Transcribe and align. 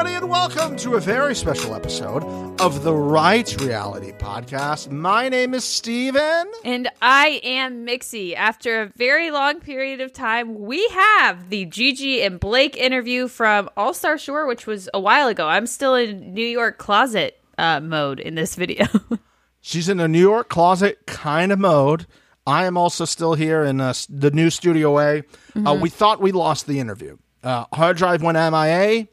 everybody, 0.00 0.16
and 0.16 0.30
welcome 0.30 0.76
to 0.76 0.94
a 0.94 1.00
very 1.00 1.34
special 1.34 1.74
episode 1.74 2.22
of 2.58 2.84
the 2.84 2.94
Right 2.94 3.54
Reality 3.60 4.12
Podcast. 4.12 4.90
My 4.90 5.28
name 5.28 5.52
is 5.52 5.62
Steven. 5.62 6.50
And 6.64 6.88
I 7.02 7.38
am 7.44 7.84
Mixie. 7.84 8.34
After 8.34 8.80
a 8.80 8.86
very 8.96 9.30
long 9.30 9.60
period 9.60 10.00
of 10.00 10.14
time, 10.14 10.58
we 10.58 10.88
have 10.88 11.50
the 11.50 11.66
Gigi 11.66 12.22
and 12.22 12.40
Blake 12.40 12.78
interview 12.78 13.28
from 13.28 13.68
All 13.76 13.92
Star 13.92 14.16
Shore, 14.16 14.46
which 14.46 14.66
was 14.66 14.88
a 14.94 15.00
while 15.00 15.28
ago. 15.28 15.46
I'm 15.46 15.66
still 15.66 15.94
in 15.94 16.32
New 16.32 16.46
York 16.46 16.78
closet 16.78 17.38
uh, 17.58 17.80
mode 17.80 18.20
in 18.20 18.36
this 18.36 18.54
video. 18.54 18.86
She's 19.60 19.90
in 19.90 20.00
a 20.00 20.08
New 20.08 20.18
York 20.18 20.48
closet 20.48 21.04
kind 21.06 21.52
of 21.52 21.58
mode. 21.58 22.06
I 22.46 22.64
am 22.64 22.78
also 22.78 23.04
still 23.04 23.34
here 23.34 23.62
in 23.64 23.82
uh, 23.82 23.92
the 24.08 24.30
new 24.30 24.48
Studio 24.48 24.98
A. 24.98 25.20
Mm-hmm. 25.20 25.66
Uh, 25.66 25.74
we 25.74 25.90
thought 25.90 26.22
we 26.22 26.32
lost 26.32 26.66
the 26.66 26.80
interview. 26.80 27.18
Uh, 27.44 27.66
hard 27.70 27.98
drive 27.98 28.22
went 28.22 28.38
MIA. 28.38 29.08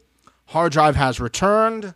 Hard 0.48 0.72
drive 0.72 0.96
has 0.96 1.20
returned. 1.20 1.94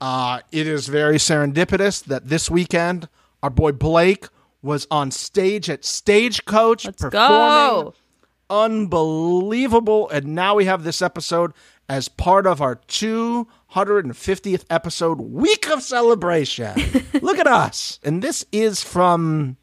Uh, 0.00 0.40
it 0.50 0.66
is 0.66 0.88
very 0.88 1.16
serendipitous 1.16 2.02
that 2.04 2.28
this 2.28 2.50
weekend 2.50 3.08
our 3.42 3.50
boy 3.50 3.72
Blake 3.72 4.28
was 4.62 4.86
on 4.90 5.10
stage 5.10 5.68
at 5.68 5.84
Stagecoach 5.84 6.86
Let's 6.86 7.02
performing. 7.02 7.84
Go. 7.84 7.94
Unbelievable. 8.48 10.08
And 10.08 10.34
now 10.34 10.54
we 10.54 10.64
have 10.64 10.84
this 10.84 11.02
episode 11.02 11.52
as 11.86 12.08
part 12.08 12.46
of 12.46 12.62
our 12.62 12.76
250th 12.76 14.64
episode 14.70 15.20
week 15.20 15.68
of 15.68 15.82
celebration. 15.82 16.74
Look 17.20 17.38
at 17.38 17.46
us. 17.46 18.00
And 18.02 18.22
this 18.22 18.46
is 18.52 18.82
from 18.82 19.58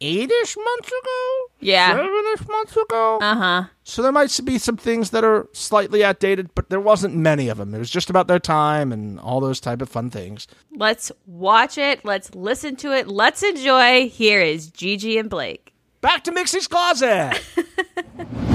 eight-ish 0.00 0.56
months 0.56 0.88
ago? 0.88 1.46
Yeah. 1.60 1.96
Seven-ish 1.96 2.48
months 2.48 2.76
ago? 2.76 3.18
Uh-huh. 3.20 3.64
So 3.84 4.02
there 4.02 4.12
might 4.12 4.38
be 4.44 4.58
some 4.58 4.76
things 4.76 5.10
that 5.10 5.24
are 5.24 5.48
slightly 5.52 6.04
outdated 6.04 6.54
but 6.54 6.70
there 6.70 6.80
wasn't 6.80 7.14
many 7.16 7.48
of 7.48 7.58
them. 7.58 7.74
It 7.74 7.78
was 7.78 7.90
just 7.90 8.10
about 8.10 8.28
their 8.28 8.38
time 8.38 8.92
and 8.92 9.18
all 9.20 9.40
those 9.40 9.60
type 9.60 9.82
of 9.82 9.88
fun 9.88 10.10
things. 10.10 10.46
Let's 10.76 11.10
watch 11.26 11.78
it. 11.78 12.04
Let's 12.04 12.34
listen 12.34 12.76
to 12.76 12.92
it. 12.92 13.08
Let's 13.08 13.42
enjoy. 13.42 14.08
Here 14.08 14.40
is 14.40 14.70
gigi 14.70 15.18
and 15.18 15.28
blake. 15.28 15.74
Back 16.00 16.22
to 16.24 16.32
mixie's 16.32 16.68
closet 16.68 17.40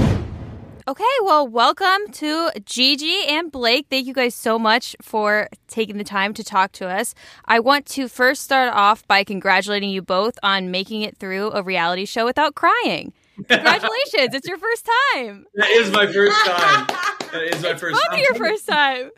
Okay, 0.86 1.02
well, 1.22 1.48
welcome 1.48 2.12
to 2.12 2.50
Gigi 2.66 3.24
and 3.26 3.50
Blake. 3.50 3.86
Thank 3.88 4.06
you 4.06 4.12
guys 4.12 4.34
so 4.34 4.58
much 4.58 4.94
for 5.00 5.48
taking 5.66 5.96
the 5.96 6.04
time 6.04 6.34
to 6.34 6.44
talk 6.44 6.72
to 6.72 6.86
us. 6.86 7.14
I 7.46 7.58
want 7.60 7.86
to 7.86 8.06
first 8.06 8.42
start 8.42 8.70
off 8.74 9.06
by 9.08 9.24
congratulating 9.24 9.88
you 9.88 10.02
both 10.02 10.38
on 10.42 10.70
making 10.70 11.00
it 11.00 11.16
through 11.16 11.52
a 11.52 11.62
reality 11.62 12.04
show 12.04 12.26
without 12.26 12.54
crying. 12.54 13.14
Congratulations! 13.48 14.34
it's 14.34 14.46
your 14.46 14.58
first 14.58 14.86
time. 15.14 15.46
That 15.54 15.70
is 15.70 15.90
my 15.90 16.06
first 16.06 16.36
time. 16.44 16.86
That 17.32 17.42
is 17.54 17.62
my 17.62 17.70
it's 17.70 17.80
first 17.80 18.06
time. 18.10 18.18
your 18.20 18.34
first 18.34 18.68
time. 18.68 19.10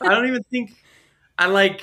I 0.00 0.08
don't 0.14 0.26
even 0.28 0.42
think 0.44 0.70
I 1.36 1.46
like. 1.46 1.82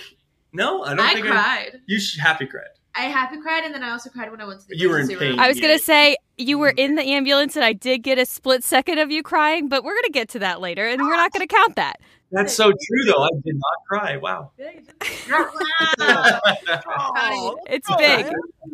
No, 0.53 0.81
I 0.83 0.89
don't 0.95 1.02
I 1.02 1.13
think 1.13 1.25
cried. 1.25 1.72
I, 1.75 1.80
you 1.88 2.00
happy 2.23 2.45
cried. 2.45 2.63
I 2.95 3.02
happy 3.02 3.41
cried, 3.41 3.66
and 3.66 3.75
then 3.75 3.83
I 3.83 3.89
also 3.91 4.09
cried 4.09 4.31
when 4.31 4.39
I 4.39 4.45
went 4.45 4.61
to 4.61 4.67
the 4.69 4.78
You 4.78 4.89
were 4.89 5.02
in 5.02 5.09
pain. 5.09 5.17
room. 5.19 5.39
I 5.41 5.50
was 5.50 5.58
Yeah. 5.58 5.63
gonna 5.67 5.80
say 5.80 6.16
you 6.38 6.58
were 6.58 6.69
in 6.69 6.95
the 6.95 7.03
ambulance, 7.03 7.55
and 7.55 7.64
I 7.64 7.73
did 7.73 8.00
get 8.00 8.17
a 8.17 8.25
split 8.25 8.64
second 8.64 9.00
of 9.00 9.11
you 9.11 9.23
crying, 9.23 9.69
but 9.69 9.83
we're 9.83 9.95
gonna 9.95 10.09
get 10.09 10.30
to 10.30 10.39
that 10.39 10.61
later, 10.61 10.86
and 10.88 11.02
we're 11.02 11.16
not 11.16 11.31
gonna 11.31 11.47
count 11.47 11.75
that. 11.75 12.00
That's 12.31 12.53
so 12.53 12.66
true, 12.66 13.05
though. 13.05 13.23
I 13.23 13.30
did 13.44 13.55
not 13.55 13.78
cry. 13.88 14.17
Wow. 14.17 14.52
It's 17.67 17.89
big. 17.97 18.28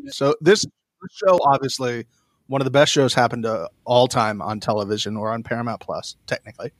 so 0.08 0.36
this 0.42 0.66
show 1.12 1.40
obviously 1.44 2.06
one 2.48 2.62
of 2.62 2.66
the 2.66 2.72
best 2.72 2.92
shows 2.92 3.14
happened 3.14 3.44
to 3.44 3.70
all 3.86 4.08
time 4.08 4.42
on 4.42 4.60
television 4.60 5.18
or 5.18 5.32
on 5.32 5.44
paramount 5.44 5.82
plus 5.82 6.16
technically 6.28 6.72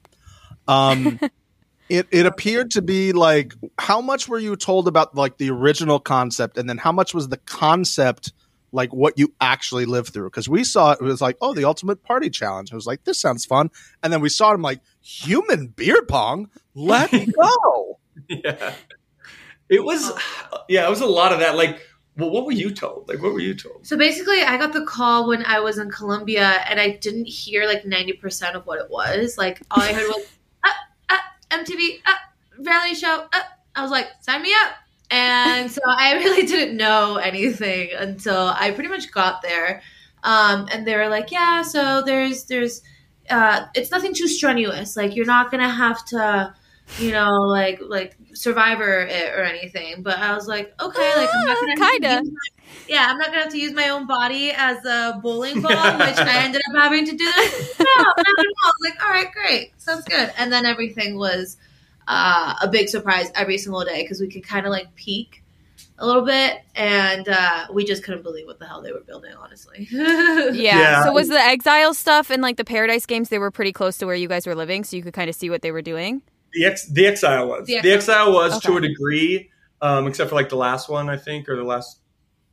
um 0.68 1.18
it 1.88 2.06
it 2.10 2.26
appeared 2.26 2.70
to 2.70 2.82
be 2.82 3.12
like 3.12 3.54
how 3.78 4.00
much 4.00 4.28
were 4.28 4.38
you 4.38 4.54
told 4.56 4.86
about 4.86 5.14
like 5.14 5.38
the 5.38 5.50
original 5.50 5.98
concept 5.98 6.56
and 6.56 6.68
then 6.68 6.78
how 6.78 6.92
much 6.92 7.14
was 7.14 7.28
the 7.28 7.38
concept 7.38 8.32
like 8.72 8.92
what 8.92 9.18
you 9.18 9.32
actually 9.40 9.84
lived 9.84 10.12
through 10.12 10.30
because 10.30 10.48
we 10.48 10.64
saw 10.64 10.92
it, 10.92 10.98
it 11.00 11.04
was 11.04 11.20
like 11.20 11.36
oh 11.40 11.54
the 11.54 11.64
ultimate 11.64 12.02
party 12.02 12.30
challenge 12.30 12.72
I 12.72 12.74
was 12.74 12.86
like 12.86 13.04
this 13.04 13.20
sounds 13.20 13.44
fun 13.44 13.70
and 14.02 14.12
then 14.12 14.20
we 14.20 14.28
saw 14.28 14.52
him 14.54 14.62
like 14.62 14.80
human 15.00 15.68
beer 15.68 16.02
pong 16.02 16.50
let's 16.74 17.12
go 17.40 17.98
yeah. 18.28 18.74
It 19.68 19.82
was, 19.82 20.12
yeah, 20.68 20.86
it 20.86 20.90
was 20.90 21.00
a 21.00 21.06
lot 21.06 21.32
of 21.32 21.40
that. 21.40 21.56
Like, 21.56 21.80
well, 22.16 22.30
what 22.30 22.44
were 22.44 22.52
you 22.52 22.70
told? 22.70 23.08
Like, 23.08 23.22
what 23.22 23.32
were 23.32 23.40
you 23.40 23.54
told? 23.54 23.86
So 23.86 23.96
basically, 23.96 24.42
I 24.42 24.58
got 24.58 24.74
the 24.74 24.84
call 24.84 25.28
when 25.28 25.44
I 25.46 25.60
was 25.60 25.78
in 25.78 25.90
Colombia, 25.90 26.62
and 26.68 26.78
I 26.78 26.90
didn't 26.90 27.24
hear 27.24 27.64
like 27.64 27.86
ninety 27.86 28.12
percent 28.12 28.54
of 28.54 28.66
what 28.66 28.78
it 28.80 28.90
was. 28.90 29.38
Like 29.38 29.62
all 29.70 29.82
I 29.82 29.94
heard 29.94 30.08
was 30.08 30.26
ah, 30.62 30.76
ah, 31.08 31.22
MTV 31.50 32.00
ah, 32.06 32.20
reality 32.58 32.94
show. 32.94 33.26
Ah. 33.32 33.48
I 33.74 33.80
was 33.80 33.90
like, 33.90 34.08
sign 34.20 34.42
me 34.42 34.52
up. 34.52 34.74
And 35.12 35.70
so 35.70 35.82
I 35.86 36.14
really 36.24 36.46
didn't 36.46 36.76
know 36.76 37.16
anything 37.16 37.90
until 37.96 38.54
I 38.58 38.70
pretty 38.72 38.88
much 38.88 39.12
got 39.12 39.42
there. 39.42 39.82
Um, 40.24 40.68
and 40.72 40.86
they 40.86 40.96
were 40.96 41.08
like, 41.08 41.30
yeah, 41.30 41.62
so 41.62 42.02
there's 42.02 42.44
there's 42.44 42.82
uh, 43.28 43.66
it's 43.74 43.90
nothing 43.90 44.14
too 44.14 44.26
strenuous. 44.26 44.96
Like 44.96 45.14
you're 45.14 45.26
not 45.26 45.50
gonna 45.50 45.68
have 45.68 46.04
to, 46.06 46.54
you 46.98 47.10
know, 47.12 47.30
like 47.42 47.80
like 47.86 48.16
survivor 48.32 49.00
it 49.00 49.34
or 49.34 49.42
anything. 49.42 50.02
But 50.02 50.18
I 50.18 50.34
was 50.34 50.48
like, 50.48 50.72
okay, 50.80 51.14
like 51.16 51.28
I'm 51.34 51.46
not 51.46 51.56
gonna 51.60 51.90
Kinda. 51.90 52.22
yeah, 52.88 53.06
I'm 53.10 53.18
not 53.18 53.26
gonna 53.26 53.42
have 53.42 53.52
to 53.52 53.58
use 53.58 53.72
my 53.72 53.88
own 53.90 54.06
body 54.06 54.52
as 54.56 54.82
a 54.86 55.18
bowling 55.22 55.60
ball, 55.60 55.70
which 55.98 56.16
I 56.18 56.44
ended 56.44 56.62
up 56.70 56.76
having 56.82 57.04
to 57.04 57.12
do. 57.16 57.24
That. 57.24 57.74
No, 57.98 58.04
not 58.04 58.18
at 58.18 58.26
all. 58.26 58.44
I 58.64 58.72
was 58.80 58.90
like, 58.90 59.04
all 59.04 59.10
right, 59.10 59.32
great, 59.32 59.72
sounds 59.80 60.04
good. 60.04 60.32
And 60.38 60.50
then 60.52 60.64
everything 60.64 61.18
was 61.18 61.58
uh, 62.08 62.54
a 62.62 62.68
big 62.68 62.88
surprise 62.88 63.30
every 63.34 63.58
single 63.58 63.84
day 63.84 64.02
because 64.02 64.20
we 64.20 64.28
could 64.28 64.44
kind 64.44 64.66
of 64.66 64.72
like 64.72 64.94
peek 64.94 65.42
a 65.98 66.06
little 66.06 66.24
bit, 66.24 66.62
and 66.74 67.28
uh, 67.28 67.66
we 67.72 67.84
just 67.84 68.02
couldn't 68.02 68.22
believe 68.22 68.46
what 68.46 68.58
the 68.58 68.66
hell 68.66 68.82
they 68.82 68.92
were 68.92 69.00
building. 69.06 69.32
Honestly, 69.38 69.86
Yeah. 69.90 70.52
Yeah. 70.52 71.04
So 71.04 71.12
was 71.12 71.28
the 71.28 71.38
exile 71.38 71.94
stuff 71.94 72.30
and 72.30 72.42
like 72.42 72.56
the 72.56 72.64
paradise 72.64 73.06
games? 73.06 73.28
They 73.28 73.38
were 73.38 73.50
pretty 73.50 73.72
close 73.72 73.98
to 73.98 74.06
where 74.06 74.16
you 74.16 74.26
guys 74.28 74.46
were 74.46 74.54
living, 74.54 74.84
so 74.84 74.96
you 74.96 75.02
could 75.02 75.14
kind 75.14 75.28
of 75.30 75.36
see 75.36 75.48
what 75.50 75.62
they 75.62 75.70
were 75.70 75.82
doing. 75.82 76.22
The 76.54 76.64
ex, 76.66 76.86
the 76.86 77.06
exile 77.06 77.48
was. 77.48 77.66
The 77.66 77.80
The 77.80 77.92
Exile. 77.92 78.28
exile, 78.28 78.32
was 78.32 78.60
to 78.60 78.76
a 78.76 78.80
degree, 78.80 79.50
um, 79.80 80.06
except 80.06 80.30
for 80.30 80.36
like 80.36 80.48
the 80.48 80.56
last 80.56 80.88
one, 80.88 81.08
I 81.08 81.16
think, 81.16 81.48
or 81.48 81.56
the 81.56 81.62
last, 81.64 82.00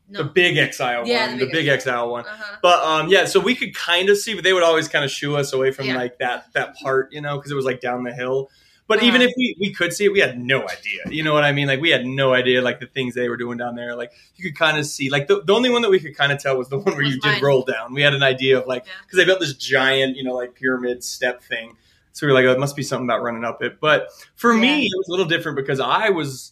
no. 0.10 0.24
the 0.24 0.30
big 0.30 0.58
exile 0.58 1.06
Yeah, 1.08 1.28
one, 1.28 1.38
the 1.38 1.46
the 1.46 1.52
big 1.52 1.66
big 1.66 1.68
exile 1.70 2.10
one. 2.12 2.26
Uh-huh. 2.26 2.56
But 2.62 2.84
um, 2.84 3.10
yeah, 3.10 3.26
so 3.26 3.40
we 3.40 3.56
could 3.56 3.76
kind 3.76 4.10
of 4.10 4.18
see, 4.18 4.36
but 4.36 4.44
they 4.44 4.54
would 4.54 4.64
always 4.64 4.88
kind 4.88 5.04
of 5.04 5.12
shoo 5.12 5.36
us 5.36 5.54
away 5.54 5.72
from 5.72 5.88
Yeah. 5.88 5.96
like 5.98 6.18
that 6.20 6.46
that 6.54 6.76
part, 6.78 7.12
you 7.12 7.20
know, 7.22 7.38
because 7.38 7.52
it 7.52 7.56
was 7.56 7.66
like 7.66 7.82
down 7.82 8.04
the 8.04 8.14
hill. 8.14 8.50
But 8.90 8.98
Uh-huh. 8.98 9.08
even 9.08 9.22
if 9.22 9.32
we, 9.38 9.56
we 9.60 9.72
could 9.74 9.94
see 9.94 10.06
it, 10.06 10.12
we 10.12 10.20
had 10.20 10.38
no 10.38 10.64
idea. 10.68 11.00
You 11.10 11.24
know 11.24 11.32
what 11.34 11.44
I 11.46 11.52
mean? 11.54 11.68
Like 11.68 11.80
we 11.80 11.92
had 11.92 12.06
no 12.06 12.34
idea 12.34 12.62
like 12.62 12.80
the 12.82 12.88
things 12.88 13.14
they 13.16 13.30
were 13.30 13.38
doing 13.38 13.58
down 13.58 13.76
there. 13.76 13.96
Like 13.96 14.12
you 14.36 14.44
could 14.44 14.58
kind 14.60 14.78
of 14.78 14.86
see 14.88 15.10
like 15.12 15.28
the, 15.28 15.42
the 15.44 15.54
only 15.54 15.70
one 15.70 15.84
that 15.84 15.92
we 15.92 16.00
could 16.02 16.18
kind 16.18 16.32
of 16.32 16.40
tell 16.40 16.58
was 16.58 16.68
the 16.70 16.78
one 16.80 16.96
where 16.96 17.04
you 17.04 17.20
did 17.22 17.42
roll 17.42 17.62
down. 17.64 17.94
We 17.94 18.02
had 18.02 18.14
an 18.16 18.24
idea 18.24 18.60
of 18.60 18.68
like 18.68 18.86
Yeah. 18.88 18.92
because 19.04 19.18
they 19.18 19.26
built 19.26 19.40
this 19.40 19.54
giant, 19.54 20.18
you 20.18 20.24
know, 20.24 20.34
like 20.34 20.56
pyramid 20.56 21.04
step 21.04 21.42
thing. 21.44 21.78
So 22.14 22.26
we 22.28 22.34
were 22.34 22.40
like, 22.40 22.46
oh, 22.48 22.52
it 22.52 22.60
must 22.60 22.76
be 22.76 22.84
something 22.84 23.06
about 23.08 23.22
running 23.22 23.46
up 23.46 23.62
it. 23.64 23.80
But 23.80 24.10
for 24.36 24.54
me, 24.54 24.86
it 24.88 24.92
was 24.98 25.08
a 25.08 25.12
little 25.12 25.28
different 25.28 25.56
because 25.56 25.80
I 25.80 26.10
was 26.10 26.52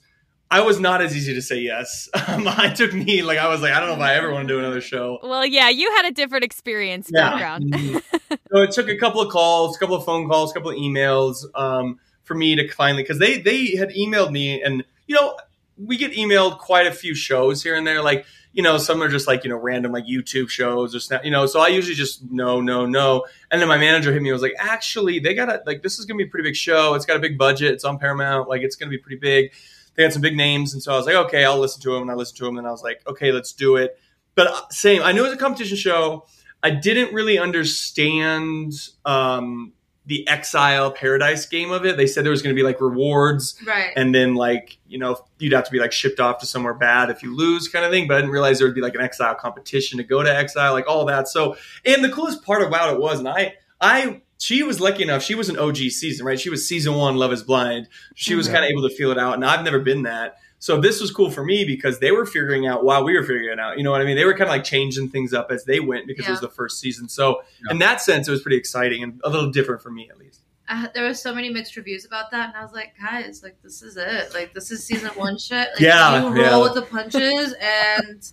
I 0.50 0.62
was 0.62 0.80
not 0.80 1.02
as 1.02 1.14
easy 1.18 1.34
to 1.34 1.42
say 1.42 1.60
yes. 1.60 2.08
Um, 2.28 2.46
it 2.48 2.76
took 2.76 2.94
me 2.94 3.24
like 3.24 3.38
I 3.40 3.48
was 3.50 3.62
like, 3.62 3.74
I 3.74 3.80
don't 3.80 3.90
know 3.90 3.96
if 3.96 4.02
I 4.02 4.14
ever 4.14 4.32
want 4.32 4.48
to 4.48 4.54
do 4.54 4.60
another 4.60 4.80
show. 4.80 5.18
Well, 5.24 5.46
yeah, 5.46 5.70
you 5.70 5.92
had 5.96 6.06
a 6.06 6.12
different 6.12 6.44
experience 6.46 7.10
background. 7.12 7.74
Mhm. 7.74 8.02
so 8.52 8.62
it 8.62 8.72
took 8.72 8.88
a 8.90 8.96
couple 8.98 9.22
of 9.22 9.30
calls, 9.32 9.76
a 9.76 9.80
couple 9.80 9.96
of 9.96 10.06
phone 10.06 10.30
calls, 10.30 10.52
a 10.52 10.54
couple 10.54 10.70
of 10.70 10.78
emails 10.78 11.44
um, 11.56 12.00
for 12.28 12.36
me 12.36 12.56
to 12.56 12.68
finally 12.70 13.02
because 13.02 13.20
they 13.20 13.40
they 13.40 13.76
had 13.76 13.90
emailed 13.90 14.32
me 14.32 14.62
and 14.62 14.84
you 15.08 15.16
know 15.16 15.36
we 15.78 15.96
get 15.96 16.12
emailed 16.14 16.58
quite 16.58 16.88
a 16.88 16.92
few 16.92 17.16
shows 17.16 17.64
here 17.64 17.76
and 17.76 17.88
there. 17.88 18.02
Like 18.02 18.26
you 18.52 18.62
know 18.64 18.78
some 18.78 19.02
are 19.02 19.08
just 19.08 19.28
like 19.28 19.44
you 19.44 19.50
know 19.50 19.56
random 19.56 19.92
like 19.92 20.06
YouTube 20.06 20.50
shows 20.50 20.96
or 20.96 21.00
snap 21.00 21.24
you 21.24 21.32
know 21.32 21.46
so 21.46 21.60
I 21.60 21.68
usually 21.68 21.96
just 21.96 22.30
no 22.30 22.60
no 22.60 22.86
no. 22.86 23.26
And 23.50 23.62
then 23.62 23.70
my 23.70 23.78
manager 23.78 24.12
hit 24.12 24.22
me 24.22 24.30
and 24.30 24.36
was 24.36 24.42
like 24.42 24.56
actually 24.60 25.20
they 25.20 25.34
got 25.34 25.50
a 25.50 25.64
like 25.66 25.82
this 25.82 25.98
is 25.98 26.06
gonna 26.06 26.18
be 26.18 26.26
a 26.26 26.28
pretty 26.28 26.50
big 26.50 26.56
show. 26.56 26.94
It's 26.94 27.06
got 27.06 27.16
a 27.16 27.22
big 27.22 27.38
budget. 27.38 27.74
It's 27.74 27.86
on 27.86 27.98
Paramount. 27.98 28.50
Like 28.50 28.62
it's 28.62 28.76
gonna 28.76 28.92
be 28.92 28.98
pretty 28.98 29.20
big. 29.20 29.54
They 29.96 30.04
had 30.04 30.14
some 30.14 30.22
big 30.22 30.36
names 30.36 30.74
and 30.74 30.84
so 30.84 30.94
I 30.94 30.98
was 30.98 31.06
like 31.06 31.16
okay 31.16 31.46
I'll 31.46 31.60
listen 31.60 31.82
to 31.84 31.94
them 31.94 32.04
and 32.04 32.12
I 32.12 32.16
listened 32.16 32.38
to 32.38 32.46
them 32.46 32.58
and 32.58 32.68
I 32.68 32.72
was 32.72 32.84
like 32.84 33.02
okay 33.08 33.32
let's 33.32 33.54
do 33.54 33.78
it. 33.78 33.98
But 34.36 34.48
uh, 34.48 34.62
same 34.70 35.02
I 35.02 35.14
knew 35.14 35.22
it 35.22 35.30
was 35.30 35.34
a 35.34 35.38
competition 35.38 35.78
show. 35.78 36.26
I 36.64 36.72
didn't 36.72 37.14
really 37.14 37.38
understand 37.38 38.74
um, 39.06 39.74
the 40.08 40.28
Exile 40.28 40.90
Paradise 40.92 41.46
game 41.46 41.70
of 41.70 41.86
it. 41.86 41.98
They 41.98 42.08
said 42.08 42.24
there 42.24 42.32
was 42.32 42.42
going 42.42 42.56
to 42.56 42.60
be 42.60 42.66
like 42.66 42.82
rewards, 42.82 43.62
right. 43.68 43.92
and 43.96 44.16
then 44.16 44.34
like 44.36 44.78
you 44.88 44.98
know 44.98 45.24
you'd 45.38 45.54
have 45.54 45.66
to 45.66 45.72
be 45.72 45.80
like 45.80 45.92
shipped 45.92 46.20
off 46.20 46.40
to 46.40 46.46
somewhere 46.46 46.74
bad 46.74 47.10
if 47.10 47.22
you 47.22 47.36
lose, 47.36 47.68
kind 47.68 47.86
of 47.86 47.92
thing. 47.92 48.08
But 48.08 48.16
I 48.16 48.18
didn't 48.22 48.32
realize 48.32 48.58
there 48.58 48.68
would 48.68 48.74
be 48.76 48.82
like 48.82 48.96
an 48.96 49.02
Exile 49.02 49.36
competition 49.36 49.98
to 49.98 50.04
go 50.04 50.24
to 50.24 50.34
Exile, 50.36 50.74
like 50.74 50.88
all 50.88 51.06
that. 51.06 51.28
So, 51.28 51.58
and 51.86 52.04
the 52.04 52.10
coolest 52.10 52.44
part 52.44 52.64
about 52.64 52.94
it 52.94 53.00
was, 53.00 53.20
and 53.20 53.28
I, 53.30 53.54
I. 53.80 54.22
She 54.40 54.62
was 54.62 54.80
lucky 54.80 55.02
enough. 55.02 55.24
She 55.24 55.34
was 55.34 55.50
an 55.50 55.58
OG 55.58 55.78
season, 55.78 56.24
right? 56.24 56.40
She 56.40 56.52
was 56.52 56.68
season 56.68 56.94
one, 56.94 57.16
Love 57.16 57.34
Is 57.34 57.42
Blind. 57.42 57.88
She 58.14 58.36
was 58.36 58.48
Mhm. 58.48 58.52
kind 58.54 58.66
of 58.66 58.70
able 58.70 58.88
to 58.88 58.96
feel 58.96 59.10
it 59.10 59.18
out, 59.18 59.34
and 59.34 59.44
I've 59.44 59.64
never 59.66 59.80
been 59.80 60.04
that. 60.04 60.38
So 60.60 60.82
this 60.82 61.00
was 61.00 61.12
cool 61.12 61.30
for 61.30 61.44
me 61.46 61.66
because 61.66 62.00
they 62.00 62.12
were 62.12 62.26
figuring 62.26 62.66
out 62.66 62.84
while 62.84 63.04
we 63.04 63.14
were 63.16 63.22
figuring 63.24 63.50
it 63.52 63.60
out. 63.60 63.78
You 63.78 63.84
know 63.84 63.92
what 63.92 64.02
I 64.02 64.06
mean? 64.06 64.16
They 64.16 64.26
were 64.26 64.32
kind 64.34 64.44
of 64.44 64.50
like 64.50 64.64
changing 64.64 65.10
things 65.10 65.34
up 65.34 65.52
as 65.52 65.66
they 65.66 65.80
went 65.80 66.08
because 66.08 66.28
it 66.28 66.32
was 66.32 66.42
the 66.42 66.50
first 66.50 66.80
season. 66.80 67.08
So 67.10 67.44
Yeah. 67.66 67.72
in 67.74 67.80
that 67.80 68.02
sense, 68.02 68.28
it 68.28 68.32
was 68.32 68.42
pretty 68.42 68.58
exciting 68.58 69.04
and 69.04 69.22
a 69.24 69.30
little 69.30 69.52
different 69.52 69.82
for 69.84 69.92
me 69.92 70.10
at 70.10 70.18
least. 70.18 70.42
I, 70.70 70.90
there 70.94 71.04
were 71.06 71.14
so 71.14 71.34
many 71.34 71.50
mixed 71.50 71.78
reviews 71.78 72.04
about 72.06 72.30
that, 72.32 72.50
and 72.50 72.58
I 72.58 72.62
was 72.62 72.74
like, 72.74 72.94
guys, 73.00 73.42
like 73.42 73.56
this 73.64 73.82
is 73.82 73.96
it. 73.96 74.34
Like 74.34 74.54
this 74.54 74.70
is 74.70 74.84
season 74.84 75.10
one 75.16 75.38
shit. 75.38 75.70
Like, 75.76 75.80
Yeah, 75.80 76.24
you 76.24 76.28
roll 76.30 76.38
yeah. 76.38 76.58
with 76.58 76.74
the 76.74 76.82
punches, 76.82 77.54
and 77.62 78.30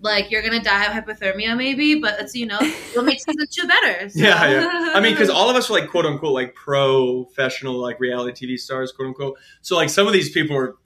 like 0.00 0.30
you're 0.30 0.40
gonna 0.40 0.62
die 0.62 0.86
of 0.86 0.92
hypothermia, 1.04 1.54
maybe, 1.56 1.96
but 2.00 2.18
it's 2.18 2.34
you 2.34 2.46
know 2.46 2.58
it'll 2.60 3.02
make 3.02 3.20
season 3.20 3.46
two 3.50 3.66
better. 3.66 4.08
So. 4.08 4.20
Yeah, 4.24 4.48
yeah. 4.48 4.92
I 4.94 5.00
mean, 5.00 5.12
because 5.12 5.28
all 5.38 5.50
of 5.50 5.56
us 5.56 5.68
were 5.68 5.78
like 5.80 5.90
quote 5.90 6.06
unquote 6.06 6.32
like 6.32 6.54
professional 6.54 7.74
like 7.74 8.00
reality 8.00 8.46
TV 8.46 8.58
stars, 8.58 8.92
quote 8.92 9.08
unquote. 9.08 9.38
So 9.62 9.76
like 9.76 9.90
some 9.90 10.06
of 10.06 10.12
these 10.14 10.30
people 10.30 10.56
were, 10.56 10.76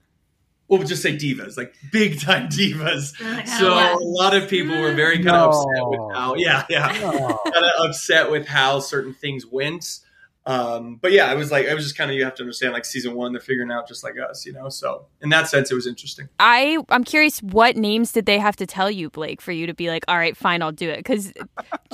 we'll 0.69 0.83
just 0.83 1.03
say 1.03 1.17
divas, 1.17 1.57
like 1.57 1.75
big 1.93 2.21
time 2.21 2.49
divas. 2.49 3.13
Like, 3.21 3.47
So 3.47 3.69
a 3.73 3.97
lot 4.01 4.35
of 4.35 4.49
people 4.49 4.81
were 4.81 4.93
very 4.95 5.17
kind 5.17 5.37
of 5.37 5.51
upset 5.55 5.89
with 5.89 6.15
how, 6.15 6.35
yeah, 6.37 6.65
yeah, 6.71 6.93
Oh. 7.03 7.39
kind 7.53 7.65
of 7.65 7.89
upset 7.89 8.31
with 8.31 8.47
how 8.47 8.81
certain 8.81 9.15
things 9.15 9.47
went. 9.47 10.01
Um, 10.47 10.97
but 11.01 11.13
yeah, 11.13 11.33
it 11.33 11.37
was 11.37 11.51
like 11.51 11.65
it 11.67 11.75
was 11.75 11.85
just 11.85 11.97
kind 11.97 12.11
of 12.11 12.17
you 12.17 12.25
have 12.25 12.35
to 12.35 12.43
understand 12.43 12.75
like 12.75 12.85
season 12.85 13.15
one, 13.15 13.33
they're 13.33 13.41
figuring 13.41 13.71
out 13.71 13.89
just 13.89 14.05
like 14.05 14.15
us, 14.19 14.45
you 14.45 14.53
know. 14.53 14.69
So 14.69 15.07
in 15.23 15.31
that 15.31 15.49
sense, 15.49 15.71
it 15.71 15.75
was 15.75 15.87
interesting. 15.87 16.29
I 16.39 16.77
I'm 16.91 17.03
curious 17.05 17.41
what 17.43 17.77
names 17.77 18.13
did 18.13 18.27
they 18.27 18.39
have 18.39 18.57
to 18.57 18.67
tell 18.67 18.91
you, 18.91 19.09
Blake, 19.09 19.41
for 19.41 19.53
you 19.53 19.67
to 19.67 19.73
be 19.75 19.89
like, 19.89 20.05
all 20.07 20.19
right, 20.19 20.37
fine, 20.37 20.61
I'll 20.61 20.71
do 20.73 20.91
it? 20.91 20.99
Because 20.99 21.33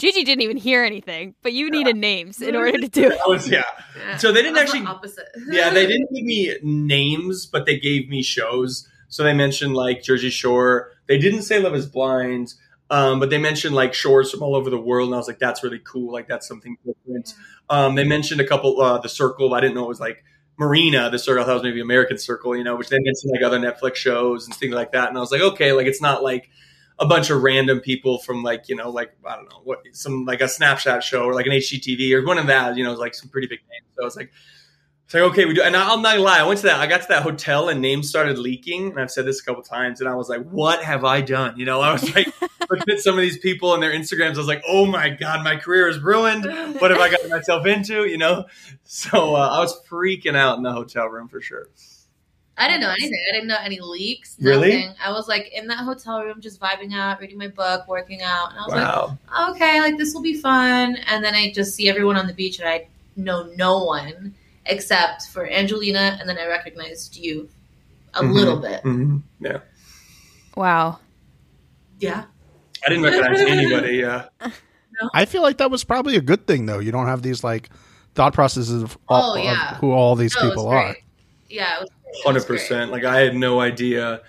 Gigi 0.00 0.24
didn't 0.24 0.42
even 0.42 0.56
hear 0.56 0.82
anything, 0.82 1.34
but 1.42 1.52
you 1.52 1.70
needed 1.70 1.96
names 1.96 2.42
in 2.42 2.56
order 2.60 2.76
to 2.76 2.88
do 2.88 3.04
it. 3.08 3.18
Was 3.26 3.48
yeah. 3.48 3.62
Yeah. 3.96 4.16
So 4.16 4.32
they 4.32 4.42
didn't 4.42 4.58
I 4.58 4.62
was 4.62 4.72
the 4.72 4.78
actually- 4.78 4.90
opposite. 4.90 5.28
yeah, 5.50 5.70
they 5.70 5.86
didn't 5.86 6.12
give 6.12 6.24
me 6.24 6.56
names, 6.62 7.46
but 7.46 7.66
they 7.66 7.78
gave 7.78 8.08
me 8.08 8.22
shows. 8.22 8.88
So 9.08 9.22
they 9.22 9.34
mentioned 9.34 9.74
like 9.74 10.02
Jersey 10.02 10.30
Shore. 10.30 10.90
They 11.06 11.18
didn't 11.18 11.42
say 11.42 11.58
Love 11.60 11.74
Is 11.74 11.86
Blind, 11.86 12.54
um, 12.90 13.20
but 13.20 13.30
they 13.30 13.38
mentioned 13.38 13.74
like 13.74 13.94
shores 13.94 14.30
from 14.30 14.42
all 14.42 14.56
over 14.56 14.68
the 14.68 14.80
world, 14.80 15.08
and 15.08 15.14
I 15.14 15.18
was 15.18 15.28
like, 15.28 15.38
that's 15.38 15.62
really 15.62 15.80
cool. 15.82 16.12
Like 16.12 16.28
that's 16.28 16.46
something 16.46 16.76
different. 16.84 17.34
Um, 17.68 17.94
they 17.94 18.04
mentioned 18.04 18.40
a 18.40 18.46
couple, 18.46 18.80
uh, 18.80 18.98
the 18.98 19.08
Circle. 19.08 19.54
I 19.54 19.60
didn't 19.60 19.76
know 19.76 19.84
it 19.84 19.88
was 19.88 20.00
like 20.00 20.24
Marina, 20.58 21.08
the 21.08 21.18
Circle. 21.18 21.42
I 21.42 21.46
thought 21.46 21.52
it 21.52 21.54
was 21.54 21.62
maybe 21.62 21.80
American 21.80 22.18
Circle, 22.18 22.56
you 22.56 22.64
know, 22.64 22.76
which 22.76 22.88
they 22.88 22.98
mentioned 22.98 23.32
like 23.32 23.42
other 23.44 23.60
Netflix 23.60 23.94
shows 23.94 24.46
and 24.46 24.54
things 24.54 24.74
like 24.74 24.92
that. 24.92 25.08
And 25.08 25.16
I 25.16 25.20
was 25.20 25.30
like, 25.30 25.40
okay, 25.40 25.72
like 25.72 25.86
it's 25.86 26.02
not 26.02 26.22
like 26.22 26.50
a 26.98 27.06
bunch 27.06 27.30
of 27.30 27.42
random 27.42 27.80
people 27.80 28.18
from 28.18 28.42
like 28.42 28.68
you 28.68 28.76
know 28.76 28.90
like 28.90 29.12
I 29.24 29.36
don't 29.36 29.48
know 29.48 29.60
what 29.64 29.80
some 29.92 30.26
like 30.26 30.40
a 30.42 30.44
Snapchat 30.44 31.02
show 31.02 31.24
or 31.24 31.34
like 31.34 31.46
an 31.46 31.52
HGTV 31.52 32.12
or 32.12 32.26
one 32.26 32.38
of 32.38 32.48
that 32.48 32.76
you 32.76 32.84
know 32.84 32.92
like 32.94 33.14
some 33.14 33.30
pretty 33.30 33.46
big 33.46 33.60
names. 33.70 33.86
So 33.96 34.02
I 34.02 34.04
was 34.04 34.16
like, 34.16 34.32
it's 35.10 35.14
like 35.16 35.24
okay, 35.24 35.44
we 35.44 35.54
do. 35.54 35.62
And 35.62 35.74
I'm 35.74 36.02
not 36.02 36.12
gonna 36.12 36.22
lie, 36.22 36.38
I 36.38 36.44
went 36.44 36.60
to 36.60 36.66
that. 36.66 36.78
I 36.78 36.86
got 36.86 37.02
to 37.02 37.08
that 37.08 37.24
hotel 37.24 37.68
and 37.68 37.80
names 37.80 38.08
started 38.08 38.38
leaking, 38.38 38.90
and 38.90 39.00
I've 39.00 39.10
said 39.10 39.26
this 39.26 39.40
a 39.40 39.44
couple 39.44 39.60
times, 39.64 40.00
and 40.00 40.08
I 40.08 40.14
was 40.14 40.28
like, 40.28 40.48
what 40.48 40.84
have 40.84 41.04
I 41.04 41.20
done? 41.20 41.58
You 41.58 41.64
know, 41.64 41.80
I 41.80 41.92
was 41.92 42.14
like 42.14 42.32
looking 42.70 42.94
at 42.94 43.00
some 43.00 43.16
of 43.16 43.20
these 43.20 43.36
people 43.36 43.74
and 43.74 43.82
their 43.82 43.90
Instagrams. 43.90 44.34
I 44.34 44.38
was 44.38 44.46
like, 44.46 44.62
oh 44.68 44.86
my 44.86 45.08
god, 45.08 45.42
my 45.42 45.56
career 45.56 45.88
is 45.88 45.98
ruined. 45.98 46.44
What 46.80 46.92
have 46.92 47.00
I 47.00 47.10
gotten 47.10 47.28
myself 47.28 47.66
into? 47.66 48.04
You 48.04 48.18
know, 48.18 48.44
so 48.84 49.34
uh, 49.34 49.48
I 49.48 49.58
was 49.58 49.82
freaking 49.88 50.36
out 50.36 50.58
in 50.58 50.62
the 50.62 50.72
hotel 50.72 51.08
room 51.08 51.26
for 51.26 51.40
sure. 51.40 51.66
I 52.56 52.68
didn't 52.68 52.82
know 52.82 52.90
anything. 52.90 53.20
I 53.30 53.34
didn't 53.34 53.48
know 53.48 53.58
any 53.60 53.80
leaks. 53.80 54.36
Really? 54.40 54.94
I 55.04 55.10
was 55.10 55.26
like 55.26 55.50
in 55.52 55.66
that 55.66 55.78
hotel 55.78 56.22
room, 56.22 56.40
just 56.40 56.60
vibing 56.60 56.94
out, 56.94 57.18
reading 57.18 57.38
my 57.38 57.48
book, 57.48 57.88
working 57.88 58.22
out, 58.22 58.50
and 58.50 58.60
I 58.60 58.62
was 58.62 58.74
Wow. 58.74 59.18
like, 59.28 59.56
okay, 59.56 59.80
like 59.80 59.98
this 59.98 60.14
will 60.14 60.22
be 60.22 60.34
fun. 60.34 60.98
And 61.08 61.24
then 61.24 61.34
I 61.34 61.50
just 61.52 61.74
see 61.74 61.88
everyone 61.88 62.16
on 62.16 62.28
the 62.28 62.32
beach, 62.32 62.60
and 62.60 62.68
I 62.68 62.86
know 63.16 63.50
no 63.56 63.82
one 63.82 64.36
except 64.70 65.26
for 65.28 65.46
Angelina, 65.48 66.16
and 66.20 66.28
then 66.28 66.38
I 66.38 66.46
recognized 66.46 67.16
you 67.16 67.48
a 68.14 68.22
Mhm. 68.22 68.32
little 68.32 68.56
bit. 68.58 68.80
hmm 68.82 69.18
Yeah, 69.40 69.58
Wow. 70.56 70.98
Yeah. 71.98 72.24
I 72.84 72.88
didn't 72.88 73.04
recognize 73.04 73.40
anybody. 73.40 73.96
Yeah. 73.98 74.26
I 75.14 75.24
feel 75.24 75.42
like 75.42 75.58
that 75.58 75.70
was 75.70 75.84
probably 75.84 76.16
a 76.16 76.20
good 76.20 76.46
thing, 76.46 76.66
though. 76.66 76.78
You 76.78 76.92
don't 76.92 77.06
have 77.06 77.22
these 77.22 77.42
like 77.44 77.68
thought 78.14 78.32
processes 78.34 78.82
of, 78.82 78.98
all, 79.08 79.36
Oh, 79.38 79.48
of 79.48 79.56
who 79.78 79.92
all 79.92 80.14
these 80.16 80.34
No, 80.36 80.48
people 80.48 80.68
are. 80.68 80.96
Yeah. 81.48 81.76
It 81.76 81.80
was 81.82 81.90
great. 81.90 82.12
It 82.12 82.24
Hundred 82.24 82.34
was 82.38 82.44
great. 82.46 82.58
percent. 82.60 82.90
Like 82.90 83.04
I 83.04 83.20
had 83.20 83.34
no 83.36 83.60
idea. 83.60 84.22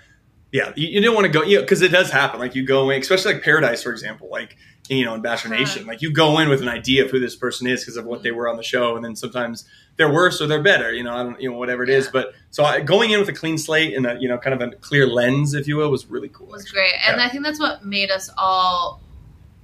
Yeah, 0.52 0.72
you, 0.76 0.88
you 0.88 1.00
didn't 1.00 1.14
want 1.14 1.24
to 1.26 1.32
go, 1.32 1.42
you 1.42 1.56
know, 1.56 1.62
because 1.62 1.80
it 1.82 1.90
does 1.92 2.10
happen. 2.10 2.38
Like 2.38 2.54
you 2.54 2.64
go 2.66 2.90
in, 2.90 3.00
especially 3.00 3.34
like 3.34 3.42
Paradise, 3.42 3.82
for 3.82 3.90
example. 3.90 4.28
Like 4.30 4.56
you 4.88 5.04
know, 5.04 5.14
in 5.14 5.22
Bachelor. 5.22 5.56
Nation, 5.56 5.86
like 5.86 6.02
you 6.02 6.12
go 6.12 6.38
in 6.38 6.48
with 6.48 6.60
an 6.60 6.68
idea 6.68 7.04
of 7.04 7.10
who 7.10 7.20
this 7.20 7.36
person 7.36 7.66
is 7.66 7.80
because 7.80 7.96
of 7.96 8.04
what 8.04 8.22
they 8.22 8.30
mm-hmm. 8.30 8.38
were 8.38 8.48
on 8.48 8.56
the 8.56 8.62
show, 8.62 8.96
and 8.96 9.04
then 9.04 9.16
sometimes 9.16 9.64
they're 9.96 10.12
worse 10.12 10.40
or 10.40 10.46
they're 10.46 10.62
better. 10.62 10.92
You 10.92 11.04
know, 11.04 11.14
I 11.14 11.22
don't, 11.22 11.40
you 11.40 11.50
know, 11.50 11.56
whatever 11.56 11.82
it 11.82 11.90
is. 11.90 12.08
But 12.08 12.34
so 12.50 12.64
I, 12.64 12.80
going 12.80 13.10
in 13.10 13.20
with 13.20 13.28
a 13.28 13.32
clean 13.32 13.58
slate 13.58 13.94
and 13.94 14.06
a 14.06 14.18
you 14.20 14.28
know, 14.28 14.38
kind 14.38 14.60
of 14.60 14.68
a 14.68 14.74
clear 14.76 15.06
lens, 15.06 15.54
if 15.54 15.68
you 15.68 15.76
will, 15.76 15.90
was 15.90 16.06
really 16.06 16.28
cool. 16.28 16.48
was 16.48 16.70
great. 16.70 16.94
And 17.06 17.18
Yeah. 17.18 17.26
I 17.26 17.28
think 17.28 17.44
that's 17.44 17.60
what 17.60 17.84
made 17.84 18.10
us 18.10 18.30
all 18.36 19.00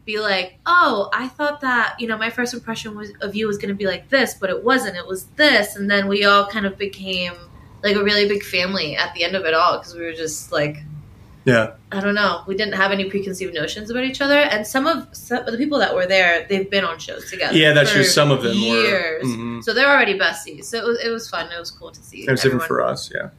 be 0.04 0.18
like, 0.18 0.58
oh, 0.64 1.10
I 1.12 1.28
thought 1.28 1.60
that, 1.60 1.96
you 2.00 2.08
know, 2.08 2.16
my 2.16 2.30
first 2.30 2.54
impression 2.54 2.96
was 2.96 3.12
of 3.20 3.34
you 3.34 3.46
was 3.46 3.58
going 3.58 3.68
to 3.68 3.74
be 3.74 3.86
like 3.86 4.08
this, 4.08 4.34
but 4.34 4.48
it 4.48 4.64
wasn't. 4.64 4.96
It 4.96 5.06
was 5.06 5.24
this. 5.36 5.76
And 5.76 5.90
then 5.90 6.08
we 6.08 6.24
all 6.24 6.46
kind 6.46 6.64
of 6.64 6.78
became 6.78 7.34
like 7.82 7.94
a 7.94 8.02
really 8.02 8.26
big 8.26 8.42
family 8.42 8.96
at 8.96 9.12
the 9.14 9.22
end 9.22 9.36
of 9.36 9.44
it 9.44 9.52
all 9.52 9.78
because 9.78 9.94
we 9.94 10.00
were 10.00 10.14
just 10.14 10.50
like, 10.50 10.78
Yeah, 11.48 11.72
I 11.92 12.00
don't 12.00 12.14
know. 12.14 12.42
We 12.46 12.56
didn't 12.56 12.74
have 12.74 12.92
any 12.92 13.08
preconceived 13.08 13.54
notions 13.54 13.90
about 13.90 14.04
each 14.04 14.20
other. 14.20 14.38
And 14.38 14.66
some 14.66 14.86
of, 14.86 15.08
some 15.16 15.38
of 15.46 15.52
the 15.52 15.58
people 15.58 15.78
that 15.78 15.94
were 15.94 16.06
there, 16.06 16.46
they've 16.48 16.70
been 16.70 16.84
on 16.84 16.98
shows 16.98 17.30
together. 17.30 17.56
yeah, 17.56 17.72
that's 17.72 17.90
for 17.90 17.96
true. 17.96 18.04
Some 18.04 18.30
of 18.30 18.42
them 18.42 18.56
years. 18.56 19.24
were. 19.24 19.32
mhm. 19.32 19.64
So 19.64 19.72
they're 19.74 19.88
already 19.88 20.18
besties. 20.18 20.64
So 20.64 20.78
it 20.78 20.84
was, 20.84 20.98
it 21.04 21.08
was 21.10 21.28
fun. 21.30 21.50
It 21.50 21.58
was 21.58 21.70
cool 21.70 21.90
to 21.90 22.00
see. 22.02 22.26
It 22.26 22.30
was 22.30 22.42
different 22.42 22.64
for 22.64 22.82
us. 22.82 23.10
Yeah. 23.14 23.30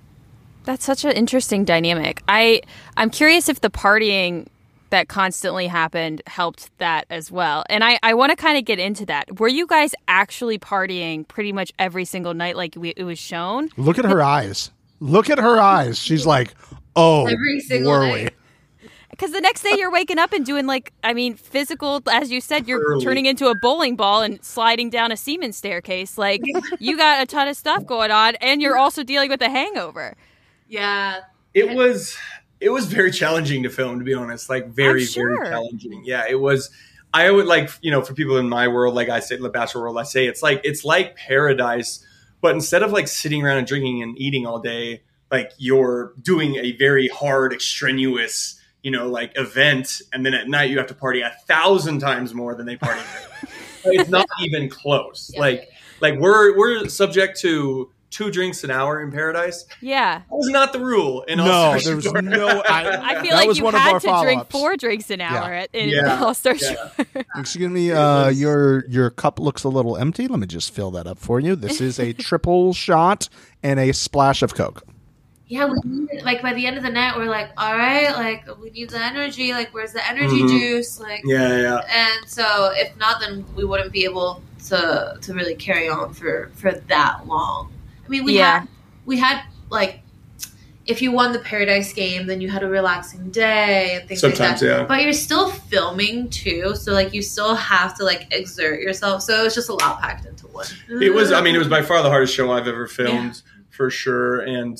That's 0.65 0.83
such 0.85 1.06
an 1.06 1.11
interesting 1.11 1.65
dynamic. 1.65 2.21
I 2.27 2.61
I'm 2.97 3.09
curious 3.09 3.50
if 3.50 3.61
the 3.61 3.69
partying 3.69 4.47
that 4.91 5.07
constantly 5.07 5.67
happened 5.67 6.21
helped 6.25 6.75
that 6.79 7.06
as 7.11 7.31
well. 7.31 7.63
And 7.69 7.83
I, 7.83 8.00
I 8.01 8.15
want 8.15 8.31
to 8.31 8.35
kind 8.35 8.57
of 8.57 8.65
get 8.65 8.79
into 8.79 9.06
that. 9.06 9.39
Were 9.39 9.47
you 9.47 9.67
guys 9.67 9.94
actually 10.07 10.57
partying 10.57 11.27
pretty 11.27 11.53
much 11.53 11.71
every 11.77 12.06
single 12.06 12.33
night 12.33 12.56
like 12.57 12.73
we, 12.75 12.89
it 12.97 13.03
was 13.03 13.19
shown? 13.19 13.69
Look 13.77 14.00
at 14.00 14.06
her 14.06 14.23
eyes. 14.23 14.71
Look 15.00 15.29
at 15.29 15.38
her 15.38 15.59
eyes. 15.61 16.00
She's 16.00 16.25
like, 16.25 16.56
oh, 16.95 17.25
Every 17.27 17.59
single 17.59 17.91
were 17.91 18.07
night. 18.07 18.33
Because 19.09 19.31
the 19.33 19.41
next 19.41 19.63
day 19.63 19.75
you're 19.77 19.91
waking 19.91 20.18
up 20.18 20.31
and 20.31 20.45
doing 20.45 20.65
like, 20.65 20.94
I 21.03 21.13
mean, 21.13 21.36
physical, 21.36 22.01
as 22.09 22.31
you 22.31 22.39
said, 22.39 22.69
you're 22.69 22.80
Early. 22.80 23.03
turning 23.03 23.25
into 23.25 23.47
a 23.47 23.56
bowling 23.56 23.97
ball 23.97 24.21
and 24.21 24.41
sliding 24.44 24.89
down 24.89 25.12
a 25.12 25.18
Siemens 25.18 25.57
staircase. 25.57 26.18
Like, 26.18 26.41
you 26.80 26.95
got 26.95 27.21
a 27.21 27.25
ton 27.25 27.50
of 27.50 27.57
stuff 27.57 27.86
going 27.86 28.12
on, 28.12 28.36
and 28.36 28.62
you're 28.62 28.77
also 28.77 29.03
dealing 29.03 29.30
with 29.30 29.41
a 29.41 29.50
hangover. 29.50 30.15
Yeah. 30.69 31.21
it 31.53 31.75
was 31.75 32.15
it 32.59 32.69
was 32.69 32.86
very 32.86 33.12
challenging 33.12 33.63
to 33.63 33.69
film 33.69 34.00
to 34.00 34.06
be 34.06 34.13
honest 34.13 34.50
like 34.50 34.68
very 34.68 35.06
sure. 35.06 35.38
very 35.38 35.50
challenging 35.50 36.03
yeah 36.06 36.25
it 36.30 36.39
was 36.39 36.69
i 37.13 37.30
would 37.31 37.47
like 37.47 37.69
you 37.81 37.89
know 37.92 38.01
for 38.01 38.13
people 38.13 38.38
in 38.38 38.47
my 38.47 38.68
world 38.68 38.94
like 38.94 39.09
i 39.09 39.19
say 39.19 39.35
the 39.38 39.50
bachelor 39.50 39.81
world 39.81 39.97
i 39.97 40.03
say 40.03 40.27
it's 40.27 40.44
like 40.44 40.62
it's 40.63 40.83
like 40.85 41.15
paradise 41.15 42.06
but 42.42 42.54
instead 42.54 42.83
of 42.83 42.92
like 42.92 43.07
sitting 43.07 43.44
around 43.44 43.57
and 43.57 43.68
drinking 43.68 44.04
and 44.04 44.18
eating 44.19 44.45
all 44.45 44.59
day 44.59 45.02
like 45.31 45.52
you're 45.57 46.14
doing 46.21 46.56
a 46.56 46.71
very 46.74 47.07
hard 47.09 47.54
extraneous 47.54 48.59
you 48.83 48.92
know 48.92 49.07
like 49.07 49.31
event 49.36 50.02
and 50.14 50.26
then 50.26 50.33
at 50.33 50.48
night 50.48 50.69
you 50.69 50.78
have 50.78 50.88
to 50.88 50.94
party 50.94 51.21
a 51.21 51.30
thousand 51.48 52.00
times 52.00 52.33
more 52.33 52.56
than 52.56 52.66
they 52.66 52.76
party 52.78 53.02
it's 53.86 54.09
not 54.09 54.26
even 54.42 54.69
close 54.69 55.31
Yeah. 55.33 55.42
like 55.42 55.69
like 56.02 56.18
we're 56.19 56.57
we're 56.57 56.88
subject 56.88 57.40
to 57.42 57.92
two 58.09 58.31
drinks 58.31 58.64
an 58.64 58.71
hour 58.71 59.04
in 59.04 59.12
paradise 59.12 59.66
Yeah. 59.81 60.19
that 60.19 60.26
was 60.36 60.50
not 60.50 60.74
the 60.74 60.80
rule 60.80 61.21
in 61.24 61.38
No, 61.38 61.78
there 61.78 61.95
was 61.95 62.06
Shore. 62.06 62.21
no- 62.24 62.64
I- 62.68 63.18
I 63.18 63.21
feel 63.21 63.36
like 63.36 63.56
you 63.56 63.66
had 63.68 63.94
to 63.94 64.00
drink 64.00 64.02
follow-ups. 64.04 64.52
four 64.52 64.76
drinks 64.78 65.12
an 65.12 65.21
hour 65.21 65.54
at, 65.54 65.69
in 65.74 65.90
Yeah. 65.90 66.24
All 66.24 66.33
Star 66.33 66.56
Yeah. 66.56 66.90
Shore. 66.95 67.06
Excuse 67.36 67.69
me, 67.69 67.92
uh, 67.92 68.30
your 68.30 68.83
your 68.88 69.12
cup 69.12 69.40
looks 69.40 69.64
a 69.64 69.69
little 69.69 69.95
empty. 69.95 70.28
Let 70.28 70.40
me 70.40 70.48
just 70.48 70.74
fill 70.74 70.90
that 70.92 71.06
up 71.06 71.19
for 71.19 71.40
you. 71.40 71.56
This 71.56 71.81
is 71.81 72.00
a 72.00 72.14
triple 72.28 72.74
shot 72.74 73.30
and 73.62 73.80
a 73.80 73.92
splash 73.94 74.42
of 74.42 74.56
Coke. 74.56 74.81
Yeah, 75.49 75.65
we 75.65 75.79
needed, 75.83 76.23
like 76.23 76.44
by 76.44 76.53
the 76.53 76.65
end 76.68 76.77
of 76.77 76.83
the 76.83 76.91
night, 76.91 77.18
we're 77.18 77.25
like, 77.25 77.49
all 77.57 77.75
right, 77.75 78.11
like 78.15 78.45
we 78.61 78.69
need 78.69 78.91
the 78.91 78.99
energy. 79.03 79.51
Like, 79.51 79.73
where's 79.73 79.91
the 79.94 80.07
energy 80.07 80.44
Mhm. 80.44 80.49
juice? 80.49 80.99
Like, 80.99 81.21
Yeah, 81.25 81.57
yeah. 81.57 81.81
and 81.91 82.29
so 82.29 82.71
if 82.75 82.95
not, 82.97 83.19
then 83.19 83.44
we 83.56 83.65
wouldn't 83.65 83.91
be 83.91 84.03
able 84.06 84.44
to 84.68 85.18
to 85.19 85.33
really 85.33 85.56
carry 85.56 85.89
on 85.89 86.13
for 86.13 86.51
for 86.53 86.71
that 86.71 87.25
long. 87.25 87.71
I 88.06 88.09
mean, 88.09 88.23
we 88.23 88.37
Yeah. 88.37 88.59
had 88.59 88.68
we 89.07 89.18
had 89.18 89.41
like 89.71 90.01
if 90.85 91.01
you 91.03 91.11
won 91.11 91.31
the 91.33 91.39
Paradise 91.39 91.94
game, 91.94 92.25
then 92.25 92.41
you 92.41 92.49
had 92.49 92.63
a 92.63 92.68
relaxing 92.68 93.29
day 93.29 93.95
and 93.99 94.07
things 94.07 94.21
Sometimes, 94.21 94.39
like 94.39 94.59
that. 94.71 94.79
yeah. 94.81 94.83
But 94.85 95.03
you're 95.03 95.13
still 95.13 95.49
filming 95.49 96.29
too, 96.29 96.75
so 96.75 96.94
like 96.94 97.11
you 97.13 97.21
still 97.23 97.53
have 97.56 97.95
to 97.97 98.03
like 98.03 98.27
exert 98.31 98.81
yourself. 98.81 99.21
So 99.23 99.45
it's 99.45 99.53
just 99.56 99.69
a 99.69 99.73
lot 99.73 99.99
packed 100.01 100.25
into 100.27 100.45
one. 100.47 100.65
It 101.01 101.11
was. 101.13 101.31
I 101.31 101.41
mean, 101.41 101.56
it 101.56 101.59
was 101.59 101.68
by 101.68 101.81
far 101.81 102.01
the 102.03 102.09
hardest 102.09 102.35
show 102.35 102.51
I've 102.51 102.68
ever 102.68 102.85
filmed 102.87 103.41
for 103.71 103.89
sure, 103.89 104.41
and 104.41 104.79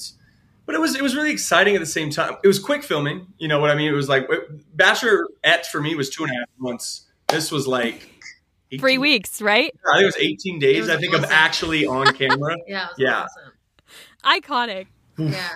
but 0.70 0.76
it 0.76 0.80
was 0.82 0.96
it 0.96 1.02
was 1.02 1.16
really 1.16 1.32
exciting 1.32 1.74
at 1.76 1.80
the 1.80 1.86
same 1.88 2.12
time. 2.12 2.36
It 2.44 2.48
was 2.48 2.60
quick 2.60 2.84
filming. 2.84 3.26
You 3.40 3.48
know 3.48 3.60
what 3.60 3.72
I 3.72 3.76
mean? 3.76 3.90
It 3.92 3.96
was 3.96 4.08
like 4.08 4.28
Bachelorette 4.76 5.66
for 5.72 5.82
me 5.82 5.96
was 5.96 6.12
two 6.12 6.24
and 6.24 6.32
a 6.32 6.36
half 6.36 6.48
months. 6.60 7.08
This 7.28 7.52
was 7.52 7.68
like 7.68 8.08
18 8.72 8.80
Three 8.80 8.98
weeks, 9.00 9.42
right? 9.42 9.74
I 9.92 9.98
think 9.98 10.04
it 10.04 10.06
was 10.06 10.18
eighteen 10.18 10.60
days. 10.60 10.82
was 10.82 10.90
I 10.92 10.98
think 10.98 11.14
of 11.16 11.22
awesome. 11.24 11.34
actually 11.34 11.86
on 11.88 12.06
camera. 12.14 12.56
yeah, 12.68 12.86
it 12.86 12.90
was 12.90 12.96
Yeah. 13.00 13.24
awesome. 13.24 14.42
Iconic. 14.44 14.88
Yeah. 15.18 15.50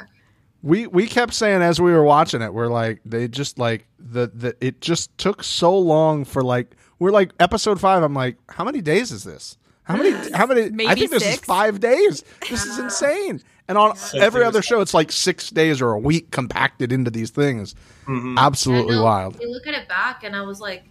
We 0.63 0.87
we 0.87 1.05
kept 1.07 1.33
saying 1.33 1.61
as 1.61 1.79
we 1.79 1.91
were 1.91 2.03
watching 2.03 2.41
it, 2.41 2.53
we're 2.53 2.67
like 2.67 3.01
they 3.05 3.27
just 3.27 3.59
like 3.59 3.85
the 3.99 4.31
the 4.33 4.55
it 4.61 4.81
just 4.81 5.15
took 5.19 5.43
so 5.43 5.77
long 5.77 6.25
for 6.25 6.41
like 6.41 6.75
we're 6.97 7.11
like 7.11 7.33
episode 7.39 7.79
five. 7.79 8.01
I'm 8.01 8.13
like, 8.15 8.37
how 8.49 8.63
many 8.63 8.81
days 8.81 9.11
is 9.11 9.23
this? 9.23 9.57
How 9.83 9.97
many? 9.97 10.11
How 10.33 10.45
many? 10.45 10.63
I 10.63 10.69
Maybe 10.69 10.95
think 11.01 11.11
this 11.11 11.23
is 11.27 11.39
five 11.41 11.81
days. 11.81 12.23
This 12.49 12.65
is 12.65 12.79
insane. 12.79 13.41
And 13.67 13.77
on 13.77 13.95
So 13.95 14.19
every 14.19 14.43
other 14.43 14.61
show, 14.61 14.81
it's 14.81 14.93
like 14.93 15.11
six 15.11 15.49
days 15.49 15.81
or 15.81 15.91
a 15.91 15.99
week 15.99 16.31
compacted 16.31 16.91
into 16.91 17.09
these 17.09 17.29
things. 17.29 17.75
Mhm. 18.05 18.37
Absolutely 18.37 18.95
I 18.95 18.97
know. 18.97 19.03
wild. 19.05 19.39
You 19.41 19.49
look 19.51 19.65
at 19.67 19.73
it 19.73 19.87
back, 19.87 20.23
and 20.23 20.35
I 20.35 20.41
was 20.41 20.59
like, 20.59 20.83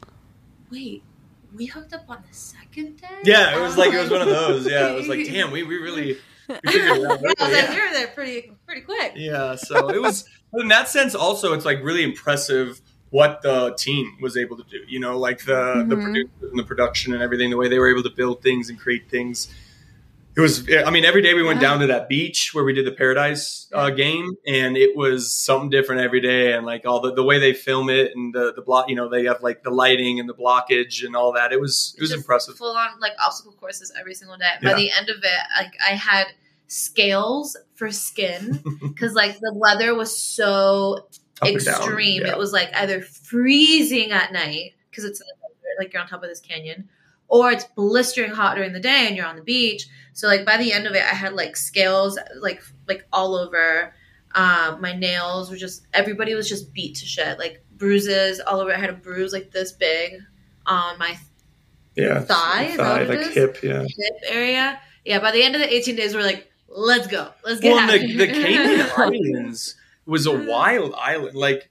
wait, 0.70 1.02
we 1.54 1.66
hooked 1.66 1.92
up 1.92 2.04
on 2.08 2.22
the 2.28 2.34
second 2.34 2.98
day. 3.00 3.08
Yeah, 3.24 3.56
it 3.56 3.60
was 3.60 3.76
like 3.76 3.92
it 3.92 4.00
was 4.00 4.10
one 4.10 4.22
of 4.22 4.28
those. 4.30 4.66
Yeah, 4.66 4.88
it 4.90 4.94
was 4.94 5.06
like, 5.08 5.26
damn, 5.26 5.50
we, 5.50 5.62
we 5.64 5.76
really 5.76 6.16
we 6.48 6.54
figured 6.70 6.98
it 6.98 7.04
out. 7.10 7.20
Yeah, 7.22 7.32
I 7.38 7.44
was 7.44 7.52
like, 7.52 7.52
Yeah. 7.52 7.70
we 7.74 7.76
were 7.80 7.92
there 7.92 8.06
pretty 8.08 8.52
pretty 8.66 8.80
quick. 8.82 9.12
Yeah, 9.16 9.56
so 9.56 9.90
it 9.90 10.00
was 10.00 10.24
in 10.54 10.68
that 10.68 10.88
sense 10.88 11.14
also 11.14 11.52
it's 11.52 11.64
like 11.66 11.82
really 11.82 12.02
impressive 12.02 12.80
what 13.10 13.42
the 13.42 13.74
team 13.74 14.16
was 14.22 14.38
able 14.38 14.56
to 14.56 14.64
do. 14.64 14.80
You 14.88 14.98
know, 14.98 15.18
like 15.18 15.44
the 15.44 15.84
the 15.86 15.94
Mhm. 15.96 16.02
producers 16.04 16.30
and 16.50 16.58
the 16.58 16.64
production 16.64 17.12
and 17.12 17.22
everything, 17.22 17.50
the 17.50 17.58
way 17.58 17.68
they 17.68 17.78
were 17.78 17.90
able 17.90 18.02
to 18.02 18.10
build 18.10 18.42
things 18.42 18.70
and 18.70 18.78
create 18.80 19.10
things. 19.10 19.48
It 20.34 20.40
was 20.40 20.66
I 20.86 20.90
mean, 20.90 21.04
every 21.04 21.20
day 21.20 21.34
we 21.34 21.42
went 21.42 21.60
down 21.60 21.80
to 21.80 21.86
that 21.88 22.08
beach 22.08 22.54
where 22.54 22.64
we 22.64 22.72
did 22.72 22.86
the 22.86 22.92
paradise 22.92 23.68
uh, 23.74 23.90
game 23.90 24.34
and 24.46 24.78
it 24.78 24.96
was 24.96 25.30
something 25.30 25.68
different 25.68 26.00
every 26.00 26.22
day 26.22 26.54
and 26.54 26.64
like 26.64 26.86
all 26.86 27.00
the, 27.00 27.12
the 27.12 27.22
way 27.22 27.38
they 27.38 27.52
film 27.52 27.90
it 27.90 28.12
and 28.14 28.34
the 28.34 28.54
the 28.54 28.62
block, 28.62 28.88
you 28.88 28.96
know, 28.96 29.10
they 29.10 29.24
have 29.24 29.42
like 29.42 29.62
the 29.62 29.70
lighting 29.70 30.20
and 30.20 30.28
the 30.28 30.34
blockage 30.34 31.04
and 31.04 31.14
all 31.14 31.32
that. 31.34 31.52
It 31.52 31.60
was 31.60 31.94
it 31.98 32.00
was 32.00 32.10
Just 32.10 32.20
impressive. 32.22 32.56
Full 32.56 32.74
on 32.74 32.98
like 32.98 33.12
obstacle 33.22 33.52
courses 33.52 33.92
every 33.98 34.14
single 34.14 34.38
day. 34.38 34.48
Yeah. 34.62 34.72
By 34.72 34.74
the 34.78 34.90
end 34.90 35.10
of 35.10 35.18
it, 35.18 35.42
like 35.58 35.74
I 35.86 35.90
had 35.90 36.28
scales 36.66 37.54
for 37.74 37.90
skin 37.90 38.62
because 38.80 39.12
like 39.12 39.38
the 39.38 39.52
weather 39.54 39.94
was 39.94 40.16
so 40.16 41.08
Up 41.42 41.48
extreme. 41.48 42.22
yeah. 42.22 42.32
It 42.32 42.38
was 42.38 42.54
like 42.54 42.70
either 42.74 43.02
freezing 43.02 44.12
at 44.12 44.32
night 44.32 44.72
because 44.90 45.04
it's 45.04 45.20
in 45.20 45.26
the 45.26 45.48
desert, 45.48 45.78
like 45.78 45.92
you're 45.92 46.00
on 46.00 46.08
top 46.08 46.22
of 46.22 46.30
this 46.30 46.40
canyon, 46.40 46.88
or 47.28 47.50
it's 47.52 47.64
blistering 47.76 48.30
hot 48.30 48.56
during 48.56 48.72
the 48.72 48.80
day 48.80 49.06
and 49.06 49.14
you're 49.16 49.26
on 49.26 49.36
the 49.36 49.42
beach. 49.42 49.86
So 50.12 50.26
like 50.28 50.44
by 50.44 50.56
the 50.58 50.72
end 50.72 50.86
of 50.86 50.94
it, 50.94 51.02
I 51.02 51.14
had 51.14 51.32
like 51.34 51.56
scales 51.56 52.18
like 52.40 52.62
like 52.88 53.06
all 53.12 53.34
over. 53.34 53.94
Um, 54.34 54.80
my 54.80 54.94
nails 54.94 55.50
were 55.50 55.56
just 55.56 55.86
everybody 55.92 56.34
was 56.34 56.48
just 56.48 56.72
beat 56.72 56.96
to 56.96 57.06
shit, 57.06 57.38
like 57.38 57.64
bruises 57.76 58.40
all 58.40 58.60
over. 58.60 58.72
I 58.74 58.78
had 58.78 58.90
a 58.90 58.94
bruise 58.94 59.32
like 59.32 59.50
this 59.50 59.72
big 59.72 60.14
on 60.66 60.98
my 60.98 61.16
Yeah. 61.96 62.20
thigh, 62.20 62.64
is 62.64 62.76
that 62.78 62.78
Thigh, 62.78 63.02
like 63.04 63.18
is? 63.26 63.34
hip, 63.34 63.62
yeah. 63.62 63.82
hip 63.82 64.16
area. 64.28 64.80
Yeah, 65.04 65.18
by 65.18 65.32
the 65.32 65.42
end 65.42 65.54
of 65.56 65.60
the 65.60 65.72
18 65.74 65.96
days, 65.96 66.14
we're 66.14 66.22
like, 66.22 66.50
let's 66.68 67.08
go, 67.08 67.28
let's 67.44 67.60
get 67.60 67.74
well, 67.74 67.86
the, 67.88 67.94
of 68.04 68.18
the. 68.18 68.26
Canary 68.28 68.80
Islands 68.96 69.74
was 70.06 70.26
a 70.26 70.32
wild 70.46 70.94
island. 70.96 71.36
Like, 71.36 71.68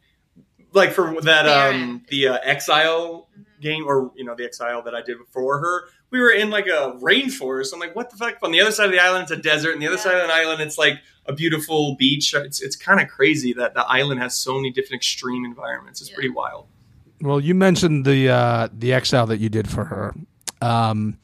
like 0.73 0.91
for 0.91 1.19
that 1.21 1.47
um 1.47 2.03
the 2.09 2.27
uh, 2.29 2.37
Exile 2.43 3.27
game, 3.59 3.85
or 3.87 4.11
you 4.15 4.23
know 4.25 4.35
the 4.35 4.45
Exile 4.45 4.81
that 4.83 4.93
I 4.95 5.01
did 5.01 5.17
before 5.17 5.59
her. 5.59 5.83
We 6.11 6.19
were 6.19 6.31
in 6.31 6.49
like 6.49 6.67
a 6.67 6.97
rainforest. 7.01 7.73
I'm 7.73 7.79
like, 7.79 7.95
what 7.95 8.09
the 8.09 8.17
fuck? 8.17 8.35
On 8.43 8.51
the 8.51 8.61
other 8.61 8.71
side 8.71 8.85
of 8.85 8.91
the 8.91 8.99
island, 8.99 9.23
it's 9.23 9.31
a 9.31 9.37
desert, 9.37 9.71
and 9.73 9.81
the 9.81 9.87
other 9.87 9.95
Yeah. 9.95 10.01
side 10.03 10.15
of 10.17 10.27
the 10.27 10.33
island, 10.33 10.61
it's 10.61 10.77
like 10.77 10.99
a 11.25 11.33
beautiful 11.33 11.95
beach. 11.95 12.33
It's 12.33 12.61
it's 12.61 12.75
kind 12.75 12.99
of 12.99 13.07
crazy 13.07 13.53
that 13.53 13.73
the 13.73 13.85
island 13.87 14.21
has 14.21 14.37
so 14.37 14.55
many 14.55 14.71
different 14.71 14.99
extreme 15.01 15.45
environments. 15.45 16.01
It's 16.01 16.09
Yeah. 16.09 16.15
pretty 16.15 16.29
wild. 16.29 16.67
Well, 17.21 17.39
you 17.39 17.55
mentioned 17.55 18.05
the 18.05 18.29
uh, 18.29 18.67
the 18.77 18.93
exile 18.93 19.25
that 19.27 19.37
you 19.39 19.47
did 19.49 19.69
for 19.69 19.85
her. 19.85 20.13
Um, 20.61 21.17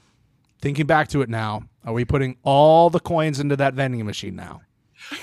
thinking 0.61 0.85
back 0.85 1.09
to 1.09 1.21
it 1.21 1.29
now, 1.29 1.63
are 1.85 1.93
we 1.93 2.05
putting 2.05 2.37
all 2.43 2.89
the 2.89 2.99
coins 2.99 3.39
into 3.39 3.55
that 3.57 3.73
vending 3.73 4.05
machine 4.05 4.35
now? 4.35 4.61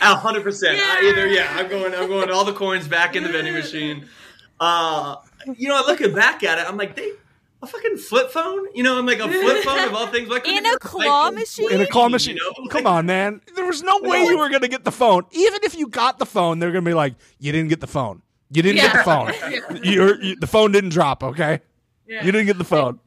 A 0.03 0.15
hundred 0.15 0.43
percent. 0.43 0.79
Either 1.03 1.27
yeah, 1.27 1.49
I'm 1.57 1.69
going. 1.69 1.95
I'm 1.95 2.09
going 2.09 2.31
all 2.31 2.45
the 2.45 2.53
coins 2.53 2.87
back 2.87 3.17
in 3.17 3.23
the 3.23 3.29
vending 3.31 3.55
machine. 3.55 4.07
Uh, 4.61 5.17
you 5.57 5.69
know, 5.69 5.77
I 5.77 5.87
looking 5.87 6.15
back 6.15 6.43
at 6.45 6.59
it, 6.59 6.67
I'm 6.69 6.77
like, 6.77 6.95
they 6.97 7.11
a 7.65 7.67
fucking 7.67 7.97
flip 7.97 8.31
phone. 8.31 8.67
You 8.75 8.83
know, 8.83 8.99
I'm 8.99 9.07
like 9.07 9.19
a 9.19 9.29
flip 9.29 9.65
phone 9.65 9.89
of 9.89 9.95
all 9.95 10.07
things. 10.07 10.29
Why 10.29 10.41
couldn't 10.41 10.59
In 10.59 10.67
a 10.67 10.79
claw 10.79 11.27
like, 11.27 11.35
machine? 11.35 11.73
In 11.73 11.81
a 11.81 11.87
claw 11.87 12.09
machine. 12.09 12.37
You 12.37 12.55
know? 12.59 12.69
Come 12.69 12.87
on, 12.87 13.07
man. 13.07 13.41
There 13.55 13.67
was 13.67 13.83
no 13.83 13.99
way 14.03 14.23
you 14.25 14.39
were 14.39 14.49
going 14.49 14.63
to 14.63 14.69
get 14.69 14.85
the 14.85 14.93
phone. 14.93 15.25
Even 15.33 15.61
if 15.65 15.77
you 15.77 15.89
got 15.89 16.19
the 16.19 16.27
phone, 16.27 16.59
they're 16.59 16.73
going 16.73 16.85
to 16.85 16.91
be 16.91 16.95
like, 16.95 17.15
"You 17.39 17.53
didn't 17.53 17.69
get 17.69 17.81
the 17.81 17.87
phone. 17.87 18.23
You 18.51 18.63
didn't 18.63 18.77
get 18.77 18.93
the 18.93 19.03
phone. 19.03 19.81
You're, 19.83 20.23
you, 20.23 20.37
the 20.37 20.47
phone 20.47 20.73
didn't 20.73 20.91
drop. 20.91 21.25
Okay, 21.25 21.61
Yeah. 22.07 22.25
you 22.25 22.33
didn't 22.33 22.47
get 22.47 22.59
the 22.59 22.65
phone." 22.65 23.01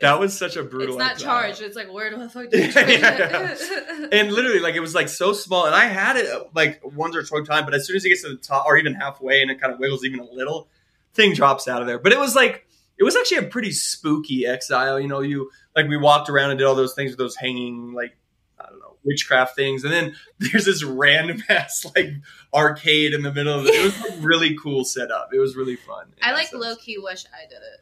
That 0.00 0.20
was 0.20 0.36
such 0.38 0.56
a 0.56 0.62
brutal. 0.62 0.94
It's 0.94 0.98
not 0.98 1.12
exile. 1.14 1.40
charged. 1.42 1.60
It's 1.60 1.74
like, 1.74 1.92
where 1.92 2.16
the 2.16 2.28
fuck 2.28 2.50
did 2.50 2.66
you 2.66 2.82
Yeah, 2.82 3.16
charge 3.18 3.28
yeah, 3.28 3.56
it? 4.04 4.14
And 4.14 4.32
literally, 4.32 4.60
like 4.60 4.76
it 4.76 4.80
was 4.80 4.94
like 4.94 5.08
so 5.08 5.32
small, 5.32 5.66
and 5.66 5.74
I 5.74 5.86
had 5.86 6.16
it 6.16 6.30
like 6.54 6.80
once 6.84 7.16
or 7.16 7.24
twice 7.24 7.48
time. 7.48 7.64
But 7.64 7.74
as 7.74 7.86
soon 7.86 7.96
as 7.96 8.04
it 8.04 8.10
gets 8.10 8.22
to 8.22 8.28
the 8.28 8.36
top, 8.36 8.66
or 8.66 8.76
even 8.76 8.94
halfway, 8.94 9.42
and 9.42 9.50
it 9.50 9.60
kind 9.60 9.72
of 9.72 9.80
wiggles 9.80 10.04
even 10.04 10.20
a 10.20 10.24
little, 10.24 10.68
thing 11.14 11.34
drops 11.34 11.66
out 11.66 11.80
of 11.80 11.88
there. 11.88 11.98
But 11.98 12.12
it 12.12 12.18
was 12.18 12.36
like 12.36 12.64
it 12.98 13.04
was 13.04 13.16
actually 13.16 13.38
a 13.38 13.42
pretty 13.44 13.70
spooky 13.72 14.46
exile. 14.46 14.98
You 15.00 15.08
know, 15.08 15.20
you 15.20 15.50
like 15.76 15.86
we 15.88 15.96
walked 15.96 16.28
around 16.28 16.50
and 16.50 16.58
did 16.58 16.66
all 16.66 16.74
those 16.74 16.94
things 16.94 17.10
with 17.12 17.18
those 17.18 17.36
hanging 17.36 17.92
like 17.92 18.16
I 18.58 18.66
don't 18.68 18.78
know 18.80 18.96
witchcraft 19.04 19.54
things, 19.56 19.84
and 19.84 19.92
then 19.92 20.14
there's 20.38 20.64
this 20.64 20.82
random 20.84 21.42
ass 21.48 21.86
like 21.96 22.10
arcade 22.54 23.14
in 23.14 23.22
the 23.22 23.32
middle 23.32 23.60
of 23.60 23.66
it. 23.66 23.74
It 23.74 23.84
was 23.84 24.00
like 24.00 24.12
really 24.20 24.56
cool 24.56 24.84
setup. 24.84 25.30
It 25.32 25.38
was 25.38 25.56
really 25.56 25.76
fun. 25.76 26.06
I 26.22 26.32
like 26.32 26.52
low 26.52 26.74
key 26.76 26.98
wish 26.98 27.24
I 27.32 27.46
did 27.48 27.56
it. 27.56 27.80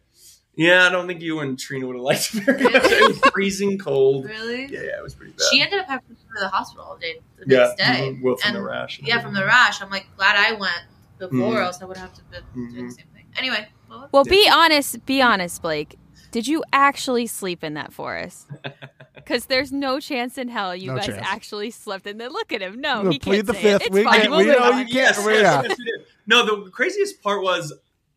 Yeah, 0.59 0.87
I 0.87 0.89
don't 0.89 1.07
think 1.07 1.21
you 1.21 1.41
and 1.41 1.59
Trina 1.59 1.87
would 1.87 1.97
have 1.97 2.03
liked 2.03 2.35
it 2.35 2.43
very 2.45 2.63
much. 2.63 2.85
It 2.87 3.09
was 3.09 3.19
freezing 3.31 3.77
cold. 3.77 4.25
Really? 4.25 4.63
Yeah, 4.73 4.81
yeah, 4.85 4.99
it 4.99 5.03
was 5.03 5.15
pretty 5.15 5.33
bad. 5.33 5.45
She 5.51 5.61
ended 5.61 5.81
up 5.81 5.87
having 5.87 6.09
to 6.09 6.15
go 6.15 6.35
to 6.37 6.41
the 6.41 6.49
hospital 6.49 6.87
all 6.87 6.97
day 6.97 7.21
the 7.37 7.45
yeah, 7.47 7.59
next 7.59 7.77
day. 7.77 8.11
mhm, 8.13 8.23
well, 8.23 8.37
from 8.37 8.49
And- 8.49 8.57
the 8.57 8.63
rash. 8.63 8.99
Yeah, 9.03 9.21
from 9.21 9.35
the 9.35 9.45
rash. 9.45 9.83
I'm 9.83 9.91
like, 9.91 10.07
glad 10.17 10.35
I 10.37 10.53
went 10.55 10.81
before, 11.19 11.57
Mhm. 11.57 11.63
else 11.63 11.83
I 11.83 11.85
would 11.85 11.99
have 11.99 12.15
to 12.15 12.23
been 12.31 12.43
doing 12.55 12.85
Mhm. 12.85 12.89
the 12.89 12.95
same 12.95 13.07
thing. 13.13 13.27
Anyway, 13.37 13.69
well, 13.89 14.09
Well, 14.13 14.25
be 14.25 14.49
honest. 14.53 15.05
Be 15.07 15.21
honest, 15.23 15.63
Blake. 15.63 15.99
Did 16.33 16.47
you 16.49 16.63
actually 16.73 17.27
sleep 17.27 17.63
in 17.65 17.75
that 17.75 17.93
forest? 17.93 18.47
Because 19.15 19.47
there's 19.47 19.73
no 19.73 19.99
chance 19.99 20.39
in 20.39 20.47
hell 20.47 20.77
you 20.77 20.93
No 20.93 20.99
guys 20.99 21.07
chance. 21.07 21.21
actually 21.25 21.73
slept 21.73 22.07
in 22.07 22.17
there. 22.19 22.29
Look 22.29 22.53
at 22.53 22.61
him. 22.61 22.81
No, 22.81 23.03
We'll 23.03 23.11
he 23.13 23.19
plead 23.19 23.37
can't 23.39 23.47
the 23.49 23.55
say 23.55 23.63
fifth. 23.63 23.81
It. 23.81 23.87
It's 23.87 23.95
We 23.95 24.05
fine. 24.05 24.21
get- 24.21 24.31
We'll 24.31 24.39
we 24.39 24.47
move 24.47 24.57
know 24.59 24.63
on. 24.71 24.79
you 24.79 24.85
can't- 24.85 24.93
Yes, 24.95 25.27
we- 25.27 25.33
yes, 25.33 25.43
yeah. 25.43 25.63
yes, 25.63 25.79
we 25.79 25.85
did. 25.85 26.07
No, 26.29 26.47
the 26.65 26.71
craziest 26.71 27.21
part 27.25 27.43
was 27.43 27.73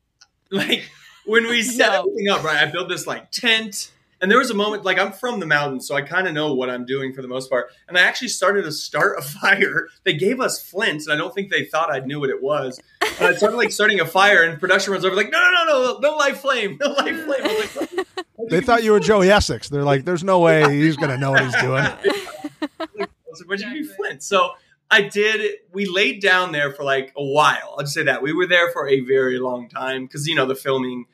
like 0.51 0.83
when 1.25 1.47
we 1.47 1.63
set 1.77 1.93
No. 1.93 1.99
everything 2.01 2.29
up. 2.29 2.43
Right, 2.43 2.57
I 2.61 2.69
built 2.69 2.89
this 2.89 3.07
like 3.07 3.31
tent, 3.31 3.89
and 4.21 4.29
there 4.29 4.37
was 4.37 4.49
a 4.49 4.55
moment 4.55 4.83
like 4.83 4.99
I'm 4.99 5.11
from 5.11 5.39
the 5.39 5.45
mountains, 5.45 5.87
so 5.87 5.95
I 5.95 6.01
kind 6.01 6.27
of 6.27 6.33
know 6.33 6.53
what 6.53 6.69
I'm 6.69 6.85
doing 6.85 7.13
for 7.13 7.21
the 7.21 7.27
most 7.27 7.49
part. 7.49 7.71
And 7.87 7.97
I 7.97 8.01
actually 8.01 8.27
started 8.29 8.63
to 8.63 8.71
start 8.71 9.17
a 9.17 9.21
fire. 9.39 9.87
They 10.03 10.13
gave 10.13 10.39
us 10.39 10.61
flints, 10.61 11.07
and 11.07 11.13
I 11.13 11.17
don't 11.17 11.33
think 11.33 11.51
they 11.51 11.65
thought 11.65 11.93
I 11.93 11.99
knew 11.99 12.19
what 12.19 12.29
it 12.29 12.41
was. 12.41 12.79
And 13.01 13.27
I 13.27 13.33
started 13.35 13.57
like 13.57 13.71
starting 13.71 13.99
a 13.99 14.05
fire, 14.05 14.43
and 14.43 14.59
production 14.59 14.93
runs 14.93 15.05
over 15.05 15.15
like, 15.15 15.31
no, 15.31 15.39
no, 15.39 15.65
no, 15.65 15.83
no, 15.83 15.99
no 15.99 16.17
live 16.17 16.39
flame, 16.39 16.77
no 16.79 16.89
live 16.89 17.23
flame. 17.25 17.41
I 17.43 17.53
was 17.53 17.75
like. 17.75 18.07
They 18.49 18.61
thought 18.61 18.83
you 18.83 18.93
were 18.93 19.01
Joey 19.01 19.29
Essex. 19.29 19.67
They're 19.67 19.83
like, 19.83 20.05
"There's 20.05 20.23
no 20.23 20.39
way 20.39 20.63
he's 20.73 20.95
going 20.95 21.09
to 21.09 21.17
know 21.17 21.31
what 21.31 21.43
he's 21.43 21.55
doing." 21.57 21.83
I 22.79 23.07
was 23.27 23.41
like, 23.41 23.47
where'd 23.47 23.59
you 23.59 23.71
be 23.71 23.83
Flint? 23.83 24.23
So 24.23 24.51
I 24.89 25.03
did. 25.03 25.57
We 25.71 25.85
laid 25.85 26.21
down 26.21 26.51
there 26.51 26.71
for 26.71 26.83
like 26.83 27.13
a 27.15 27.23
while. 27.23 27.75
I'll 27.77 27.83
just 27.83 27.93
say 27.93 28.03
that 28.03 28.23
we 28.23 28.33
were 28.33 28.47
there 28.47 28.71
for 28.71 28.87
a 28.87 29.01
very 29.01 29.39
long 29.39 29.69
time 29.69 30.05
because 30.05 30.27
you 30.27 30.35
know 30.35 30.45
the 30.45 30.55
filming. 30.55 31.05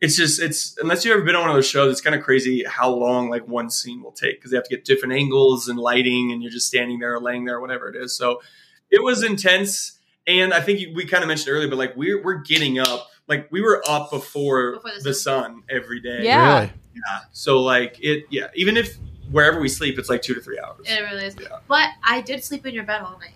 It's 0.00 0.16
just 0.16 0.40
it's 0.42 0.76
unless 0.78 1.04
you've 1.04 1.14
ever 1.16 1.24
been 1.24 1.34
on 1.34 1.42
one 1.42 1.50
of 1.50 1.56
those 1.56 1.68
shows, 1.68 1.90
it's 1.90 2.00
kind 2.02 2.14
of 2.14 2.22
crazy 2.22 2.64
how 2.64 2.90
long 2.90 3.30
like 3.30 3.48
one 3.48 3.70
scene 3.70 4.02
will 4.02 4.12
take 4.12 4.38
because 4.38 4.50
they 4.50 4.56
have 4.56 4.64
to 4.64 4.70
get 4.76 4.84
different 4.84 5.14
angles 5.14 5.68
and 5.68 5.78
lighting, 5.78 6.32
and 6.32 6.42
you're 6.42 6.52
just 6.52 6.66
standing 6.66 6.98
there 6.98 7.14
or 7.14 7.20
laying 7.20 7.44
there, 7.46 7.56
or 7.56 7.60
whatever 7.60 7.88
it 7.88 7.96
is. 7.96 8.14
So 8.16 8.42
it 8.90 9.02
was 9.02 9.22
intense, 9.22 9.98
and 10.26 10.52
I 10.52 10.60
think 10.60 10.94
we 10.94 11.06
kind 11.06 11.24
of 11.24 11.28
mentioned 11.28 11.48
earlier, 11.54 11.68
but 11.68 11.78
like 11.78 11.96
we're 11.96 12.22
we're 12.22 12.42
getting 12.42 12.78
up. 12.78 13.08
Like 13.28 13.48
we 13.50 13.60
were 13.60 13.82
up 13.88 14.10
before, 14.10 14.74
Before 14.74 14.90
the 14.98 15.02
the 15.02 15.14
sun. 15.14 15.42
sun 15.42 15.62
every 15.70 16.00
day. 16.00 16.24
Yeah. 16.24 16.54
Really? 16.60 16.72
Yeah. 16.94 17.20
So 17.32 17.60
like 17.62 17.96
it, 18.00 18.24
yeah. 18.30 18.48
Even 18.54 18.76
if 18.76 18.96
wherever 19.30 19.60
we 19.60 19.68
sleep, 19.68 19.98
it's 19.98 20.08
like 20.10 20.22
two 20.22 20.34
to 20.34 20.40
three 20.40 20.58
hours. 20.60 20.80
it 20.84 21.00
really 21.00 21.24
is. 21.24 21.34
Yeah. 21.40 21.58
But 21.66 21.88
I 22.04 22.20
did 22.20 22.44
sleep 22.44 22.66
in 22.66 22.74
your 22.74 22.84
bed 22.84 23.00
all 23.00 23.18
night. 23.18 23.34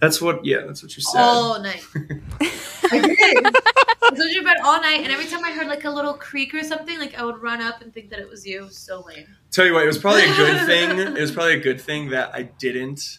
That's 0.00 0.20
what. 0.20 0.44
Yeah, 0.44 0.62
that's 0.66 0.82
what 0.82 0.96
you 0.96 1.02
said. 1.02 1.20
All 1.20 1.60
night. 1.62 1.82
I 2.40 3.00
did. 3.00 3.46
I 3.46 4.08
slept 4.08 4.20
in 4.20 4.32
your 4.34 4.44
bed 4.44 4.58
all 4.62 4.80
night, 4.80 5.00
and 5.00 5.10
every 5.10 5.26
time 5.26 5.44
I 5.44 5.50
heard 5.52 5.66
like 5.66 5.84
a 5.84 5.90
little 5.90 6.14
creak 6.14 6.54
or 6.54 6.62
something, 6.62 6.98
like 6.98 7.18
I 7.18 7.24
would 7.24 7.40
run 7.42 7.62
up 7.62 7.80
and 7.80 7.92
think 7.92 8.10
that 8.10 8.18
it 8.18 8.28
was 8.28 8.46
you. 8.46 8.60
It 8.60 8.64
was 8.64 8.76
so 8.76 9.00
lame. 9.06 9.26
Tell 9.50 9.64
you 9.64 9.72
what, 9.74 9.82
it 9.84 9.86
was 9.86 9.98
probably 9.98 10.24
a 10.24 10.34
good 10.36 10.66
thing. 10.66 10.98
It 10.98 11.20
was 11.20 11.32
probably 11.32 11.54
a 11.54 11.60
good 11.60 11.80
thing 11.80 12.10
that 12.10 12.34
I 12.34 12.42
didn't 12.42 13.18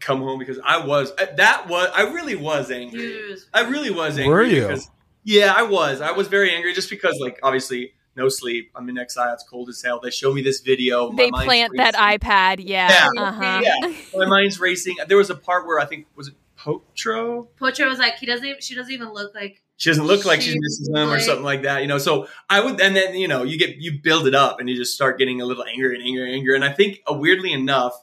come 0.00 0.20
home 0.20 0.38
because 0.38 0.58
I 0.64 0.84
was 0.84 1.12
uh, 1.18 1.26
that 1.36 1.68
was 1.68 1.90
I 1.94 2.02
really 2.02 2.36
was 2.36 2.70
angry. 2.70 3.00
You- 3.02 3.36
I 3.52 3.62
really 3.62 3.90
was 3.90 4.16
angry. 4.18 4.32
Were 4.34 4.42
you? 4.42 4.62
Because, 4.62 4.90
yeah, 5.24 5.52
I 5.56 5.62
was. 5.62 6.00
I 6.00 6.12
was 6.12 6.28
very 6.28 6.52
angry 6.54 6.72
just 6.74 6.90
because, 6.90 7.18
like, 7.20 7.38
obviously, 7.42 7.94
no 8.16 8.28
sleep. 8.28 8.70
I'm 8.74 8.88
in 8.88 8.98
exile. 8.98 9.32
It's 9.34 9.42
cold 9.44 9.68
as 9.68 9.82
hell. 9.82 10.00
They 10.02 10.10
show 10.10 10.32
me 10.32 10.42
this 10.42 10.60
video. 10.60 11.10
my 11.10 11.16
They 11.16 11.30
mind's 11.30 11.44
plant 11.46 11.72
that 11.76 11.94
racing. 11.94 12.18
iPad. 12.20 12.56
Yeah. 12.66 13.08
Yeah. 13.14 13.22
Uh 13.22 13.32
huh. 13.32 13.60
Yeah, 13.62 13.92
my 14.14 14.26
mind's 14.26 14.58
racing. 14.60 14.96
There 15.08 15.16
was 15.16 15.30
a 15.30 15.34
part 15.34 15.66
where 15.66 15.78
I 15.80 15.84
think 15.86 16.06
was 16.14 16.28
it 16.28 16.34
Potro. 16.58 17.48
Potro 17.60 17.88
was 17.88 17.98
like, 17.98 18.16
he 18.16 18.26
doesn't. 18.26 18.46
Even, 18.46 18.60
she 18.60 18.74
doesn't 18.74 18.92
even 18.92 19.12
look 19.12 19.34
like. 19.34 19.60
she 19.76 19.90
doesn't 19.90 20.06
look 20.06 20.24
like 20.24 20.40
She 20.40 20.52
she's 20.52 20.60
missing 20.60 20.94
them 20.94 21.10
or 21.10 21.18
something 21.20 21.44
like 21.44 21.62
that, 21.62 21.82
you 21.82 21.88
know. 21.88 21.98
So 21.98 22.28
I 22.48 22.60
would, 22.60 22.80
and 22.80 22.94
then 22.96 23.14
you 23.16 23.28
know, 23.28 23.42
you 23.42 23.58
get 23.58 23.76
you 23.76 23.98
build 24.02 24.26
it 24.26 24.34
up, 24.34 24.60
and 24.60 24.68
you 24.70 24.76
just 24.76 24.94
start 24.94 25.18
getting 25.18 25.40
a 25.40 25.44
little 25.44 25.64
angry 25.64 25.96
and 25.96 26.04
angry 26.04 26.22
and 26.24 26.32
angry. 26.34 26.54
And 26.54 26.64
I 26.64 26.72
think, 26.72 27.02
uh, 27.10 27.14
weirdly 27.14 27.52
enough, 27.52 28.00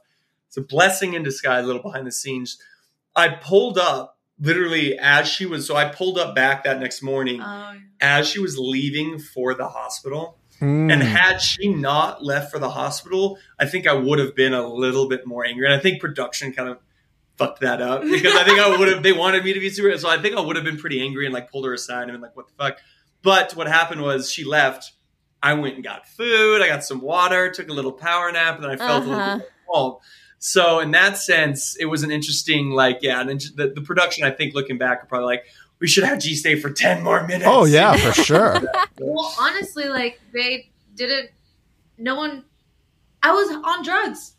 it's 0.48 0.58
a 0.58 0.62
blessing 0.62 1.14
in 1.14 1.24
disguise. 1.24 1.64
A 1.64 1.68
little 1.68 1.82
behind 1.82 2.06
the 2.06 2.12
scenes, 2.12 2.62
I 3.16 3.30
pulled 3.30 3.78
up 3.80 4.18
literally 4.42 4.98
as 5.00 5.28
she 5.28 5.46
was. 5.46 5.66
So 5.68 5.76
I 5.76 5.86
pulled 5.86 6.18
up 6.18 6.36
back 6.36 6.64
that 6.66 6.80
next 6.80 7.02
morning 7.02 7.40
Oh, 7.42 7.76
as 8.02 8.28
she 8.28 8.40
was 8.40 8.58
leaving 8.58 9.20
for 9.20 9.54
the 9.54 9.68
hospital. 9.70 10.38
Mm. 10.60 10.92
And 10.92 11.02
had 11.02 11.38
she 11.38 11.70
not 11.70 12.24
left 12.24 12.52
for 12.52 12.60
the 12.60 12.70
hospital, 12.72 13.38
I 13.60 13.66
think 13.66 13.88
I 13.88 13.94
would 13.94 14.20
have 14.20 14.36
been 14.36 14.54
a 14.54 14.68
little 14.68 15.08
bit 15.08 15.26
more 15.26 15.46
angry. 15.46 15.66
And 15.66 15.74
I 15.74 15.80
think 15.80 16.02
production 16.02 16.54
kind 16.54 16.70
of 16.70 16.78
fucked 17.38 17.62
that 17.62 17.82
up 17.82 18.02
because 18.12 18.36
I 18.36 18.44
think 18.44 18.60
I 18.60 18.78
would 18.78 18.88
have. 18.88 19.02
They 19.04 19.14
wanted 19.14 19.44
me 19.44 19.54
to 19.54 19.60
be 19.60 19.70
super, 19.70 19.98
so 19.98 20.10
I 20.10 20.22
think 20.22 20.36
I 20.36 20.42
would 20.42 20.56
have 20.56 20.66
been 20.66 20.78
pretty 20.78 21.02
angry 21.02 21.26
and 21.26 21.34
like 21.34 21.50
pulled 21.52 21.66
her 21.66 21.74
aside 21.74 22.04
and 22.04 22.12
been 22.12 22.22
like, 22.22 22.36
"What 22.36 22.48
the 22.48 22.54
fuck." 22.58 22.78
But 23.24 23.54
what 23.56 23.68
happened 23.68 24.02
was 24.02 24.32
she 24.32 24.44
left. 24.44 24.92
I 25.44 25.54
went 25.56 25.74
and 25.76 25.84
got 25.84 26.08
food. 26.08 26.62
I 26.62 26.68
got 26.68 26.84
some 26.84 27.02
water. 27.02 27.50
Took 27.50 27.70
a 27.70 27.74
little 27.74 27.92
power 27.94 28.32
nap, 28.32 28.56
and 28.56 28.64
then 28.64 28.70
I 28.72 28.76
felt 28.78 29.06
a 29.06 29.10
Uh-huh. 29.12 29.24
little 29.24 29.38
bit 29.40 29.50
calm. 29.74 29.96
So 30.44 30.80
in 30.80 30.90
that 30.92 31.18
sense, 31.20 31.76
it 31.80 31.86
was 31.86 32.02
an 32.02 32.10
interesting, 32.10 32.72
like, 32.72 32.98
yeah, 33.04 33.22
and 33.22 33.40
the, 33.56 33.68
the 33.76 33.82
production. 33.82 34.24
I 34.24 34.32
think 34.32 34.56
looking 34.56 34.80
back, 34.80 35.04
are 35.04 35.06
probably 35.06 35.28
like, 35.28 35.46
we 35.80 35.88
should 35.88 36.04
have 36.04 36.18
G 36.20 36.34
stay 36.36 36.56
for 36.60 36.72
ten 36.72 37.04
more 37.04 37.22
minutes. 37.28 37.46
Oh 37.48 37.66
yeah, 37.66 37.96
for 37.96 38.12
sure. 38.24 38.60
Well, 39.00 39.34
honestly, 39.40 39.88
like 39.88 40.20
they 40.34 40.70
didn't. 40.96 41.30
No 42.00 42.16
one. 42.16 42.44
I 43.22 43.32
was 43.32 43.52
on 43.64 43.84
drugs. 43.84 44.34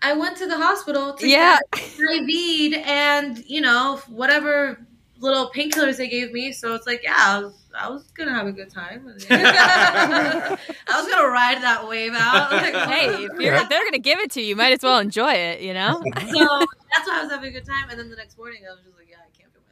I 0.00 0.12
went 0.12 0.36
to 0.36 0.46
the 0.46 0.56
hospital 0.56 1.14
to 1.14 1.28
Yeah. 1.28 1.58
get 1.72 1.82
IV'd 1.98 2.74
and 2.86 3.38
you 3.46 3.60
know 3.60 4.00
whatever 4.06 4.78
little 5.18 5.50
painkillers 5.50 5.96
they 5.96 6.08
gave 6.08 6.30
me. 6.32 6.52
So 6.52 6.76
it's 6.76 6.86
like, 6.86 7.02
yeah, 7.02 7.50
I 7.76 7.88
was, 7.90 8.04
gonna 8.16 8.32
have 8.34 8.46
a 8.46 8.52
good 8.52 8.70
time. 8.70 9.06
I 9.30 10.56
was 10.94 11.06
gonna 11.12 11.28
ride 11.28 11.62
that 11.62 11.86
wave 11.88 12.12
out. 12.14 12.50
Like, 12.58 12.74
Hey, 12.88 13.08
if 13.24 13.32
you're, 13.32 13.40
Yeah. 13.54 13.68
they're 13.68 13.84
gonna 13.84 13.98
give 13.98 14.18
it 14.20 14.30
to 14.32 14.40
you, 14.40 14.48
you 14.48 14.56
might 14.56 14.72
as 14.72 14.82
well 14.82 14.98
enjoy 14.98 15.32
it. 15.32 15.60
You 15.60 15.74
know. 15.74 15.92
so 16.02 16.02
that's 16.14 17.06
why 17.06 17.18
I 17.18 17.22
was 17.22 17.30
having 17.30 17.48
a 17.50 17.52
good 17.52 17.66
time. 17.66 17.90
And 17.90 17.98
then 17.98 18.10
the 18.10 18.16
next 18.16 18.36
morning, 18.38 18.62
I 18.68 18.72
was 18.74 18.80
just 18.84 18.96
like, 18.96 19.08
yeah, 19.10 19.18
I 19.22 19.30
can't 19.36 19.52
feel 19.52 19.62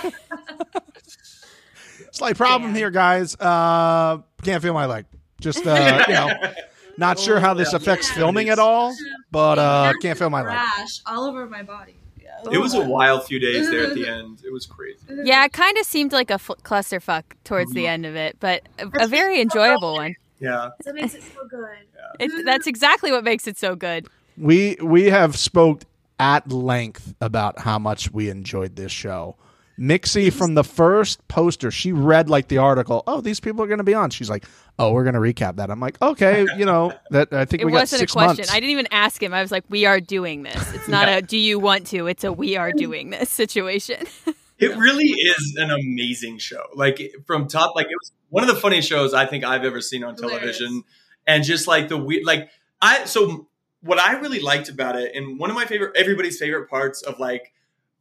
my 0.00 0.04
leg. 0.04 0.14
Slight 2.12 2.36
problem 2.36 2.74
here, 2.74 2.90
guys. 2.90 3.36
Uh, 3.38 4.18
can't 4.42 4.62
feel 4.62 4.74
my 4.74 4.86
leg. 4.86 5.04
Just 5.40 5.66
uh, 5.66 6.04
you 6.08 6.14
know, 6.14 6.30
not 6.96 7.18
sure 7.18 7.38
how 7.38 7.54
this 7.54 7.72
affects 7.74 8.08
Yeah. 8.08 8.16
filming 8.16 8.48
at 8.48 8.58
all, 8.58 8.94
but 9.30 9.58
uh, 9.58 9.92
can't 10.02 10.18
feel 10.18 10.30
my 10.30 10.40
leg. 10.42 10.54
rash 10.54 11.00
all 11.06 11.24
over 11.26 11.46
my 11.46 11.62
body. 11.62 11.94
Yeah. 12.44 12.52
It 12.52 12.58
was 12.58 12.74
a 12.74 12.78
oh. 12.78 12.88
wild 12.88 13.24
few 13.24 13.38
days 13.38 13.70
there 13.70 13.84
at 13.84 13.94
the 13.94 14.06
end. 14.18 14.42
It 14.44 14.52
was 14.52 14.66
crazy. 14.66 14.98
Yeah, 15.24 15.44
it 15.44 15.52
kind 15.52 15.76
of 15.78 15.86
seemed 15.86 16.12
like 16.12 16.30
a 16.30 16.34
f- 16.34 16.50
clusterfuck 16.62 17.24
towards 17.44 17.72
the 17.72 17.84
mm-hmm. 17.84 17.90
end 17.90 18.06
of 18.06 18.16
it, 18.16 18.36
but 18.40 18.62
a, 18.78 19.04
a 19.04 19.06
very 19.06 19.40
enjoyable 19.40 19.94
one. 19.94 20.14
Yeah. 20.40 20.70
That 20.84 20.94
makes 20.94 21.14
it 21.14 21.22
so 21.22 21.46
good. 21.48 21.66
It, 22.18 22.46
that's 22.46 22.66
exactly 22.66 23.12
what 23.12 23.22
makes 23.22 23.46
it 23.46 23.58
so 23.58 23.76
good. 23.76 24.08
We 24.38 24.78
we 24.82 25.04
have 25.04 25.36
spoke 25.36 25.82
at 26.18 26.50
length 26.50 27.14
about 27.20 27.58
how 27.60 27.78
much 27.78 28.10
we 28.10 28.30
enjoyed 28.30 28.76
this 28.76 28.90
show. 28.90 29.36
Mixie 29.78 30.32
from 30.32 30.54
the 30.54 30.64
first 30.64 31.26
poster, 31.28 31.70
she 31.70 31.92
read 31.92 32.28
like 32.28 32.48
the 32.48 32.58
article. 32.58 33.04
Oh, 33.06 33.20
these 33.20 33.40
people 33.40 33.62
are 33.62 33.66
going 33.66 33.78
to 33.78 33.84
be 33.84 33.94
on. 33.94 34.10
She's 34.10 34.28
like, 34.28 34.44
"Oh, 34.78 34.92
we're 34.92 35.04
going 35.04 35.14
to 35.14 35.20
recap 35.20 35.56
that." 35.56 35.70
I'm 35.70 35.78
like, 35.80 36.00
"Okay, 36.02 36.46
you 36.56 36.64
know 36.64 36.92
that. 37.10 37.32
I 37.32 37.44
think 37.44 37.62
It 37.62 37.66
we 37.66 37.72
got 37.72 37.82
wasn't 37.82 37.98
a 37.98 38.00
six 38.00 38.12
question. 38.12 38.36
months." 38.38 38.50
I 38.52 38.54
didn't 38.54 38.70
even 38.70 38.88
ask 38.90 39.22
him. 39.22 39.32
I 39.32 39.40
was 39.40 39.52
like, 39.52 39.64
"We 39.68 39.86
are 39.86 40.00
doing 40.00 40.42
this. 40.42 40.74
It's 40.74 40.88
not 40.96 41.08
a 41.08 41.22
do 41.22 41.38
you 41.38 41.58
want 41.58 41.86
to. 41.88 42.06
It's 42.08 42.24
a 42.24 42.32
we 42.32 42.56
are 42.56 42.72
doing 42.72 43.10
this 43.10 43.30
situation." 43.30 44.04
It 44.60 44.76
really 44.76 45.04
is 45.06 45.54
an 45.56 45.70
amazing 45.70 46.38
show. 46.38 46.64
Like 46.74 47.00
from 47.28 47.46
top, 47.46 47.76
like 47.76 47.86
it 47.86 47.94
was 48.00 48.10
one 48.28 48.42
of 48.42 48.52
the 48.52 48.60
funniest 48.60 48.88
shows 48.88 49.14
I 49.14 49.24
think 49.24 49.44
I've 49.44 49.62
ever 49.62 49.80
seen 49.80 50.02
on 50.02 50.16
television. 50.16 50.66
Hilarious. 50.66 50.84
And 51.28 51.44
just 51.44 51.68
like 51.68 51.86
the 51.86 51.96
weird, 51.96 52.24
like 52.26 52.50
I, 52.82 53.04
so 53.04 53.46
what 53.82 54.00
I 54.00 54.18
really 54.18 54.40
liked 54.40 54.68
about 54.68 54.96
it, 54.96 55.14
and 55.14 55.38
one 55.38 55.48
of 55.50 55.54
my 55.54 55.64
favorite, 55.64 55.96
everybody's 55.96 56.40
favorite 56.40 56.68
parts 56.68 57.02
of 57.02 57.20
like 57.20 57.52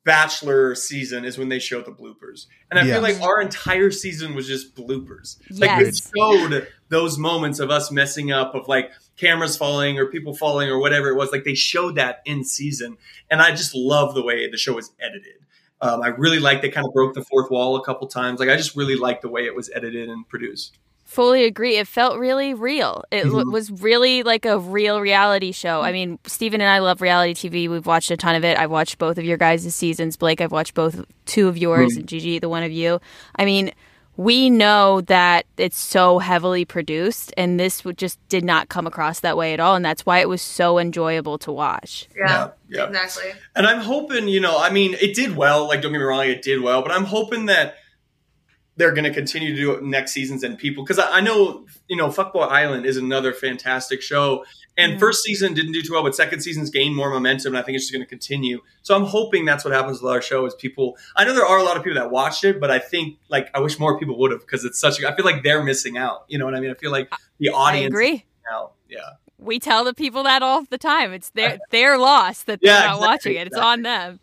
Bachelor 0.07 0.73
season 0.73 1.25
is 1.25 1.37
when 1.37 1.49
they 1.49 1.59
show 1.59 1.81
the 1.81 1.91
bloopers. 1.91 2.45
And 2.71 2.79
I 2.79 2.83
Yes. 2.83 2.93
feel 2.95 3.01
like 3.03 3.21
our 3.21 3.41
entire 3.41 3.91
season 3.91 4.35
was 4.35 4.47
just 4.47 4.73
bloopers. 4.73 5.35
Like 5.51 5.85
it 5.85 6.01
showed 6.15 6.65
those 6.87 7.17
moments 7.17 7.59
of 7.59 7.69
us 7.69 7.91
messing 7.91 8.31
up, 8.31 8.55
of 8.55 8.69
like 8.69 8.89
cameras 9.17 9.57
falling 9.57 9.99
or 9.99 10.05
people 10.05 10.33
falling 10.33 10.69
or 10.69 10.79
whatever 10.79 11.09
it 11.09 11.15
was. 11.15 11.33
Like 11.33 11.43
they 11.43 11.55
showed 11.55 11.95
that 11.95 12.21
in 12.25 12.45
season. 12.45 12.95
And 13.29 13.41
I 13.41 13.51
just 13.51 13.75
love 13.75 14.15
the 14.15 14.23
way 14.23 14.49
the 14.49 14.55
show 14.57 14.73
was 14.75 14.91
edited. 14.97 15.41
Um, 15.81 16.01
I 16.01 16.07
really 16.07 16.39
like 16.39 16.61
they 16.61 16.69
kind 16.69 16.87
of 16.87 16.93
broke 16.93 17.13
the 17.13 17.25
fourth 17.25 17.51
wall 17.51 17.75
a 17.75 17.83
couple 17.83 18.07
times. 18.07 18.39
Like 18.39 18.47
I 18.49 18.55
just 18.55 18.77
really 18.77 18.95
liked 18.95 19.23
the 19.23 19.29
way 19.29 19.45
it 19.45 19.55
was 19.55 19.69
edited 19.75 20.07
and 20.07 20.27
produced. 20.29 20.77
Fully 21.07 21.45
agree. 21.45 21.77
It 21.77 21.87
felt 21.87 22.19
really 22.19 22.53
real. 22.53 23.03
It 23.11 23.23
w- 23.23 23.45
Mhm. 23.45 23.51
was 23.53 23.71
really 23.71 24.23
like 24.23 24.45
a 24.45 24.59
real 24.59 24.99
reality 24.99 25.53
show. 25.53 25.81
I 25.81 25.91
mean, 25.93 26.19
Steven 26.27 26.59
and 26.61 26.69
I 26.69 26.79
love 26.79 27.01
reality 27.01 27.33
TV. 27.33 27.69
We've 27.69 27.85
watched 27.85 28.11
a 28.11 28.17
ton 28.17 28.35
of 28.35 28.43
it. 28.43 28.57
I've 28.59 28.69
watched 28.69 28.97
both 28.97 29.17
of 29.17 29.23
your 29.23 29.37
guys' 29.37 29.73
seasons. 29.73 30.17
Blake, 30.17 30.41
I've 30.41 30.51
watched 30.51 30.73
both 30.73 31.05
two 31.25 31.47
of 31.47 31.57
yours, 31.57 31.95
and 31.95 32.07
Gigi, 32.07 32.39
the 32.39 32.49
one 32.49 32.61
of 32.61 32.71
you. 32.73 32.99
I 33.37 33.45
mean, 33.45 33.71
we 34.17 34.49
know 34.49 34.99
that 35.01 35.45
it's 35.57 35.79
so 35.79 36.19
heavily 36.19 36.65
produced, 36.65 37.33
and 37.37 37.57
this 37.59 37.83
just 37.95 38.19
did 38.29 38.43
not 38.43 38.67
come 38.67 38.85
across 38.85 39.21
that 39.21 39.37
way 39.37 39.53
at 39.53 39.59
all. 39.61 39.75
And 39.75 39.85
that's 39.85 40.05
why 40.05 40.19
it 40.19 40.27
was 40.27 40.41
so 40.41 40.77
enjoyable 40.77 41.37
to 41.37 41.51
watch. 41.53 42.07
Yeah, 42.17 42.49
Yeah, 42.67 42.79
yeah. 42.79 42.87
exactly. 42.89 43.31
And 43.55 43.65
I'm 43.65 43.79
hoping, 43.79 44.27
you 44.27 44.39
know, 44.41 44.57
I 44.59 44.71
mean, 44.71 44.95
it 44.99 45.15
did 45.15 45.37
well. 45.37 45.67
Like, 45.67 45.81
don't 45.81 45.93
get 45.93 45.99
me 45.99 46.03
wrong, 46.03 46.25
it 46.27 46.41
did 46.41 46.61
well. 46.61 46.81
But 46.81 46.91
I'm 46.91 47.05
hoping 47.05 47.45
that 47.45 47.75
they're 48.77 48.91
going 48.93 49.03
to 49.03 49.13
continue 49.13 49.49
to 49.53 49.55
do 49.59 49.71
it 49.73 49.83
next 49.83 50.11
seasons 50.13 50.43
and 50.43 50.57
people 50.57 50.83
because 50.83 50.99
I, 50.99 51.17
I 51.17 51.21
know, 51.21 51.65
you 51.87 51.95
know, 51.97 52.07
Fuckboy 52.07 52.47
Island 52.49 52.85
is 52.85 52.95
another 52.97 53.33
fantastic 53.33 54.01
show. 54.01 54.45
And 54.79 54.93
Yeah. 54.93 54.97
first 54.99 55.23
season 55.23 55.55
didn't 55.55 55.71
do 55.71 55.81
too 55.81 55.93
well, 55.93 56.03
but 56.03 56.13
second 56.15 56.41
season's 56.41 56.69
gained 56.69 56.95
more 56.95 57.09
momentum, 57.09 57.53
and 57.55 57.57
I 57.59 57.63
think 57.65 57.75
it's 57.75 57.85
just 57.85 57.93
going 57.93 58.05
to 58.05 58.09
continue. 58.09 58.61
So 58.83 58.95
I'm 58.95 59.05
hoping 59.05 59.43
that's 59.43 59.65
what 59.65 59.73
happens 59.73 60.01
with 60.01 60.11
our 60.11 60.21
show. 60.21 60.45
Is 60.45 60.53
people? 60.53 60.95
I 61.15 61.25
know 61.25 61.33
there 61.33 61.45
are 61.47 61.57
a 61.57 61.63
lot 61.63 61.75
of 61.77 61.83
people 61.83 61.99
that 61.99 62.11
watched 62.11 62.43
it, 62.43 62.59
but 62.59 62.69
I 62.69 62.77
think 62.77 63.17
like 63.27 63.49
I 63.55 63.59
wish 63.59 63.79
more 63.79 63.97
people 63.99 64.17
would 64.19 64.29
have 64.31 64.41
because 64.41 64.63
it's 64.63 64.79
such. 64.79 65.01
a 65.01 65.11
I 65.11 65.15
feel 65.15 65.25
like 65.25 65.41
they're 65.43 65.63
missing 65.63 65.97
out. 65.97 66.25
You 66.27 66.37
know 66.37 66.45
what 66.45 66.53
I 66.53 66.59
mean? 66.59 66.69
I 66.69 66.75
feel 66.75 66.91
like 66.91 67.11
the 67.39 67.49
I 67.49 67.53
audience 67.53 67.87
agree. 67.91 68.13
is 68.13 68.21
out. 68.51 68.73
Yeah. 68.87 68.99
We 69.39 69.57
tell 69.59 69.83
the 69.83 69.93
people 69.95 70.21
that 70.23 70.43
all 70.43 70.63
the 70.65 70.77
time. 70.77 71.11
It's 71.11 71.31
their 71.31 71.57
their 71.71 71.97
loss 71.97 72.43
that 72.43 72.61
they're 72.61 72.71
Yeah, 72.71 72.79
not 72.87 72.95
exactly, 72.97 73.07
watching 73.07 73.31
it. 73.33 73.47
It's 73.47 73.55
exactly. 73.57 73.71
on 73.71 73.81
them. 73.81 74.19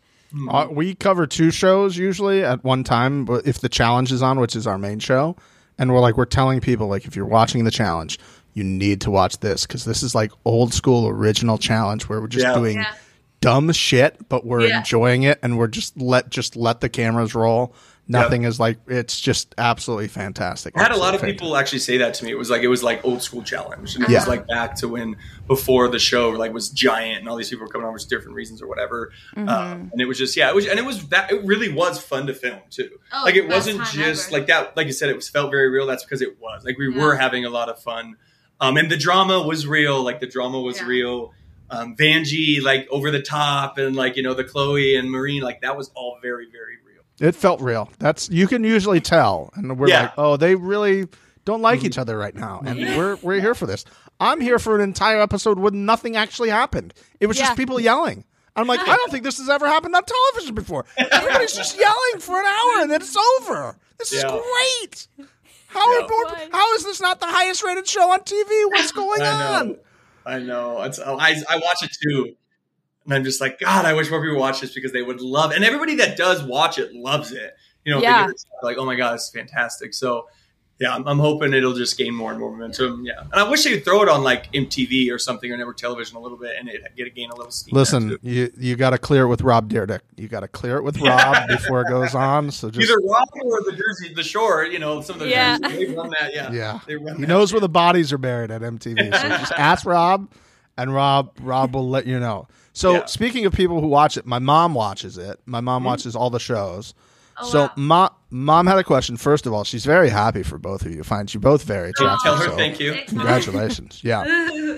Uh, 0.49 0.67
we 0.69 0.95
cover 0.95 1.25
two 1.27 1.51
shows 1.51 1.95
usually 1.97 2.43
at 2.43 2.63
one 2.63 2.83
time, 2.83 3.25
but 3.25 3.47
if 3.47 3.59
the 3.59 3.69
challenge 3.69 4.11
is 4.11 4.21
on, 4.21 4.39
which 4.39 4.55
is 4.55 4.67
our 4.67 4.77
main 4.77 4.99
show, 4.99 5.35
and 5.77 5.91
we're 5.93 5.99
like 5.99 6.17
we're 6.17 6.25
telling 6.25 6.61
people 6.61 6.87
like 6.87 7.05
if 7.05 7.15
you're 7.15 7.25
watching 7.25 7.63
the 7.63 7.71
challenge, 7.71 8.19
you 8.53 8.63
need 8.63 9.01
to 9.01 9.11
watch 9.11 9.39
this 9.39 9.65
because 9.65 9.85
this 9.85 10.03
is 10.03 10.15
like 10.15 10.31
old 10.45 10.73
school 10.73 11.07
original 11.07 11.57
challenge 11.57 12.07
where 12.09 12.19
we're 12.21 12.27
just 12.27 12.45
Yeah. 12.45 12.53
doing 12.55 12.77
Yeah. 12.77 12.93
dumb 13.41 13.71
shit, 13.71 14.17
but 14.29 14.45
we're 14.45 14.67
Yeah. 14.67 14.79
enjoying 14.79 15.23
it 15.23 15.39
and 15.43 15.57
we're 15.57 15.67
just 15.67 15.99
let 15.99 16.29
just 16.29 16.55
let 16.55 16.81
the 16.81 16.89
cameras 16.89 17.35
roll. 17.35 17.73
Nothing 18.07 18.43
is 18.43 18.59
like 18.59 18.77
it's 18.87 19.19
just 19.19 19.55
absolutely 19.57 20.07
fantastic. 20.07 20.77
I 20.77 20.83
had 20.83 20.91
a 20.91 20.95
lot 20.95 21.09
of 21.09 21.21
Absolutely 21.21 21.33
people 21.33 21.57
actually 21.57 21.79
say 21.79 21.97
that 21.97 22.13
to 22.15 22.25
me. 22.25 22.29
It 22.31 22.37
was 22.37 22.51
like 22.51 22.61
it 22.61 22.67
was 22.67 22.83
like 22.83 23.03
old 23.03 23.23
school 23.23 23.41
challenge, 23.41 23.95
and 23.95 24.03
it 24.03 24.11
Yeah. 24.11 24.19
was 24.19 24.27
like 24.27 24.45
back 24.47 24.75
to 24.77 24.87
when 24.87 25.15
before 25.47 25.87
the 25.87 25.97
show 25.97 26.29
like 26.29 26.53
was 26.53 26.69
giant, 26.69 27.19
and 27.19 27.27
all 27.29 27.35
these 27.35 27.49
people 27.49 27.65
were 27.65 27.71
coming 27.71 27.87
over 27.87 27.97
for 27.97 28.07
different 28.07 28.35
reasons 28.35 28.61
or 28.61 28.67
whatever. 28.67 29.11
Mm-hmm. 29.35 29.49
Um, 29.49 29.89
and 29.91 29.99
it 30.01 30.05
was 30.05 30.19
just 30.19 30.37
yeah, 30.37 30.49
it 30.49 30.55
was 30.55 30.67
and 30.67 30.77
it 30.77 30.85
was 30.85 31.07
that 31.07 31.31
it 31.31 31.43
really 31.45 31.73
was 31.73 31.99
fun 31.99 32.27
to 32.27 32.33
film 32.35 32.59
too. 32.69 32.91
Oh, 33.11 33.23
like 33.25 33.35
it 33.35 33.47
wasn't 33.47 33.83
just 33.85 34.27
ever. 34.27 34.37
like 34.37 34.47
that. 34.47 34.77
Like 34.77 34.85
you 34.85 34.93
said, 34.93 35.09
it 35.09 35.15
was 35.15 35.27
felt 35.27 35.49
very 35.49 35.69
real. 35.69 35.87
That's 35.87 36.03
because 36.05 36.21
it 36.21 36.39
was 36.39 36.63
like 36.63 36.77
we 36.77 36.93
Yeah. 36.93 37.01
were 37.01 37.15
having 37.15 37.43
a 37.45 37.49
lot 37.49 37.69
of 37.69 37.81
fun, 37.81 38.17
um, 38.61 38.77
and 38.77 38.91
the 38.91 38.97
drama 38.97 39.41
was 39.41 39.65
real. 39.65 40.03
Like 40.03 40.19
the 40.19 40.27
drama 40.27 40.59
was 40.61 40.79
Yeah. 40.79 40.87
real. 40.87 41.33
Um, 41.71 41.95
Vanjie 41.95 42.61
like 42.61 42.87
over 42.91 43.09
the 43.09 43.21
top, 43.23 43.79
and 43.79 43.95
like 43.95 44.15
you 44.15 44.21
know 44.21 44.35
the 44.35 44.43
Chloe 44.43 44.95
and 44.95 45.09
Marine 45.09 45.41
like 45.41 45.61
that 45.61 45.75
was 45.75 45.89
all 45.95 46.19
very 46.21 46.45
very 46.51 46.73
real. 46.84 46.84
It 47.19 47.33
felt 47.35 47.61
real. 47.61 47.89
That's 47.99 48.29
you 48.29 48.47
can 48.47 48.63
usually 48.63 48.99
tell, 49.01 49.51
and 49.55 49.77
we're 49.79 49.87
Yeah. 49.89 50.01
like, 50.03 50.13
oh, 50.17 50.37
they 50.37 50.55
really 50.55 51.07
don't 51.45 51.61
like 51.61 51.79
Mhm. 51.81 51.85
each 51.85 51.97
other 51.97 52.17
right 52.17 52.35
now, 52.35 52.61
and 52.65 52.77
we're 52.97 53.15
we're 53.21 53.39
here 53.39 53.55
for 53.55 53.65
this. 53.65 53.85
I'm 54.19 54.41
here 54.41 54.59
for 54.59 54.75
an 54.75 54.81
entire 54.81 55.21
episode 55.21 55.59
where 55.59 55.71
nothing 55.71 56.15
actually 56.17 56.49
happened. 56.49 56.93
It 57.19 57.27
was 57.27 57.37
Yeah. 57.37 57.45
just 57.47 57.57
people 57.57 57.79
yelling. 57.79 58.23
I'm 58.57 58.67
like, 58.67 58.79
I 58.81 58.95
don't 58.95 59.11
think 59.11 59.23
this 59.25 59.37
has 59.39 59.49
ever 59.49 59.67
happened 59.67 59.93
on 59.95 60.03
television 60.05 60.55
before. 60.55 60.85
Everybody's 60.97 61.53
just 61.53 61.77
yelling 61.77 62.19
for 62.21 62.39
an 62.39 62.45
hour 62.45 62.81
and 62.81 62.89
then 62.91 63.01
it's 63.01 63.15
over. 63.41 63.77
This 63.99 64.13
is 64.13 64.23
Yeah. 64.23 64.29
great. 64.31 65.07
How 65.67 65.91
Yeah. 65.93 65.99
important? 66.01 66.53
How 66.55 66.73
is 66.75 66.85
this 66.85 67.01
not 67.01 67.19
the 67.19 67.25
highest 67.25 67.63
rated 67.63 67.85
show 67.85 68.09
on 68.11 68.21
TV? 68.23 68.65
What's 68.71 68.91
going 68.93 69.21
I 69.21 69.31
on? 69.57 69.67
know. 69.67 69.77
I 70.25 70.39
know. 70.39 70.81
It's, 70.83 70.99
I, 70.99 71.43
I 71.49 71.57
watch 71.57 71.83
it 71.83 71.91
too. 72.01 72.35
And 73.05 73.13
I'm 73.13 73.23
just 73.23 73.39
like, 73.41 73.59
God, 73.59 73.85
I 73.85 73.93
wish 73.93 74.09
more 74.09 74.21
people 74.21 74.39
watch 74.39 74.61
this 74.61 74.73
because 74.73 74.91
they 74.91 75.03
would 75.03 75.21
love 75.21 75.51
it. 75.51 75.55
And 75.55 75.63
everybody 75.65 75.95
that 75.95 76.17
does 76.17 76.41
watch 76.43 76.77
it 76.79 76.93
loves 76.93 77.31
it. 77.31 77.55
You 77.83 77.93
know, 77.93 78.01
Yeah. 78.01 78.27
get 78.27 78.35
like, 78.63 78.77
oh 78.77 78.85
my 78.85 78.95
God, 78.95 79.13
it's 79.15 79.29
fantastic. 79.29 79.93
So, 79.93 80.27
yeah, 80.79 80.93
I'm, 80.93 81.07
I'm 81.07 81.19
hoping 81.19 81.53
it'll 81.53 81.73
just 81.75 81.97
gain 81.97 82.13
more 82.13 82.31
and 82.31 82.39
more 82.39 82.51
momentum. 82.51 83.05
Yeah. 83.05 83.21
And 83.21 83.33
I 83.35 83.47
wish 83.47 83.63
they 83.63 83.71
would 83.75 83.85
throw 83.85 84.01
it 84.01 84.09
on 84.09 84.23
like 84.23 84.51
MTV 84.51 85.09
or 85.13 85.17
something 85.19 85.49
or 85.51 85.55
network 85.55 85.77
television 85.77 86.17
a 86.17 86.19
little 86.19 86.37
bit 86.37 86.55
and 86.59 86.67
it 86.67 86.81
get 86.97 87.07
it 87.07 87.15
gain 87.15 87.29
a 87.29 87.35
little 87.35 87.51
steam. 87.51 87.73
Listen, 87.75 88.17
you 88.23 88.51
you 88.57 88.75
got 88.75 88.89
to 88.89 88.97
clear 88.97 89.23
it 89.23 89.27
with 89.27 89.41
Rob 89.41 89.69
Dyrdek. 89.69 90.01
You 90.17 90.27
got 90.27 90.41
to 90.41 90.49
clear 90.49 90.75
it 90.77 90.83
with 90.83 90.99
Rob 90.99 91.47
before 91.47 91.81
it 91.81 91.87
goes 91.87 92.13
on. 92.15 92.51
So 92.51 92.69
just 92.69 92.89
Either 92.89 92.99
Rob 93.07 93.27
or 93.41 93.61
the 93.63 93.71
Jersey, 93.71 94.13
the 94.15 94.23
shore, 94.23 94.65
you 94.65 94.79
know, 94.79 94.99
some 95.01 95.15
of 95.17 95.19
the 95.21 95.29
Yeah. 95.29 95.57
they 95.59 95.85
run 95.85 96.09
that. 96.19 96.33
Yeah. 96.33 96.51
yeah. 96.51 96.79
They 96.87 96.95
run 96.97 97.15
He 97.15 97.21
that 97.21 97.27
knows 97.29 97.53
where 97.53 97.61
the 97.61 97.69
bodies 97.69 98.11
are 98.11 98.17
buried 98.17 98.51
at 98.51 98.61
MTV. 98.61 99.15
So 99.15 99.29
just 99.29 99.51
ask 99.57 99.85
Rob, 99.85 100.29
and 100.77 100.93
Rob 100.93 101.31
Rob 101.39 101.73
will 101.75 101.87
let 101.87 102.05
you 102.05 102.19
know. 102.19 102.47
So 102.75 102.93
Yeah. 102.93 103.05
speaking 103.05 103.45
of 103.45 103.53
people 103.53 103.79
who 103.81 103.87
watch 103.87 104.17
it, 104.17 104.25
my 104.27 104.37
mom 104.37 104.73
watches 104.75 105.17
it. 105.17 105.39
My 105.47 105.61
mom 105.61 105.81
Mhm. 105.81 105.85
watches 105.87 106.15
all 106.15 106.29
the 106.29 106.39
shows. 106.39 106.93
Oh, 107.41 107.49
so 107.49 107.61
wow. 107.63 107.71
ma- 107.75 108.09
Mom 108.29 108.67
had 108.67 108.77
a 108.77 108.83
question. 108.83 109.15
First 109.17 109.45
of 109.45 109.53
all, 109.53 109.63
she's 109.63 109.85
very 109.85 110.09
happy 110.09 110.43
for 110.43 110.57
both 110.57 110.85
of 110.85 110.91
you. 110.93 111.03
Finds 111.03 111.33
you 111.33 111.39
both 111.39 111.63
very 111.63 111.89
attractive. 111.91 112.19
Tell 112.23 112.35
her 112.37 112.45
so 112.49 112.55
thank 112.57 112.79
you. 112.81 112.95
Congratulations. 113.07 113.99
Yeah. 114.03 114.23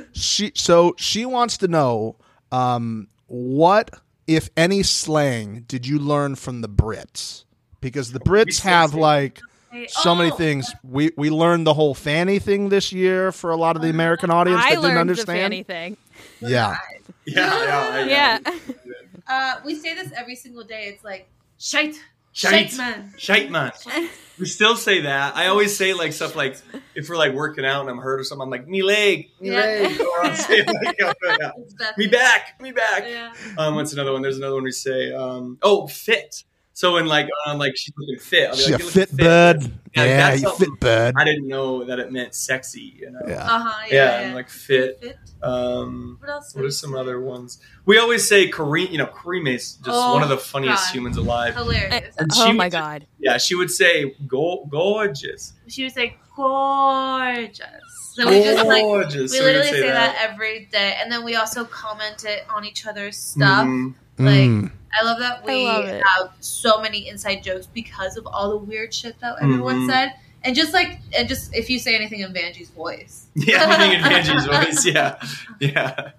She 0.13 0.51
so 0.55 0.95
she 0.97 1.25
wants 1.25 1.57
to 1.57 1.67
know 1.67 2.15
um, 2.51 3.07
what, 3.27 3.91
if 4.25 4.49
any, 4.57 4.81
slang 4.83 5.65
did 5.67 5.85
you 5.85 5.99
learn 5.99 6.35
from 6.35 6.61
the 6.61 6.69
Brits? 6.69 7.43
Because 7.81 8.11
the 8.13 8.19
Brits 8.19 8.61
have 8.61 8.93
like 8.95 9.41
so 9.89 10.15
many 10.15 10.31
Oh, 10.31 10.35
things. 10.35 10.71
We 10.83 11.11
we 11.17 11.29
learned 11.29 11.67
the 11.67 11.73
whole 11.75 11.93
fanny 11.93 12.39
thing 12.39 12.69
this 12.69 12.91
year 12.91 13.31
for 13.31 13.51
a 13.51 13.57
lot 13.57 13.75
of 13.75 13.81
the 13.83 13.89
American 13.89 14.29
audience 14.31 14.61
I 14.63 14.69
that 14.69 14.81
didn't 14.81 14.83
learned 14.83 14.95
the 14.97 15.01
understand. 15.01 15.39
fanny 15.39 15.63
thing. 15.63 15.97
Yeah. 16.41 16.77
Yeah, 17.25 18.05
yeah, 18.05 18.39
Yeah. 18.43 18.59
Uh, 19.29 19.59
we 19.65 19.75
say 19.75 19.93
this 19.93 20.09
every 20.15 20.35
single 20.35 20.63
day. 20.63 20.85
It's 20.85 21.03
like 21.03 21.27
shite, 21.57 21.95
Shite. 22.31 22.69
shite, 22.71 22.77
man. 22.77 23.13
Shite 23.17 23.51
man. 23.51 23.71
We 24.39 24.45
still 24.45 24.75
say 24.77 25.01
that. 25.01 25.35
I 25.35 25.47
always 25.47 25.75
say 25.75 25.93
like 25.95 26.13
stuff 26.13 26.35
like 26.35 26.55
if 26.95 27.09
we're 27.09 27.17
like 27.17 27.33
working 27.33 27.65
out 27.65 27.81
and 27.81 27.89
I'm 27.89 27.97
hurt 27.97 28.19
or 28.19 28.23
something, 28.23 28.43
I'm 28.43 28.49
like 28.51 28.67
me 28.67 28.83
leg, 28.83 29.31
me 29.41 29.51
Yeah. 29.51 29.57
leg, 29.57 29.99
or 29.99 30.25
I'll 30.25 30.35
say 30.35 30.63
like 30.63 30.95
oh, 31.01 31.13
yeah. 31.39 31.51
Me 31.97 32.07
back, 32.07 32.61
me 32.61 32.71
back. 32.71 33.03
Yeah. 33.05 33.33
Um, 33.57 33.75
what's 33.75 33.91
another 33.93 34.13
one? 34.13 34.21
There's 34.21 34.37
another 34.37 34.53
one 34.55 34.63
we 34.63 34.71
say. 34.71 35.11
Um, 35.11 35.57
oh, 35.63 35.87
fit. 35.87 36.43
So 36.77 36.93
when 36.93 37.07
like 37.07 37.27
um, 37.47 37.57
like 37.57 37.73
she's 37.75 37.91
looking 37.97 38.19
fit, 38.19 38.49
I'll 38.51 38.55
be 38.55 38.61
She 38.61 38.71
like, 38.71 38.81
a 38.81 38.83
"You 38.83 38.89
looking 38.89 39.05
fit 39.07 39.17
bird. 39.17 39.63
Yeah, 39.95 40.03
Yeah, 40.05 40.33
you 40.35 40.51
fit 40.57 40.69
bird. 40.79 41.15
I 41.17 41.23
didn't 41.23 41.47
know 41.47 41.83
that 41.85 41.97
it 41.97 42.11
meant 42.11 42.35
sexy. 42.35 42.93
You 42.99 43.09
know. 43.09 43.19
Yeah. 43.27 43.41
Uh 43.43 43.59
huh. 43.63 43.85
Yeah, 43.89 43.93
Yeah. 43.95 44.19
and 44.27 44.35
like 44.35 44.47
fit. 44.47 44.99
Fit. 45.01 45.17
Um, 45.41 46.17
What 46.19 46.29
else? 46.29 46.53
what 46.53 46.65
are 46.65 46.69
some 46.69 46.91
say? 46.93 46.99
other 46.99 47.19
ones? 47.19 47.57
We 47.85 47.97
always 47.97 48.27
say 48.27 48.51
Kareem. 48.51 48.91
You 48.91 48.99
know, 48.99 49.07
Kareem 49.07 49.49
is 49.49 49.73
just 49.77 49.89
Oh, 49.91 50.13
one 50.13 50.21
of 50.21 50.29
the 50.29 50.37
funniest 50.37 50.85
God. 50.89 50.93
humans 50.93 51.17
alive. 51.17 51.55
Hilarious. 51.55 52.15
And 52.19 52.29
oh 52.35 52.53
my 52.53 52.65
would- 52.65 52.71
god. 52.71 53.07
Yeah, 53.17 53.37
she 53.39 53.55
would 53.55 53.71
say 53.71 54.15
go- 54.27 54.67
gorgeous. 54.69 55.53
She 55.67 55.81
would 55.81 55.93
say 55.93 56.15
gorgeous. 56.35 57.65
So 58.13 58.29
we 58.29 58.43
just 58.43 58.65
like 58.67 58.83
gorgeous. 58.83 59.31
we 59.31 59.37
So 59.39 59.43
would 59.45 59.55
literally 59.55 59.81
say 59.81 59.89
that. 59.89 60.15
every 60.29 60.65
day, 60.71 60.95
and 61.01 61.11
then 61.11 61.23
we 61.25 61.33
also 61.35 61.65
comment 61.65 62.23
it 62.23 62.45
on 62.53 62.65
each 62.65 62.85
other's 62.85 63.17
stuff. 63.17 63.65
Mhm. 63.65 63.95
Like 64.19 64.49
Mm. 64.49 64.71
I 64.99 65.03
love 65.03 65.19
that 65.19 65.45
we 65.45 65.65
love 65.65 65.85
have 65.85 66.31
so 66.39 66.81
many 66.81 67.07
inside 67.09 67.43
jokes 67.43 67.67
because 67.67 68.17
of 68.17 68.25
all 68.27 68.49
the 68.51 68.57
weird 68.57 68.93
shit 68.93 69.19
that 69.21 69.35
everyone 69.41 69.81
Mhm. 69.81 69.89
said, 69.89 70.13
and 70.43 70.55
just 70.55 70.73
like 70.73 70.99
and 71.17 71.27
just 71.27 71.53
if 71.55 71.69
you 71.69 71.79
say 71.79 71.95
anything 71.95 72.19
in 72.21 72.33
Vanjie's 72.33 72.69
voice, 72.69 73.27
Yeah, 73.35 73.63
anything 73.63 73.99
in 73.99 74.05
Angie's 74.13 74.45
voice. 74.45 74.85
Yeah, 74.85 75.19
yeah, 75.59 76.11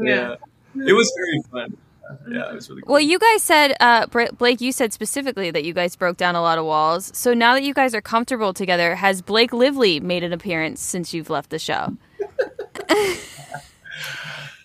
yeah. 0.00 0.34
It 0.86 0.92
was 0.92 1.12
very 1.16 1.42
fun. 1.50 1.76
Yeah, 2.30 2.50
it 2.50 2.54
was 2.54 2.70
really 2.70 2.80
cool. 2.82 2.92
Well, 2.94 3.02
you 3.02 3.18
guys 3.18 3.42
said, 3.42 3.74
uh, 3.80 4.06
Blake, 4.38 4.62
you 4.62 4.72
said 4.72 4.94
specifically 4.94 5.50
that 5.50 5.64
you 5.64 5.74
guys 5.74 5.94
broke 5.94 6.16
down 6.16 6.36
a 6.36 6.40
lot 6.40 6.56
of 6.56 6.64
walls. 6.64 7.10
So 7.14 7.34
now 7.34 7.52
that 7.52 7.62
you 7.62 7.74
guys 7.74 7.94
are 7.94 8.00
comfortable 8.00 8.54
together, 8.54 8.94
has 8.94 9.20
Blake 9.20 9.52
Lively 9.52 10.00
made 10.00 10.24
an 10.24 10.32
appearance 10.32 10.80
since 10.80 11.12
you've 11.12 11.28
left 11.28 11.50
the 11.50 11.58
show? 11.58 11.98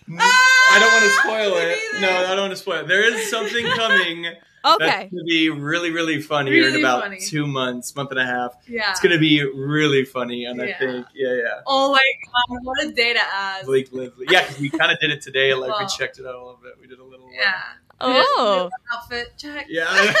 I 0.08 0.78
don't 0.80 0.92
want 0.92 1.04
to 1.04 1.10
spoil 1.22 1.54
it. 1.68 1.78
neither. 2.00 2.06
No, 2.06 2.26
I 2.26 2.34
don't 2.34 2.40
want 2.42 2.52
to 2.52 2.56
spoil 2.56 2.80
it. 2.80 2.88
There 2.88 3.02
is 3.04 3.30
something 3.30 3.64
coming 3.76 4.26
Okay. 4.66 4.86
that's 4.86 5.10
going 5.12 5.18
to 5.18 5.24
be 5.28 5.50
really, 5.50 5.90
really 5.90 6.22
funny 6.22 6.50
here 6.52 6.70
in 6.70 6.76
about 6.76 7.02
funny. 7.02 7.20
two 7.20 7.46
months, 7.46 7.94
month 7.94 8.10
and 8.12 8.18
a 8.18 8.24
half. 8.24 8.54
yeah. 8.66 8.92
It's 8.92 9.00
going 9.00 9.12
to 9.12 9.18
be 9.18 9.42
really 9.44 10.06
funny, 10.06 10.46
and 10.46 10.60
I 10.62 10.72
think, 10.72 11.06
yeah, 11.14 11.34
yeah. 11.34 11.60
Oh 11.66 11.92
my 11.92 12.00
god, 12.48 12.58
what 12.62 12.82
a 12.82 12.90
day 12.92 13.12
to 13.12 13.20
ask. 13.20 13.66
Blake 13.66 13.90
Lively. 13.92 14.26
Yeah, 14.30 14.40
because 14.42 14.58
we 14.60 14.70
kind 14.70 14.90
of 14.90 14.98
did 15.00 15.10
it 15.10 15.20
today. 15.20 15.52
Like, 15.52 15.78
we 15.78 15.86
checked 15.98 16.18
it 16.18 16.24
out 16.24 16.34
a 16.34 16.38
little 16.38 16.60
bit. 16.62 16.72
We 16.80 16.86
did 16.86 16.98
a 16.98 17.04
little. 17.04 17.26
uh, 17.26 17.30
Yeah. 17.34 17.60
Oh. 18.00 18.70
Outfit 18.94 19.34
check. 19.36 19.66
Yeah. 19.68 20.14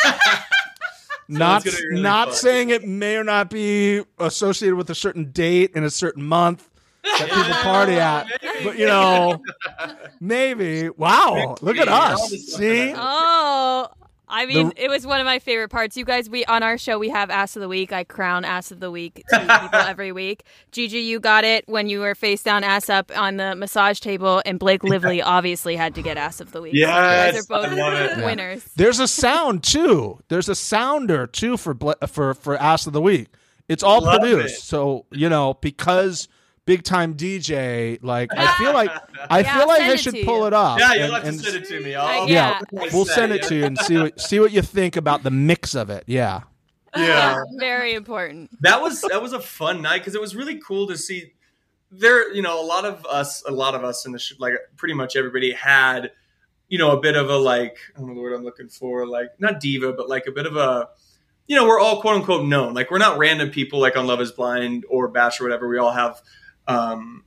Not 1.26 1.64
it's 1.64 1.74
gonna 1.74 1.82
be 1.82 1.88
really 1.88 2.02
not 2.02 2.28
fun. 2.28 2.36
saying 2.36 2.68
it 2.70 2.86
may 2.86 3.16
or 3.16 3.24
not 3.24 3.48
be 3.48 4.02
associated 4.18 4.76
with 4.76 4.90
a 4.90 4.94
certain 4.94 5.30
date 5.32 5.70
in 5.74 5.82
a 5.82 5.88
certain 5.90 6.22
month 6.22 6.68
that 7.04 7.28
people 7.30 7.54
party 7.62 7.94
at, 7.94 8.26
Maybe. 8.42 8.64
but 8.64 8.78
you 8.78 8.86
know, 8.86 9.42
maybe. 10.20 10.88
Wow, 10.90 11.56
look 11.60 11.76
at 11.76 11.88
us. 11.88 12.30
See, 12.30 12.92
Oh, 12.96 13.88
I 14.26 14.46
mean, 14.46 14.70
The- 14.70 14.84
it 14.84 14.88
was 14.88 15.06
one 15.06 15.20
of 15.20 15.26
my 15.26 15.38
favorite 15.38 15.68
parts. 15.68 15.96
You 15.96 16.04
guys, 16.04 16.28
we 16.30 16.44
on 16.46 16.62
our 16.62 16.78
show 16.78 16.98
we 16.98 17.10
have 17.10 17.30
Ass 17.30 17.56
of 17.56 17.60
the 17.60 17.68
Week. 17.68 17.92
I 17.92 18.04
crown 18.04 18.44
Ass 18.44 18.70
of 18.70 18.80
the 18.80 18.90
Week 18.90 19.22
to 19.28 19.38
people 19.60 19.78
every 19.80 20.12
week. 20.12 20.44
Gigi, 20.72 20.98
you 21.00 21.20
got 21.20 21.44
it 21.44 21.68
when 21.68 21.88
you 21.88 22.00
were 22.00 22.14
face 22.14 22.42
down, 22.42 22.64
ass 22.64 22.88
up 22.88 23.12
on 23.16 23.36
the 23.36 23.54
massage 23.54 24.00
table, 24.00 24.42
and 24.46 24.58
Blake 24.58 24.82
Lively 24.82 25.20
obviously 25.22 25.76
had 25.76 25.94
to 25.96 26.02
get 26.02 26.16
Ass 26.16 26.40
of 26.40 26.52
the 26.52 26.62
Week. 26.62 26.72
So 26.72 26.78
you 26.78 26.86
Yes, 26.86 27.34
guys 27.34 27.44
are 27.44 27.46
both 27.48 27.66
I 27.66 27.74
love 27.74 27.92
it. 27.94 28.18
Yeah. 28.18 28.24
winners. 28.24 28.64
there's 28.76 28.98
a 28.98 29.06
sound 29.06 29.62
too. 29.62 30.18
There's 30.28 30.48
a 30.48 30.54
sounder 30.54 31.26
too 31.26 31.56
for 31.56 31.74
Bla- 31.74 31.94
for 32.08 32.34
for 32.34 32.56
Ass 32.56 32.86
of 32.86 32.92
the 32.92 33.02
Week. 33.02 33.28
It's 33.68 33.82
all 33.82 34.00
Love 34.02 34.20
produced, 34.20 34.56
it. 34.56 34.60
so 34.62 35.06
you 35.12 35.28
know 35.28 35.54
because 35.60 36.28
big 36.66 36.82
time 36.82 37.14
DJ. 37.14 37.98
Like 38.02 38.30
I 38.36 38.56
feel 38.58 38.72
like 38.72 38.90
I 39.30 39.40
Yeah, 39.42 39.58
feel 39.58 39.68
like 39.68 39.82
I 39.82 39.96
should 39.96 40.14
pull 40.24 40.40
you. 40.40 40.46
it 40.46 40.52
up. 40.52 40.78
Yeah, 40.78 40.94
you'll 40.94 41.14
and- 41.14 41.24
have 41.26 41.34
to 41.36 41.38
send 41.40 41.56
it 41.56 41.68
to 41.68 41.80
me. 41.80 41.94
I'll, 41.94 42.28
yeah. 42.28 42.60
I'll 42.78 42.88
We'll 42.92 43.04
send 43.04 43.32
it 43.32 43.42
to 43.44 43.54
you 43.54 43.64
and 43.64 43.78
see 43.78 43.98
what 43.98 44.20
see 44.20 44.40
what 44.40 44.52
you 44.52 44.62
think 44.62 44.96
about 44.96 45.22
the 45.22 45.30
mix 45.30 45.74
of 45.74 45.90
it. 45.90 46.04
Yeah. 46.06 46.42
Yeah. 46.96 47.42
Very 47.58 47.94
important. 47.94 48.50
that 48.62 48.80
was 48.80 49.00
that 49.02 49.20
was 49.22 49.32
a 49.32 49.40
fun 49.40 49.82
night 49.82 49.98
because 49.98 50.14
it 50.14 50.20
was 50.20 50.34
really 50.36 50.58
cool 50.60 50.86
to 50.88 50.96
see 50.96 51.32
there 51.90 52.32
you 52.34 52.42
know 52.42 52.60
a 52.60 52.66
lot 52.66 52.84
of 52.84 53.04
us 53.06 53.44
a 53.46 53.52
lot 53.52 53.74
of 53.74 53.84
us 53.84 54.04
in 54.06 54.12
the 54.12 54.18
sh- 54.18 54.32
like 54.40 54.54
pretty 54.76 54.94
much 54.94 55.14
everybody 55.14 55.52
had 55.52 56.10
you 56.68 56.76
know 56.76 56.90
a 56.90 57.00
bit 57.00 57.14
of 57.14 57.30
a 57.30 57.36
like 57.36 57.76
i 57.94 58.00
don't 58.00 58.08
know 58.08 58.14
the 58.14 58.20
word 58.20 58.32
i'm 58.32 58.42
looking 58.42 58.66
for 58.68 59.06
like 59.06 59.28
not 59.38 59.60
diva 59.60 59.92
but 59.92 60.08
like 60.08 60.26
a 60.26 60.32
bit 60.32 60.44
of 60.44 60.56
a 60.56 60.88
you 61.46 61.54
know 61.54 61.66
we're 61.68 61.78
all 61.78 62.00
quote 62.00 62.16
unquote 62.16 62.44
known 62.46 62.74
like 62.74 62.90
we're 62.90 62.98
not 62.98 63.16
random 63.16 63.48
people 63.48 63.78
like 63.78 63.96
on 63.96 64.08
love 64.08 64.20
is 64.20 64.32
blind 64.32 64.84
or 64.90 65.06
bash 65.06 65.40
or 65.40 65.44
whatever 65.44 65.68
we 65.68 65.78
all 65.78 65.92
have 65.92 66.20
um 66.68 67.24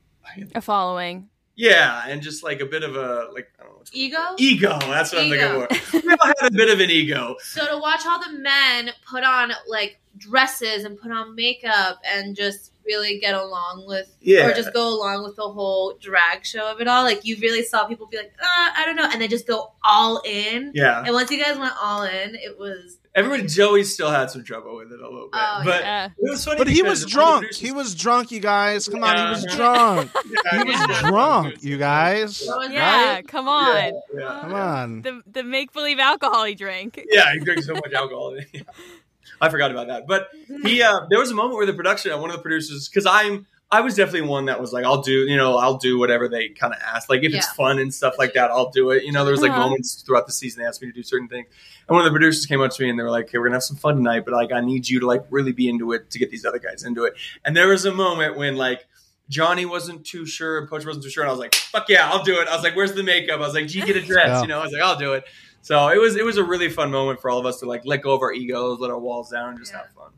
A 0.54 0.60
following. 0.60 1.28
yeah 1.56 2.04
and 2.06 2.22
just 2.22 2.42
like 2.42 2.60
a 2.60 2.66
bit 2.66 2.82
of 2.82 2.96
a 2.96 3.28
like 3.32 3.48
i 3.58 3.62
don't 3.62 3.72
know 3.72 3.78
what's 3.78 3.90
Ego. 3.94 4.18
ego 4.38 4.78
that's 4.80 5.12
what 5.12 5.22
Ego. 5.24 5.62
i'm 5.62 5.68
thinking. 5.68 6.00
for 6.00 6.06
we 6.06 6.12
all 6.12 6.32
had 6.40 6.52
a 6.52 6.56
bit 6.56 6.70
of 6.70 6.80
an 6.80 6.90
ego 6.90 7.36
So 7.42 7.66
to 7.66 7.78
watch 7.78 8.02
all 8.06 8.20
the 8.20 8.38
men 8.38 8.90
put 9.10 9.24
on 9.24 9.52
like 9.68 10.00
dresses 10.16 10.84
and 10.84 10.98
put 11.00 11.10
on 11.12 11.34
makeup 11.34 12.00
and 12.04 12.34
just 12.36 12.72
really 12.84 13.18
get 13.20 13.34
along 13.34 13.84
with, 13.86 14.16
Yeah. 14.20 14.46
or 14.48 14.54
just 14.54 14.72
go 14.72 14.88
along 14.88 15.22
with 15.22 15.36
the 15.36 15.42
whole 15.48 15.94
drag 16.00 16.44
show 16.44 16.72
of 16.72 16.80
it 16.80 16.88
all, 16.88 17.04
like 17.04 17.24
you 17.24 17.36
really 17.40 17.62
saw 17.62 17.84
people 17.86 18.06
be 18.06 18.16
like, 18.16 18.32
uh, 18.42 18.70
I 18.76 18.82
don't 18.86 18.96
know, 18.96 19.06
and 19.12 19.20
they 19.20 19.28
just 19.28 19.46
go 19.46 19.72
all 19.84 20.20
in. 20.24 20.72
yeah 20.74 21.02
And 21.04 21.12
once 21.12 21.30
you 21.30 21.40
guys 21.42 21.56
went 21.58 21.74
all 21.80 22.02
in, 22.04 22.34
it 22.34 22.58
was. 22.58 22.96
Everybody 23.18 23.46
joey 23.46 23.84
still 23.84 24.10
had 24.10 24.30
some 24.30 24.44
trouble 24.44 24.76
with 24.76 24.92
it 24.92 25.00
a 25.00 25.04
little 25.04 25.28
bit 25.30 25.40
Oh, 25.40 25.60
but 25.64 25.80
Yeah. 25.82 26.06
it 26.06 26.30
was 26.30 26.44
funny 26.44 26.58
But 26.58 26.68
he 26.68 26.82
was 26.82 26.90
one 26.90 26.92
of 26.92 27.00
the 27.00 27.06
drunk. 27.10 27.40
producers- 27.42 27.60
He 27.60 27.72
was 27.72 27.94
drunk, 27.94 28.30
you 28.30 28.40
guys. 28.40 28.88
Come 28.88 29.02
on, 29.04 29.16
he 29.16 29.30
was 29.30 29.44
drunk. 29.56 30.10
Yeah, 30.24 30.58
He 30.58 30.64
was 30.70 30.80
yeah. 30.88 31.00
drunk, 31.10 31.62
you 31.62 31.78
guys. 31.78 32.42
Yeah, 32.46 32.70
that? 32.70 33.28
come 33.28 33.48
on. 33.48 33.76
Yeah, 33.76 33.90
yeah. 34.14 34.38
Come 34.42 34.54
on. 34.54 35.02
The 35.02 35.22
the 35.30 35.42
make 35.42 35.72
believe 35.72 35.98
alcohol 35.98 36.44
he 36.44 36.54
drank. 36.54 37.00
Yeah, 37.10 37.32
he 37.32 37.40
drank 37.40 37.62
so 37.62 37.74
much 37.74 37.92
alcohol. 37.92 38.36
I 39.40 39.48
forgot 39.50 39.70
about 39.70 39.86
that. 39.88 40.06
But 40.06 40.28
he, 40.64 40.82
uh, 40.82 41.00
there 41.10 41.18
was 41.18 41.30
a 41.30 41.34
moment 41.34 41.56
where 41.56 41.66
the 41.66 41.74
production, 41.74 42.10
one 42.20 42.30
of 42.30 42.36
the 42.36 42.42
producers, 42.42 42.88
because 42.88 43.06
I'm, 43.06 43.46
I 43.70 43.82
was 43.82 43.94
definitely 43.94 44.28
one 44.28 44.46
that 44.46 44.58
was 44.58 44.72
like, 44.72 44.86
I'll 44.86 45.02
do, 45.02 45.26
you 45.26 45.36
know, 45.36 45.58
I'll 45.58 45.76
do 45.76 45.98
whatever 45.98 46.26
they 46.26 46.48
kind 46.48 46.72
of 46.72 46.80
ask. 46.80 47.10
Like 47.10 47.22
if 47.22 47.34
it's 47.34 47.52
fun 47.52 47.78
and 47.78 47.92
stuff 47.92 48.14
like 48.18 48.32
that, 48.32 48.50
I'll 48.50 48.70
do 48.70 48.90
it. 48.92 49.04
You 49.04 49.12
know, 49.12 49.24
there 49.24 49.32
was 49.32 49.42
like 49.42 49.50
Uh-huh. 49.50 49.60
moments 49.60 50.02
throughout 50.02 50.26
the 50.26 50.32
season 50.32 50.62
they 50.62 50.66
asked 50.66 50.80
me 50.80 50.88
to 50.88 50.94
do 50.94 51.02
certain 51.02 51.28
things. 51.28 51.46
And 51.86 51.94
one 51.94 52.00
of 52.00 52.04
the 52.06 52.10
producers 52.10 52.46
came 52.46 52.62
up 52.62 52.70
to 52.72 52.82
me 52.82 52.88
and 52.88 52.98
they 52.98 53.02
were 53.02 53.10
like, 53.10 53.26
"Okay, 53.26 53.36
we're 53.36 53.44
gonna 53.44 53.56
have 53.56 53.62
some 53.62 53.76
fun 53.76 53.96
tonight, 53.96 54.24
but 54.24 54.32
like 54.32 54.52
I 54.52 54.60
need 54.62 54.88
you 54.88 55.00
to 55.00 55.06
like 55.06 55.24
really 55.30 55.52
be 55.52 55.68
into 55.68 55.92
it 55.92 56.08
to 56.10 56.18
get 56.18 56.30
these 56.30 56.46
other 56.46 56.58
guys 56.58 56.82
into 56.84 57.04
it." 57.04 57.12
And 57.44 57.54
there 57.54 57.68
was 57.68 57.84
a 57.84 57.92
moment 57.92 58.36
when 58.36 58.56
like. 58.56 58.86
Johnny 59.30 59.66
wasn't 59.66 60.06
too 60.06 60.24
sure, 60.24 60.56
and 60.56 60.66
Poach 60.66 60.86
wasn't 60.86 61.04
too 61.04 61.10
sure, 61.10 61.22
and 61.22 61.28
I 61.28 61.32
was 61.34 61.38
like, 61.38 61.54
"Fuck 61.54 61.90
yeah, 61.90 62.08
I'll 62.10 62.22
do 62.24 62.40
it." 62.40 62.48
I 62.48 62.54
was 62.54 62.64
like, 62.64 62.74
"Where's 62.74 62.94
the 62.94 63.02
makeup?" 63.02 63.36
I 63.36 63.40
was 63.46 63.52
like, 63.52 63.68
"Do 63.68 63.78
you 63.78 63.84
get 63.84 63.94
a 63.94 64.00
dress," 64.06 64.26
Yeah. 64.26 64.40
you 64.40 64.46
know. 64.48 64.58
I 64.60 64.62
was 64.64 64.72
like, 64.72 64.80
"I'll 64.80 64.96
do 64.98 65.12
it." 65.12 65.24
So 65.60 65.88
it 65.88 66.00
was 66.00 66.16
it 66.16 66.24
was 66.24 66.38
a 66.38 66.42
really 66.44 66.70
fun 66.70 66.90
moment 66.90 67.20
for 67.20 67.28
all 67.28 67.38
of 67.38 67.44
us 67.44 67.60
to 67.60 67.66
like 67.66 67.82
let 67.84 68.00
go 68.00 68.14
of 68.14 68.22
our 68.22 68.32
egos, 68.32 68.80
let 68.80 68.90
our 68.90 68.98
walls 68.98 69.28
down, 69.28 69.50
and 69.50 69.58
just 69.58 69.70
Yeah. 69.72 69.80
have 69.80 69.90
fun. 69.94 70.12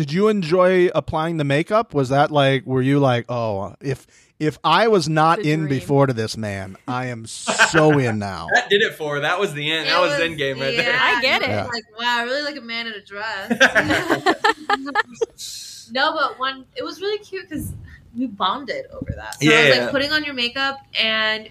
Did 0.00 0.12
you 0.14 0.28
enjoy 0.28 0.88
applying 0.94 1.36
the 1.36 1.44
makeup? 1.44 1.92
Was 1.92 2.08
that 2.08 2.30
like 2.30 2.64
were 2.64 2.80
you 2.80 2.98
like, 3.00 3.26
"Oh, 3.28 3.74
if 3.82 4.06
if 4.38 4.56
I 4.64 4.88
was 4.88 5.10
not 5.10 5.40
in 5.40 5.66
dream. 5.66 5.68
before 5.68 6.06
to 6.06 6.14
this 6.14 6.38
man, 6.38 6.78
I 6.88 7.08
am 7.08 7.26
so 7.26 7.98
in 8.06 8.18
now." 8.18 8.48
That 8.54 8.70
did 8.70 8.80
it 8.80 8.94
for 8.94 9.16
her. 9.16 9.20
That 9.20 9.38
was 9.38 9.52
the 9.52 9.70
end. 9.70 9.88
It 9.88 9.90
that 9.90 10.00
was, 10.00 10.18
end 10.18 10.38
game 10.38 10.58
right 10.58 10.74
there. 10.74 10.96
I 10.98 11.20
get 11.20 11.42
he 11.44 11.50
it. 11.50 11.54
was 11.54 11.68
Like, 11.68 11.84
wow, 12.00 12.16
I 12.20 12.22
really 12.22 12.44
like 12.44 12.56
a 12.56 12.62
man 12.62 12.86
in 12.86 12.94
a 12.94 13.02
dress. 13.04 13.50
no, 15.92 16.14
but 16.14 16.38
one, 16.38 16.64
it 16.76 16.82
was 16.82 17.02
really 17.02 17.22
cute 17.22 17.46
because 17.46 17.74
we 18.16 18.26
bonded 18.26 18.86
over 18.90 19.12
that. 19.16 19.34
So 19.34 19.50
it 19.50 19.68
was 19.68 19.76
Yeah. 19.76 19.82
like 19.82 19.90
putting 19.90 20.12
on 20.12 20.24
your 20.24 20.32
makeup 20.34 20.78
and 20.98 21.50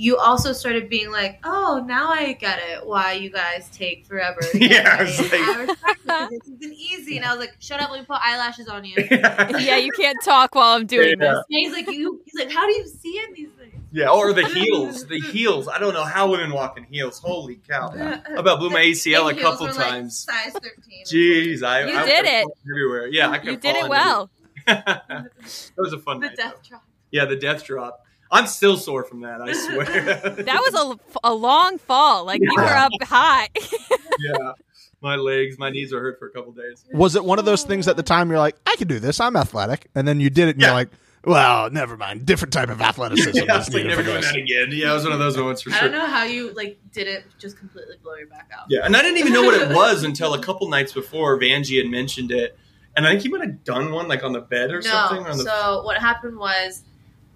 you 0.00 0.16
also 0.16 0.52
started 0.52 0.88
being 0.88 1.10
like, 1.10 1.40
"Oh, 1.42 1.84
now 1.86 2.10
I 2.12 2.32
get 2.34 2.60
it. 2.70 2.86
Why 2.86 3.12
you 3.14 3.30
guys 3.30 3.68
take 3.72 4.06
forever?" 4.06 4.40
Yeah, 4.54 4.98
ready. 4.98 5.10
it's 5.10 5.18
like- 5.20 5.78
it. 6.10 6.30
This 6.30 6.48
isn't 6.54 6.72
easy. 6.74 7.16
And 7.16 7.26
I 7.26 7.30
was 7.34 7.40
like, 7.40 7.56
"Shut 7.58 7.80
up! 7.80 7.90
Let 7.90 8.00
me 8.00 8.06
put 8.06 8.18
eyelashes 8.22 8.68
on 8.68 8.84
you." 8.84 8.94
yeah, 9.10 9.76
you 9.76 9.90
can't 9.92 10.16
talk 10.24 10.54
while 10.54 10.76
I'm 10.76 10.86
doing 10.86 11.16
Yeah. 11.20 11.34
this. 11.34 11.44
And 11.50 11.58
he's 11.58 11.72
like, 11.72 11.90
"You." 11.90 12.22
He's 12.24 12.34
like, 12.38 12.50
"How 12.52 12.64
do 12.66 12.72
you 12.72 12.86
see 12.86 13.18
in 13.26 13.34
these 13.34 13.48
things?" 13.58 13.74
Yeah, 13.90 14.10
or 14.10 14.32
the 14.32 14.46
heels. 14.46 15.06
The 15.06 15.18
heels. 15.18 15.66
I 15.66 15.78
don't 15.78 15.94
know 15.94 16.04
how 16.04 16.30
women 16.30 16.52
walk 16.52 16.76
in 16.78 16.84
heels. 16.84 17.18
Holy 17.18 17.56
cow. 17.68 17.90
I 18.28 18.32
about 18.34 18.58
blew 18.60 18.70
my 18.70 18.80
ACL 18.84 19.30
a 19.32 19.34
couple 19.34 19.66
were, 19.66 19.72
like, 19.72 19.88
times. 19.88 20.18
size 20.20 20.52
thirteen. 20.52 21.04
Jeez, 21.06 21.62
I 21.62 21.86
You 21.90 21.98
I 21.98 22.04
did 22.06 22.22
was 22.22 22.30
it. 22.32 22.46
everywhere. 22.70 23.06
Yeah, 23.08 23.30
I 23.30 23.38
could 23.38 23.46
You 23.50 23.56
did 23.56 23.76
it 23.76 23.88
well. 23.88 24.30
that 24.66 25.30
was 25.76 25.92
a 25.92 25.98
fun 25.98 26.16
one. 26.18 26.20
The 26.20 26.26
night. 26.28 26.36
death 26.36 26.54
though. 26.62 26.68
drop. 26.68 26.84
Yeah, 27.10 27.24
the 27.24 27.36
death 27.36 27.64
drop. 27.64 28.04
I'm 28.30 28.46
still 28.46 28.76
sore 28.76 29.04
from 29.04 29.20
that. 29.22 29.40
I 29.40 29.52
swear. 29.52 29.84
That 30.44 30.60
was 30.72 30.98
a, 31.24 31.28
a 31.28 31.34
long 31.34 31.78
fall. 31.78 32.24
Like 32.24 32.40
you 32.42 32.52
were 32.54 32.62
up 32.64 32.92
high. 33.02 33.48
yeah. 34.20 34.52
My 35.00 35.14
legs, 35.16 35.58
my 35.58 35.70
knees 35.70 35.92
are 35.92 36.00
hurt 36.00 36.18
for 36.18 36.26
a 36.26 36.30
couple 36.32 36.52
days. 36.52 36.84
Was 36.92 37.14
it 37.14 37.24
one 37.24 37.38
of 37.38 37.44
those 37.44 37.62
things 37.62 37.86
at 37.86 37.96
the 37.96 38.02
time 38.02 38.30
you're 38.30 38.38
like, 38.40 38.56
I 38.66 38.74
can 38.76 38.88
do 38.88 38.98
this, 38.98 39.20
I'm 39.20 39.36
athletic, 39.36 39.88
and 39.94 40.08
then 40.08 40.18
you 40.18 40.28
did 40.28 40.48
it 40.48 40.56
and 40.56 40.60
Yeah. 40.60 40.66
you're 40.68 40.74
like, 40.74 40.88
well, 41.24 41.70
never 41.70 41.96
mind, 41.96 42.26
different 42.26 42.52
type 42.52 42.68
of 42.68 42.80
athleticism. 42.80 43.30
Yeah, 43.46 43.54
I 43.54 43.58
is 43.60 43.66
was 43.66 43.74
like, 43.74 43.86
never 43.86 44.02
for 44.02 44.08
doing 44.08 44.20
this." 44.22 44.26
that 44.32 44.36
again. 44.36 44.68
Yeah, 44.70 44.90
it 44.90 44.94
was 44.94 45.04
one 45.04 45.12
of 45.12 45.18
those 45.20 45.36
moments 45.36 45.62
for 45.62 45.70
sure. 45.70 45.78
I 45.78 45.82
don't 45.82 45.92
know 45.92 46.06
how 46.06 46.24
you 46.24 46.52
like 46.52 46.78
did 46.92 47.06
it 47.06 47.24
just 47.38 47.58
completely 47.58 47.96
blow 48.02 48.14
your 48.16 48.26
back 48.28 48.50
out. 48.56 48.66
Yeah, 48.68 48.80
and 48.84 48.96
I 48.96 49.02
didn't 49.02 49.18
even 49.18 49.32
know 49.32 49.42
what 49.42 49.54
it 49.54 49.74
was 49.74 50.02
until 50.04 50.34
a 50.34 50.42
couple 50.42 50.68
nights 50.68 50.92
before 50.92 51.38
Vanjie 51.38 51.78
had 51.82 51.90
mentioned 51.90 52.30
it, 52.32 52.58
and 52.96 53.06
I 53.06 53.10
think 53.10 53.22
he 53.22 53.28
might 53.28 53.42
have 53.42 53.62
done 53.64 53.92
one 53.92 54.08
like 54.08 54.24
on 54.24 54.32
the 54.32 54.40
bed 54.40 54.72
or 54.72 54.82
something. 54.82 55.18
No. 55.22 55.24
Or 55.28 55.30
on 55.30 55.38
the, 55.38 55.44
So 55.44 55.82
what 55.84 55.98
happened 55.98 56.38
was, 56.38 56.82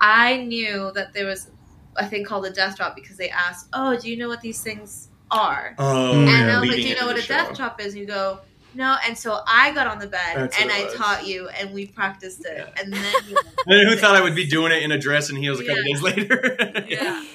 I 0.02 0.38
knew 0.44 0.90
that 0.94 1.14
there 1.14 1.26
was 1.26 1.48
a 1.96 2.06
thing 2.06 2.24
called 2.24 2.44
a 2.44 2.50
death 2.50 2.76
drop 2.76 2.94
because 2.94 3.16
they 3.16 3.30
asked, 3.30 3.68
"Oh, 3.72 3.96
do 3.98 4.10
you 4.10 4.16
know 4.18 4.28
what 4.28 4.40
these 4.42 4.60
things 4.62 5.08
are?" 5.30 5.74
oh, 5.78 6.12
And 6.12 6.28
yeah, 6.28 6.56
I 6.56 6.60
was 6.60 6.68
like, 6.68 6.76
"Do 6.78 6.88
you 6.88 6.96
know 7.00 7.06
what 7.06 7.16
the 7.16 7.22
a 7.22 7.26
death 7.26 7.56
drop 7.56 7.80
is?" 7.80 7.92
And 7.94 8.00
you 8.00 8.06
go, 8.06 8.40
"No." 8.74 8.96
And 9.06 9.16
so 9.16 9.40
I 9.46 9.72
got 9.72 9.86
on 9.86 9.98
the 9.98 10.06
bed 10.08 10.36
That's 10.36 10.60
and 10.60 10.70
I 10.72 10.84
was. 10.84 10.94
taught 10.94 11.26
you, 11.26 11.48
and 11.50 11.72
we 11.72 11.86
practiced 11.86 12.44
it, 12.44 12.56
Yeah. 12.74 12.82
and 12.82 12.92
then 12.92 13.04
you 13.28 13.36
And 13.66 13.78
then 13.78 13.86
who 13.86 13.96
thought 13.96 14.16
I 14.16 14.20
would 14.22 14.34
be 14.34 14.46
doing 14.46 14.72
it 14.72 14.82
in 14.82 14.90
a 14.92 14.98
dress 14.98 15.28
and 15.30 15.38
heels 15.38 15.60
a 15.60 15.64
couple 15.64 15.82
Yeah. 15.86 15.94
days 15.94 16.02
later? 16.02 16.84
Yeah. 16.88 17.24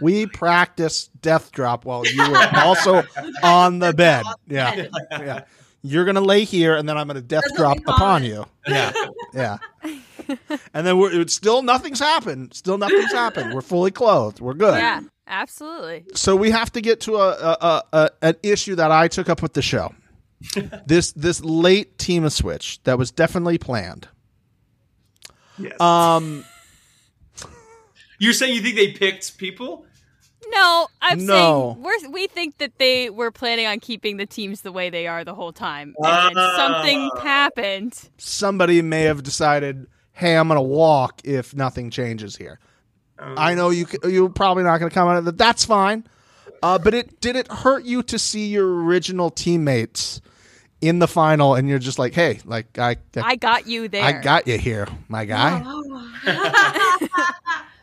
We 0.00 0.26
practiced 0.26 1.10
death 1.20 1.52
drop 1.52 1.84
while 1.84 2.04
you 2.06 2.28
were 2.28 2.48
also 2.56 3.02
on 3.42 3.78
the 3.78 3.92
bed. 3.92 4.24
Yeah. 4.48 4.86
Yeah. 5.12 5.40
You're 5.82 6.04
gonna 6.06 6.22
lay 6.22 6.44
here, 6.44 6.74
and 6.76 6.88
then 6.88 6.96
I'm 6.96 7.06
gonna 7.06 7.20
death 7.20 7.42
That's 7.44 7.56
drop 7.56 7.76
upon 7.86 8.24
it. 8.24 8.28
you. 8.28 8.46
Yeah, 8.66 8.92
yeah. 9.34 9.58
And 10.74 10.86
then 10.86 10.98
we're 10.98 11.20
it's 11.20 11.34
still 11.34 11.62
nothing's 11.62 11.98
happened. 12.00 12.54
Still 12.54 12.78
nothing's 12.78 13.12
happened. 13.12 13.52
We're 13.54 13.60
fully 13.62 13.90
clothed. 13.90 14.40
We're 14.40 14.54
good. 14.54 14.74
yeah, 14.78 15.00
absolutely. 15.26 16.04
So 16.14 16.34
we 16.36 16.50
have 16.50 16.70
to 16.72 16.80
get 16.80 17.00
to 17.02 17.16
a, 17.16 17.30
a, 17.30 17.56
a, 17.60 17.82
a 17.92 18.10
an 18.22 18.34
issue 18.42 18.74
that 18.76 18.90
I 18.90 19.08
took 19.08 19.28
up 19.28 19.42
with 19.42 19.52
the 19.54 19.62
show. 19.62 19.94
this 20.86 21.12
this 21.12 21.40
late 21.44 21.98
team 21.98 22.24
of 22.24 22.32
switch 22.32 22.82
that 22.84 22.98
was 22.98 23.10
definitely 23.10 23.58
planned. 23.58 24.08
yes. 25.58 25.80
Um, 25.80 26.44
You're 28.18 28.32
saying 28.32 28.54
you 28.54 28.60
think 28.62 28.76
they 28.76 28.92
picked 28.92 29.36
people? 29.38 29.84
No, 30.48 30.88
I'm 31.00 31.24
No. 31.24 31.76
saying 31.76 31.82
we're, 31.82 32.10
we 32.10 32.26
think 32.26 32.58
that 32.58 32.78
they 32.78 33.08
were 33.10 33.30
planning 33.30 33.66
on 33.66 33.80
keeping 33.80 34.16
the 34.16 34.26
teams 34.26 34.60
the 34.62 34.72
way 34.72 34.90
they 34.90 35.06
are 35.06 35.24
the 35.24 35.34
whole 35.34 35.52
time. 35.52 35.94
And 35.98 36.36
then 36.36 36.44
Ah. 36.44 36.56
something 36.56 37.10
happened. 37.22 37.98
somebody 38.18 38.82
may 38.82 39.02
have 39.02 39.22
decided, 39.22 39.86
"Hey, 40.22 40.36
I'm 40.36 40.48
gonna 40.48 40.62
walk 40.62 41.20
if 41.24 41.54
nothing 41.54 41.90
changes 41.90 42.36
here." 42.36 42.58
Um, 43.18 43.34
I 43.36 43.54
know 43.54 43.70
you 43.70 43.86
you're 44.04 44.28
probably 44.28 44.64
not 44.64 44.78
going 44.78 44.90
to 44.90 44.94
come 44.94 45.08
out 45.08 45.16
of 45.16 45.24
that. 45.26 45.38
That's 45.38 45.64
fine. 45.64 46.04
Uh, 46.62 46.78
but 46.78 46.94
it 46.94 47.20
did 47.20 47.36
it 47.36 47.50
hurt 47.50 47.84
you 47.84 48.02
to 48.04 48.18
see 48.18 48.46
your 48.46 48.84
original 48.84 49.30
teammates 49.30 50.20
in 50.80 50.98
the 50.98 51.08
final, 51.08 51.54
and 51.54 51.68
you're 51.68 51.78
just 51.78 51.98
like, 51.98 52.14
hey, 52.14 52.40
like 52.44 52.78
I 52.78 52.96
I, 53.16 53.22
I 53.22 53.36
got 53.36 53.66
you 53.66 53.88
there. 53.88 54.04
I 54.04 54.12
got 54.12 54.46
you 54.46 54.58
here, 54.58 54.88
my 55.08 55.24
guy. 55.24 55.62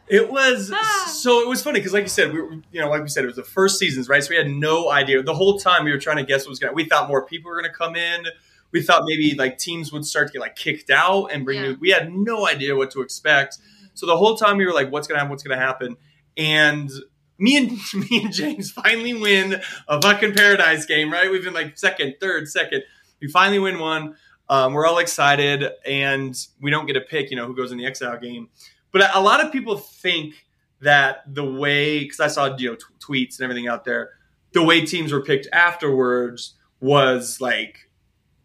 It 0.09 0.29
was 0.31 0.73
so. 1.21 1.41
It 1.41 1.47
was 1.47 1.61
funny 1.61 1.79
because, 1.79 1.93
like 1.93 2.01
you 2.01 2.09
said, 2.09 2.33
we 2.33 2.41
were, 2.41 2.53
you 2.71 2.81
know, 2.81 2.89
like 2.89 3.03
we 3.03 3.09
said, 3.09 3.23
it 3.23 3.27
was 3.27 3.35
the 3.35 3.43
first 3.43 3.77
seasons, 3.77 4.09
right? 4.09 4.23
So 4.23 4.31
we 4.31 4.37
had 4.37 4.49
no 4.49 4.89
idea 4.89 5.21
the 5.21 5.35
whole 5.35 5.59
time. 5.59 5.85
We 5.85 5.91
were 5.91 5.99
trying 5.99 6.17
to 6.17 6.23
guess 6.23 6.45
what 6.45 6.49
was 6.49 6.57
going. 6.59 6.71
to 6.71 6.75
We 6.75 6.85
thought 6.85 7.07
more 7.07 7.23
people 7.23 7.51
were 7.51 7.61
going 7.61 7.71
to 7.71 7.77
come 7.77 7.95
in. 7.95 8.25
We 8.71 8.81
thought 8.81 9.03
maybe 9.05 9.35
like 9.35 9.57
teams 9.57 9.91
would 9.91 10.05
start 10.05 10.27
to 10.27 10.33
get 10.33 10.41
like 10.41 10.55
kicked 10.55 10.89
out 10.89 11.27
and 11.27 11.45
bring. 11.45 11.59
Yeah. 11.59 11.69
New, 11.69 11.77
we 11.79 11.89
had 11.89 12.13
no 12.13 12.47
idea 12.47 12.75
what 12.75 12.91
to 12.91 13.01
expect. 13.01 13.57
So 13.93 14.05
the 14.05 14.17
whole 14.17 14.37
time 14.37 14.57
we 14.57 14.65
were 14.65 14.73
like, 14.73 14.91
"What's 14.91 15.07
going 15.07 15.17
to 15.17 15.19
happen? 15.19 15.31
What's 15.31 15.43
going 15.43 15.57
to 15.57 15.65
happen?" 15.65 15.97
And 16.37 16.89
me 17.39 17.57
and 17.57 17.71
me 18.09 18.23
and 18.23 18.33
James 18.33 18.71
finally 18.71 19.13
win 19.13 19.61
a 19.87 20.01
fucking 20.01 20.33
paradise 20.33 20.85
game, 20.85 21.11
right? 21.11 21.31
We've 21.31 21.43
been 21.43 21.53
like 21.53 21.77
second, 21.77 22.15
third, 22.19 22.47
second. 22.47 22.83
We 23.21 23.27
finally 23.27 23.59
win 23.59 23.79
one. 23.79 24.15
Um, 24.49 24.73
we're 24.73 24.87
all 24.87 24.97
excited, 24.97 25.63
and 25.85 26.35
we 26.59 26.71
don't 26.71 26.87
get 26.87 26.97
a 26.97 27.01
pick. 27.01 27.29
You 27.29 27.37
know 27.37 27.45
who 27.45 27.55
goes 27.55 27.71
in 27.71 27.77
the 27.77 27.85
exile 27.85 28.19
game. 28.19 28.49
But 28.91 29.15
a 29.15 29.21
lot 29.21 29.43
of 29.43 29.51
people 29.51 29.77
think 29.77 30.45
that 30.81 31.23
the 31.27 31.45
way, 31.45 31.99
because 31.99 32.19
I 32.19 32.27
saw 32.27 32.55
you 32.57 32.71
know 32.71 32.75
t- 32.75 32.83
tweets 32.99 33.39
and 33.39 33.43
everything 33.43 33.67
out 33.67 33.85
there, 33.85 34.11
the 34.53 34.63
way 34.63 34.85
teams 34.85 35.11
were 35.11 35.21
picked 35.21 35.47
afterwards 35.53 36.55
was 36.79 37.39
like 37.41 37.88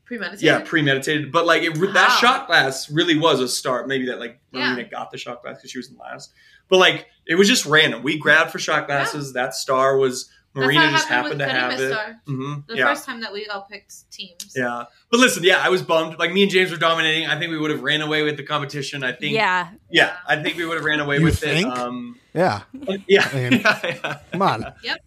Premeditated. 0.07 0.43
yeah 0.43 0.61
premeditated. 0.61 1.33
But 1.33 1.47
like 1.47 1.63
it, 1.63 1.75
that 1.95 2.19
shot 2.21 2.47
glass 2.47 2.91
really 2.91 3.17
was 3.19 3.41
a 3.41 3.49
start. 3.49 3.89
Maybe 3.89 4.07
that 4.07 4.19
like 4.21 4.41
Yeah. 4.53 4.73
Marina 4.75 4.89
got 4.91 5.11
the 5.11 5.19
shot 5.19 5.43
glass 5.43 5.57
because 5.57 5.71
she 5.71 5.79
was 5.79 5.91
in 5.91 5.97
last. 5.97 6.33
But 6.69 6.79
like 6.79 7.07
it 7.27 7.37
was 7.37 7.49
just 7.49 7.65
random. 7.67 8.03
We 8.03 8.19
grabbed 8.19 8.51
for 8.51 8.59
shot 8.59 8.87
glasses. 8.87 9.33
That 9.33 9.55
star 9.55 9.97
was 9.97 10.31
Marina 10.57 10.83
how 10.87 10.91
just 10.93 11.09
happened 11.09 11.41
happened 11.41 11.79
with 11.79 11.89
to 11.89 11.91
have 11.91 11.91
it. 11.91 11.93
Star. 11.93 12.21
hmm 12.27 12.55
The 12.69 12.77
Yeah. 12.77 12.87
first 12.87 13.05
time 13.07 13.21
that 13.23 13.33
we 13.33 13.47
all 13.49 13.63
picked 13.63 14.11
teams. 14.13 14.53
Yeah. 14.55 14.85
But 15.11 15.19
listen, 15.21 15.43
yeah, 15.43 15.59
I 15.61 15.69
was 15.69 15.83
bummed. 15.83 16.19
Like 16.19 16.33
me 16.33 16.43
and 16.43 16.51
James 16.53 16.71
were 16.71 16.77
dominating. 16.77 17.27
I 17.27 17.37
think 17.39 17.51
we 17.51 17.59
would 17.59 17.71
have 17.73 17.83
ran 17.83 18.03
away 18.03 18.23
with 18.23 18.37
the 18.37 18.45
competition. 18.45 19.03
I 19.03 19.13
think 19.13 19.35
Yeah. 19.35 19.71
yeah, 19.91 20.17
I 20.29 20.41
think 20.43 20.57
we 20.57 20.65
would 20.65 20.77
have 20.77 20.85
ran 20.85 21.01
away 21.01 21.19
You 21.19 21.25
with 21.25 21.39
think? 21.41 21.67
it. 21.67 21.79
Um 21.79 22.19
Yeah, 22.35 22.63
yeah. 23.09 23.29
I 23.33 23.35
mean- 23.35 23.61
yeah, 23.61 23.81
yeah. 23.85 24.19
come 24.33 24.43
on. 24.43 24.75
Yep. 24.85 24.99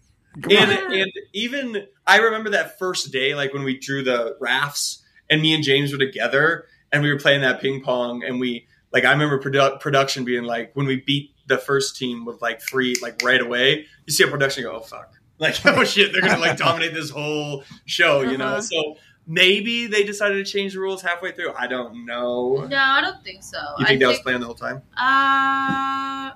Come 0.42 0.52
And 0.52 0.72
and 0.94 1.12
even 1.34 1.88
I 2.06 2.18
remember 2.18 2.52
that 2.52 2.78
first 2.78 3.12
day, 3.12 3.36
like 3.36 3.54
when 3.54 3.64
we 3.64 3.78
drew 3.78 4.04
the 4.04 4.38
rafts 4.40 5.04
and 5.30 5.42
me 5.42 5.54
and 5.54 5.64
James 5.64 5.92
were 5.92 5.98
together 5.98 6.66
and 6.92 7.04
we 7.04 7.12
were 7.12 7.20
playing 7.20 7.42
that 7.42 7.62
ping 7.62 7.82
pong 7.82 8.24
and 8.24 8.40
we 8.40 8.68
like 8.92 9.06
I 9.06 9.12
remember 9.12 9.40
produ- 9.40 9.80
production 9.80 10.26
being 10.26 10.44
like 10.44 10.72
when 10.76 10.86
we 10.86 10.98
beat 10.98 11.32
the 11.48 11.58
first 11.58 11.98
team 11.98 12.26
with 12.26 12.42
like 12.42 12.62
three 12.62 12.96
like 13.02 13.22
right 13.24 13.42
away, 13.42 13.86
you 14.06 14.14
see 14.14 14.24
a 14.24 14.28
production 14.28 14.64
go, 14.64 14.74
oh 14.74 14.82
fuck, 14.82 15.14
like 15.40 15.56
oh 15.66 15.84
shit, 15.84 16.14
they're 16.14 16.22
gonna 16.22 16.40
like 16.40 16.58
dominate 16.58 16.94
this 16.94 17.10
whole 17.10 17.64
show, 17.86 18.22
you 18.22 18.38
know? 18.38 18.46
Uh-huh. 18.46 18.62
So 18.62 18.96
maybe 19.26 19.88
they 19.88 20.04
decided 20.04 20.44
to 20.44 20.52
change 20.52 20.74
the 20.74 20.80
rules 20.80 21.02
halfway 21.02 21.32
through. 21.32 21.54
I 21.54 21.68
don't 21.68 22.06
know. 22.06 22.66
No, 22.70 22.78
I 22.78 23.02
don't 23.02 23.24
think 23.24 23.44
so. 23.44 23.58
You 23.80 23.86
think 23.86 24.02
I 24.02 24.06
that 24.06 24.12
was 24.12 24.20
planned 24.20 24.42
the 24.42 24.46
whole 24.46 24.56
time? 24.56 24.82
Uh, 24.96 26.32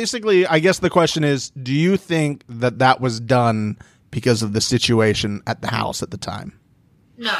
Basically, 0.00 0.46
I 0.46 0.58
guess 0.58 0.78
the 0.78 0.90
question 0.90 1.24
is, 1.24 1.50
do 1.50 1.72
you 1.72 1.96
think 1.96 2.44
that 2.48 2.78
that 2.80 3.00
was 3.00 3.18
done 3.20 3.78
because 4.10 4.42
of 4.42 4.52
the 4.52 4.60
situation 4.60 5.42
at 5.46 5.62
the 5.62 5.68
house 5.68 6.02
at 6.02 6.10
the 6.10 6.18
time? 6.18 6.58
no. 7.16 7.34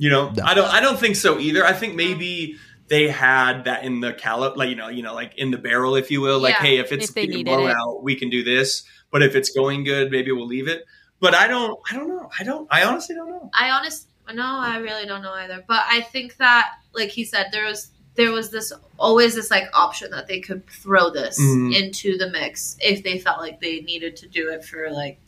You 0.00 0.10
know, 0.10 0.30
No. 0.30 0.44
I 0.44 0.54
don't. 0.54 0.72
I 0.72 0.80
don't 0.80 0.96
think 0.96 1.16
so 1.16 1.40
either. 1.40 1.64
I 1.64 1.72
think 1.72 1.96
maybe 1.96 2.54
they 2.86 3.08
had 3.08 3.64
that 3.64 3.82
in 3.82 3.98
the 3.98 4.12
callop, 4.12 4.56
like 4.56 4.70
you 4.70 4.76
know, 4.76 4.88
you 4.88 5.02
know, 5.02 5.12
like 5.12 5.36
in 5.36 5.50
the 5.50 5.58
barrel, 5.58 5.96
if 5.96 6.08
you 6.08 6.20
will. 6.20 6.38
Like, 6.38 6.54
Yeah, 6.54 6.62
hey, 6.62 6.78
if 6.78 6.92
it's 6.92 7.08
if 7.08 7.14
they 7.14 7.22
getting 7.26 7.38
needed 7.38 7.50
it. 7.50 7.56
blowout, 7.56 8.04
we 8.04 8.14
can 8.14 8.30
do 8.30 8.44
this. 8.44 8.84
But 9.10 9.24
if 9.24 9.34
it's 9.34 9.50
going 9.50 9.82
good, 9.82 10.12
maybe 10.12 10.30
we'll 10.30 10.46
leave 10.46 10.68
it. 10.68 10.84
But 11.18 11.34
I 11.34 11.48
don't. 11.48 11.76
I 11.90 11.96
don't 11.96 12.06
know. 12.06 12.30
I 12.38 12.44
don't. 12.44 12.68
I 12.70 12.84
honestly 12.84 13.16
don't 13.16 13.28
know. 13.28 13.50
I 13.52 13.70
honest 13.70 14.08
no, 14.34 14.44
I 14.44 14.78
really 14.78 15.06
don't 15.06 15.22
know 15.22 15.32
either. 15.32 15.64
But 15.66 15.82
I 15.88 16.02
think 16.02 16.36
that, 16.36 16.72
like 16.94 17.10
he 17.10 17.24
said, 17.24 17.48
there 17.52 17.64
was 17.64 17.90
there 18.18 18.32
was 18.32 18.50
this 18.50 18.72
always 18.98 19.36
this 19.36 19.50
like 19.50 19.68
option 19.72 20.10
that 20.10 20.26
they 20.26 20.40
could 20.40 20.68
throw 20.68 21.08
this 21.08 21.40
Mhm. 21.40 21.74
into 21.74 22.18
the 22.18 22.28
mix 22.28 22.76
if 22.80 23.02
they 23.04 23.18
felt 23.18 23.38
like 23.38 23.60
they 23.60 23.80
needed 23.80 24.16
to 24.16 24.28
do 24.28 24.50
it 24.50 24.64
for 24.64 24.90
like 24.90 25.20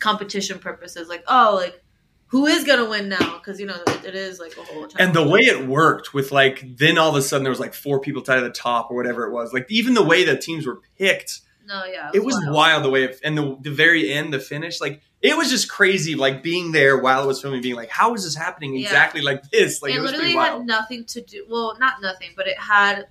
competition 0.00 0.58
purposes. 0.58 1.08
Like, 1.08 1.24
oh, 1.28 1.54
like 1.62 1.82
who 2.26 2.46
is 2.46 2.64
gonna 2.64 2.84
win 2.88 3.08
now? 3.08 3.38
Because 3.38 3.58
you 3.58 3.66
know 3.66 3.80
it, 3.86 4.04
it 4.04 4.14
is 4.14 4.38
like 4.38 4.56
a 4.58 4.62
whole. 4.62 4.86
And 4.98 5.14
the 5.14 5.26
way 5.26 5.40
it 5.40 5.66
worked 5.66 6.12
with 6.12 6.30
like, 6.32 6.76
then 6.76 6.98
all 6.98 7.08
of 7.10 7.14
a 7.16 7.22
sudden 7.22 7.44
there 7.44 7.50
was 7.50 7.60
like 7.60 7.72
four 7.72 8.00
people 8.00 8.20
tied 8.22 8.38
at 8.38 8.42
the 8.44 8.50
top 8.50 8.90
or 8.90 8.96
whatever 8.96 9.24
it 9.26 9.32
was. 9.32 9.52
Like 9.52 9.66
even 9.70 9.94
the 9.94 10.02
way 10.02 10.24
the 10.24 10.36
teams 10.36 10.66
were 10.66 10.80
picked, 10.98 11.40
no, 11.66 11.84
yeah, 11.84 12.10
it 12.12 12.24
was 12.24 12.36
wild, 12.48 12.84
the 12.84 12.90
way 12.90 13.04
it, 13.04 13.20
and 13.22 13.38
the 13.38 13.56
the 13.60 13.70
very 13.70 14.12
end, 14.12 14.32
the 14.34 14.40
finish, 14.40 14.80
like 14.80 15.02
it 15.20 15.36
was 15.36 15.50
just 15.50 15.68
crazy. 15.68 16.14
Like 16.14 16.42
being 16.42 16.72
there 16.72 16.98
while 16.98 17.24
it 17.24 17.26
was 17.26 17.40
filming, 17.42 17.60
being 17.62 17.74
like, 17.76 17.90
how 17.90 18.14
is 18.14 18.24
this 18.24 18.36
happening 18.36 18.74
Yeah. 18.74 18.86
exactly 18.86 19.20
like 19.20 19.50
this? 19.50 19.82
Like 19.82 19.92
it 19.92 19.96
it, 19.96 20.00
was 20.00 20.12
literally 20.12 20.34
had 20.34 20.64
nothing 20.66 21.04
to 21.06 21.20
do. 21.20 21.44
Well, 21.48 21.76
not 21.78 22.00
nothing, 22.00 22.30
but 22.36 22.46
it 22.46 22.58
had. 22.58 23.06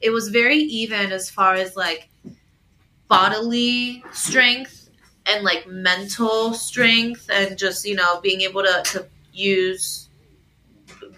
It 0.00 0.10
was 0.10 0.28
very 0.28 0.56
even 0.58 1.12
as 1.12 1.30
far 1.30 1.54
as 1.54 1.76
like 1.76 2.08
bodily 3.08 4.04
strength 4.12 4.90
and 5.26 5.44
like 5.44 5.66
mental 5.66 6.52
strength 6.54 7.28
and 7.32 7.56
just 7.58 7.84
you 7.86 7.94
know 7.94 8.20
being 8.20 8.40
able 8.42 8.62
to 8.62 8.82
to 8.86 9.06
use 9.32 10.08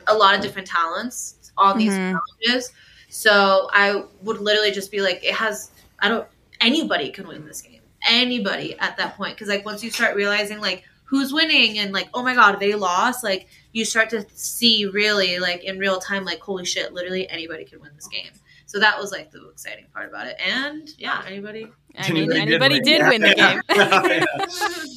a 0.07 0.14
lot 0.14 0.35
of 0.35 0.40
different 0.40 0.66
talents 0.68 1.53
on 1.57 1.79
these 1.79 1.92
Mhm. 1.92 2.18
challenges. 2.40 2.70
So 3.09 3.68
I 3.72 4.05
would 4.22 4.40
literally 4.40 4.70
just 4.70 4.90
be 4.90 5.01
like, 5.01 5.22
it 5.25 5.35
has. 5.35 5.70
I 5.98 6.09
don't. 6.09 6.27
Anybody 6.61 7.11
can 7.11 7.27
win 7.27 7.44
this 7.46 7.61
game. 7.61 7.71
Anybody 8.08 8.76
at 8.78 8.96
that 8.96 9.16
point, 9.16 9.34
because 9.34 9.48
like 9.48 9.64
once 9.64 9.82
you 9.84 9.90
start 9.90 10.16
realizing 10.16 10.60
like 10.60 10.84
who's 11.04 11.32
winning 11.32 11.78
and 11.78 11.92
like 11.92 12.08
oh 12.14 12.22
my 12.22 12.34
god 12.34 12.58
they 12.58 12.74
lost, 12.74 13.22
like 13.22 13.48
you 13.72 13.84
start 13.84 14.10
to 14.10 14.24
see 14.34 14.86
really 14.86 15.38
like 15.38 15.62
in 15.64 15.78
real 15.78 15.98
time 15.98 16.24
like 16.24 16.40
holy 16.40 16.64
shit, 16.64 16.92
literally 16.92 17.28
anybody 17.28 17.64
can 17.64 17.80
win 17.80 17.90
this 17.94 18.08
game. 18.08 18.30
So 18.66 18.80
that 18.80 18.98
was 18.98 19.12
like 19.12 19.30
the 19.30 19.48
exciting 19.50 19.84
part 19.92 20.08
about 20.08 20.26
it. 20.26 20.36
And 20.44 20.88
yeah, 20.98 21.22
anybody. 21.26 21.66
I 21.98 22.10
mean, 22.10 22.32
anybody 22.32 22.80
did 22.80 23.06
win 23.06 23.20
the 23.20 23.34
Yeah. 23.36 23.60
game. 23.68 24.24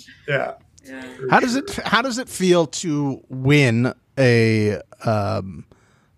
yeah. 0.27 0.53
Yeah. 0.85 1.17
How 1.29 1.39
does 1.39 1.55
it 1.55 1.75
How 1.83 2.01
does 2.01 2.17
it 2.17 2.29
feel 2.29 2.67
to 2.67 3.21
win 3.29 3.93
a 4.17 4.79
um, 5.03 5.65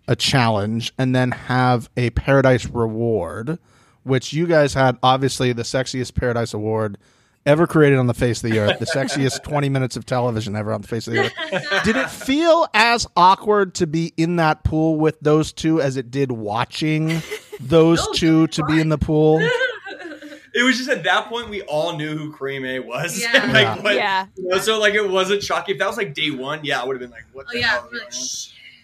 a 0.06 0.14
challenge 0.14 0.92
and 0.98 1.14
then 1.16 1.32
have 1.32 1.90
a 1.96 2.10
Paradise 2.10 2.66
reward, 2.66 3.58
which 4.08 4.32
you 4.32 4.46
guys 4.46 4.74
had 4.74 4.98
obviously 5.02 5.52
the 5.52 5.62
sexiest 5.62 6.14
Paradise 6.14 6.52
Award 6.54 6.98
ever 7.46 7.66
created 7.66 7.98
on 7.98 8.06
the 8.08 8.14
face 8.14 8.42
of 8.42 8.50
the 8.50 8.58
earth, 8.58 8.78
the 8.78 8.84
sexiest 8.94 9.42
twenty 9.42 9.68
minutes 9.68 9.96
of 9.96 10.04
television 10.04 10.56
ever 10.56 10.72
on 10.72 10.80
the 10.82 10.88
face 10.88 11.06
of 11.06 11.14
the 11.14 11.20
earth. 11.26 11.84
Did 11.84 11.96
it 11.96 12.10
feel 12.10 12.66
as 12.74 13.06
awkward 13.16 13.74
to 13.76 13.86
be 13.86 14.12
in 14.16 14.36
that 14.36 14.64
pool 14.64 14.96
with 14.96 15.18
those 15.20 15.52
two 15.52 15.80
as 15.80 15.96
it 15.96 16.10
did 16.10 16.32
watching 16.32 17.22
those 17.60 18.04
No, 18.06 18.12
two 18.14 18.42
it's 18.44 18.56
to 18.56 18.64
be 18.64 18.80
in 18.80 18.88
the 18.88 18.98
pool? 18.98 19.40
It 20.54 20.62
was 20.62 20.78
just 20.78 20.88
at 20.88 21.04
that 21.04 21.26
point 21.28 21.50
we 21.50 21.60
all 21.62 21.96
knew 21.96 22.16
who 22.16 22.32
Cream 22.32 22.64
A 22.64 22.80
was. 22.80 23.20
Yeah. 23.20 23.32
Like, 23.52 23.52
Yeah. 23.52 23.80
what- 23.82 23.94
Yeah. 23.94 24.26
you 24.36 24.48
know, 24.48 24.58
so 24.58 24.80
like 24.80 24.94
it 24.94 25.08
wasn't 25.08 25.42
shocking. 25.42 25.74
If 25.74 25.78
that 25.78 25.86
was 25.86 25.98
like 25.98 26.14
day 26.14 26.30
one, 26.30 26.60
yeah, 26.64 26.80
I 26.80 26.86
would 26.86 26.94
have 26.94 27.00
been 27.00 27.10
like, 27.10 27.26
"What 27.32 27.46
Oh 27.48 27.52
the 27.52 27.60
yeah, 27.60 27.66
hell?" 27.68 27.90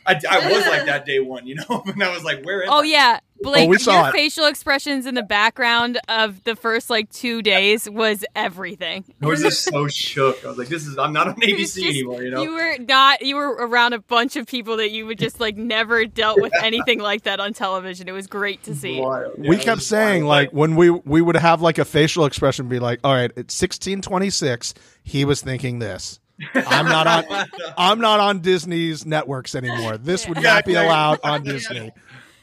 We're 0.06 0.16
is 0.16 0.24
like, 0.24 0.32
going 0.32 0.36
on? 0.36 0.44
shh. 0.44 0.44
I, 0.44 0.48
I 0.48 0.52
was 0.58 0.66
like 0.66 0.86
that 0.86 1.06
day 1.06 1.20
one, 1.20 1.46
you 1.46 1.54
know, 1.56 1.82
and 1.86 2.02
I 2.02 2.12
was 2.14 2.24
like, 2.24 2.44
"Where?" 2.44 2.62
Am 2.64 2.68
Oh 2.70 2.80
I? 2.80 2.84
yeah, 2.84 3.18
oh, 3.22 3.42
Blake, 3.42 3.68
we 3.68 3.78
saw 3.78 4.00
your 4.00 4.08
it. 4.08 4.12
facial 4.12 4.46
expressions 4.46 5.06
in 5.06 5.14
the 5.14 5.22
background 5.22 5.98
of 6.08 6.42
the 6.44 6.56
first 6.56 6.88
like 6.90 7.10
two 7.10 7.42
days 7.42 7.88
was 7.90 8.24
everything. 8.34 9.04
I 9.22 9.26
was 9.26 9.42
just 9.42 9.62
so 9.70 9.88
shook. 9.88 10.44
I 10.44 10.48
was 10.48 10.58
like, 10.58 10.68
"This 10.68 10.86
is 10.86 10.96
I'm 10.98 11.12
not 11.12 11.28
on 11.28 11.34
It 11.42 11.58
was 11.58 11.70
ABC 11.74 11.74
just- 11.74 11.86
anymore," 11.86 12.22
you 12.22 12.30
know. 12.30 12.42
You 12.42 12.54
were 12.54 12.76
not. 12.78 13.22
You 13.22 13.36
were 13.36 13.50
around 13.52 13.92
a 13.92 13.98
bunch 14.00 14.36
of 14.36 14.46
people 14.46 14.76
that 14.78 14.90
you 14.90 15.06
would 15.06 15.18
just 15.18 15.40
like 15.40 15.56
never 15.56 16.04
dealt 16.06 16.40
with 16.40 16.52
anything 16.62 17.00
like 17.00 17.22
that 17.24 17.40
on 17.40 17.52
television. 17.52 18.08
It 18.08 18.12
was 18.12 18.26
great 18.26 18.62
to 18.64 18.74
see. 18.74 18.98
Yeah, 18.98 19.28
we 19.38 19.56
kept 19.56 19.82
saying 19.82 20.24
wild. 20.24 20.46
like 20.46 20.50
when 20.52 20.76
we 20.76 20.90
we 20.90 21.20
would 21.20 21.36
have 21.36 21.60
like 21.60 21.78
a 21.78 21.84
facial 21.84 22.24
expression 22.24 22.68
be 22.68 22.78
like 22.78 23.00
all 23.04 23.12
right 23.12 23.30
it's 23.36 23.60
1626 23.60 24.74
he 25.02 25.24
was 25.24 25.40
thinking 25.40 25.78
this 25.78 26.20
i'm 26.54 26.86
not 26.86 27.06
on 27.06 27.46
i'm 27.78 28.00
not 28.00 28.20
on 28.20 28.40
disney's 28.40 29.06
networks 29.06 29.54
anymore 29.54 29.96
this 29.96 30.26
would 30.28 30.36
Yeah, 30.38 30.54
not 30.54 30.64
be 30.64 30.74
allowed 30.74 31.20
on 31.22 31.42
Disney. 31.44 31.90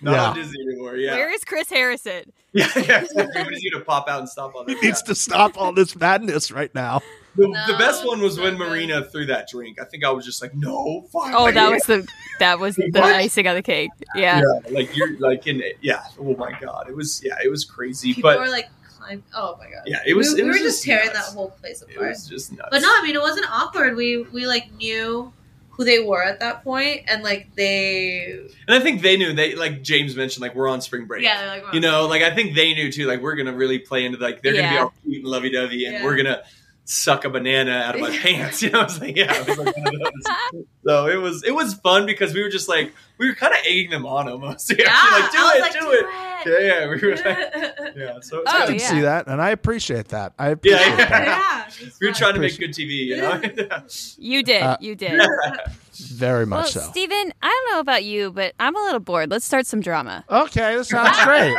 not 0.02 0.12
yeah. 0.14 0.24
on 0.30 0.36
Disney 0.36 0.58
anymore. 0.68 0.96
Yeah, 0.96 1.14
Where 1.16 1.32
is 1.32 1.44
Chris 1.44 1.70
Harrison? 1.70 2.32
yeah, 2.54 2.68
yeah. 2.76 3.02
exactly. 3.02 3.44
When 3.44 3.54
is 3.54 3.60
he 3.62 3.70
gonna 3.70 3.86
pop 3.86 4.10
out 4.10 4.20
and 4.20 4.28
stop 4.30 4.56
on 4.56 4.68
He 4.68 4.74
this? 4.74 4.84
needs 4.84 5.02
to 5.04 5.14
stop 5.16 5.58
all 5.62 5.74
this 5.74 5.96
madness 5.96 6.52
right 6.52 6.74
now. 6.74 7.02
The, 7.36 7.48
No, 7.48 7.68
the 7.68 7.78
best 7.78 8.06
one 8.06 8.20
was 8.20 8.36
so 8.36 8.42
when 8.44 8.58
good. 8.58 8.68
Marina 8.68 9.06
threw 9.06 9.28
that 9.28 9.48
drink. 9.48 9.80
I 9.80 9.86
think 9.86 10.04
I 10.04 10.10
was 10.10 10.26
just 10.26 10.42
like, 10.42 10.54
"No, 10.56 11.08
fuck." 11.14 11.30
Oh, 11.34 11.52
that 11.52 11.70
was 11.70 11.84
the 11.84 12.06
that 12.40 12.60
was 12.60 12.76
the 12.78 12.92
icing 13.04 13.48
on 13.48 13.54
the 13.56 13.62
cake. 13.62 13.92
Yeah. 14.16 14.42
yeah, 14.42 14.72
like 14.72 14.96
you're 14.98 15.18
like 15.20 15.46
in 15.48 15.62
it. 15.62 15.78
Yeah. 15.82 16.02
Oh 16.20 16.36
my 16.36 16.58
god, 16.60 16.90
it 16.90 16.96
was 16.96 17.22
yeah, 17.24 17.36
it 17.44 17.50
was 17.50 17.64
crazy. 17.64 18.14
People 18.16 18.32
but 18.32 18.40
were 18.40 18.50
like, 18.50 18.70
climb. 19.02 19.24
Oh 19.36 19.58
my 19.60 19.66
god. 19.66 19.84
yeah, 19.86 20.00
it 20.06 20.14
was. 20.14 20.34
we 20.34 20.42
it 20.42 20.44
we 20.44 20.50
was 20.50 20.60
were 20.60 20.64
just 20.66 20.84
tearing 20.84 21.08
nuts. 21.08 21.30
that 21.30 21.36
whole 21.36 21.50
place 21.52 21.82
apart. 21.82 21.98
It 21.98 22.10
was 22.10 22.28
just 22.28 22.52
nuts. 22.52 22.70
But 22.72 22.82
no, 22.82 22.88
I 22.90 23.02
mean 23.04 23.16
it 23.16 23.22
wasn't 23.22 23.48
awkward. 23.52 23.96
We 23.96 24.24
we 24.24 24.46
like 24.48 24.72
knew 24.74 25.32
who 25.72 25.86
they 25.86 26.00
were 26.04 26.22
at 26.24 26.40
that 26.42 26.64
point, 26.64 27.04
and 27.08 27.24
like 27.24 27.48
they 27.56 28.40
and 28.68 28.76
I 28.76 28.80
think 28.80 29.02
they 29.02 29.18
knew. 29.18 29.34
They 29.34 29.56
like 29.56 29.82
James 29.82 30.16
mentioned, 30.16 30.42
like 30.42 30.54
we're 30.54 30.68
on 30.68 30.82
spring 30.82 31.06
break. 31.06 31.24
yeah, 31.24 31.60
like 31.64 31.74
You 31.74 31.80
know, 31.80 32.08
like 32.08 32.22
I 32.22 32.36
think 32.36 32.56
they 32.56 32.74
knew 32.74 32.92
too. 32.92 33.08
Like 33.08 33.22
we're 33.22 33.36
gonna 33.36 33.54
really 33.54 33.80
play 33.80 34.06
into 34.06 34.18
like 34.20 34.42
they're 34.42 34.54
Yeah. 34.54 34.62
gonna 34.64 34.76
be 34.76 34.78
all 34.80 34.94
cute 35.04 35.24
and 35.24 35.26
lovey 35.32 35.50
dovey, 35.50 35.86
and 35.86 35.96
Yeah. 35.96 36.04
we're 36.04 36.16
gonna 36.18 36.44
suck 36.92 37.24
a 37.26 37.30
banana 37.30 37.72
out 37.72 37.96
of 37.96 38.02
my 38.02 38.16
pants. 38.22 38.62
You 38.62 38.70
know, 38.72 38.82
I 38.82 38.84
was 38.84 39.00
like, 39.00 39.16
yeah. 39.16 39.34
It 39.34 39.48
was 39.48 39.58
like 39.58 39.78
one 39.78 39.96
of 39.96 40.02
those. 40.02 40.64
so 40.86 41.08
it 41.08 41.16
was 41.16 41.44
it 41.44 41.56
was 41.56 41.74
fun 41.76 42.06
because 42.06 42.34
we 42.34 42.44
were 42.44 42.50
just 42.50 42.68
like 42.68 42.94
we 43.18 43.28
were 43.30 43.36
kind 43.36 43.54
of 43.54 43.60
egging 43.66 43.90
them 43.92 44.06
on 44.06 44.28
almost. 44.30 44.72
Yeah, 44.78 44.86
yeah, 44.86 45.20
like 45.20 45.32
do 45.32 45.38
it, 45.40 45.62
like, 45.62 45.74
do 45.74 45.92
it. 45.92 46.06
Yeah, 46.44 46.60
yeah, 46.60 46.90
we 46.90 46.98
were 47.00 47.16
like, 47.16 47.96
yeah. 47.96 48.20
So 48.22 48.40
Oh, 48.40 48.44
I 48.48 48.52
kind 48.52 48.66
can 48.68 48.76
of- 48.76 48.82
yeah. 48.82 48.90
see 48.90 49.02
that, 49.02 49.28
and 49.28 49.42
I 49.42 49.52
appreciate 49.52 50.08
that. 50.10 50.34
I 50.40 50.48
Yeah, 50.48 50.52
appreciate 50.54 50.80
yeah. 50.88 50.96
that 50.96 51.26
yeah, 51.80 51.88
it 51.88 51.94
we 52.02 52.08
were 52.08 52.14
trying 52.14 52.34
to 52.34 52.40
make 52.40 52.58
good 52.60 52.72
TV. 52.72 53.06
You 53.06 53.18
know. 53.18 53.42
You 54.18 54.44
did. 54.44 54.62
Uh, 54.64 54.78
you 54.82 54.96
did. 54.96 55.22
very 55.94 56.46
Well, 56.46 56.62
much 56.62 56.72
so. 56.72 56.80
Steven, 56.82 57.32
I 57.42 57.48
don't 57.48 57.76
know 57.76 57.80
about 57.80 58.04
you, 58.04 58.32
but 58.32 58.54
I'm 58.60 58.76
a 58.76 58.80
little 58.80 59.00
bored. 59.00 59.30
Let's 59.30 59.46
start 59.46 59.66
some 59.68 59.82
drama. 59.82 60.26
Okay, 60.30 60.76
this 60.76 60.90
sounds 60.90 61.18
great. 61.24 61.56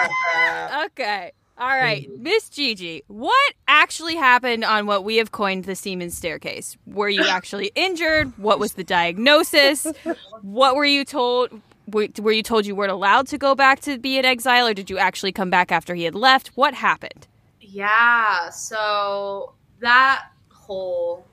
Okay. 0.87 1.33
All 1.63 1.69
right. 1.69 2.11
Miss 2.19 2.49
Gigi, 2.49 3.05
what 3.07 3.55
actually 3.69 4.17
happened 4.17 4.65
on 4.65 4.87
what 4.87 5.05
we 5.05 5.19
have 5.19 5.31
coined 5.31 5.65
the 5.65 5.77
semen 5.77 6.11
staircase? 6.11 6.77
Were 6.87 7.09
you 7.09 7.25
actually 7.25 7.71
injured? 7.77 8.37
What 8.37 8.59
was 8.59 8.73
the 8.73 8.83
diagnosis? 8.83 9.87
What 10.41 10.75
were 10.75 10.85
you 10.85 11.05
told? 11.05 11.51
Were 11.87 12.09
were 12.19 12.33
you 12.33 12.43
told 12.43 12.67
you 12.67 12.75
weren't 12.75 12.91
allowed 12.91 13.29
to 13.29 13.39
go 13.39 13.55
back 13.55 13.79
to 13.83 13.97
be 13.97 14.19
in 14.19 14.25
exile, 14.25 14.67
or 14.67 14.75
did 14.75 14.91
you 14.91 14.99
actually 14.99 15.31
come 15.31 15.51
back 15.51 15.71
after 15.71 15.95
he 15.95 16.03
had 16.03 16.17
left? 16.17 16.49
What 16.57 16.75
happened? 16.75 17.29
Yeah, 17.61 18.51
so 18.51 19.53
that 19.79 20.25
whole 20.49 21.25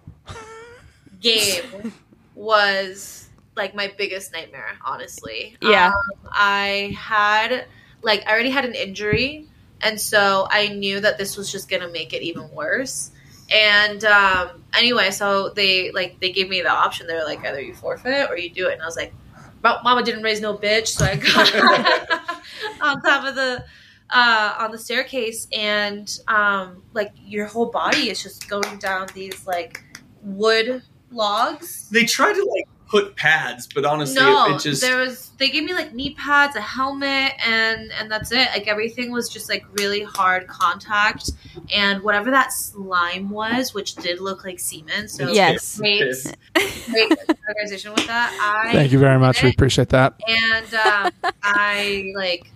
game 1.21 1.91
was 2.35 3.29
like 3.55 3.73
my 3.73 3.91
biggest 3.97 4.31
nightmare, 4.31 4.77
honestly. 4.85 5.57
Yeah. 5.63 5.87
Um, 5.87 6.29
I 6.29 6.95
had 6.95 7.65
like 8.03 8.23
I 8.27 8.31
already 8.31 8.51
had 8.51 8.65
an 8.65 8.75
injury, 8.75 9.48
and 9.81 9.99
so 9.99 10.47
I 10.49 10.69
knew 10.69 10.99
that 10.99 11.17
this 11.17 11.37
was 11.37 11.51
just 11.51 11.69
gonna 11.69 11.89
make 11.89 12.13
it 12.13 12.21
even 12.21 12.49
worse. 12.51 13.11
And 13.51 14.03
um, 14.05 14.63
anyway, 14.73 15.11
so 15.11 15.49
they 15.49 15.91
like 15.91 16.19
they 16.19 16.31
gave 16.31 16.49
me 16.49 16.61
the 16.61 16.69
option. 16.69 17.07
They 17.07 17.15
were 17.15 17.23
like, 17.23 17.43
either 17.45 17.61
you 17.61 17.73
forfeit 17.73 18.29
or 18.29 18.37
you 18.37 18.49
do 18.49 18.67
it. 18.67 18.73
And 18.73 18.81
I 18.81 18.85
was 18.85 18.95
like, 18.95 19.13
Mama 19.63 20.03
didn't 20.03 20.23
raise 20.23 20.41
no 20.41 20.57
bitch," 20.57 20.87
so 20.87 21.05
I 21.05 21.15
got 21.15 21.53
on 22.81 23.01
top 23.01 23.25
of 23.25 23.35
the 23.35 23.63
uh, 24.09 24.55
on 24.59 24.71
the 24.71 24.77
staircase, 24.77 25.47
and 25.51 26.19
um, 26.27 26.83
like 26.93 27.11
your 27.23 27.45
whole 27.47 27.67
body 27.67 28.09
is 28.09 28.21
just 28.21 28.47
going 28.47 28.77
down 28.79 29.07
these 29.13 29.45
like 29.45 29.83
wood 30.21 30.83
logs. 31.11 31.89
they 31.89 32.05
tried 32.05 32.33
to 32.33 32.43
like 32.45 32.67
put 32.89 33.15
pads, 33.15 33.67
but 33.73 33.85
honestly, 33.85 34.23
no, 34.23 34.45
it, 34.45 34.55
it 34.55 34.59
just 34.61 34.81
there 34.81 34.97
was. 34.97 35.31
They 35.37 35.49
gave 35.49 35.63
me 35.63 35.73
like 35.73 35.93
knee 35.93 36.15
pads, 36.15 36.55
a 36.55 36.61
helmet, 36.61 37.33
and 37.45 37.91
and 37.93 38.11
that's 38.11 38.31
it. 38.31 38.49
Like 38.53 38.67
everything 38.67 39.11
was 39.11 39.29
just 39.29 39.49
like 39.49 39.63
really 39.73 40.03
hard 40.03 40.47
contact, 40.47 41.31
and 41.73 42.01
whatever 42.03 42.31
that 42.31 42.51
slime 42.51 43.29
was, 43.29 43.73
which 43.73 43.95
did 43.95 44.19
look 44.19 44.43
like 44.43 44.59
semen. 44.59 45.07
So 45.07 45.31
Yes. 45.31 45.77
great, 45.77 46.05
great 46.91 47.11
organization 47.47 47.93
with 47.93 48.07
that. 48.07 48.35
I 48.41 48.73
Thank 48.73 48.91
you 48.91 48.99
very 48.99 49.19
much. 49.19 49.41
We 49.43 49.49
appreciate 49.49 49.89
that. 49.89 50.15
and 50.27 50.73
um, 50.73 51.11
I 51.43 52.11
like 52.15 52.51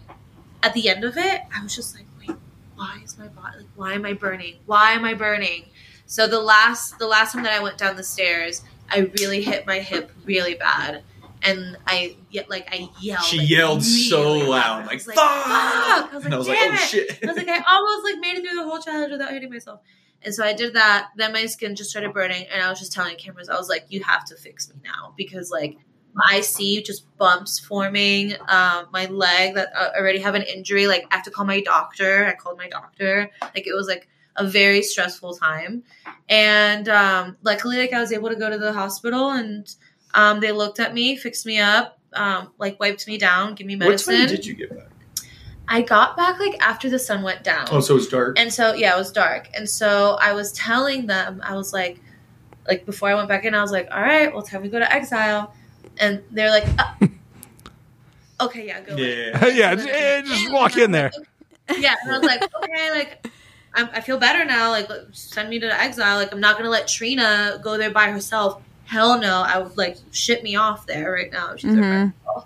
at 0.64 0.74
the 0.74 0.90
end 0.90 1.04
of 1.04 1.18
it, 1.18 1.42
I 1.56 1.62
was 1.62 1.76
just 1.76 1.96
like, 1.96 2.06
wait, 2.20 2.36
why 2.76 3.00
is 3.04 3.18
my 3.18 3.28
body? 3.28 3.58
Like, 3.60 3.68
why 3.76 3.94
am 3.94 4.06
I 4.06 4.14
burning? 4.14 4.56
Why 4.66 4.92
am 4.92 5.06
I 5.06 5.14
burning? 5.14 5.66
So 6.06 6.28
the 6.28 6.40
last 6.40 7.00
the 7.00 7.08
last 7.08 7.34
time 7.34 7.44
that 7.44 7.54
I 7.54 7.62
went 7.62 7.78
down 7.78 7.96
the 7.96 8.04
stairs, 8.04 8.64
I 8.90 9.12
really 9.20 9.42
hit 9.42 9.66
my 9.66 9.80
hip 9.80 10.12
really 10.26 10.56
bad, 10.56 11.04
and 11.42 11.78
I 11.88 12.16
yet 12.30 12.50
like 12.50 12.68
I 12.72 12.90
yelled. 13.02 13.24
She 13.24 13.40
like, 13.40 13.50
yelled 13.50 13.84
so 13.84 14.24
really 14.24 14.48
loud, 14.48 14.84
I 14.84 14.86
like, 14.86 15.02
"Fuck!" 15.02 15.18
I 15.18 16.10
was 16.14 16.16
like, 16.16 16.26
and 16.26 16.34
I 16.34 16.38
was 16.38 16.48
like, 16.48 16.58
"Oh 16.62 16.74
it. 16.74 16.80
shit!" 16.80 17.20
I 17.24 17.28
was 17.28 17.38
like, 17.38 17.48
I 17.48 17.64
almost 17.68 18.04
like 18.04 18.20
made 18.20 18.38
it 18.38 18.48
through 18.48 18.58
the 18.58 18.70
whole 18.70 18.80
challenge 18.80 19.12
without 19.12 19.32
hitting 19.32 19.50
myself. 19.50 19.82
And 20.22 20.34
so 20.34 20.46
I 20.46 20.54
did 20.54 20.76
that. 20.76 21.10
Then 21.18 21.34
my 21.34 21.46
skin 21.48 21.76
just 21.76 21.90
started 21.90 22.14
burning, 22.14 22.46
and 22.52 22.62
I 22.62 22.70
was 22.70 22.80
just 22.80 22.94
telling 22.94 23.18
cameras, 23.18 23.50
I 23.50 23.58
was 23.58 23.70
like, 23.70 23.86
"You 23.90 24.04
have 24.04 24.26
to 24.26 24.36
fix 24.36 24.70
me 24.70 24.76
now 24.84 25.14
because 25.18 25.52
like 25.52 25.78
I 26.30 26.42
see 26.42 26.82
just 26.82 27.06
bumps 27.18 27.60
forming. 27.60 28.34
Um, 28.48 28.88
my 28.92 29.06
leg 29.06 29.56
that 29.56 29.70
I 29.76 29.98
already 29.98 30.20
have 30.20 30.36
an 30.36 30.44
injury. 30.44 30.88
Like 30.88 31.06
I 31.12 31.16
have 31.16 31.26
to 31.26 31.32
call 31.32 31.46
my 31.46 31.62
doctor. 31.62 32.26
I 32.26 32.36
called 32.36 32.58
my 32.58 32.70
doctor. 32.70 33.30
Like 33.42 33.68
it 33.68 33.74
was 33.74 33.88
like 33.88 34.08
a 34.36 34.48
very 34.48 34.82
stressful 34.82 35.36
time, 35.36 35.84
and 36.30 36.90
um, 36.90 37.38
luckily, 37.44 37.78
like 37.78 37.94
I 37.94 38.00
was 38.00 38.12
able 38.12 38.30
to 38.30 38.36
go 38.36 38.50
to 38.50 38.58
the 38.58 38.74
hospital, 38.74 39.32
and 39.32 39.74
um, 40.14 40.40
they 40.40 40.52
looked 40.52 40.80
at 40.80 40.94
me, 40.94 41.16
fixed 41.16 41.46
me 41.46 41.60
up, 41.60 42.00
um, 42.14 42.52
like 42.58 42.80
wiped 42.80 43.08
me 43.08 43.18
down, 43.18 43.56
give 43.56 43.68
me 43.68 43.76
medicine. 43.76 44.14
What 44.14 44.20
medicine. 44.20 44.28
time 44.28 44.36
did 44.36 44.46
you 44.46 44.54
get 44.56 44.78
back? 44.78 44.90
I 45.68 45.82
got 45.82 46.18
back 46.18 46.40
like 46.40 46.62
after 46.62 46.90
the 46.90 47.00
sun 47.00 47.24
went 47.24 47.44
down. 47.44 47.68
Oh, 47.72 47.80
so 47.80 47.94
it 47.94 47.98
was 47.98 48.08
dark. 48.08 48.38
And 48.38 48.52
so 48.52 48.74
yeah, 48.74 48.96
it 48.96 48.98
was 48.98 49.12
dark. 49.12 49.50
And 49.56 49.70
so 49.70 50.18
I 50.22 50.34
was 50.34 50.52
telling 50.52 51.08
them, 51.08 51.42
I 51.44 51.56
was 51.56 51.74
like, 51.74 52.00
like 52.68 52.86
before 52.86 53.10
I 53.10 53.16
went 53.16 53.30
back 53.30 53.46
in, 53.46 53.56
I 53.56 53.62
was 53.62 53.72
like, 53.72 53.88
all 53.92 54.02
right, 54.02 54.34
well, 54.34 54.42
time 54.44 54.64
to 54.64 54.70
go 54.70 54.80
to 54.80 54.92
exile. 54.92 55.54
And 55.98 56.24
they're 56.32 56.50
like, 56.50 56.66
uh, 56.78 57.08
okay, 58.42 58.68
yeah, 58.68 58.82
go. 58.82 58.96
in. 58.96 59.00
Yeah. 59.00 59.48
yeah, 59.54 59.76
j- 59.76 59.90
eh, 59.90 60.22
just 60.22 60.52
walk 60.52 60.78
in 60.78 60.92
there. 60.92 61.12
Yeah, 61.78 61.96
and 62.04 62.12
I 62.12 62.18
was 62.18 62.28
like, 62.28 62.44
okay, 62.64 62.92
like 62.92 63.28
I'm, 63.76 63.90
I 63.94 64.02
feel 64.02 64.18
better 64.18 64.46
now. 64.46 64.70
Like 64.72 64.90
send 65.12 65.50
me 65.50 65.60
to 65.60 65.82
exile. 65.82 66.18
Like 66.18 66.32
I'm 66.32 66.40
not 66.40 66.58
gonna 66.58 66.70
let 66.70 66.88
Trina 66.88 67.60
go 67.64 67.78
there 67.78 67.92
by 67.92 68.10
herself. 68.12 68.62
Hell 68.86 69.20
no, 69.20 69.42
I 69.42 69.58
would 69.60 69.78
like 69.78 69.98
ship 70.12 70.44
me 70.44 70.56
off 70.56 70.86
there 70.86 71.12
right 71.12 71.32
now. 71.32 71.56
She's 71.56 71.74
there 71.74 71.82
by 71.82 71.88
Mhm. 71.88 72.14
herself. 72.26 72.46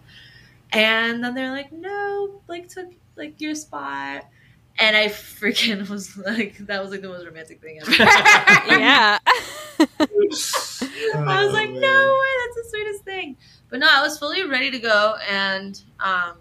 And 0.71 1.23
then 1.23 1.33
they're 1.33 1.51
like, 1.51 1.71
no, 1.71 2.41
like 2.47 2.67
took 2.69 2.87
like 3.15 3.39
your 3.41 3.55
spot. 3.55 4.25
And 4.79 4.95
I 4.95 5.07
freaking 5.07 5.89
was 5.89 6.15
like, 6.17 6.57
that 6.67 6.81
was 6.81 6.91
like 6.91 7.01
the 7.01 7.07
most 7.09 7.25
romantic 7.25 7.61
thing 7.61 7.79
ever. 7.81 7.91
yeah. 8.67 9.17
I 9.79 11.43
was 11.43 11.53
like, 11.53 11.71
no 11.71 12.19
way, 12.21 12.33
that's 12.45 12.55
the 12.55 12.65
sweetest 12.69 13.03
thing. 13.03 13.37
But 13.69 13.79
no, 13.79 13.87
I 13.89 14.01
was 14.01 14.17
fully 14.17 14.43
ready 14.45 14.71
to 14.71 14.79
go 14.79 15.15
and 15.29 15.79
um, 15.99 16.33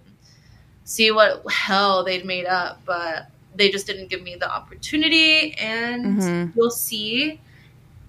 see 0.84 1.10
what 1.10 1.42
hell 1.50 2.04
they'd 2.04 2.24
made 2.24 2.46
up, 2.46 2.80
but 2.84 3.26
they 3.56 3.70
just 3.70 3.86
didn't 3.86 4.08
give 4.08 4.22
me 4.22 4.36
the 4.36 4.50
opportunity. 4.50 5.54
And 5.58 6.18
Mhm. 6.20 6.56
you'll 6.56 6.70
see. 6.70 7.40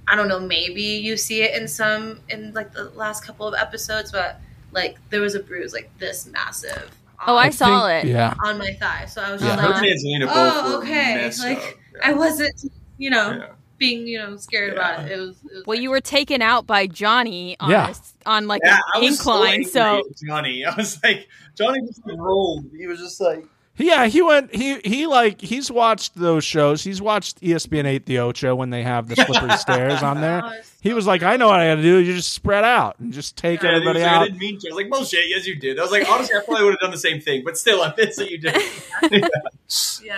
I 0.08 0.16
don't 0.16 0.28
know. 0.28 0.40
Maybe 0.40 0.82
you 0.82 1.18
see 1.18 1.42
it 1.42 1.60
in 1.60 1.68
some 1.68 2.20
in 2.30 2.54
like 2.54 2.74
the 2.74 2.86
last 2.92 3.24
couple 3.26 3.48
of 3.48 3.54
episodes, 3.56 4.12
but 4.12 4.40
like 4.72 4.98
there 5.10 5.22
was 5.22 5.36
a 5.36 5.40
bruise 5.40 5.74
like 5.74 5.90
this 6.00 6.26
massive. 6.28 6.92
Oh, 7.26 7.36
on, 7.36 7.46
I 7.46 7.50
saw 7.50 7.88
it. 7.88 8.06
Yeah. 8.06 8.34
on 8.44 8.58
my 8.60 8.74
thigh. 8.74 9.06
So 9.06 9.22
I 9.22 9.32
was 9.32 9.42
Yeah. 9.42 9.50
just 9.56 9.62
Her 9.62 9.70
like, 9.70 9.82
and 9.84 9.92
Angelina 9.92 10.26
both 10.28 10.36
Oh, 10.36 10.80
okay. 10.82 11.16
messed 11.16 11.40
Like, 11.44 11.58
up. 11.58 11.74
I 12.04 12.14
wasn't, 12.14 12.54
you 12.98 13.10
know, 13.10 13.32
Yeah. 13.32 13.46
being 13.80 14.08
you 14.08 14.18
know 14.20 14.38
scared 14.38 14.74
Yeah. 14.76 14.80
about 14.96 15.06
it. 15.06 15.12
It 15.14 15.20
was. 15.20 15.36
It 15.44 15.54
was 15.56 15.64
Well, 15.66 15.80
you 15.80 15.90
were 15.90 16.00
taken 16.02 16.42
out 16.42 16.68
by 16.68 16.88
Johnny 16.88 17.58
on 17.60 17.70
Yeah. 17.72 17.88
a 17.88 17.90
s 17.90 18.14
on 18.26 18.48
like 18.48 18.62
Yeah, 18.64 18.76
an 18.76 18.82
I 18.96 19.00
was 19.00 19.18
incline. 19.20 19.64
so, 19.66 20.04
So, 20.20 20.26
Johnny, 20.28 20.64
I 20.66 20.74
was 20.76 21.00
like, 21.04 21.28
Johnny 21.58 21.82
just 21.88 22.02
rolled. 22.06 22.66
He 22.78 22.86
was 22.88 23.00
just 23.00 23.20
like, 23.20 23.44
Yeah, 23.80 24.08
he 24.08 24.22
went. 24.24 24.54
He 24.56 24.80
he 24.84 25.06
like 25.06 25.40
he's 25.40 25.70
watched 25.70 26.16
those 26.16 26.44
shows. 26.44 26.84
He's 26.84 27.00
watched 27.02 27.40
ESPN 27.42 27.86
eight 27.86 28.06
the 28.08 28.18
Ocho 28.20 28.56
when 28.56 28.72
they 28.72 28.82
have 28.84 29.08
the 29.08 29.16
slippery 29.26 29.56
stairs 29.58 30.02
on 30.02 30.20
there. 30.20 30.42
Oh, 30.44 30.52
he 30.82 30.94
was 30.94 31.06
like, 31.06 31.22
I 31.22 31.38
know 31.38 31.48
what 31.48 31.60
I 31.60 31.68
got 31.68 31.76
to 31.76 31.82
do. 31.84 31.98
You 31.98 32.16
just 32.16 32.34
spread 32.34 32.64
out 32.64 32.98
and 33.00 33.14
just 33.14 33.36
take 33.38 33.62
Yeah, 33.62 33.70
everybody 33.70 34.00
he 34.00 34.06
was 34.06 34.12
like, 34.12 34.22
I 34.22 34.24
didn't 34.26 34.40
mean 34.40 34.60
to. 34.60 34.68
I 34.68 34.74
was 34.74 34.76
like, 34.84 34.90
bullshit. 34.90 35.26
Yes, 35.28 35.46
you 35.46 35.56
did. 35.56 35.78
I 35.78 35.84
was 35.84 35.92
like, 35.92 36.10
honestly, 36.10 36.36
I 36.36 36.42
probably 36.44 36.64
would 36.64 36.72
have 36.74 36.80
done 36.80 36.92
the 36.92 36.98
same 36.98 37.22
thing, 37.22 37.44
but 37.46 37.58
still, 37.58 37.84
I'm 37.84 37.94
pissed 37.94 38.18
that 38.18 38.32
you 38.32 38.40
did. 38.40 38.56
Yeah, 39.12 39.20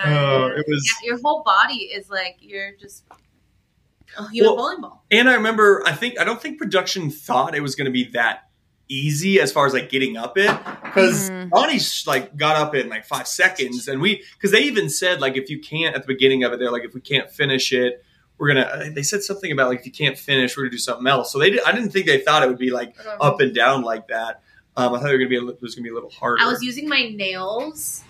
Oh, 0.06 0.46
yeah. 0.46 0.46
it 0.60 0.64
was. 0.66 0.94
Yeah, 1.02 1.08
your 1.10 1.20
whole 1.20 1.42
body 1.42 1.74
is 1.94 2.08
like 2.08 2.36
you're 2.40 2.72
just. 2.80 3.04
Oh, 4.18 4.28
you 4.32 4.42
Well- 4.44 4.54
a 4.54 4.56
bowling 4.56 4.80
ball. 4.80 5.04
And 5.10 5.28
I 5.28 5.34
remember, 5.34 5.82
I 5.86 5.92
think, 5.92 6.18
I 6.18 6.24
don't 6.24 6.40
think 6.40 6.58
production 6.58 7.10
thought 7.10 7.54
it 7.54 7.60
was 7.62 7.74
going 7.74 7.84
to 7.86 7.90
be 7.92 8.04
that 8.12 8.48
easy 8.90 9.40
as 9.40 9.50
far 9.52 9.64
as 9.66 9.72
like 9.72 9.88
getting 9.88 10.16
up 10.18 10.36
it 10.36 10.50
because 10.84 11.30
Mhm. 11.30 11.50
Johnny's 11.54 12.06
like 12.06 12.36
got 12.36 12.56
up 12.56 12.74
in 12.74 12.88
like 12.90 13.06
five 13.06 13.26
seconds, 13.26 13.88
and 13.88 14.00
we 14.02 14.22
because 14.34 14.50
they 14.50 14.60
even 14.64 14.90
said 14.90 15.20
like 15.20 15.36
if 15.36 15.48
you 15.48 15.60
can't 15.60 15.94
at 15.94 16.02
the 16.02 16.06
beginning 16.08 16.44
of 16.44 16.52
it, 16.52 16.58
they're 16.58 16.70
like 16.72 16.84
if 16.84 16.92
we 16.94 17.00
can't 17.00 17.30
finish 17.30 17.72
it. 17.72 18.04
We're 18.36 18.48
gonna. 18.54 18.90
They 18.94 19.02
said 19.02 19.22
something 19.22 19.52
about 19.52 19.68
like 19.68 19.80
if 19.80 19.86
you 19.86 19.92
can't 19.92 20.18
finish, 20.18 20.56
we're 20.56 20.62
gonna 20.62 20.70
do 20.70 20.78
something 20.78 21.06
else. 21.06 21.30
So 21.30 21.38
they, 21.38 21.50
did, 21.50 21.60
I 21.64 21.72
didn't 21.72 21.90
think 21.90 22.06
they 22.06 22.20
thought 22.20 22.42
it 22.42 22.48
would 22.48 22.56
be 22.58 22.70
like 22.70 22.94
up 23.20 23.38
and 23.40 23.54
down 23.54 23.82
like 23.82 24.08
that. 24.08 24.42
Um, 24.78 24.94
I 24.94 24.98
thought 24.98 25.10
it 25.10 25.18
was 25.18 25.26
gonna 25.26 25.28
be 25.28 25.36
a, 25.36 25.46
it 25.46 25.60
was 25.60 25.74
gonna 25.74 25.82
be 25.84 25.90
a 25.90 25.94
little 25.94 26.08
harder. 26.08 26.42
I 26.42 26.46
was 26.48 26.62
using 26.62 26.88
my 26.88 27.08
nails 27.10 28.02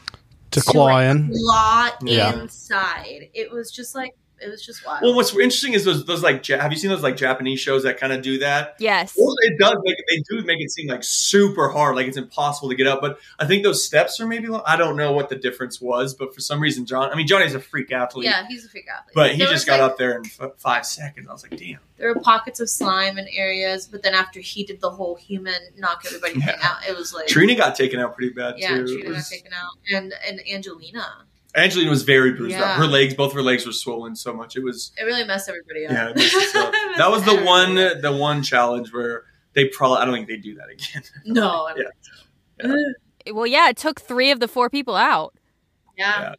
to 0.52 0.60
claw 0.60 1.00
in. 1.00 1.32
claw 1.34 1.90
Yeah. 2.04 2.40
inside. 2.42 3.28
It 3.34 3.50
was 3.50 3.72
just 3.72 3.96
like 3.96 4.14
it 4.40 4.48
was 4.48 4.64
just 4.64 4.84
wild. 4.86 5.02
Well, 5.02 5.14
what's 5.14 5.32
interesting 5.34 5.74
is 5.74 5.84
those 5.84 6.04
those 6.04 6.22
like 6.22 6.44
have 6.46 6.72
you 6.72 6.78
seen 6.78 6.90
those 6.90 7.02
like 7.02 7.16
Japanese 7.16 7.60
shows 7.60 7.82
that 7.84 7.98
kind 7.98 8.12
of 8.12 8.22
do 8.22 8.38
that? 8.38 8.76
yes. 8.78 9.14
Well, 9.18 9.34
it 9.42 9.58
does 9.58 9.76
make 9.82 9.96
they 10.08 10.22
do 10.28 10.42
make 10.44 10.60
it 10.60 10.70
seem 10.70 10.88
like 10.88 11.04
super 11.04 11.68
hard, 11.68 11.96
like 11.96 12.06
it's 12.06 12.16
impossible 12.16 12.68
to 12.70 12.74
get 12.74 12.86
up. 12.86 13.00
But 13.00 13.18
I 13.38 13.46
think 13.46 13.62
those 13.62 13.84
steps 13.84 14.20
are 14.20 14.26
maybe 14.26 14.48
long. 14.48 14.62
I 14.66 14.76
don't 14.76 14.96
know 14.96 15.12
what 15.12 15.28
the 15.28 15.36
difference 15.36 15.80
was, 15.80 16.14
but 16.14 16.34
for 16.34 16.40
some 16.40 16.60
reason, 16.60 16.86
John. 16.86 17.10
I 17.10 17.14
mean, 17.14 17.26
Johnny's 17.26 17.54
a 17.54 17.60
freak 17.60 17.92
athlete, 17.92 18.26
yeah, 18.26 18.46
he's 18.48 18.64
a 18.64 18.68
freak 18.68 18.86
athlete. 18.88 19.14
but 19.14 19.32
he 19.32 19.38
There 19.38 19.48
just 19.48 19.66
got 19.66 19.80
like, 19.80 19.90
up 19.92 19.98
there 19.98 20.16
in 20.16 20.24
f- 20.26 20.52
five 20.58 20.86
seconds. 20.86 21.28
I 21.28 21.32
was 21.32 21.42
like, 21.42 21.58
damn. 21.58 21.78
There 21.98 22.14
were 22.14 22.20
pockets 22.20 22.60
of 22.60 22.70
slime 22.70 23.18
in 23.18 23.28
areas, 23.28 23.86
but 23.86 24.02
then 24.02 24.14
after 24.14 24.40
he 24.40 24.64
did 24.64 24.80
the 24.80 24.88
whole 24.90 25.16
human 25.16 25.54
knock 25.76 26.02
everybody 26.06 26.40
Yeah. 26.40 26.56
out, 26.62 26.78
it 26.88 26.96
was 26.96 27.12
like 27.12 27.26
Trina 27.26 27.54
got 27.54 27.74
taken 27.76 28.00
out 28.00 28.16
pretty 28.16 28.32
bad 28.32 28.54
yeah, 28.58 28.76
too. 28.76 28.84
It 28.84 28.86
Trina 29.02 29.10
got 29.16 29.24
taken 29.26 29.52
out, 29.52 29.72
and 29.94 30.14
and 30.26 30.40
Angelina. 30.50 31.26
Angelina 31.56 31.90
was 31.90 32.02
very 32.04 32.32
bruised 32.32 32.56
Yeah. 32.56 32.72
up. 32.72 32.78
Her 32.78 32.86
legs, 32.86 33.14
both 33.14 33.32
her 33.34 33.42
legs, 33.42 33.66
were 33.66 33.72
swollen 33.72 34.14
so 34.16 34.32
much. 34.32 34.56
It 34.56 34.62
was 34.62 34.92
It 34.98 35.04
really 35.04 35.24
messed 35.24 35.48
everybody 35.48 35.86
up. 35.86 35.92
yeah. 35.92 36.08
It 36.10 36.16
messed 36.16 36.56
up. 36.56 36.72
It 36.74 36.86
messed 36.86 36.98
that 36.98 37.10
was 37.10 37.24
the 37.24 37.36
one, 37.44 37.70
everybody 37.78 37.96
up. 37.96 38.02
the 38.02 38.12
one 38.12 38.42
challenge 38.42 38.92
where 38.92 39.24
they 39.54 39.66
probably. 39.66 39.98
I 39.98 40.04
don't 40.04 40.14
think 40.14 40.28
they 40.28 40.36
do 40.36 40.54
that 40.56 40.68
again. 40.70 41.02
No, 41.24 41.64
I 41.66 41.74
don't 41.74 41.78
Yeah. 41.82 41.84
think 42.62 42.94
so. 43.26 43.34
Well, 43.34 43.46
yeah, 43.46 43.68
it 43.68 43.76
took 43.76 44.00
three 44.00 44.30
of 44.30 44.40
the 44.40 44.48
four 44.48 44.70
people 44.70 44.96
out. 44.96 45.34
yeah. 45.98 46.20
Yeah. 46.20 46.34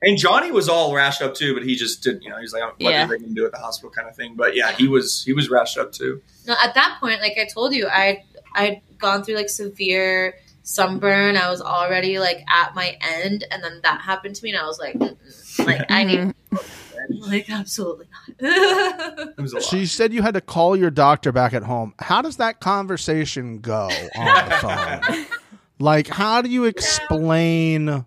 And 0.00 0.16
Johnny 0.16 0.52
was 0.52 0.68
all 0.68 0.92
rashed 0.92 1.22
up 1.22 1.34
too, 1.34 1.54
but 1.54 1.64
he 1.64 1.74
just 1.74 2.04
didn't. 2.04 2.22
You 2.22 2.30
know, 2.30 2.38
he's 2.38 2.52
like, 2.52 2.62
"What 2.62 2.76
Yeah. 2.78 3.04
are 3.04 3.08
they 3.08 3.18
going 3.18 3.30
to 3.30 3.34
do 3.34 3.44
at 3.46 3.50
the 3.50 3.58
hospital?" 3.58 3.90
kind 3.90 4.06
of 4.08 4.14
thing. 4.14 4.34
But 4.36 4.54
yeah, 4.54 4.70
he 4.70 4.86
was 4.86 5.24
he 5.24 5.32
was 5.32 5.48
rashed 5.48 5.76
up 5.76 5.90
too. 5.90 6.22
No, 6.46 6.54
at 6.62 6.72
that 6.74 6.98
point, 7.00 7.20
like 7.20 7.36
I 7.36 7.46
told 7.52 7.74
you, 7.74 7.88
I 7.88 8.24
I'd 8.54 8.80
gone 8.98 9.24
through 9.24 9.34
like 9.34 9.48
severe 9.48 10.34
sunburn. 10.68 11.36
I 11.36 11.50
was 11.50 11.60
already 11.60 12.18
like 12.18 12.44
at 12.48 12.74
my 12.74 12.96
end, 13.00 13.44
and 13.50 13.62
then 13.62 13.80
that 13.82 14.00
happened 14.02 14.36
to 14.36 14.44
me, 14.44 14.50
and 14.50 14.58
I 14.58 14.66
was 14.66 14.78
like, 14.78 14.94
Mm-mm. 14.94 15.66
like 15.66 15.90
I 15.90 16.04
need 16.04 16.34
like 17.20 17.50
absolutely 17.50 18.06
not. 18.12 19.32
It 19.38 19.40
was 19.40 19.52
a 19.52 19.56
lot. 19.56 19.64
She 19.64 19.86
said 19.86 20.12
you 20.12 20.22
had 20.22 20.34
to 20.34 20.40
call 20.40 20.76
your 20.76 20.90
doctor 20.90 21.32
back 21.32 21.54
at 21.54 21.62
home. 21.62 21.94
How 21.98 22.22
does 22.22 22.36
that 22.36 22.60
conversation 22.60 23.60
go 23.60 23.90
on 24.16 24.48
the 24.48 24.56
phone? 24.60 25.26
like, 25.78 26.08
how 26.08 26.42
do 26.42 26.50
you 26.50 26.64
explain 26.64 28.04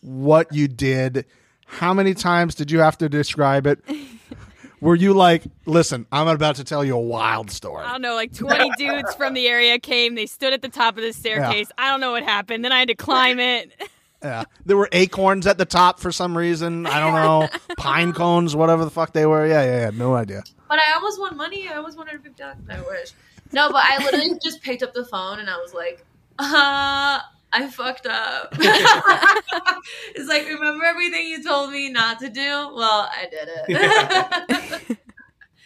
what 0.00 0.52
you 0.54 0.68
did? 0.68 1.26
How 1.66 1.92
many 1.92 2.14
times 2.14 2.54
did 2.54 2.70
you 2.70 2.78
have 2.78 2.96
to 2.98 3.08
describe 3.08 3.66
it? 3.66 3.80
Were 4.80 4.94
you 4.94 5.14
like, 5.14 5.42
listen, 5.64 6.06
I'm 6.12 6.28
about 6.28 6.56
to 6.56 6.64
tell 6.64 6.84
you 6.84 6.96
a 6.96 7.00
wild 7.00 7.50
story? 7.50 7.84
I 7.84 7.92
don't 7.92 8.02
know, 8.02 8.14
like 8.14 8.34
20 8.34 8.70
dudes 8.78 9.14
from 9.14 9.34
the 9.34 9.48
area 9.48 9.78
came. 9.78 10.14
They 10.14 10.26
stood 10.26 10.52
at 10.52 10.62
the 10.62 10.68
top 10.68 10.96
of 10.96 11.02
the 11.02 11.12
staircase. 11.12 11.68
I 11.78 11.90
don't 11.90 12.00
know 12.00 12.12
what 12.12 12.22
happened. 12.22 12.64
Then 12.64 12.72
I 12.72 12.80
had 12.80 12.88
to 12.88 12.94
climb 12.94 13.38
it. 13.40 13.72
Yeah. 14.22 14.44
There 14.64 14.76
were 14.76 14.88
acorns 14.92 15.46
at 15.46 15.56
the 15.58 15.64
top 15.64 16.00
for 16.00 16.10
some 16.12 16.36
reason. 16.36 16.86
I 16.86 17.00
don't 17.00 17.14
know. 17.14 17.48
Pine 17.78 18.12
cones, 18.12 18.54
whatever 18.56 18.84
the 18.84 18.90
fuck 18.90 19.12
they 19.12 19.24
were. 19.26 19.46
Yeah, 19.46 19.62
yeah, 19.64 19.80
yeah. 19.82 19.90
No 19.94 20.14
idea. 20.14 20.42
But 20.68 20.78
I 20.78 20.92
almost 20.94 21.20
won 21.20 21.36
money. 21.36 21.68
I 21.68 21.74
almost 21.74 21.96
wanted 21.96 22.12
to 22.12 22.18
pick 22.18 22.40
up. 22.44 22.56
I 22.68 22.80
wish. 22.80 23.12
No, 23.52 23.70
but 23.70 23.82
I 23.84 24.02
literally 24.04 24.38
just 24.42 24.62
picked 24.62 24.82
up 24.82 24.92
the 24.94 25.04
phone 25.04 25.38
and 25.38 25.48
I 25.48 25.56
was 25.56 25.72
like, 25.72 26.04
uh, 26.38 27.20
I 27.52 27.68
fucked 27.70 28.06
up. 28.06 28.52
it's 30.14 30.28
like, 30.28 30.46
remember 30.46 30.84
everything 30.84 31.26
you 31.28 31.42
told 31.42 31.70
me 31.70 31.88
not 31.90 32.18
to 32.20 32.28
do? 32.28 32.40
Well, 32.42 33.08
I 33.10 33.26
did 33.30 33.48
it. 33.68 34.98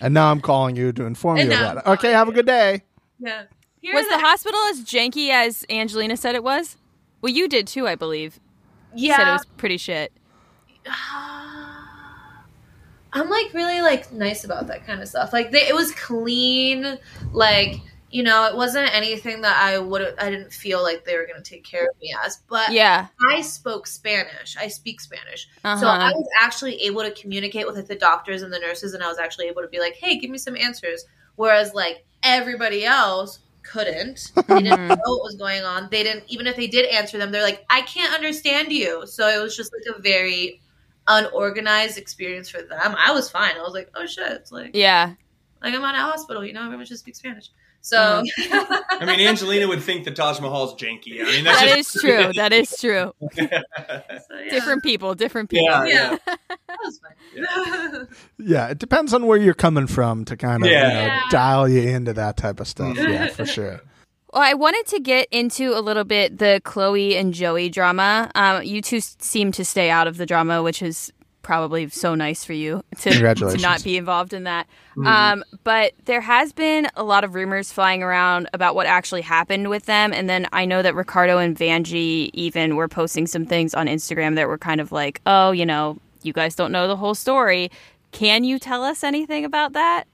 And 0.03 0.15
now 0.15 0.31
I'm 0.31 0.41
calling 0.41 0.77
you 0.77 0.93
to 0.93 1.05
inform 1.05 1.37
And 1.39 1.51
you 1.51 1.55
now 1.55 1.73
about 1.73 1.77
it. 1.77 1.83
I'm 1.85 1.93
Okay, 1.93 2.13
have 2.13 2.27
a 2.27 2.33
good 2.33 2.47
day. 2.47 2.85
yeah. 3.19 3.43
Here 3.83 3.95
Was 3.95 4.07
are 4.07 4.17
the 4.17 4.27
hospital 4.27 4.59
as 4.71 4.81
janky 4.81 5.29
as 5.29 5.67
Angelina 5.69 6.17
said 6.17 6.35
it 6.35 6.43
was? 6.43 6.79
Well, 7.21 7.31
you 7.33 7.47
did 7.49 7.67
too, 7.67 7.87
I 7.87 7.97
believe. 7.97 8.41
yeah. 8.95 9.17
Said 9.19 9.29
it 9.29 9.33
was 9.33 9.45
pretty 9.59 9.77
shit. 9.77 10.11
I'm 13.13 13.29
like 13.29 13.53
really 13.53 13.83
like 13.83 14.13
nice 14.13 14.45
about 14.45 14.69
that 14.69 14.87
kind 14.87 15.03
of 15.03 15.09
stuff. 15.09 15.33
Like 15.33 15.51
they, 15.51 15.67
it 15.69 15.75
was 15.75 15.93
clean. 15.93 16.99
Like 17.33 17.77
you 18.11 18.23
know, 18.25 18.47
it 18.47 18.57
wasn't 18.57 18.93
anything 18.95 19.41
that 19.43 19.57
I 19.63 19.79
would. 19.79 20.15
I 20.19 20.31
didn't 20.31 20.53
feel 20.53 20.83
like 20.83 21.05
they 21.05 21.17
were 21.17 21.27
going 21.27 21.41
to 21.43 21.49
take 21.49 21.65
care 21.65 21.85
of 21.85 22.01
me 22.01 22.15
as. 22.25 22.43
But 22.49 22.73
Yeah. 22.73 23.07
I 23.31 23.41
spoke 23.41 23.87
Spanish. 23.87 24.57
I 24.59 24.67
speak 24.69 25.01
Spanish, 25.01 25.49
Uh-huh. 25.65 25.81
so 25.81 25.87
I 25.87 26.11
was 26.11 26.29
actually 26.41 26.75
able 26.83 27.03
to 27.03 27.13
communicate 27.13 27.67
with 27.67 27.77
like, 27.77 27.87
the 27.87 27.95
doctors 27.95 28.43
and 28.43 28.53
the 28.53 28.59
nurses, 28.59 28.95
and 28.95 29.03
I 29.03 29.09
was 29.09 29.19
actually 29.19 29.47
able 29.47 29.63
to 29.63 29.69
be 29.69 29.79
like, 29.79 29.95
"Hey, 29.95 30.19
give 30.19 30.31
me 30.31 30.39
some 30.39 30.57
answers." 30.57 31.05
Whereas 31.37 31.73
like 31.75 32.05
everybody 32.23 32.85
else 32.85 33.39
couldn't. 33.63 34.33
They 34.49 34.63
didn't 34.63 34.89
know 34.89 34.97
what 34.97 35.23
was 35.23 35.37
going 35.39 35.63
on. 35.63 35.89
They 35.91 36.03
didn't 36.03 36.25
even 36.29 36.47
if 36.49 36.57
they 36.57 36.67
did 36.67 36.87
answer 36.87 37.17
them, 37.19 37.31
they're 37.31 37.43
like, 37.43 37.65
"I 37.71 37.83
can't 37.83 38.13
understand 38.13 38.73
you." 38.73 39.07
So 39.07 39.29
it 39.29 39.41
was 39.41 39.57
just 39.57 39.73
like 39.73 39.97
a 39.97 40.01
very 40.03 40.61
unorganized 41.07 41.99
experience 41.99 42.49
for 42.49 42.63
them. 42.63 42.95
I 42.99 43.13
was 43.13 43.31
fine. 43.31 43.55
I 43.57 43.63
was 43.63 43.73
like, 43.75 43.91
"Oh 43.95 44.07
shit!" 44.07 44.31
It's 44.33 44.53
like 44.53 44.73
yeah. 44.75 45.15
like 45.63 45.75
I'm 45.75 45.85
at 45.85 45.95
a 45.95 45.99
hospital. 45.99 46.45
You 46.45 46.53
know, 46.53 46.65
everyone 46.65 46.87
just 46.87 47.03
speaks 47.03 47.19
Spanish. 47.19 47.51
So 47.83 48.23
I 48.39 49.05
mean, 49.07 49.21
Angelina 49.27 49.67
would 49.67 49.83
think 49.83 50.05
the 50.05 50.11
Taj 50.11 50.39
Mahal's 50.41 50.75
janky. 50.75 51.21
I 51.21 51.25
mean, 51.25 51.45
that's 51.45 51.61
That 51.61 51.77
just, 51.77 51.97
is 51.97 52.03
true. 52.03 52.33
That 52.35 52.53
is 52.53 52.77
true. 52.79 53.15
So, 53.37 54.37
yeah. 54.37 54.51
Different 54.51 54.83
people, 54.83 55.15
different 55.15 55.49
people. 55.51 55.67
Yeah, 55.67 55.85
Yeah. 55.87 56.17
yeah. 56.27 56.35
That 56.69 56.79
was 56.85 57.01
fun. 57.01 58.09
Yeah, 58.39 58.69
it 58.69 58.79
depends 58.79 59.15
on 59.15 59.27
where 59.27 59.39
you're 59.39 59.55
coming 59.55 59.87
from 59.87 60.25
to 60.27 60.37
kind 60.37 60.63
of 60.65 60.71
Yeah. 60.71 60.89
you 60.89 60.95
know, 60.95 61.01
Yeah. 61.07 61.21
dial 61.31 61.69
you 61.69 61.83
into 61.83 62.13
that 62.15 62.37
type 62.37 62.61
of 62.61 62.69
stuff. 62.69 62.97
Mhm. 62.97 63.09
Yeah, 63.13 63.27
for 63.29 63.47
sure. 63.47 63.81
Well, 64.33 64.43
I 64.43 64.55
wanted 64.55 64.87
to 64.89 65.01
get 65.01 65.27
into 65.33 65.77
a 65.77 65.81
little 65.81 66.05
bit 66.05 66.39
the 66.39 66.61
Chloe 66.65 67.17
and 67.17 67.35
Joey 67.35 67.69
drama. 67.69 68.31
Um, 68.35 68.63
you 68.63 68.81
two 68.83 69.01
seem 69.01 69.51
to 69.53 69.65
stay 69.65 69.91
out 69.91 70.07
of 70.07 70.19
the 70.19 70.27
drama, 70.27 70.63
which 70.63 70.83
is 70.83 71.13
probably 71.43 71.89
so 71.89 72.15
nice 72.15 72.45
for 72.45 72.53
you 72.53 72.83
to, 72.99 73.35
to 73.35 73.57
not 73.59 73.83
be 73.83 73.97
involved 73.97 74.33
in 74.33 74.45
that. 74.45 74.67
Um, 75.05 75.45
but 75.65 75.93
there 76.05 76.21
has 76.21 76.53
been 76.53 76.89
a 76.97 77.03
lot 77.03 77.25
of 77.25 77.35
rumors 77.35 77.73
flying 77.73 78.03
around 78.03 78.49
about 78.53 78.75
what 78.75 78.87
actually 78.87 79.23
happened 79.23 79.71
with 79.71 79.87
them. 79.87 80.13
And 80.13 80.29
then 80.29 80.47
I 80.53 80.65
know 80.65 80.83
that 80.83 80.95
Ricardo 80.95 81.39
and 81.39 81.57
Vanjie 81.57 82.31
even 82.35 82.77
were 82.77 82.89
posting 82.89 83.27
some 83.27 83.47
things 83.47 83.75
on 83.75 83.87
Instagram 83.87 84.35
that 84.35 84.49
were 84.49 84.59
kind 84.59 84.81
of 84.81 84.93
like, 84.93 85.21
oh, 85.27 85.53
you 85.53 85.65
know, 85.65 85.99
you 86.23 86.33
guys 86.33 86.55
don't 86.55 86.73
know 86.73 86.87
the 86.87 86.97
whole 86.97 87.15
story. 87.15 87.71
Can 88.13 88.45
you 88.45 88.59
tell 88.59 88.83
us 88.83 89.03
anything 89.03 89.45
about 89.45 89.73
that? 89.73 90.05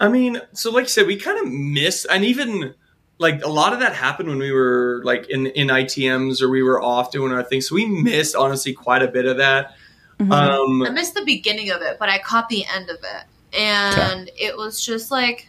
I 0.00 0.08
mean, 0.08 0.40
so 0.52 0.70
like 0.70 0.84
you 0.84 0.88
said, 0.88 1.06
we 1.06 1.16
kind 1.16 1.38
of 1.38 1.52
miss, 1.52 2.04
and 2.04 2.24
even 2.24 2.74
like 3.18 3.42
a 3.44 3.48
lot 3.48 3.72
of 3.72 3.80
that 3.80 3.94
happened 3.94 4.28
when 4.28 4.38
we 4.38 4.52
were 4.52 5.00
like 5.04 5.28
in 5.30 5.46
in 5.46 5.68
ITMs 5.68 6.42
or 6.42 6.48
we 6.48 6.62
were 6.62 6.82
off 6.82 7.10
doing 7.10 7.32
our 7.32 7.42
thing. 7.42 7.60
So 7.60 7.74
we 7.74 7.86
missed 7.86 8.34
honestly 8.34 8.72
quite 8.72 9.02
a 9.02 9.08
bit 9.08 9.26
of 9.26 9.36
that. 9.38 9.74
Mhm. 10.18 10.32
Um, 10.32 10.82
I 10.82 10.90
missed 10.90 11.14
the 11.14 11.24
beginning 11.24 11.70
of 11.70 11.82
it, 11.82 11.96
but 11.98 12.08
I 12.08 12.18
caught 12.18 12.48
the 12.48 12.64
end 12.66 12.88
of 12.90 12.98
it, 12.98 13.58
and 13.58 14.30
it 14.36 14.56
was 14.56 14.84
just 14.84 15.10
like 15.10 15.48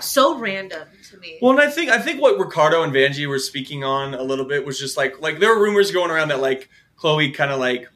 so 0.00 0.38
random 0.38 0.86
to 1.10 1.16
me. 1.18 1.38
Well, 1.40 1.52
and 1.52 1.60
I 1.60 1.70
think 1.70 1.90
I 1.90 1.98
think 1.98 2.20
what 2.20 2.38
Ricardo 2.38 2.82
and 2.82 2.92
Vanjie 2.92 3.28
were 3.28 3.38
speaking 3.38 3.84
on 3.84 4.14
a 4.14 4.22
little 4.22 4.44
bit 4.44 4.64
was 4.64 4.78
just 4.78 4.96
like 4.96 5.20
like 5.20 5.38
there 5.38 5.54
were 5.54 5.62
rumors 5.62 5.90
going 5.90 6.10
around 6.10 6.28
that 6.28 6.40
like 6.40 6.68
Chloe 6.96 7.30
kind 7.30 7.50
of 7.50 7.58
like 7.58 7.88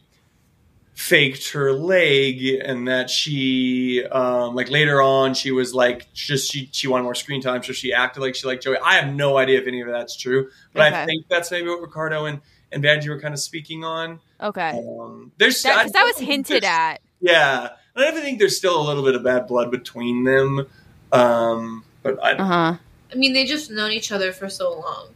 faked 0.94 1.50
her 1.50 1.72
leg 1.72 2.44
and 2.62 2.86
that 2.86 3.08
she 3.08 4.04
um 4.12 4.54
like 4.54 4.70
later 4.70 5.00
on 5.00 5.32
she 5.32 5.50
was 5.50 5.74
like 5.74 6.12
just 6.12 6.52
she 6.52 6.68
she 6.70 6.86
wanted 6.86 7.02
more 7.02 7.14
screen 7.14 7.40
time 7.40 7.62
so 7.62 7.72
she 7.72 7.92
acted 7.92 8.20
like 8.20 8.34
she 8.34 8.46
liked 8.46 8.62
Joey. 8.62 8.76
I 8.84 8.94
have 8.94 9.12
no 9.12 9.36
idea 9.36 9.58
if 9.60 9.66
any 9.66 9.80
of 9.80 9.88
that's 9.88 10.16
true, 10.16 10.50
but 10.72 10.92
I 10.92 11.06
think 11.06 11.26
that's 11.28 11.50
maybe 11.50 11.68
what 11.68 11.80
Ricardo 11.80 12.26
and 12.26 12.40
and 12.72 12.82
Vanjie 12.82 13.08
were 13.08 13.20
kind 13.20 13.34
of 13.34 13.40
speaking 13.40 13.84
on. 13.84 14.20
Okay. 14.40 14.70
Um, 14.70 15.32
there's 15.38 15.62
That, 15.62 15.78
I 15.78 15.82
'cause 15.84 15.92
that 15.92 16.04
was 16.04 16.18
hinted 16.18 16.64
at. 16.64 17.00
Yeah, 17.20 17.68
and 17.94 18.04
I 18.04 18.10
think 18.12 18.38
there's 18.38 18.56
still 18.56 18.80
a 18.80 18.84
little 18.84 19.04
bit 19.04 19.14
of 19.14 19.22
bad 19.22 19.46
blood 19.46 19.70
between 19.70 20.24
them. 20.24 20.66
Um, 21.12 21.84
but 22.02 22.22
I 22.22 22.32
Uh 22.32 22.44
huh. 22.44 22.76
I 23.12 23.14
mean, 23.14 23.32
they 23.34 23.44
just 23.44 23.70
known 23.70 23.92
each 23.92 24.10
other 24.10 24.32
for 24.32 24.48
so 24.48 24.72
long. 24.80 25.08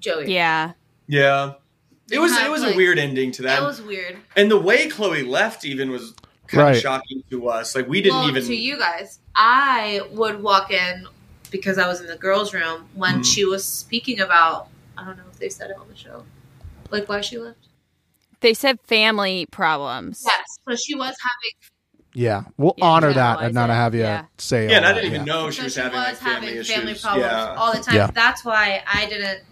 Joey. 0.00 0.32
Yeah. 0.32 0.72
yeah. 1.08 1.54
It 2.10 2.18
was 2.18 2.32
had, 2.32 2.46
it 2.46 2.50
was 2.50 2.60
like- 2.62 2.74
a 2.74 2.76
weird 2.76 2.98
ending 2.98 3.32
to 3.32 3.42
that. 3.42 3.60
That 3.60 3.66
was 3.66 3.80
weird. 3.80 4.18
And 4.36 4.50
the 4.50 4.58
way 4.60 4.88
Chloe 4.88 5.22
left 5.22 5.64
even 5.64 5.90
was 5.90 6.12
kind 6.46 6.62
Right. 6.64 6.76
of 6.76 6.82
shocking 6.82 7.24
to 7.30 7.48
us. 7.48 7.74
Like 7.74 7.88
we 7.88 8.02
didn't 8.02 8.18
well, 8.18 8.28
even. 8.28 8.44
to 8.44 8.54
you 8.54 8.78
guys, 8.78 9.18
I 9.34 10.02
would 10.10 10.42
walk 10.42 10.70
in 10.70 11.06
because 11.50 11.78
I 11.78 11.88
was 11.88 12.02
in 12.02 12.06
the 12.06 12.16
girls' 12.16 12.52
room 12.52 12.86
when 12.92 13.20
Mhm. 13.20 13.24
she 13.34 13.44
was 13.46 13.64
speaking 13.64 14.20
about. 14.20 14.68
I 14.98 15.04
don't 15.04 15.16
know 15.16 15.24
if 15.32 15.38
they 15.38 15.48
said 15.48 15.70
it 15.70 15.76
on 15.78 15.88
the 15.88 15.96
show, 15.96 16.22
like 16.90 17.08
why 17.08 17.20
she 17.20 17.38
left. 17.38 17.58
They 18.40 18.54
said 18.54 18.78
family 18.82 19.46
problems. 19.50 20.22
Yes, 20.26 20.58
so 20.68 20.76
she 20.76 20.94
was 20.94 21.14
having. 21.22 21.70
Yeah, 22.16 22.44
we'll 22.58 22.74
Yeah, 22.76 22.84
honor 22.84 23.12
that 23.12 23.40
and 23.42 23.54
not 23.54 23.70
it. 23.70 23.72
have 23.72 23.94
you 23.94 24.02
Yeah. 24.02 24.26
say. 24.38 24.68
yeah, 24.68 24.76
all 24.76 24.76
and 24.76 24.86
I 24.86 24.92
didn't 24.92 25.06
even 25.06 25.26
yeah. 25.26 25.32
know 25.32 25.46
so 25.46 25.50
she 25.50 25.62
was 25.64 25.74
she 25.74 25.80
having 25.80 25.98
was 25.98 26.06
like 26.08 26.16
family 26.16 26.46
having 26.46 26.60
issues. 26.60 26.74
family 26.76 26.94
problems 26.94 27.32
yeah. 27.32 27.54
all 27.56 27.72
the 27.72 27.80
time. 27.80 27.94
Yeah. 27.96 28.10
That's 28.14 28.44
why 28.44 28.82
I 28.86 29.06
didn't 29.06 29.42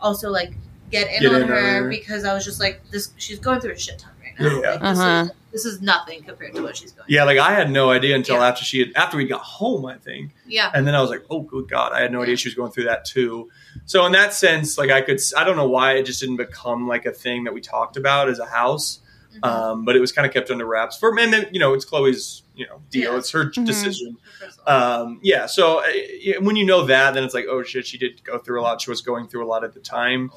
also 0.00 0.30
like 0.30 0.52
get 0.90 1.10
in 1.12 1.22
Get 1.22 1.34
on 1.34 1.42
in 1.42 1.48
her 1.48 1.82
her. 1.82 1.88
because 1.88 2.24
I 2.24 2.32
was 2.34 2.44
just 2.44 2.60
like, 2.60 2.80
this. 2.90 3.12
She's 3.16 3.38
going 3.40 3.60
through 3.60 3.72
a 3.72 3.78
shit 3.78 3.98
ton 3.98 4.12
right 4.22 4.38
now. 4.38 4.60
Yeah. 4.60 4.70
Like, 4.72 4.82
Uh-huh. 4.82 5.28
Is, 5.52 5.64
this 5.64 5.64
is 5.64 5.80
nothing 5.82 6.22
compared 6.22 6.54
to 6.54 6.62
what 6.62 6.76
she's 6.76 6.92
going. 6.92 7.06
Yeah, 7.08 7.24
like 7.24 7.38
I 7.38 7.52
had 7.52 7.70
no 7.70 7.90
idea 7.90 8.14
until 8.16 8.36
Yeah. 8.36 8.48
after 8.48 8.64
she 8.64 8.78
had 8.80 8.92
after 8.96 9.16
we 9.16 9.26
got 9.26 9.40
home, 9.42 9.86
I 9.86 9.96
think. 9.96 10.34
Yeah. 10.46 10.70
And 10.74 10.86
then 10.86 10.94
I 10.94 11.00
was 11.00 11.10
like, 11.10 11.24
oh, 11.30 11.40
good 11.42 11.68
God, 11.68 11.92
I 11.92 12.00
had 12.00 12.12
no 12.12 12.22
idea 12.22 12.36
she 12.36 12.48
was 12.48 12.54
going 12.54 12.72
through 12.72 12.84
that 12.84 13.04
too. 13.04 13.48
So 13.84 14.04
in 14.06 14.12
that 14.12 14.34
sense, 14.34 14.78
like 14.78 14.90
I 14.90 15.00
could, 15.02 15.20
I 15.36 15.44
don't 15.44 15.56
know 15.56 15.68
why 15.68 15.92
it 15.94 16.04
just 16.04 16.20
didn't 16.20 16.36
become 16.36 16.88
like 16.88 17.06
a 17.06 17.12
thing 17.12 17.44
that 17.44 17.54
we 17.54 17.60
talked 17.60 17.96
about 17.96 18.28
as 18.28 18.38
a 18.38 18.46
house. 18.46 19.00
Mhm. 19.42 19.48
Um, 19.48 19.84
but 19.86 19.96
it 19.96 20.00
was 20.00 20.12
kind 20.12 20.26
of 20.26 20.32
kept 20.34 20.50
under 20.50 20.66
wraps 20.66 20.98
for, 20.98 21.18
and 21.18 21.32
then 21.32 21.46
you 21.52 21.58
know, 21.58 21.72
it's 21.72 21.86
Chloe's, 21.86 22.42
you 22.54 22.66
know, 22.66 22.82
deal. 22.90 23.12
Yeah. 23.12 23.18
It's 23.18 23.30
her 23.30 23.46
Mhm. 23.46 23.64
decision. 23.64 24.18
First 24.38 24.58
of 24.60 24.68
all. 24.68 25.02
Um, 25.06 25.20
yeah. 25.22 25.46
So 25.46 25.78
uh, 25.78 26.40
when 26.40 26.54
you 26.56 26.66
know 26.66 26.84
that, 26.84 27.14
then 27.14 27.24
it's 27.24 27.32
like, 27.32 27.46
oh 27.48 27.62
shit, 27.62 27.86
she 27.86 27.96
did 27.96 28.22
go 28.24 28.36
through 28.38 28.60
a 28.60 28.62
lot. 28.62 28.82
She 28.82 28.90
was 28.90 29.00
going 29.00 29.28
through 29.28 29.44
a 29.44 29.48
lot 29.48 29.64
at 29.64 29.72
the 29.72 29.80
time. 29.80 30.30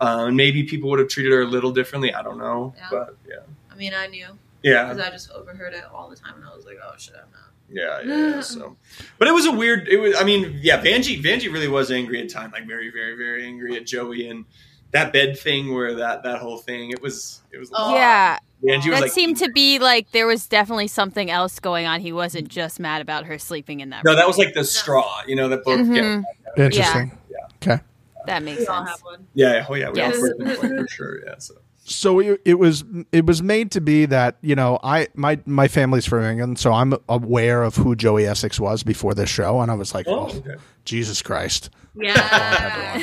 Uh, 0.00 0.30
maybe 0.30 0.62
people 0.62 0.88
would 0.88 0.98
have 0.98 1.08
treated 1.08 1.30
her 1.32 1.42
a 1.42 1.46
little 1.46 1.72
differently. 1.72 2.14
I 2.14 2.22
don't 2.22 2.38
know, 2.38 2.72
Yeah. 2.78 2.86
but 2.90 3.16
yeah, 3.28 3.34
I 3.70 3.74
mean, 3.74 3.92
I 3.92 4.06
knew 4.06 4.28
yeah. 4.62 4.84
because 4.84 5.00
I 5.00 5.10
just 5.10 5.30
overheard 5.30 5.74
it 5.74 5.84
all 5.92 6.08
the 6.10 6.16
time, 6.16 6.34
and 6.36 6.44
I 6.44 6.54
was 6.54 6.64
like, 6.64 6.76
oh 6.84 6.92
shit, 6.98 7.14
I'm 7.14 7.30
not. 7.30 7.40
Yeah, 7.70 8.00
yeah, 8.02 8.34
yeah. 8.36 8.40
So, 8.42 8.76
but 9.18 9.28
it 9.28 9.32
was 9.32 9.44
a 9.46 9.52
weird. 9.52 9.88
It 9.88 9.98
was. 9.98 10.14
I 10.18 10.24
mean, 10.24 10.58
yeah. 10.62 10.80
Vanjie, 10.82 11.22
Vanjie 11.22 11.52
really 11.52 11.68
was 11.68 11.90
angry 11.90 12.20
at 12.22 12.30
time, 12.30 12.50
like 12.50 12.66
very, 12.66 12.90
very, 12.90 13.14
very 13.16 13.44
angry 13.46 13.76
at 13.76 13.86
Joey 13.86 14.28
and 14.28 14.46
that 14.92 15.12
bed 15.12 15.38
thing, 15.38 15.74
where 15.74 15.94
that 15.96 16.22
that 16.22 16.38
whole 16.38 16.56
thing. 16.58 16.90
It 16.92 17.02
was. 17.02 17.42
It 17.52 17.58
was. 17.58 17.70
a 17.70 17.74
Oh. 17.76 17.82
lot. 17.82 17.94
Yeah. 17.94 18.38
Vanjie 18.64 18.76
was 18.76 18.84
That 18.86 19.00
like. 19.02 19.12
seemed 19.12 19.36
to 19.36 19.50
be 19.50 19.78
like 19.78 20.10
there 20.12 20.26
was 20.26 20.46
definitely 20.48 20.88
something 20.88 21.30
else 21.30 21.60
going 21.60 21.86
on. 21.86 22.00
He 22.00 22.12
wasn't 22.12 22.48
just 22.48 22.80
mad 22.80 23.00
about 23.02 23.26
her 23.26 23.38
sleeping 23.38 23.80
in 23.80 23.90
that 23.90 24.02
No, 24.04 24.10
room. 24.12 24.16
that 24.16 24.26
was 24.26 24.36
like 24.38 24.54
the 24.54 24.64
straw. 24.64 25.20
You 25.28 25.36
know 25.36 25.48
that 25.50 25.62
both. 25.62 25.78
Mhm. 25.80 26.24
Yeah, 26.56 26.64
Interesting. 26.64 27.12
That 28.26 28.42
makes 28.42 28.60
We 28.60 28.66
all 28.66 28.78
sense. 28.86 28.90
have 28.90 29.02
one. 29.02 29.26
yeah, 29.34 29.52
yeah. 29.54 29.66
Oh 29.68 29.74
yeah, 29.74 29.90
we 29.90 29.98
Yes. 29.98 30.16
all 30.16 30.20
heard 30.22 30.38
that 30.38 30.58
for 30.80 30.88
sure. 30.88 31.24
Yeah. 31.26 31.34
So. 31.38 31.54
So 31.90 32.18
it, 32.20 32.40
it 32.44 32.54
was 32.58 32.84
it 33.12 33.24
was 33.24 33.42
made 33.42 33.70
to 33.72 33.80
be 33.80 34.04
that 34.06 34.36
you 34.42 34.54
know 34.54 34.78
I 34.82 35.08
my 35.14 35.38
my 35.46 35.68
family's 35.68 36.04
from 36.06 36.22
England, 36.24 36.58
so 36.58 36.72
I'm 36.72 36.94
aware 37.08 37.62
of 37.62 37.76
who 37.76 37.96
Joey 37.96 38.26
Essex 38.26 38.60
was 38.60 38.82
before 38.82 39.14
this 39.14 39.30
show, 39.30 39.60
and 39.60 39.70
I 39.70 39.74
was 39.74 39.94
like, 39.94 40.06
Oh, 40.08 40.28
oh, 40.32 40.36
okay. 40.38 40.56
Jesus 40.84 41.22
Christ. 41.22 41.70
Yeah. 41.94 43.02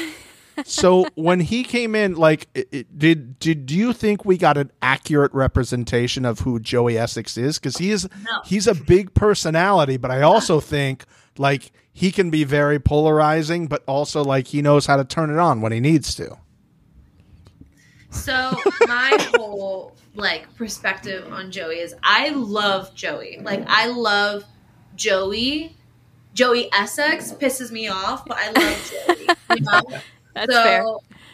so 0.64 1.06
when 1.16 1.40
he 1.42 1.64
came 1.64 1.96
in, 1.96 2.14
like, 2.16 2.48
it, 2.54 2.68
it- 2.72 3.00
did 3.00 3.40
did 3.40 3.72
you 3.72 3.92
think 3.92 4.24
we 4.24 4.38
got 4.38 4.58
an 4.58 4.72
accurate 4.82 5.34
representation 5.34 6.24
of 6.26 6.40
who 6.42 6.60
Joey 6.60 6.98
Essex 6.98 7.38
is? 7.38 7.58
Because 7.60 7.78
he 7.78 7.92
is 7.92 8.08
No. 8.24 8.42
he's 8.46 8.68
a 8.68 8.76
big 8.76 9.14
personality, 9.14 9.98
but 9.98 10.12
I 10.12 10.22
also 10.22 10.60
think 10.60 11.06
like 11.38 11.72
he 11.92 12.12
can 12.12 12.30
be 12.30 12.44
very 12.44 12.80
polarizing, 12.80 13.68
but 13.68 13.84
also 13.88 14.24
like 14.24 14.48
he 14.48 14.62
knows 14.62 14.86
how 14.86 14.96
to 14.98 15.04
turn 15.04 15.30
it 15.30 15.38
on 15.40 15.62
when 15.62 15.72
he 15.72 15.80
needs 15.80 16.14
to. 16.16 16.38
So 18.16 18.57
my 18.88 19.18
whole 19.36 19.95
like 20.16 20.53
perspective 20.55 21.32
on 21.32 21.51
Joey 21.51 21.80
is 21.80 21.95
I 22.03 22.30
love 22.30 22.95
Joey. 22.95 23.39
Like 23.41 23.63
I 23.68 23.88
love 23.88 24.45
Joey. 24.95 25.76
Joey 26.34 26.70
Essex 26.74 27.32
pisses 27.32 27.72
me 27.72 27.88
off, 27.88 28.26
but 28.26 28.38
I 28.38 28.51
love 28.51 28.91
Joey. 29.07 29.57
You 29.57 29.61
know? 29.61 29.82
That's 30.34 30.53
so 30.53 30.63
fair. 30.63 30.86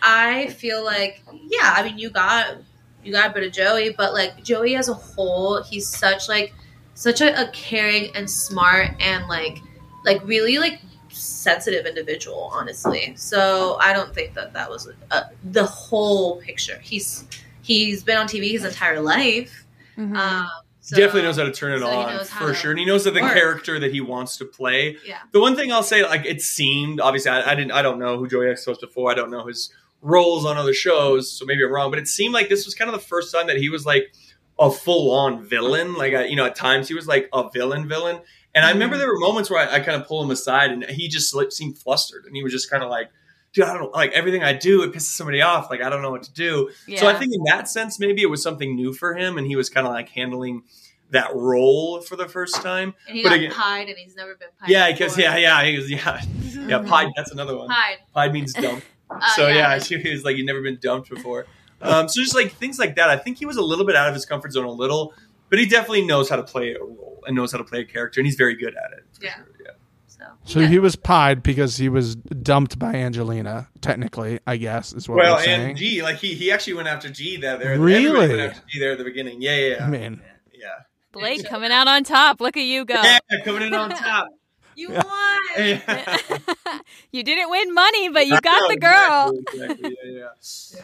I 0.02 0.48
feel 0.48 0.84
like 0.84 1.24
yeah, 1.48 1.74
I 1.76 1.84
mean 1.84 1.98
you 1.98 2.10
got 2.10 2.58
you 3.04 3.12
got 3.12 3.32
a 3.32 3.34
bit 3.34 3.44
of 3.44 3.52
Joey, 3.52 3.94
but 3.98 4.14
like 4.14 4.44
Joey 4.44 4.76
as 4.76 4.90
a 4.90 4.94
whole, 4.94 5.62
he's 5.64 5.88
such 5.88 6.28
like 6.28 6.54
such 6.94 7.22
a, 7.22 7.42
a 7.42 7.50
caring 7.52 8.16
and 8.16 8.30
smart 8.30 8.92
and 9.00 9.28
like 9.28 9.60
like 10.06 10.22
really 10.26 10.60
like 10.60 10.80
sensitive 11.22 11.86
individual 11.86 12.50
honestly 12.54 13.14
so 13.16 13.78
i 13.80 13.94
don't 13.94 14.14
think 14.14 14.34
that 14.34 14.54
that 14.54 14.70
was 14.70 14.90
uh 15.12 15.24
the 15.52 15.64
whole 15.66 16.42
picture 16.42 16.80
he's 16.82 17.26
he's 17.62 18.04
been 18.04 18.18
on 18.18 18.28
tv 18.28 18.52
his 18.52 18.66
entire 18.66 19.00
life 19.00 19.66
Mhm. 19.98 20.16
um 20.18 20.48
so, 20.84 20.96
Definitely 20.98 21.22
knows 21.24 21.38
how 21.38 21.44
to 21.44 21.52
turn 21.52 21.74
it 21.74 21.80
so 21.80 21.88
on 21.88 22.26
for 22.26 22.56
sure, 22.56 22.72
and 22.72 22.80
he 22.80 22.86
knows 22.88 23.04
that 23.04 23.14
the 23.14 23.22
work. 23.22 23.34
character 23.34 23.80
that 23.80 23.92
he 23.94 24.02
wants 24.02 24.38
to 24.38 24.46
play. 24.46 24.98
yeah 25.06 25.20
The 25.32 25.40
one 25.40 25.56
thing 25.56 25.72
I'll 25.72 25.84
say, 25.84 26.04
like 26.04 26.26
it 26.26 26.42
seemed, 26.42 27.00
obviously, 27.00 27.30
I, 27.30 27.52
I 27.52 27.54
didn't, 27.54 27.72
I 27.72 27.84
don't 27.84 28.00
know 28.00 28.18
who 28.18 28.28
Joey 28.28 28.50
Essex 28.50 28.66
was 28.66 28.78
before. 28.80 29.12
I 29.12 29.14
don't 29.14 29.30
know 29.30 29.46
his 29.46 29.72
roles 30.02 30.44
on 30.44 30.58
other 30.58 30.74
shows, 30.74 31.32
so 31.32 31.46
maybe 31.46 31.64
I'm 31.64 31.72
wrong. 31.72 31.92
But 31.92 32.00
it 32.00 32.08
seemed 32.08 32.34
like 32.34 32.50
this 32.50 32.66
was 32.66 32.74
kind 32.74 32.90
of 32.90 33.00
the 33.00 33.06
first 33.06 33.32
time 33.32 33.46
that 33.46 33.58
he 33.58 33.70
was 33.70 33.86
like 33.86 34.12
a 34.58 34.72
full 34.72 35.12
on 35.12 35.44
villain. 35.46 35.94
Like, 35.94 36.16
I, 36.16 36.24
you 36.26 36.36
know, 36.36 36.46
at 36.48 36.56
times 36.56 36.88
he 36.88 36.96
was 36.96 37.06
like 37.08 37.30
a 37.32 37.48
villain, 37.54 37.88
villain. 37.88 38.20
And 38.54 38.66
I 38.66 38.72
remember 38.72 38.98
there 38.98 39.08
were 39.08 39.20
moments 39.20 39.50
where 39.50 39.60
I, 39.60 39.76
I 39.76 39.80
kind 39.80 40.00
of 40.02 40.08
pull 40.08 40.22
him 40.24 40.32
aside, 40.32 40.72
and 40.72 40.84
he 40.86 41.08
just 41.08 41.34
like, 41.34 41.52
seemed 41.52 41.78
flustered, 41.78 42.26
and 42.26 42.36
he 42.36 42.44
was 42.44 42.52
just 42.52 42.70
kind 42.70 42.84
of 42.84 42.90
like. 42.90 43.10
Dude, 43.54 43.66
I 43.66 43.74
don't 43.74 43.82
know. 43.84 43.90
Like 43.90 44.14
everything 44.14 44.44
I 44.44 44.54
do, 44.54 44.82
it 44.84 44.94
pisses 44.94 45.12
somebody 45.14 45.42
off. 45.42 45.70
Like 45.70 45.82
I 45.82 45.90
don't 45.90 46.02
know 46.02 46.10
what 46.12 46.24
to 46.24 46.32
do. 46.32 46.70
So 46.96 47.06
I 47.08 47.14
think 47.16 47.34
in 47.36 47.44
that 47.48 47.68
sense, 47.68 48.00
maybe 48.00 48.22
it 48.22 48.30
was 48.30 48.42
something 48.42 48.78
new 48.78 48.94
for 48.94 49.14
him, 49.14 49.38
and 49.38 49.46
he 49.46 49.58
was 49.58 49.70
kind 49.70 49.86
of 49.86 49.92
like 49.92 50.08
handling 50.08 50.64
that 51.10 51.36
role 51.36 52.00
for 52.00 52.16
the 52.16 52.30
first 52.30 52.56
time. 52.62 52.94
and 53.10 53.18
he 53.18 53.24
But 53.24 53.30
got 53.30 53.36
again- 53.40 53.52
pied 53.52 53.90
and 53.90 53.98
he's 53.98 54.16
never 54.16 54.36
been 54.36 54.48
pied 54.58 54.70
Yeah, 54.70 54.90
because 54.90 55.18
yeah, 55.18 55.36
yeah, 55.36 55.64
he 55.66 55.76
was 55.78 55.92
yeah, 55.92 56.22
yeah. 56.66 56.80
Pied, 56.80 57.10
that's 57.18 57.32
another 57.32 57.58
one. 57.58 57.68
pied 57.68 57.98
Pied 58.14 58.32
means 58.34 58.54
dump. 58.54 58.84
Uh, 59.12 59.20
so 59.36 59.48
yeah, 59.50 59.78
she 59.78 59.98
was 60.10 60.24
like, 60.24 60.38
you'd 60.38 60.46
never 60.46 60.62
been 60.62 60.80
dumped 60.82 61.10
before. 61.10 61.46
Um, 61.82 62.08
so 62.08 62.22
just 62.22 62.34
like 62.34 62.54
things 62.54 62.80
like 62.80 62.96
that. 62.96 63.10
I 63.10 63.18
think 63.18 63.38
he 63.40 63.46
was 63.46 63.58
a 63.58 63.62
little 63.62 63.86
bit 63.86 63.98
out 63.98 64.08
of 64.08 64.14
his 64.14 64.26
comfort 64.26 64.54
zone 64.54 64.64
a 64.64 64.72
little, 64.72 65.14
but 65.50 65.60
he 65.60 65.66
definitely 65.66 66.06
knows 66.06 66.30
how 66.30 66.38
to 66.38 66.44
play 66.44 66.74
a 66.76 66.80
role 66.82 67.11
and 67.26 67.36
knows 67.36 67.52
how 67.52 67.58
to 67.58 67.64
play 67.64 67.80
a 67.82 67.86
character, 67.86 68.20
and 68.20 68.26
he's 68.28 68.36
very 68.36 68.56
good 68.56 68.76
at 68.76 68.92
it. 68.98 69.06
Yeah. 69.22 69.36
sure, 69.36 69.48
yeah. 69.64 69.72
so 70.08 70.26
So 70.46 70.60
yeah. 70.60 70.68
he 70.68 70.80
was 70.80 70.96
pied 70.96 71.42
because 71.44 71.78
he 71.78 71.90
was 71.90 72.16
dumped 72.16 72.78
by 72.80 72.94
Angelina. 72.94 73.70
Technically, 73.82 74.40
I 74.48 74.58
guess 74.58 74.94
is 74.94 75.08
what 75.10 75.18
Well, 75.18 75.36
we're 75.36 75.44
saying. 75.44 75.70
and 75.70 75.78
G, 75.78 76.02
like 76.04 76.18
he 76.18 76.34
he 76.36 76.52
actually 76.52 76.74
went 76.76 76.88
after 76.88 77.10
G 77.10 77.38
there. 77.38 77.58
there 77.58 77.80
Really? 77.80 78.06
everybody 78.08 78.36
went 78.38 78.52
after 78.56 78.68
G 78.70 78.80
there 78.80 78.92
at 78.94 78.98
the 78.98 79.04
beginning. 79.04 79.42
Yeah, 79.42 79.56
yeah, 79.56 79.66
I 79.76 79.78
yeah. 79.80 79.88
mean, 79.88 80.22
yeah. 80.54 80.68
Blake 81.12 81.46
coming 81.50 81.72
out 81.72 81.88
on 81.88 82.04
top. 82.04 82.40
Look 82.42 82.56
at 82.58 82.64
you 82.64 82.86
go. 82.86 83.02
Yeah, 83.02 83.20
coming 83.44 83.64
in 83.64 83.74
on 83.74 83.90
top. 84.08 84.28
you 84.76 84.90
Yeah. 84.92 85.04
won 85.04 85.40
Yeah. 85.58 86.18
you 87.12 87.24
didn't 87.24 87.50
win 87.50 87.74
money, 87.74 88.10
but 88.10 88.28
you 88.28 88.40
got 88.40 88.70
the 88.70 88.78
girl. 88.78 89.38
Exactly, 89.54 89.90
exactly, 89.90 89.96
yeah, 90.14 90.28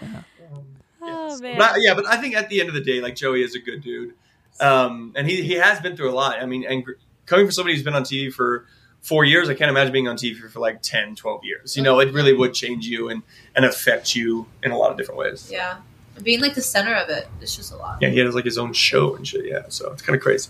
yeah. 0.01 0.21
Um, 0.51 0.65
Oh 0.99 1.27
yes. 1.29 1.41
man. 1.41 1.57
But 1.59 1.71
I- 1.73 1.77
yeah, 1.81 1.93
but 1.93 2.05
I 2.07 2.17
think 2.17 2.35
at 2.35 2.49
the 2.49 2.59
end 2.59 2.69
of 2.69 2.75
the 2.75 2.81
day, 2.81 2.99
like 3.01 3.15
Joey 3.15 3.43
is 3.43 3.53
a 3.55 3.59
good 3.59 3.81
dude, 3.81 4.13
um, 4.59 5.13
and 5.15 5.27
he 5.27 5.41
he 5.43 5.53
has 5.53 5.79
been 5.79 5.95
through 5.95 6.09
a 6.11 6.15
lot. 6.15 6.39
I 6.41 6.45
mean, 6.45 6.63
and 6.65 6.83
gr- 6.83 6.93
coming 7.25 7.45
from 7.45 7.51
somebody 7.51 7.75
who's 7.75 7.83
been 7.83 7.93
on 7.95 8.03
TV 8.03 8.31
for 8.33 8.65
four 9.01 9.23
years, 9.25 9.49
I 9.49 9.53
can't 9.53 9.69
imagine 9.69 9.93
being 9.93 10.07
on 10.07 10.17
TV 10.17 10.37
for, 10.37 10.49
for 10.49 10.59
like 10.59 10.81
10, 10.81 11.15
12 11.15 11.43
years. 11.45 11.77
You 11.77 11.83
know, 11.83 11.99
it 11.99 12.13
really 12.13 12.33
would 12.33 12.53
change 12.53 12.85
you 12.87 13.09
and 13.09 13.23
and 13.55 13.65
affect 13.65 14.15
you 14.15 14.47
in 14.63 14.71
a 14.71 14.77
lot 14.77 14.91
of 14.91 14.97
different 14.97 15.19
ways. 15.19 15.49
yeah 15.51 15.77
being 16.23 16.41
like 16.41 16.55
the 16.55 16.61
center 16.63 16.95
of 16.95 17.09
it 17.09 17.27
it's 17.41 17.55
just 17.55 17.71
a 17.71 17.75
lot 17.75 18.01
Yeah, 18.01 18.09
he 18.09 18.17
has 18.19 18.33
like 18.33 18.45
his 18.45 18.57
own 18.57 18.73
show 18.73 19.15
and 19.15 19.27
shit. 19.27 19.45
Yeah, 19.45 19.65
so 19.69 19.91
it's 19.91 20.01
kind 20.01 20.15
of 20.15 20.21
crazy. 20.23 20.49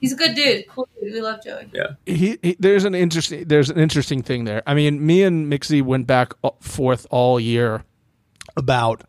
He's 0.00 0.12
a 0.12 0.16
good 0.16 0.34
dude. 0.34 0.66
Cool 0.66 0.88
dude. 1.00 1.12
We 1.12 1.20
love 1.20 1.40
Joey. 1.44 1.70
he, 2.04 2.38
he 2.42 2.56
there's 2.58 2.84
an 2.84 2.94
interesting 2.96 3.44
there's 3.46 3.70
an 3.70 3.78
interesting 3.78 4.22
thing 4.22 4.44
there. 4.44 4.62
I 4.66 4.74
mean, 4.74 5.06
me 5.06 5.22
and 5.22 5.46
Mixie 5.52 5.82
went 5.82 6.08
back 6.08 6.32
forth 6.60 7.06
all 7.10 7.38
year 7.38 7.84
about 8.56 9.04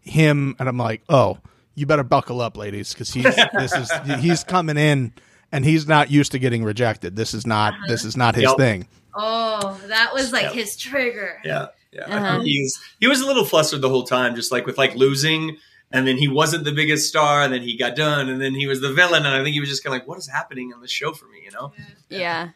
him, 0.00 0.56
and 0.58 0.68
I'm 0.68 0.76
like, 0.78 1.02
oh, 1.08 1.38
you 1.74 1.86
better 1.86 2.04
buckle 2.04 2.40
up, 2.40 2.56
ladies, 2.56 2.92
because 2.92 3.12
he's 3.12 3.24
this 3.58 3.72
is 3.72 3.90
he's 4.20 4.44
coming 4.44 4.76
in, 4.76 5.12
and 5.52 5.64
he's 5.64 5.86
not 5.86 6.10
used 6.10 6.32
to 6.32 6.38
getting 6.38 6.64
rejected. 6.64 7.16
This 7.16 7.34
is 7.34 7.46
not 7.46 7.74
this 7.88 8.04
is 8.04 8.16
not 8.16 8.34
his 8.34 8.44
Yep. 8.44 8.56
thing. 8.56 8.88
Oh, 9.14 9.80
that 9.86 10.12
was 10.12 10.32
like 10.32 10.44
Yep. 10.44 10.52
his 10.54 10.76
trigger. 10.76 11.40
Yeah, 11.44 11.66
yeah. 11.92 12.02
Uh-huh. 12.04 12.40
he's 12.40 12.78
he 13.00 13.06
was 13.06 13.20
a 13.20 13.26
little 13.26 13.44
flustered 13.44 13.80
the 13.80 13.88
whole 13.88 14.04
time, 14.04 14.34
just 14.34 14.50
like 14.52 14.66
with 14.66 14.78
like 14.78 14.94
losing, 14.96 15.56
and 15.92 16.06
then 16.06 16.16
he 16.16 16.26
wasn't 16.28 16.64
the 16.64 16.72
biggest 16.72 17.08
star, 17.08 17.42
and 17.42 17.52
then 17.52 17.62
he 17.62 17.76
got 17.76 17.94
done, 17.96 18.28
and 18.28 18.40
then 18.40 18.54
he 18.54 18.66
was 18.66 18.80
the 18.80 18.92
villain, 18.92 19.24
and 19.26 19.34
I 19.34 19.42
think 19.44 19.54
he 19.54 19.60
was 19.60 19.68
just 19.68 19.84
kind 19.84 19.94
of 19.94 20.00
like, 20.00 20.08
what 20.08 20.18
is 20.18 20.28
happening 20.28 20.72
on 20.74 20.80
the 20.80 20.88
show 20.88 21.12
for 21.12 21.26
me, 21.26 21.38
you 21.44 21.50
know? 21.52 21.72
Yeah. 22.08 22.48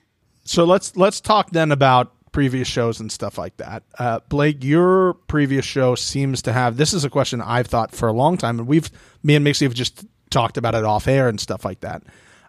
So 0.44 0.64
let's 0.64 0.96
let's 0.96 1.20
talk 1.20 1.50
then 1.50 1.70
about 1.72 2.12
previous 2.38 2.68
shows 2.68 3.00
and 3.00 3.10
stuff 3.10 3.36
like 3.36 3.56
that. 3.56 3.82
Uh, 3.98 4.20
Blake, 4.28 4.62
your 4.62 5.14
previous 5.26 5.64
show 5.64 5.96
seems 5.96 6.40
to 6.42 6.52
have 6.52 6.76
this 6.76 6.94
is 6.94 7.04
a 7.04 7.10
question 7.10 7.40
I've 7.40 7.66
thought 7.66 7.92
for 7.92 8.06
a 8.06 8.12
long 8.12 8.36
time, 8.36 8.60
and 8.60 8.68
we've 8.68 8.88
me 9.24 9.34
and 9.34 9.44
Mixie 9.44 9.66
have 9.66 9.74
just 9.74 10.06
talked 10.30 10.56
about 10.56 10.76
it 10.76 10.84
off 10.84 11.08
air 11.08 11.28
and 11.28 11.40
stuff 11.40 11.64
like 11.64 11.80
that. 11.80 12.04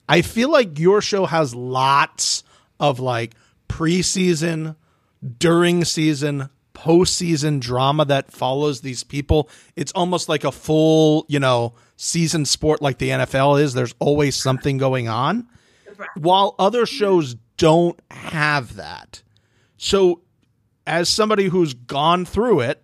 I 0.08 0.22
feel 0.22 0.52
like 0.52 0.78
your 0.78 1.02
show 1.02 1.26
has 1.26 1.56
lots 1.56 2.44
of 2.80 3.00
like 3.00 3.34
preseason, 3.68 4.76
during 5.40 5.84
season, 5.86 6.52
postseason 6.76 7.60
drama 7.60 8.06
that 8.06 8.32
follows 8.32 8.82
these 8.82 9.04
people. 9.04 9.50
It's 9.76 9.92
almost 9.94 10.30
like 10.30 10.44
a 10.44 10.52
full, 10.52 11.26
you 11.28 11.40
know, 11.40 11.74
season 11.98 12.46
sport 12.46 12.80
like 12.80 13.00
the 13.00 13.10
NFL 13.10 13.60
is. 13.60 13.74
There's 13.74 13.96
always 13.98 14.36
something 14.36 14.78
going 14.78 15.08
on 15.08 15.48
while 16.14 16.54
other 16.60 16.86
shows 16.86 17.38
don't 17.58 18.00
have 18.12 18.76
that. 18.76 19.24
So, 19.80 20.22
as 20.86 21.08
somebody 21.08 21.46
who's 21.46 21.74
gone 21.74 22.26
through 22.26 22.60
it, 22.60 22.84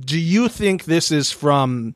do 0.00 0.18
you 0.18 0.48
think 0.48 0.84
this 0.84 1.12
is 1.12 1.30
from 1.30 1.94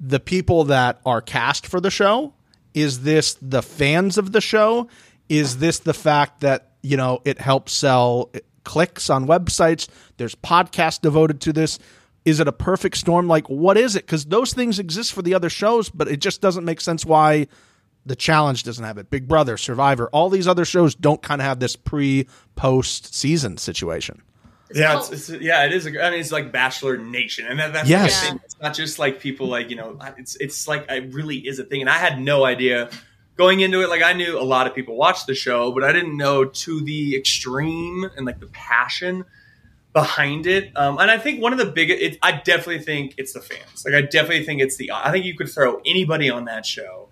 the 0.00 0.18
people 0.18 0.64
that 0.64 1.00
are 1.04 1.20
cast 1.20 1.66
for 1.66 1.78
the 1.78 1.90
show? 1.90 2.32
Is 2.72 3.02
this 3.02 3.34
the 3.42 3.62
fans 3.62 4.16
of 4.16 4.32
the 4.32 4.40
show? 4.40 4.88
Is 5.28 5.58
this 5.58 5.80
the 5.80 5.92
fact 5.92 6.40
that, 6.40 6.72
you 6.82 6.96
know, 6.96 7.20
it 7.26 7.38
helps 7.38 7.74
sell 7.74 8.32
clicks 8.64 9.10
on 9.10 9.26
websites? 9.26 9.86
There's 10.16 10.34
podcasts 10.34 11.02
devoted 11.02 11.42
to 11.42 11.52
this. 11.52 11.78
Is 12.24 12.40
it 12.40 12.48
a 12.48 12.52
perfect 12.52 12.96
storm? 12.96 13.28
Like, 13.28 13.48
what 13.50 13.76
is 13.76 13.96
it? 13.96 14.06
Because 14.06 14.24
those 14.24 14.54
things 14.54 14.78
exist 14.78 15.12
for 15.12 15.20
the 15.20 15.34
other 15.34 15.50
shows, 15.50 15.90
but 15.90 16.08
it 16.08 16.20
just 16.20 16.40
doesn't 16.40 16.64
make 16.64 16.80
sense 16.80 17.04
why 17.04 17.48
the 18.06 18.16
challenge 18.16 18.62
doesn't 18.62 18.84
have 18.84 18.98
it. 18.98 19.10
Big 19.10 19.28
Brother, 19.28 19.56
Survivor, 19.56 20.08
all 20.12 20.30
these 20.30 20.46
other 20.48 20.64
shows 20.64 20.94
don't 20.94 21.20
kind 21.22 21.40
of 21.40 21.46
have 21.46 21.60
this 21.60 21.76
pre 21.76 22.26
post 22.54 23.14
season 23.14 23.58
situation. 23.58 24.22
Yeah, 24.74 24.98
it's, 24.98 25.10
it's 25.10 25.42
yeah, 25.42 25.64
it 25.64 25.72
is. 25.72 25.86
A, 25.86 26.04
I 26.04 26.10
mean, 26.10 26.20
it's 26.20 26.32
like 26.32 26.50
Bachelor 26.50 26.96
Nation, 26.96 27.46
and 27.46 27.58
that, 27.60 27.72
that's 27.72 27.88
Yes. 27.88 28.20
the 28.20 28.26
thing. 28.30 28.40
It's 28.44 28.56
not 28.60 28.74
just 28.74 28.98
like 28.98 29.20
people 29.20 29.46
like 29.46 29.70
you 29.70 29.76
know. 29.76 29.98
It's 30.18 30.36
it's 30.36 30.66
like 30.66 30.86
it 30.88 31.14
really 31.14 31.36
is 31.36 31.58
a 31.58 31.64
thing, 31.64 31.82
and 31.82 31.90
I 31.90 31.98
had 31.98 32.20
no 32.20 32.44
idea 32.44 32.90
going 33.36 33.60
into 33.60 33.82
it. 33.82 33.88
Like 33.88 34.02
I 34.02 34.12
knew 34.12 34.40
a 34.40 34.42
lot 34.42 34.66
of 34.66 34.74
people 34.74 34.96
watched 34.96 35.26
the 35.28 35.34
show, 35.36 35.70
but 35.70 35.84
I 35.84 35.92
didn't 35.92 36.16
know 36.16 36.44
to 36.46 36.80
the 36.80 37.16
extreme 37.16 38.10
and 38.16 38.26
like 38.26 38.40
the 38.40 38.48
passion 38.48 39.24
behind 39.92 40.46
it. 40.46 40.72
Um, 40.76 40.98
and 40.98 41.10
I 41.10 41.18
think 41.18 41.40
one 41.40 41.52
of 41.52 41.58
the 41.58 41.66
biggest, 41.66 42.18
I 42.22 42.32
definitely 42.32 42.80
think 42.80 43.14
it's 43.18 43.32
the 43.32 43.40
fans. 43.40 43.84
Like 43.84 43.94
I 43.94 44.02
definitely 44.02 44.44
think 44.44 44.60
it's 44.62 44.76
the. 44.76 44.90
I 44.92 45.12
think 45.12 45.24
you 45.24 45.36
could 45.36 45.48
throw 45.48 45.80
anybody 45.86 46.28
on 46.28 46.46
that 46.46 46.66
show, 46.66 47.05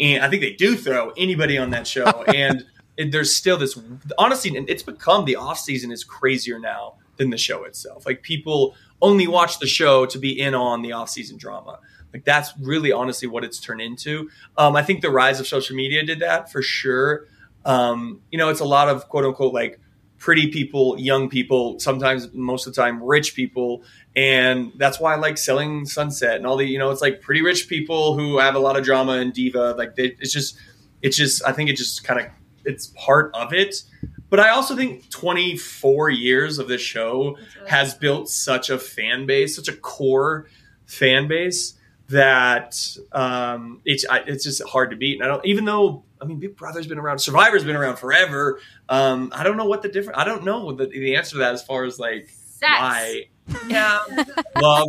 and 0.00 0.24
I 0.24 0.28
think 0.28 0.42
they 0.42 0.52
do 0.52 0.76
throw 0.76 1.10
anybody 1.16 1.58
on 1.58 1.70
that 1.70 1.86
show, 1.86 2.04
and. 2.34 2.66
It, 2.96 3.12
there's 3.12 3.34
still 3.34 3.56
this 3.56 3.78
honestly 4.18 4.54
and 4.54 4.68
it's 4.68 4.82
become 4.82 5.24
the 5.24 5.36
off 5.36 5.58
season 5.58 5.90
is 5.90 6.04
crazier 6.04 6.58
now 6.58 6.96
than 7.16 7.30
the 7.30 7.38
show 7.38 7.64
itself. 7.64 8.04
Like 8.04 8.20
people 8.22 8.74
only 9.00 9.26
watch 9.26 9.58
the 9.58 9.66
show 9.66 10.06
to 10.06 10.18
be 10.18 10.38
in 10.38 10.54
on 10.54 10.82
the 10.82 10.92
off 10.92 11.08
season 11.08 11.36
drama. 11.36 11.78
Like 12.12 12.24
that's 12.24 12.52
really 12.58 12.92
honestly 12.92 13.28
what 13.28 13.44
it's 13.44 13.60
turned 13.60 13.80
into. 13.80 14.30
Um, 14.58 14.74
i 14.76 14.82
think 14.82 15.02
the 15.02 15.10
rise 15.10 15.40
of 15.40 15.46
social 15.46 15.76
media 15.76 16.04
did 16.04 16.20
that 16.20 16.50
for 16.50 16.62
sure. 16.62 17.26
Um, 17.64 18.20
you 18.30 18.38
know 18.38 18.48
it's 18.48 18.60
a 18.60 18.64
lot 18.64 18.88
of 18.88 19.08
quote 19.08 19.24
unquote 19.24 19.54
like 19.54 19.80
pretty 20.20 20.46
people 20.48 20.96
young 21.00 21.28
people 21.28 21.80
sometimes 21.80 22.32
most 22.32 22.66
of 22.66 22.74
the 22.74 22.80
time 22.80 23.02
rich 23.02 23.34
people 23.34 23.82
and 24.14 24.70
that's 24.76 25.00
why 25.00 25.14
i 25.14 25.16
like 25.16 25.36
selling 25.36 25.84
sunset 25.84 26.36
and 26.36 26.46
all 26.46 26.56
the 26.56 26.64
you 26.64 26.78
know 26.78 26.90
it's 26.90 27.00
like 27.00 27.20
pretty 27.20 27.42
rich 27.42 27.68
people 27.68 28.16
who 28.16 28.38
have 28.38 28.54
a 28.54 28.58
lot 28.58 28.76
of 28.76 28.84
drama 28.84 29.14
and 29.14 29.32
diva 29.32 29.74
like 29.76 29.96
they, 29.96 30.14
it's 30.20 30.32
just 30.32 30.56
it's 31.02 31.16
just 31.16 31.42
i 31.46 31.52
think 31.52 31.68
it 31.68 31.76
just 31.76 32.04
kind 32.04 32.20
of 32.20 32.26
it's 32.64 32.88
part 32.96 33.34
of 33.34 33.52
it. 33.52 33.82
But 34.28 34.40
I 34.40 34.50
also 34.50 34.76
think 34.76 35.10
24 35.10 36.10
years 36.10 36.58
of 36.58 36.68
this 36.68 36.80
show 36.80 37.36
has 37.66 37.94
built 37.94 38.28
such 38.28 38.70
a 38.70 38.78
fan 38.78 39.26
base, 39.26 39.56
such 39.56 39.68
a 39.68 39.76
core 39.76 40.46
fan 40.86 41.26
base 41.26 41.74
that 42.08 42.76
um, 43.12 43.80
it's 43.84 44.04
I, 44.08 44.18
it's 44.20 44.44
just 44.44 44.62
hard 44.64 44.90
to 44.90 44.96
beat. 44.96 45.20
And 45.20 45.24
I 45.24 45.28
don't 45.28 45.44
even 45.44 45.64
though 45.64 46.04
I 46.20 46.24
mean 46.26 46.38
Big 46.38 46.56
Brother's 46.56 46.86
been 46.86 46.98
around, 46.98 47.18
Survivor's 47.18 47.64
been 47.64 47.76
around 47.76 47.96
forever. 47.96 48.60
Um, 48.88 49.30
I 49.34 49.42
don't 49.44 49.56
know 49.56 49.66
what 49.66 49.82
the 49.82 49.88
different. 49.88 50.18
I 50.18 50.24
don't 50.24 50.44
know 50.44 50.72
the, 50.72 50.86
the 50.86 51.16
answer 51.16 51.32
to 51.32 51.38
that 51.38 51.54
as 51.54 51.62
far 51.62 51.84
as 51.84 51.98
like 51.98 52.28
Sex. 52.28 52.70
why 52.78 53.24
Yeah. 53.68 53.98
love. 54.60 54.88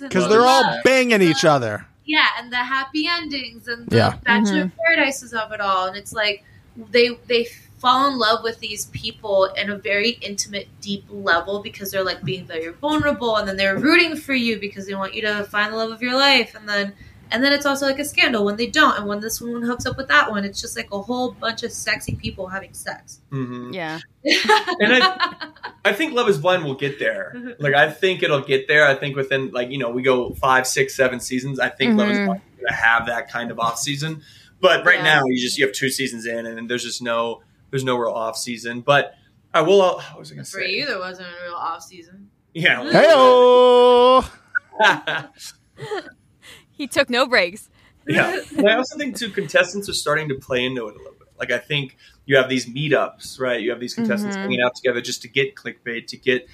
Because 0.00 0.28
they're 0.28 0.40
all 0.40 0.62
love. 0.62 0.82
banging 0.84 1.22
each 1.22 1.44
other. 1.44 1.86
yeah, 2.04 2.26
and 2.38 2.52
the 2.52 2.56
happy 2.56 3.06
endings 3.08 3.68
and 3.68 3.86
the 3.88 3.96
Yeah. 3.96 4.16
bachelor 4.24 4.70
paradises 4.84 5.32
of 5.32 5.52
it 5.52 5.60
all, 5.60 5.86
and 5.86 5.96
it's 5.96 6.12
like 6.12 6.44
they 6.90 7.10
they 7.28 7.46
fall 7.78 8.10
in 8.10 8.18
love 8.18 8.42
with 8.42 8.58
these 8.60 8.86
people 8.86 9.44
in 9.56 9.70
a 9.70 9.76
very 9.76 10.10
intimate, 10.22 10.66
deep 10.80 11.04
level 11.10 11.60
because 11.62 11.90
they're 11.90 12.04
like 12.04 12.22
being 12.24 12.46
very 12.46 12.72
vulnerable, 12.72 13.36
and 13.36 13.46
then 13.48 13.56
they're 13.56 13.78
rooting 13.78 14.16
for 14.16 14.34
you 14.34 14.58
because 14.58 14.86
they 14.86 14.94
want 14.94 15.14
you 15.14 15.22
to 15.22 15.44
find 15.44 15.72
the 15.72 15.76
love 15.76 15.90
of 15.90 16.02
your 16.02 16.14
life, 16.14 16.54
and 16.54 16.68
then 16.68 16.94
and 17.34 17.44
then 17.44 17.52
it's 17.52 17.66
also 17.66 17.84
like 17.86 17.98
a 17.98 18.04
scandal 18.04 18.44
when 18.44 18.56
they 18.56 18.66
don't, 18.68 18.96
and 18.96 19.06
when 19.06 19.20
this 19.20 19.40
one 19.40 19.60
hooks 19.62 19.84
up 19.84 19.96
with 19.98 20.08
that 20.08 20.30
one, 20.30 20.44
it's 20.44 20.60
just 20.60 20.76
like 20.76 20.88
a 20.92 21.02
whole 21.02 21.32
bunch 21.32 21.62
of 21.64 21.72
sexy 21.72 22.14
people 22.14 22.46
having 22.46 22.72
sex. 22.72 23.20
Mhm. 23.30 23.74
Yeah. 23.74 23.98
And 24.80 25.02
I, 25.02 25.50
I 25.84 25.92
think 25.92 26.14
Love 26.14 26.28
Is 26.28 26.38
Blind 26.38 26.64
will 26.64 26.74
get 26.76 26.98
there. 26.98 27.34
Like 27.58 27.74
I 27.74 27.90
think 27.90 28.22
it'll 28.22 28.40
get 28.40 28.68
there. 28.68 28.86
I 28.86 28.94
think 28.94 29.16
within 29.16 29.50
like 29.50 29.70
you 29.70 29.78
know 29.78 29.90
we 29.90 30.02
go 30.02 30.30
five, 30.34 30.66
six, 30.66 30.94
seven 30.96 31.20
seasons. 31.20 31.58
I 31.60 31.68
think 31.68 31.98
Love 31.98 32.08
Is 32.10 32.18
Mhm. 32.18 32.26
Blind 32.26 32.40
is 32.54 32.60
going 32.60 32.68
to 32.68 32.74
have 32.74 33.06
that 33.06 33.30
kind 33.30 33.50
of 33.50 33.58
off 33.58 33.78
season. 33.78 34.22
But 34.60 34.86
right 34.86 34.98
Yeah. 34.98 35.04
now 35.16 35.22
you 35.26 35.40
just 35.42 35.58
you 35.58 35.66
have 35.66 35.74
two 35.74 35.90
seasons 35.90 36.24
in, 36.26 36.46
and 36.46 36.70
there's 36.70 36.82
just 36.84 37.02
no 37.02 37.42
there's 37.70 37.84
no 37.84 37.96
real 37.96 38.12
off 38.12 38.36
season. 38.36 38.80
But 38.80 39.14
I 39.52 39.60
will. 39.62 39.82
uh, 39.82 39.94
What 39.96 40.18
was 40.20 40.30
I 40.32 40.34
going 40.36 40.44
to 40.44 40.50
say 40.50 40.58
for 40.58 40.64
you, 40.64 40.86
there 40.86 40.98
wasn't 40.98 41.28
a 41.28 41.44
real 41.44 41.54
off 41.54 41.82
season. 41.82 42.30
Yeah. 42.54 42.82
Hey, 42.90 43.10
He 46.76 46.86
took 46.86 47.08
no 47.10 47.26
breaks. 47.26 47.68
yeah. 48.06 48.40
And 48.56 48.68
I 48.68 48.74
also 48.76 48.98
think 48.98 49.16
too 49.16 49.30
contestants 49.30 49.88
are 49.88 49.94
starting 49.94 50.28
to 50.28 50.34
play 50.34 50.64
into 50.64 50.86
it 50.88 50.94
a 50.94 50.98
little 50.98 51.12
bit. 51.18 51.28
Like 51.38 51.50
I 51.50 51.58
think 51.58 51.96
you 52.26 52.36
have 52.36 52.48
these 52.48 52.66
meetups, 52.66 53.40
right? 53.40 53.60
You 53.60 53.70
have 53.70 53.80
these 53.80 53.94
contestants 53.94 54.36
Mhm. 54.36 54.40
hanging 54.40 54.60
out 54.60 54.74
together 54.74 55.00
just 55.00 55.22
to 55.22 55.28
get 55.28 55.54
clickbait, 55.56 56.06
to 56.08 56.16
get 56.16 56.46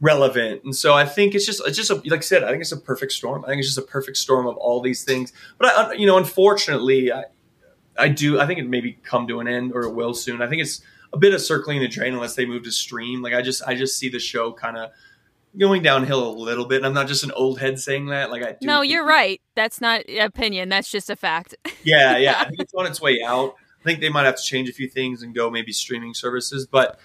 relevant. 0.00 0.64
And 0.64 0.74
so 0.76 0.94
I 0.94 1.04
think 1.06 1.34
it's 1.34 1.44
just 1.46 1.60
it's 1.66 1.76
just 1.76 1.90
a, 1.90 1.94
like 2.06 2.18
I 2.18 2.20
said, 2.20 2.44
I 2.44 2.50
think 2.50 2.60
it's 2.62 2.72
a 2.72 2.76
perfect 2.76 3.12
storm. 3.12 3.44
I 3.44 3.48
think 3.48 3.58
it's 3.60 3.68
just 3.68 3.78
a 3.78 3.90
perfect 3.90 4.16
storm 4.16 4.46
of 4.46 4.56
all 4.56 4.80
these 4.80 5.04
things. 5.04 5.32
But 5.58 5.68
I, 5.68 5.92
you 5.94 6.06
know, 6.06 6.18
unfortunately, 6.18 7.12
I, 7.12 7.24
I 7.98 8.08
do 8.08 8.38
I 8.40 8.46
think 8.46 8.58
it 8.60 8.68
maybe 8.68 8.98
come 9.02 9.26
to 9.28 9.40
an 9.40 9.48
end 9.48 9.72
or 9.74 9.82
it 9.82 9.94
will 9.94 10.14
soon. 10.14 10.40
I 10.42 10.46
think 10.48 10.62
it's 10.62 10.82
a 11.12 11.18
bit 11.18 11.34
of 11.34 11.40
circling 11.40 11.80
the 11.80 11.88
drain 11.88 12.14
unless 12.14 12.34
they 12.34 12.46
move 12.46 12.62
to 12.64 12.70
stream. 12.72 13.22
Like 13.22 13.34
I 13.34 13.42
just 13.42 13.62
I 13.66 13.74
just 13.74 13.98
see 13.98 14.08
the 14.08 14.18
show 14.20 14.52
kind 14.52 14.76
of 14.76 14.90
going 15.56 15.82
downhill 15.82 16.28
a 16.28 16.34
little 16.36 16.66
bit. 16.66 16.78
And 16.78 16.86
I'm 16.86 16.94
not 16.94 17.06
just 17.08 17.24
an 17.24 17.30
old 17.32 17.58
head 17.60 17.78
saying 17.78 18.06
that. 18.06 18.30
Like 18.30 18.42
I 18.42 18.52
do 18.52 18.66
No, 18.66 18.82
you're 18.82 19.04
right. 19.06 19.40
That's 19.56 19.80
not 19.80 20.02
opinion. 20.20 20.68
That's 20.68 20.90
just 20.90 21.10
a 21.10 21.16
fact. 21.16 21.54
yeah, 21.84 22.16
yeah. 22.16 22.36
I 22.38 22.44
think 22.44 22.60
it's 22.60 22.74
on 22.74 22.86
its 22.86 23.00
way 23.00 23.20
out. 23.24 23.54
I 23.80 23.84
think 23.84 24.00
they 24.00 24.08
might 24.08 24.24
have 24.26 24.36
to 24.36 24.42
change 24.42 24.68
a 24.68 24.72
few 24.72 24.88
things 24.88 25.22
and 25.22 25.34
go 25.34 25.50
maybe 25.50 25.72
streaming 25.72 26.12
services, 26.14 26.66
but 26.66 26.98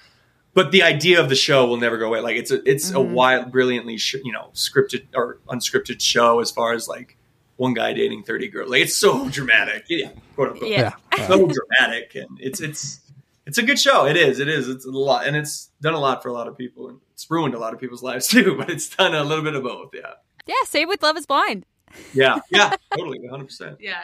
but 0.56 0.72
the 0.72 0.84
idea 0.84 1.20
of 1.20 1.30
the 1.30 1.36
show 1.36 1.66
will 1.66 1.78
never 1.78 1.98
go 1.98 2.08
away. 2.08 2.20
Like 2.20 2.36
it's 2.36 2.52
a 2.52 2.68
it's 2.70 2.90
a 2.92 2.96
Mhm. 2.96 3.12
wild, 3.12 3.52
brilliantly 3.52 3.98
sh- 3.98 4.16
you 4.24 4.32
know 4.32 4.50
scripted 4.54 5.06
or 5.16 5.40
unscripted 5.48 6.02
show 6.02 6.40
as 6.40 6.52
far 6.52 6.74
as 6.74 6.88
like 6.88 7.18
one 7.58 7.74
guy 7.74 7.94
dating 7.94 8.24
thirty 8.24 8.48
girls. 8.50 8.70
Like 8.70 8.82
it's 8.82 8.98
so 8.98 9.30
dramatic, 9.30 9.86
yeah, 9.90 10.10
quote 10.36 10.52
unquote, 10.54 10.70
Yeah. 10.72 10.94
so 11.28 11.48
dramatic, 11.48 12.16
and 12.16 12.40
it's 12.40 12.60
it's 12.60 13.00
it's 13.46 13.58
a 13.58 13.64
good 13.64 13.80
show. 13.80 14.06
It 14.06 14.16
is, 14.18 14.40
it 14.40 14.48
is. 14.48 14.68
It's 14.70 14.86
a 14.86 14.92
lot, 14.92 15.28
and 15.28 15.36
it's 15.36 15.70
done 15.82 15.94
a 15.94 16.00
lot 16.00 16.22
for 16.24 16.30
a 16.30 16.34
lot 16.34 16.48
of 16.48 16.58
people, 16.58 16.88
and 16.90 17.00
it's 17.24 17.32
ruined 17.32 17.56
a 17.56 17.60
lot 17.60 17.74
of 17.74 17.80
people's 17.80 18.04
lives 18.04 18.28
too. 18.34 18.56
But 18.58 18.70
it's 18.70 18.90
done 18.90 19.16
a 19.16 19.24
little 19.24 19.44
bit 19.44 19.56
of 19.56 19.64
both. 19.64 19.92
Yeah, 19.94 20.14
Yeah, 20.46 20.56
same 20.66 20.88
with 20.90 21.02
Love 21.02 21.18
is 21.18 21.26
Blind. 21.26 21.66
yeah, 22.14 22.40
yeah, 22.52 22.76
totally, 22.96 23.20
one 23.20 23.30
hundred 23.30 23.46
percent. 23.46 23.78
Yeah. 23.80 24.02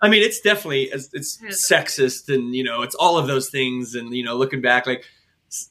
I 0.00 0.08
mean, 0.08 0.22
it's 0.22 0.40
definitely 0.40 0.84
it's, 0.84 1.10
it's 1.12 1.38
sexist, 1.48 2.32
and 2.32 2.54
you 2.54 2.62
know, 2.64 2.82
it's 2.82 2.94
all 2.94 3.18
of 3.18 3.26
those 3.26 3.50
things. 3.50 3.94
And 3.94 4.14
you 4.14 4.24
know, 4.24 4.36
looking 4.36 4.60
back, 4.60 4.86
like 4.86 5.04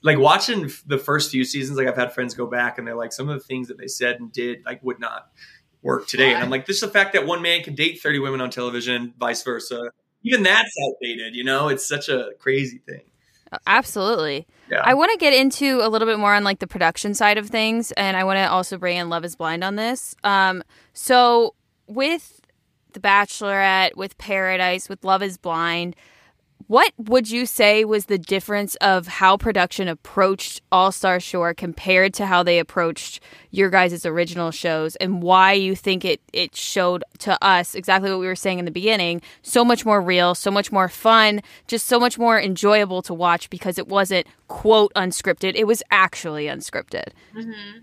like 0.03 0.17
watching 0.17 0.69
the 0.85 0.97
first 0.97 1.31
few 1.31 1.43
seasons, 1.43 1.77
like 1.77 1.87
I've 1.87 1.95
had 1.95 2.13
friends 2.13 2.33
go 2.33 2.45
back 2.45 2.77
and 2.77 2.87
they're 2.87 2.95
like, 2.95 3.13
some 3.13 3.29
of 3.29 3.37
the 3.39 3.43
things 3.45 3.67
that 3.67 3.77
they 3.77 3.87
said 3.87 4.19
and 4.19 4.31
did 4.31 4.65
like 4.65 4.83
would 4.83 4.99
not 4.99 5.29
work 5.81 6.07
today. 6.07 6.33
And 6.33 6.43
I'm 6.43 6.49
like, 6.49 6.65
this 6.65 6.77
is 6.77 6.81
the 6.81 6.87
fact 6.89 7.13
that 7.13 7.25
one 7.27 7.41
man 7.41 7.63
can 7.63 7.75
date 7.75 8.01
30 8.01 8.19
women 8.19 8.41
on 8.41 8.49
television, 8.49 9.13
vice 9.19 9.43
versa. 9.43 9.91
even 10.23 10.41
that's 10.43 10.73
outdated. 10.83 11.35
You 11.35 11.43
know, 11.43 11.67
it's 11.69 11.87
such 11.87 12.09
a 12.09 12.31
crazy 12.39 12.79
thing. 12.79 13.03
Absolutely. 13.65 14.47
Yeah. 14.69 14.81
I 14.83 14.93
want 14.93 15.11
to 15.11 15.17
get 15.17 15.33
into 15.33 15.79
a 15.81 15.87
little 15.89 16.07
bit 16.07 16.19
more 16.19 16.33
on 16.33 16.43
like 16.43 16.59
the 16.59 16.67
production 16.67 17.13
side 17.13 17.37
of 17.37 17.47
things, 17.47 17.91
and 17.93 18.17
I 18.17 18.23
want 18.23 18.37
to 18.37 18.49
also 18.49 18.77
bring 18.77 18.97
in 18.97 19.09
Love 19.09 19.23
Is 19.25 19.35
Blind 19.35 19.63
on 19.63 19.75
this. 19.75 20.15
Um, 20.23 20.63
so 20.93 21.55
with 21.87 22.41
The 22.93 22.99
Bachelorette, 22.99 23.95
with 23.95 24.17
Paradise, 24.17 24.89
with 24.89 25.03
Love 25.03 25.23
Is 25.23 25.37
Blind, 25.37 25.95
what 26.67 26.93
would 26.97 27.29
you 27.29 27.45
say 27.45 27.85
was 27.85 28.05
the 28.05 28.17
difference 28.17 28.75
of 28.75 29.07
how 29.07 29.37
production 29.37 29.87
approached 29.87 30.61
All 30.71 30.91
Star 30.91 31.19
Shore 31.19 31.53
compared 31.53 32.13
to 32.15 32.25
how 32.25 32.43
they 32.43 32.59
approached 32.59 33.21
your 33.51 33.69
guys' 33.69 34.05
original 34.05 34.51
shows, 34.51 34.95
and 34.97 35.23
why 35.23 35.53
you 35.53 35.75
think 35.75 36.03
it 36.03 36.21
it 36.33 36.55
showed 36.55 37.03
to 37.19 37.41
us 37.43 37.73
exactly 37.73 38.09
what 38.09 38.19
we 38.19 38.27
were 38.27 38.35
saying 38.35 38.59
in 38.59 38.65
the 38.65 38.71
beginning, 38.71 39.21
so 39.41 39.63
much 39.63 39.85
more 39.85 40.01
real, 40.01 40.35
so 40.35 40.51
much 40.51 40.71
more 40.71 40.89
fun, 40.89 41.41
just 41.67 41.87
so 41.87 41.99
much 41.99 42.17
more 42.17 42.39
enjoyable 42.39 43.01
to 43.01 43.13
watch 43.13 43.49
because 43.49 43.77
it 43.77 43.87
wasn't 43.87 44.27
quote 44.47 44.93
unscripted, 44.95 45.55
it 45.55 45.65
was 45.65 45.81
actually 45.89 46.45
unscripted. 46.45 47.09
Mm-hmm. 47.35 47.79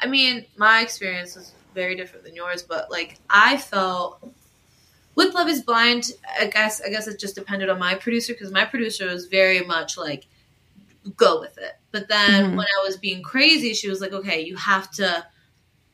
I 0.00 0.06
mean, 0.06 0.46
my 0.56 0.80
experience 0.80 1.36
was 1.36 1.52
very 1.74 1.94
different 1.94 2.24
than 2.24 2.34
yours, 2.34 2.62
but 2.62 2.90
like 2.90 3.18
I 3.28 3.56
felt 3.56 4.32
with 5.20 5.34
Love 5.34 5.48
Is 5.48 5.60
Blind, 5.62 6.12
I 6.40 6.46
guess 6.46 6.80
I 6.80 6.88
guess 6.88 7.06
it 7.06 7.20
just 7.20 7.34
depended 7.34 7.68
on 7.68 7.78
my 7.78 7.94
producer 7.94 8.32
because 8.32 8.50
my 8.50 8.64
producer 8.64 9.06
was 9.06 9.26
very 9.26 9.60
much 9.60 9.98
like 9.98 10.26
go 11.16 11.40
with 11.40 11.58
it. 11.58 11.78
But 11.92 12.08
then 12.08 12.52
Mhm. 12.52 12.56
when 12.56 12.66
I 12.66 12.84
was 12.86 12.96
being 12.96 13.22
crazy, 13.22 13.74
she 13.74 13.88
was 13.88 14.00
like, 14.00 14.12
okay, 14.12 14.40
you 14.40 14.56
have 14.56 14.90
to 14.92 15.26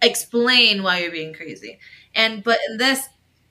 explain 0.03 0.83
why 0.83 1.01
you're 1.01 1.11
being 1.11 1.35
crazy. 1.35 1.79
And 2.15 2.45
but 2.45 2.59
in 2.69 2.77
this, 2.77 3.09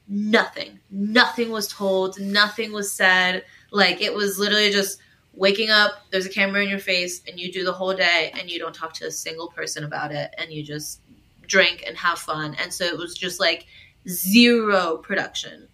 nothing, 0.08 0.80
nothing 0.90 1.50
was 1.52 1.68
told, 1.68 2.20
nothing 2.20 2.72
was 2.72 2.92
said. 2.92 3.44
Like 3.72 4.02
it 4.02 4.14
was 4.14 4.40
literally 4.40 4.72
just 4.72 5.00
waking 5.34 5.70
up. 5.70 6.04
There's 6.12 6.26
a 6.26 6.30
camera 6.30 6.64
in 6.64 6.70
your 6.70 6.80
face, 6.80 7.22
and 7.28 7.38
you 7.40 7.52
do 7.52 7.66
the 7.66 7.74
whole 7.74 7.94
day, 7.94 8.32
and 8.40 8.50
you 8.50 8.60
don't 8.60 8.74
talk 8.76 8.94
to 8.94 9.08
a 9.08 9.12
single 9.12 9.50
person 9.50 9.84
about 9.84 10.14
it, 10.14 10.34
and 10.38 10.54
you 10.54 10.64
just 10.64 11.02
drink 11.48 11.84
and 11.86 11.98
have 11.98 12.18
fun. 12.20 12.56
And 12.62 12.74
so 12.74 12.86
it 12.86 12.98
was 12.98 13.14
just 13.16 13.40
like 13.40 13.66
zero 14.08 14.98
production 14.98 15.68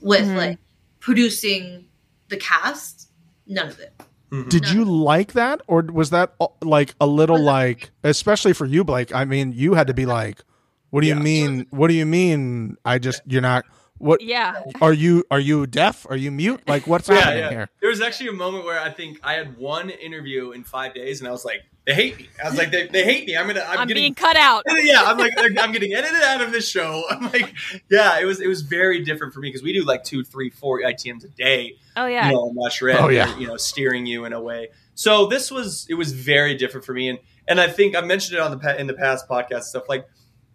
with 0.00 0.26
Mhm. 0.26 0.36
like 0.36 0.58
producing 1.00 1.86
the 2.28 2.36
cast. 2.36 3.08
None 3.46 3.68
of 3.68 3.78
it. 3.78 3.92
Mhm. 4.32 4.48
Did 4.48 4.62
No. 4.64 4.70
you 4.72 4.84
like 4.84 5.32
that, 5.34 5.60
or 5.68 5.82
was 5.82 6.10
that 6.10 6.34
uh, 6.40 6.48
like 6.62 6.94
a 7.00 7.06
little 7.06 7.38
like, 7.40 7.90
especially 8.02 8.52
for 8.52 8.66
you, 8.66 8.82
Blake? 8.84 9.14
I 9.14 9.24
mean, 9.24 9.52
you 9.52 9.74
had 9.74 9.86
to 9.86 9.94
be 9.94 10.04
like, 10.04 10.42
"What 10.90 11.02
do 11.02 11.06
you 11.06 11.14
mean? 11.14 11.66
What 11.70 11.88
do 11.88 11.94
you 11.94 12.06
mean? 12.06 12.76
I 12.84 12.98
just 12.98 13.22
you're 13.26 13.40
not. 13.42 13.64
What 13.98 14.20
Yeah. 14.20 14.62
are 14.82 14.92
you? 14.92 15.24
Are 15.30 15.38
you 15.40 15.66
deaf? 15.66 16.06
Are 16.10 16.16
you 16.16 16.30
mute? 16.32 16.60
Like 16.66 16.86
what's 16.86 17.08
Yeah, 17.08 17.14
happening 17.20 17.38
yeah. 17.44 17.50
here?" 17.50 17.68
There 17.80 17.88
was 17.88 18.00
actually 18.00 18.28
a 18.28 18.32
moment 18.32 18.64
where 18.64 18.80
I 18.80 18.90
think 18.90 19.20
I 19.22 19.34
had 19.34 19.56
one 19.56 19.90
interview 19.90 20.50
in 20.50 20.64
five 20.64 20.92
days, 20.92 21.20
and 21.20 21.28
I 21.28 21.30
was 21.30 21.44
like, 21.44 21.62
"They 21.86 21.94
hate 21.94 22.18
me." 22.18 22.28
I 22.42 22.48
was 22.48 22.58
like, 22.58 22.70
"They, 22.70 22.88
they 22.88 23.04
hate 23.04 23.26
me. 23.26 23.36
I'm 23.36 23.46
gonna. 23.46 23.60
I'm, 23.60 23.78
I'm 23.80 23.88
getting 23.88 24.02
being 24.02 24.14
cut 24.14 24.36
out. 24.36 24.64
yeah, 24.68 25.02
I'm 25.04 25.16
like, 25.18 25.32
I'm 25.38 25.72
getting 25.72 25.94
edited 25.94 26.20
out 26.22 26.40
of 26.42 26.52
this 26.52 26.68
show. 26.68 27.04
I'm 27.10 27.22
like, 27.32 27.54
yeah, 27.90 28.18
it 28.20 28.24
was 28.24 28.40
it 28.40 28.48
was 28.48 28.62
very 28.62 29.02
different 29.04 29.32
for 29.32 29.40
me 29.40 29.48
because 29.48 29.62
we 29.62 29.72
do 29.72 29.84
like 29.84 30.04
two, 30.04 30.24
three, 30.24 30.50
four 30.50 30.80
ITMs 30.80 31.24
a 31.24 31.28
day. 31.28 31.74
Oh 31.96 32.06
yeah. 32.06 32.26
You 32.26 32.32
know, 32.34 32.40
on 32.40 32.56
Bachelorette, 32.56 33.00
Oh, 33.00 33.08
yeah. 33.08 33.36
you 33.38 33.46
know, 33.46 33.56
steering 33.56 34.04
you 34.06 34.24
in 34.26 34.32
a 34.32 34.40
way. 34.40 34.68
So 34.94 35.26
this 35.26 35.50
was 35.50 35.86
it 35.88 35.94
was 35.94 36.12
very 36.12 36.54
different 36.56 36.84
for 36.84 36.92
me, 36.92 37.08
and 37.08 37.18
and 37.48 37.60
I 37.60 37.68
think 37.68 37.94
I 37.96 38.00
mentioned 38.00 38.36
it 38.38 38.40
on 38.40 38.56
the 38.58 38.80
in 38.80 38.86
the 38.86 38.94
past 38.94 39.28
podcast 39.28 39.62
stuff. 39.64 39.84
Like 39.88 40.08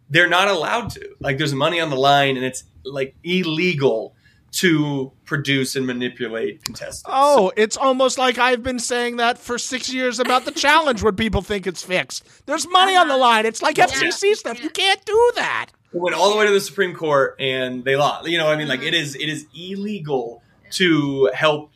they're 0.09 0.29
not 0.29 0.47
allowed 0.49 0.89
to. 0.91 1.15
Like 1.19 1.37
there's 1.37 1.53
money 1.53 1.79
on 1.79 1.89
the 1.89 1.95
line, 1.95 2.35
and 2.37 2.45
it's 2.45 2.63
like 2.83 3.15
illegal 3.23 4.15
to 4.51 5.11
produce 5.23 5.75
and 5.75 5.87
manipulate 5.87 6.63
contestants. 6.63 7.03
Oh, 7.05 7.51
it's 7.55 7.77
almost 7.77 8.17
like 8.17 8.37
I've 8.37 8.61
been 8.61 8.79
saying 8.79 9.17
that 9.17 9.37
for 9.37 9.57
six 9.57 9.93
years 9.93 10.19
about 10.19 10.45
the 10.45 10.51
challenge 10.51 11.01
when 11.01 11.15
people 11.15 11.41
think 11.41 11.67
it's 11.67 11.83
fixed. 11.83 12.25
There's 12.45 12.67
money 12.67 12.95
on 12.95 13.07
the 13.07 13.13
uh-huh. 13.13 13.21
line. 13.21 13.45
It's 13.45 13.61
like 13.61 13.77
Yeah. 13.77 13.87
FCC 13.87 14.35
stuff. 14.35 14.61
You 14.61 14.69
can't 14.69 15.03
do 15.05 15.31
that. 15.35 15.67
It 15.93 15.99
went 15.99 16.15
all 16.15 16.31
the 16.31 16.37
way 16.37 16.45
to 16.45 16.51
the 16.51 16.59
Supreme 16.61 16.93
Court 16.93 17.35
and 17.39 17.85
they 17.85 17.95
lost. 17.95 18.27
You 18.27 18.37
know, 18.37 18.45
what 18.45 18.55
I 18.55 18.57
mean, 18.57 18.67
like 18.67 18.79
uh-huh. 18.79 18.89
it 18.89 18.93
is 18.93 19.15
it 19.15 19.29
is 19.29 19.45
illegal 19.55 20.43
to 20.71 21.31
help 21.33 21.71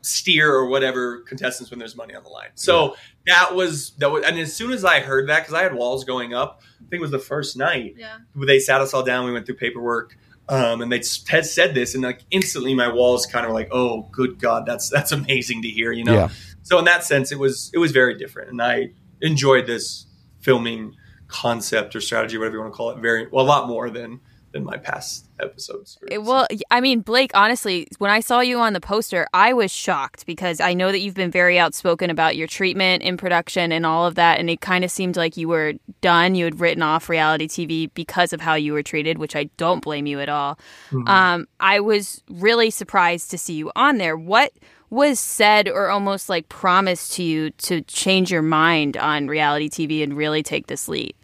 steer 0.00 0.52
or 0.52 0.66
whatever 0.66 1.18
contestants 1.22 1.70
when 1.70 1.78
there's 1.78 1.96
money 1.96 2.14
on 2.14 2.22
the 2.22 2.28
line. 2.30 2.50
So 2.54 2.96
that 3.26 3.54
was 3.54 3.90
that 3.98 4.10
was, 4.10 4.24
and 4.24 4.38
as 4.38 4.54
soon 4.54 4.72
as 4.72 4.84
I 4.84 5.00
heard 5.00 5.28
that, 5.28 5.40
because 5.40 5.54
I 5.54 5.62
had 5.62 5.74
walls 5.74 6.04
going 6.04 6.34
up, 6.34 6.62
I 6.80 6.88
think 6.88 6.94
it 6.94 7.00
was 7.00 7.10
the 7.10 7.18
first 7.18 7.56
night 7.56 7.96
Yeah. 7.98 8.18
they 8.34 8.58
sat 8.60 8.80
us 8.80 8.94
all 8.94 9.02
down. 9.02 9.24
We 9.26 9.32
went 9.32 9.46
through 9.46 9.56
paperwork. 9.56 10.16
Um, 10.52 10.82
and 10.82 10.92
they 10.92 11.02
had 11.28 11.46
said 11.46 11.74
this, 11.74 11.94
and 11.94 12.02
like 12.02 12.20
instantly, 12.30 12.74
my 12.74 12.92
walls 12.92 13.24
kind 13.24 13.46
of 13.46 13.52
were 13.52 13.58
like, 13.58 13.70
"Oh, 13.72 14.02
good 14.12 14.38
God, 14.38 14.66
that's 14.66 14.90
that's 14.90 15.10
amazing 15.10 15.62
to 15.62 15.68
hear," 15.68 15.92
you 15.92 16.04
know. 16.04 16.12
Yeah. 16.12 16.28
So 16.62 16.78
in 16.78 16.84
that 16.84 17.04
sense, 17.04 17.32
it 17.32 17.38
was 17.38 17.70
it 17.72 17.78
was 17.78 17.90
very 17.90 18.18
different, 18.18 18.50
and 18.50 18.60
I 18.60 18.90
enjoyed 19.22 19.66
this 19.66 20.06
filming 20.40 20.94
concept 21.26 21.96
or 21.96 22.02
strategy, 22.02 22.36
whatever 22.36 22.56
you 22.56 22.60
want 22.60 22.74
to 22.74 22.76
call 22.76 22.90
it, 22.90 22.98
very 22.98 23.28
well, 23.32 23.44
a 23.44 23.48
lot 23.48 23.66
more 23.66 23.88
than 23.88 24.20
than 24.52 24.62
my 24.62 24.76
past 24.76 25.26
episodes. 25.42 25.98
It- 26.10 26.22
well, 26.22 26.46
I 26.70 26.80
mean, 26.80 27.00
Blake, 27.00 27.30
honestly, 27.34 27.88
when 27.98 28.10
I 28.10 28.20
saw 28.20 28.40
you 28.40 28.58
on 28.60 28.72
the 28.72 28.80
poster, 28.80 29.26
I 29.34 29.52
was 29.52 29.70
shocked 29.70 30.24
because 30.26 30.60
I 30.60 30.74
know 30.74 30.90
that 30.92 31.00
you've 31.00 31.14
been 31.14 31.30
very 31.30 31.58
outspoken 31.58 32.10
about 32.10 32.36
your 32.36 32.46
treatment 32.46 33.02
in 33.02 33.16
production 33.16 33.72
and 33.72 33.84
all 33.84 34.06
of 34.06 34.14
that. 34.14 34.38
And 34.38 34.48
it 34.48 34.60
kind 34.60 34.84
of 34.84 34.90
seemed 34.90 35.16
like 35.16 35.36
you 35.36 35.48
were 35.48 35.74
done. 36.00 36.34
You 36.34 36.44
had 36.44 36.60
written 36.60 36.82
off 36.82 37.08
reality 37.08 37.48
TV 37.48 37.90
because 37.94 38.32
of 38.32 38.40
how 38.40 38.54
you 38.54 38.72
were 38.72 38.82
treated, 38.82 39.18
which 39.18 39.34
I 39.36 39.44
don't 39.56 39.82
blame 39.82 40.06
you 40.06 40.20
at 40.20 40.28
all. 40.28 40.58
Mhm. 40.90 41.08
Um, 41.08 41.48
I 41.60 41.80
was 41.80 42.22
really 42.30 42.70
surprised 42.70 43.30
to 43.32 43.38
see 43.38 43.54
you 43.54 43.72
on 43.76 43.98
there. 43.98 44.16
What 44.16 44.52
was 44.90 45.18
said 45.18 45.68
or 45.68 45.88
almost 45.88 46.28
like 46.28 46.48
promised 46.50 47.14
to 47.14 47.22
you 47.22 47.48
to 47.50 47.80
change 47.82 48.30
your 48.30 48.42
mind 48.42 48.96
on 48.98 49.26
reality 49.26 49.68
TV 49.70 50.02
and 50.02 50.14
really 50.14 50.42
take 50.42 50.66
this 50.66 50.86
leap? 50.86 51.16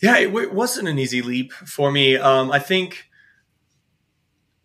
Yeah, 0.00 0.18
it, 0.18 0.32
it 0.34 0.52
wasn't 0.52 0.86
an 0.88 0.98
easy 0.98 1.22
leap 1.22 1.52
for 1.52 1.90
me. 1.90 2.16
Um, 2.16 2.52
I 2.52 2.58
think 2.58 3.07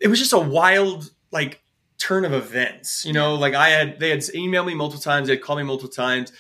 it 0.04 0.10
was 0.10 0.20
just 0.20 0.34
a 0.34 0.38
wild 0.40 1.10
like 1.32 1.62
turn 1.98 2.26
of 2.26 2.34
events. 2.34 3.06
You 3.06 3.14
know, 3.14 3.36
like 3.36 3.56
I 3.56 3.70
had 3.70 4.00
they 4.00 4.10
had 4.10 4.20
emailed 4.20 4.68
me 4.68 4.76
multiple 4.76 5.02
times, 5.02 5.28
they 5.28 5.34
had 5.36 5.42
called 5.42 5.58
me 5.60 5.66
multiple 5.66 5.90
times. 5.90 6.32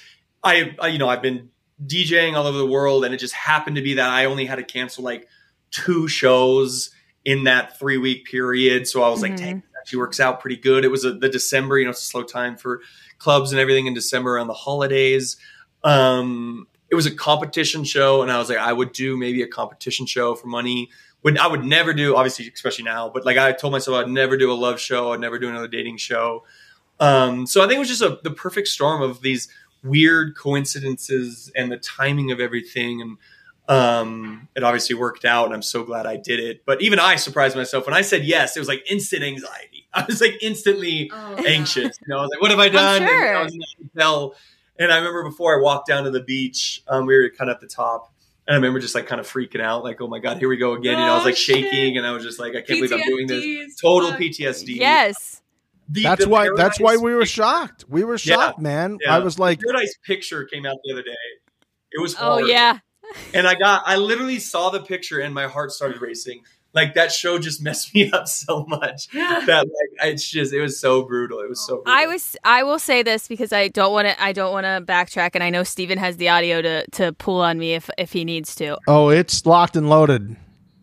I, 0.43 0.75
I 0.79 0.89
you 0.89 0.99
know 0.99 1.07
I've 1.09 1.21
been 1.21 1.49
DJing 1.83 2.35
all 2.35 2.45
over 2.45 2.57
the 2.57 2.67
world, 2.67 3.05
and 3.05 3.13
it 3.13 3.17
just 3.17 3.33
happened 3.33 3.77
to 3.77 3.81
be 3.81 3.95
that 3.95 4.09
I 4.09 4.25
only 4.25 4.45
had 4.45 4.57
to 4.57 4.63
cancel 4.63 5.03
like 5.03 5.27
two 5.71 6.07
shows 6.07 6.91
in 7.25 7.45
that 7.45 7.79
three 7.79 7.97
week 7.97 8.25
period. 8.25 8.87
So 8.87 9.01
I 9.01 9.09
was 9.09 9.21
like, 9.21 9.31
Mhm. 9.33 9.37
dang, 9.37 9.63
actually 9.79 9.99
works 9.99 10.19
out 10.19 10.41
pretty 10.41 10.57
good. 10.57 10.83
It 10.83 10.89
was 10.89 11.05
a, 11.05 11.13
the 11.13 11.29
December, 11.29 11.79
you 11.79 11.85
know, 11.85 11.91
it's 11.91 12.01
a 12.01 12.05
slow 12.05 12.23
time 12.23 12.57
for 12.57 12.81
clubs 13.17 13.51
and 13.53 13.59
everything 13.61 13.87
in 13.87 13.93
December 13.93 14.35
around 14.35 14.47
the 14.47 14.53
holidays. 14.53 15.37
Um, 15.83 16.67
it 16.89 16.95
was 16.95 17.05
a 17.05 17.15
competition 17.15 17.83
show, 17.85 18.21
and 18.21 18.31
I 18.31 18.37
was 18.37 18.49
like, 18.49 18.59
I 18.59 18.71
would 18.73 18.91
do 18.91 19.17
maybe 19.17 19.41
a 19.41 19.47
competition 19.47 20.05
show 20.05 20.35
for 20.35 20.47
money. 20.47 20.89
Would 21.23 21.37
I 21.37 21.47
would 21.47 21.63
never 21.63 21.93
do, 21.93 22.15
obviously, 22.15 22.51
especially 22.53 22.83
now, 22.85 23.09
but 23.09 23.25
like 23.25 23.37
I 23.37 23.51
told 23.53 23.71
myself 23.71 23.97
I'd 23.97 24.09
never 24.09 24.37
do 24.37 24.51
a 24.51 24.53
love 24.53 24.79
show, 24.79 25.13
I'd 25.13 25.19
never 25.19 25.39
do 25.39 25.49
another 25.49 25.67
dating 25.67 25.97
show. 25.97 26.43
Um, 26.99 27.47
so 27.47 27.61
I 27.63 27.67
think 27.67 27.77
it 27.77 27.79
was 27.79 27.89
just 27.89 28.01
a, 28.01 28.19
the 28.23 28.31
perfect 28.31 28.67
storm 28.67 29.01
of 29.01 29.21
these 29.21 29.47
weird 29.83 30.35
coincidences 30.35 31.51
and 31.55 31.71
the 31.71 31.77
timing 31.77 32.31
of 32.31 32.39
everything, 32.39 33.01
and 33.01 33.17
um, 33.67 34.47
it 34.55 34.63
obviously 34.63 34.95
worked 34.95 35.25
out, 35.25 35.45
and 35.45 35.53
I'm 35.53 35.61
so 35.61 35.83
glad 35.83 36.05
I 36.05 36.17
did 36.17 36.39
it. 36.39 36.65
But 36.65 36.81
even 36.81 36.99
I 36.99 37.15
surprised 37.15 37.55
myself 37.55 37.85
when 37.85 37.93
I 37.93 38.01
said 38.01 38.23
yes. 38.23 38.55
It 38.55 38.59
was 38.59 38.67
like 38.67 38.83
instant 38.89 39.23
anxiety. 39.23 39.87
I 39.93 40.05
was 40.05 40.21
like 40.21 40.41
instantly 40.41 41.11
Oh, 41.13 41.35
anxious. 41.45 41.97
You 42.01 42.07
know, 42.07 42.19
I 42.19 42.21
was 42.21 42.31
like, 42.31 42.41
"What 42.41 42.51
have 42.51 42.59
I 42.59 42.69
done?" 42.69 43.01
And 43.01 43.09
sure. 43.09 43.37
I 43.37 43.43
was 43.43 43.53
in 43.53 43.59
the 43.59 43.89
hotel, 43.95 44.35
and 44.77 44.91
I 44.91 44.97
remember 44.97 45.23
before 45.23 45.57
I 45.57 45.61
walked 45.61 45.87
down 45.87 46.03
to 46.03 46.11
the 46.11 46.21
beach, 46.21 46.83
um, 46.87 47.05
we 47.05 47.15
were 47.15 47.29
kind 47.29 47.49
of 47.49 47.55
at 47.55 47.61
the 47.61 47.67
top, 47.67 48.12
and 48.47 48.53
I 48.53 48.55
remember 48.55 48.79
just 48.79 48.95
like 48.95 49.07
kind 49.07 49.19
of 49.21 49.27
freaking 49.27 49.61
out, 49.61 49.83
like, 49.83 50.01
"Oh 50.01 50.07
my 50.07 50.19
god, 50.19 50.37
here 50.37 50.49
we 50.49 50.57
go 50.57 50.73
again!" 50.73 50.97
You 50.99 51.05
know, 51.05 51.11
I 51.11 51.15
was 51.15 51.23
Oh, 51.23 51.25
like 51.27 51.35
shaking, 51.37 51.71
shit. 51.93 51.97
and 51.97 52.05
I 52.05 52.11
was 52.11 52.23
just 52.23 52.39
like, 52.39 52.51
"I 52.51 52.61
can't 52.61 52.67
believe 52.81 52.91
I'm 52.93 53.01
doing 53.01 53.27
this." 53.27 53.75
Total 53.79 54.09
fuck. 54.11 54.19
PTSD. 54.19 54.75
Yes. 54.77 55.41
The- 55.89 56.03
That's 56.03 56.23
the 56.23 56.29
why. 56.29 56.49
That's 56.55 56.79
why 56.79 56.97
we 56.97 57.13
were 57.13 57.25
shocked. 57.25 57.85
We 57.89 58.03
were 58.03 58.13
Yeah. 58.13 58.35
shocked, 58.35 58.59
man. 58.59 58.97
Yeah. 59.01 59.15
I 59.15 59.19
was 59.19 59.37
like, 59.37 59.59
Paradise 59.61 59.95
picture 60.05 60.45
came 60.45 60.65
out 60.65 60.77
the 60.85 60.93
other 60.93 61.03
day. 61.03 61.15
It 61.91 62.01
was 62.01 62.15
Oh, 62.19 62.39
yeah. 62.39 62.79
and 63.33 63.47
I 63.47 63.55
got 63.55 63.83
I 63.85 63.97
literally 63.97 64.39
saw 64.39 64.69
the 64.69 64.79
picture 64.81 65.19
and 65.19 65.33
my 65.33 65.47
heart 65.47 65.71
started 65.71 66.01
racing. 66.01 66.43
Like 66.73 66.95
that 66.95 67.11
show 67.11 67.37
just 67.39 67.61
messed 67.63 67.93
me 67.93 68.11
up 68.11 68.27
so 68.27 68.65
much 68.65 69.07
that 69.13 69.65
like 69.67 70.11
it's 70.11 70.27
just 70.27 70.53
it 70.53 70.61
was 70.61 70.79
so 70.79 71.03
brutal. 71.03 71.39
It 71.39 71.49
was 71.49 71.65
so 71.65 71.77
brutal. 71.77 71.93
I 71.93 72.07
was 72.07 72.35
I 72.43 72.63
will 72.63 72.79
say 72.79 73.03
this 73.03 73.27
because 73.27 73.53
I 73.53 73.67
don't 73.67 73.93
want 73.93 74.07
to 74.07 74.21
I 74.21 74.33
don't 74.33 74.51
want 74.51 74.65
to 74.65 74.83
backtrack 74.91 75.31
and 75.33 75.43
I 75.43 75.49
know 75.49 75.63
Steven 75.63 75.97
has 75.97 76.17
the 76.17 76.29
audio 76.29 76.61
to 76.61 76.85
to 76.91 77.13
pull 77.13 77.41
on 77.41 77.59
me 77.59 77.73
if 77.73 77.89
if 77.97 78.13
he 78.13 78.25
needs 78.25 78.55
to. 78.55 78.77
"Oh, 78.87 79.09
it's 79.09 79.45
locked 79.45 79.75
and 79.75 79.89
loaded." 79.89 80.35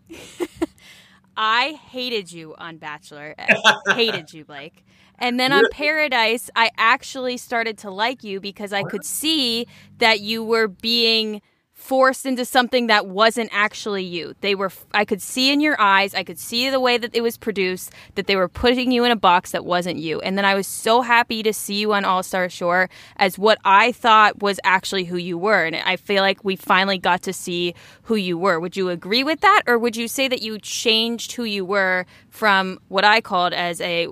I 1.36 1.72
hated 1.88 2.30
you 2.30 2.54
on 2.58 2.76
Bachelor. 2.76 3.34
hated 3.94 4.32
you, 4.32 4.44
Blake. 4.44 4.84
And 5.18 5.38
then 5.38 5.52
on 5.52 5.64
Paradise, 5.70 6.50
I 6.56 6.70
actually 6.78 7.36
started 7.36 7.78
to 7.78 7.90
like 7.90 8.24
you 8.24 8.40
because 8.40 8.72
I 8.72 8.82
could 8.82 9.04
see 9.04 9.66
that 9.98 10.20
you 10.20 10.42
were 10.42 10.66
being 10.66 11.42
forced 11.90 12.24
into 12.24 12.44
something 12.44 12.86
that 12.86 13.08
wasn't 13.08 13.50
actually 13.52 14.04
you. 14.04 14.32
They 14.42 14.54
were 14.54 14.70
I 14.94 15.04
could 15.04 15.20
see 15.20 15.52
in 15.52 15.60
your 15.60 15.74
eyes, 15.80 16.14
I 16.14 16.22
could 16.22 16.38
see 16.38 16.70
the 16.70 16.78
way 16.78 16.98
that 16.98 17.16
it 17.16 17.20
was 17.20 17.36
produced 17.36 17.90
that 18.14 18.28
they 18.28 18.36
were 18.36 18.46
putting 18.46 18.92
you 18.92 19.02
in 19.02 19.10
a 19.10 19.16
box 19.16 19.50
that 19.50 19.64
wasn't 19.64 19.98
you. 19.98 20.20
And 20.20 20.38
then 20.38 20.44
I 20.44 20.54
was 20.54 20.68
so 20.68 21.00
happy 21.00 21.42
to 21.42 21.52
see 21.52 21.80
you 21.80 21.92
on 21.92 22.04
All 22.04 22.22
Star 22.22 22.48
Shore 22.48 22.88
as 23.16 23.36
what 23.40 23.58
I 23.64 23.90
thought 23.90 24.40
was 24.40 24.60
actually 24.62 25.02
who 25.02 25.16
you 25.16 25.36
were. 25.36 25.64
And 25.64 25.74
I 25.74 25.96
feel 25.96 26.22
like 26.22 26.44
we 26.44 26.54
finally 26.54 26.96
got 26.96 27.22
to 27.22 27.32
see 27.32 27.74
who 28.02 28.14
you 28.14 28.38
were. 28.38 28.60
Would 28.60 28.76
you 28.76 28.88
agree 28.88 29.24
with 29.24 29.40
that 29.40 29.62
or 29.66 29.76
would 29.76 29.96
you 29.96 30.06
say 30.06 30.28
that 30.28 30.42
you 30.42 30.60
changed 30.60 31.32
who 31.32 31.42
you 31.42 31.64
were 31.64 32.06
from 32.30 32.78
what 32.88 33.04
I 33.04 33.20
called 33.20 33.52
as 33.52 33.80
a 33.80 34.08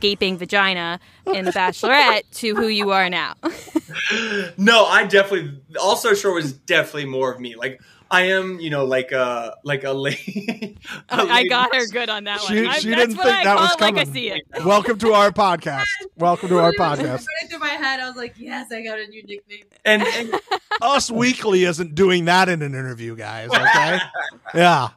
gaping 0.00 0.38
vagina 0.38 1.00
in 1.26 1.44
The 1.44 1.50
Bachelorette 1.52 2.22
to 2.36 2.54
who 2.54 2.68
you 2.68 2.90
are 2.90 3.08
now? 3.10 3.34
no, 4.56 4.84
I 4.86 5.04
definitely 5.08 5.60
also 5.80 6.14
sure 6.14 6.32
was 6.34 6.52
definitely 6.52 7.06
more 7.06 7.32
of 7.32 7.40
me. 7.40 7.56
Like 7.56 7.80
I 8.10 8.22
am, 8.28 8.58
you 8.58 8.70
know, 8.70 8.84
like 8.86 9.12
a 9.12 9.56
like 9.64 9.84
a 9.84 9.92
lady. 9.92 10.78
I 11.10 11.44
got 11.44 11.74
her 11.74 11.86
good 11.88 12.08
on 12.08 12.24
that 12.24 12.40
She- 12.40 12.64
one. 12.64 12.74
She 12.80 12.88
that's 12.90 12.96
didn't 12.98 13.16
what 13.16 13.24
think 13.26 13.36
I 13.38 13.44
that 13.44 13.56
call 13.56 13.64
was 13.66 13.74
it 13.74 13.80
like 13.80 13.94
I 13.94 13.98
coming. 14.04 14.14
see 14.14 14.30
it. 14.30 14.42
Welcome 14.64 14.98
to 14.98 15.12
our 15.12 15.30
podcast. 15.30 15.84
Welcome 16.16 16.48
to 16.48 16.58
our 16.58 16.70
Literally 16.70 16.96
podcast. 16.96 17.26
Running 17.26 17.50
through 17.50 17.58
my 17.58 17.68
head, 17.68 18.00
I 18.00 18.08
was 18.08 18.16
like, 18.16 18.34
"Yes, 18.38 18.72
I 18.72 18.82
got 18.82 18.98
a 18.98 19.06
new 19.08 19.22
nickname." 19.24 19.64
And, 19.84 20.02
and 20.02 20.34
Us 20.80 21.10
Weekly 21.10 21.64
isn't 21.64 21.94
doing 21.94 22.24
that 22.26 22.48
in 22.48 22.62
an 22.62 22.72
interview, 22.74 23.14
guys. 23.14 23.50
Okay. 23.50 23.98
Yeah. 24.54 24.88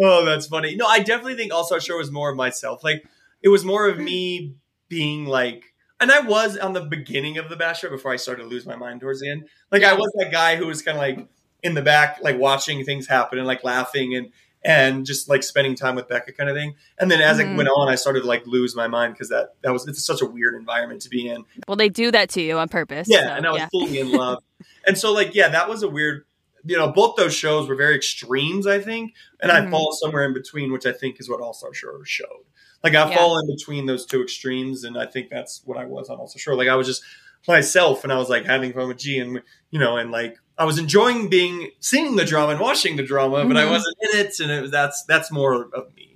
Oh, 0.00 0.24
that's 0.24 0.46
funny. 0.46 0.76
No, 0.76 0.86
I 0.86 1.00
definitely 1.00 1.36
think 1.36 1.52
All 1.52 1.64
Star 1.64 1.80
Shore 1.80 1.98
was 1.98 2.10
more 2.10 2.30
of 2.30 2.36
myself. 2.36 2.84
Like 2.84 3.04
it 3.42 3.48
was 3.48 3.64
more 3.64 3.88
of 3.88 3.98
me 3.98 4.54
being 4.88 5.26
like. 5.26 5.64
And 6.00 6.10
I 6.10 6.20
was 6.20 6.58
on 6.58 6.72
the 6.72 6.80
beginning 6.80 7.38
of 7.38 7.48
the 7.48 7.54
Bachelor 7.54 7.90
before 7.90 8.12
I 8.12 8.16
started 8.16 8.42
to 8.42 8.48
lose 8.48 8.66
my 8.66 8.74
mind 8.74 9.00
towards 9.00 9.20
the 9.20 9.30
end. 9.30 9.48
Like 9.70 9.84
I 9.84 9.94
was 9.94 10.12
that 10.18 10.32
guy 10.32 10.56
who 10.56 10.66
was 10.66 10.82
kind 10.82 10.96
of 10.96 11.00
like 11.00 11.28
in 11.62 11.74
the 11.74 11.82
back, 11.82 12.18
like 12.22 12.38
watching 12.38 12.84
things 12.84 13.06
happen 13.06 13.38
and 13.38 13.46
like 13.46 13.62
laughing 13.62 14.16
and 14.16 14.32
and 14.64 15.04
just 15.06 15.28
like 15.28 15.42
spending 15.42 15.74
time 15.74 15.96
with 15.96 16.08
Becca 16.08 16.32
kind 16.32 16.48
of 16.48 16.56
thing. 16.56 16.74
And 16.98 17.10
then 17.10 17.20
as 17.20 17.38
Mhm. 17.38 17.52
it 17.52 17.56
went 17.56 17.68
on, 17.68 17.88
I 17.88 17.96
started 17.96 18.20
to 18.22 18.26
like 18.26 18.46
lose 18.46 18.76
my 18.76 18.86
mind 18.88 19.14
because 19.14 19.28
that 19.28 19.54
that 19.62 19.72
was 19.72 19.86
it's 19.86 20.04
such 20.04 20.22
a 20.22 20.26
weird 20.26 20.54
environment 20.54 21.02
to 21.02 21.08
be 21.08 21.28
in. 21.28 21.44
Well, 21.66 21.76
they 21.76 21.88
do 21.88 22.10
that 22.10 22.30
to 22.30 22.42
you 22.42 22.58
on 22.58 22.68
purpose. 22.68 23.08
Yeah, 23.08 23.20
so, 23.20 23.28
and 23.28 23.46
I 23.46 23.50
was 23.50 23.60
yeah. 23.60 23.68
fully 23.70 23.98
in 23.98 24.12
love. 24.12 24.42
and 24.86 24.96
so 24.98 25.12
like 25.12 25.34
yeah, 25.34 25.48
that 25.48 25.68
was 25.68 25.82
a 25.82 25.88
weird 25.88 26.24
you 26.64 26.76
know, 26.76 26.90
both 26.92 27.16
those 27.16 27.34
shows 27.34 27.68
were 27.68 27.74
very 27.74 27.94
extremes, 27.96 28.66
I 28.66 28.78
think. 28.80 29.14
And 29.40 29.50
I 29.52 29.60
Mhm. 29.60 29.70
fall 29.70 29.92
somewhere 29.92 30.24
in 30.24 30.32
between, 30.34 30.72
which 30.72 30.86
I 30.86 30.92
think 30.92 31.18
is 31.20 31.28
what 31.28 31.40
All 31.40 31.52
Star 31.54 31.74
Shore 31.74 32.04
showed. 32.04 32.44
Like 32.84 32.94
I 32.94 33.08
Yeah. 33.08 33.16
fall 33.16 33.38
in 33.38 33.46
between 33.46 33.86
those 33.86 34.06
two 34.06 34.22
extremes, 34.22 34.84
and 34.84 34.98
I 34.98 35.06
think 35.06 35.30
that's 35.30 35.62
what 35.64 35.78
I 35.78 35.84
was 35.84 36.08
on 36.08 36.18
All 36.18 36.28
Star 36.28 36.40
Shore. 36.40 36.56
Like 36.56 36.68
I 36.68 36.74
was 36.76 36.86
just 36.86 37.02
myself 37.48 38.04
and 38.04 38.12
I 38.12 38.16
was 38.18 38.28
like 38.28 38.44
having 38.46 38.72
fun 38.72 38.88
with 38.88 38.98
G 38.98 39.18
and 39.18 39.42
you 39.70 39.78
know, 39.80 39.96
and 39.96 40.10
like 40.10 40.36
I 40.58 40.64
was 40.64 40.78
enjoying 40.78 41.28
being 41.28 41.70
seeing 41.80 42.16
the 42.16 42.24
drama 42.24 42.52
and 42.52 42.60
watching 42.60 42.96
the 42.96 43.02
drama, 43.02 43.44
but 43.44 43.56
I 43.56 43.64
Mhm. 43.64 43.70
wasn't 43.70 43.96
in 44.02 44.20
it, 44.20 44.38
and 44.40 44.50
it 44.50 44.62
was 44.62 44.70
that's 44.70 45.04
that's 45.04 45.30
more 45.32 45.68
of 45.74 45.94
me. 45.96 46.11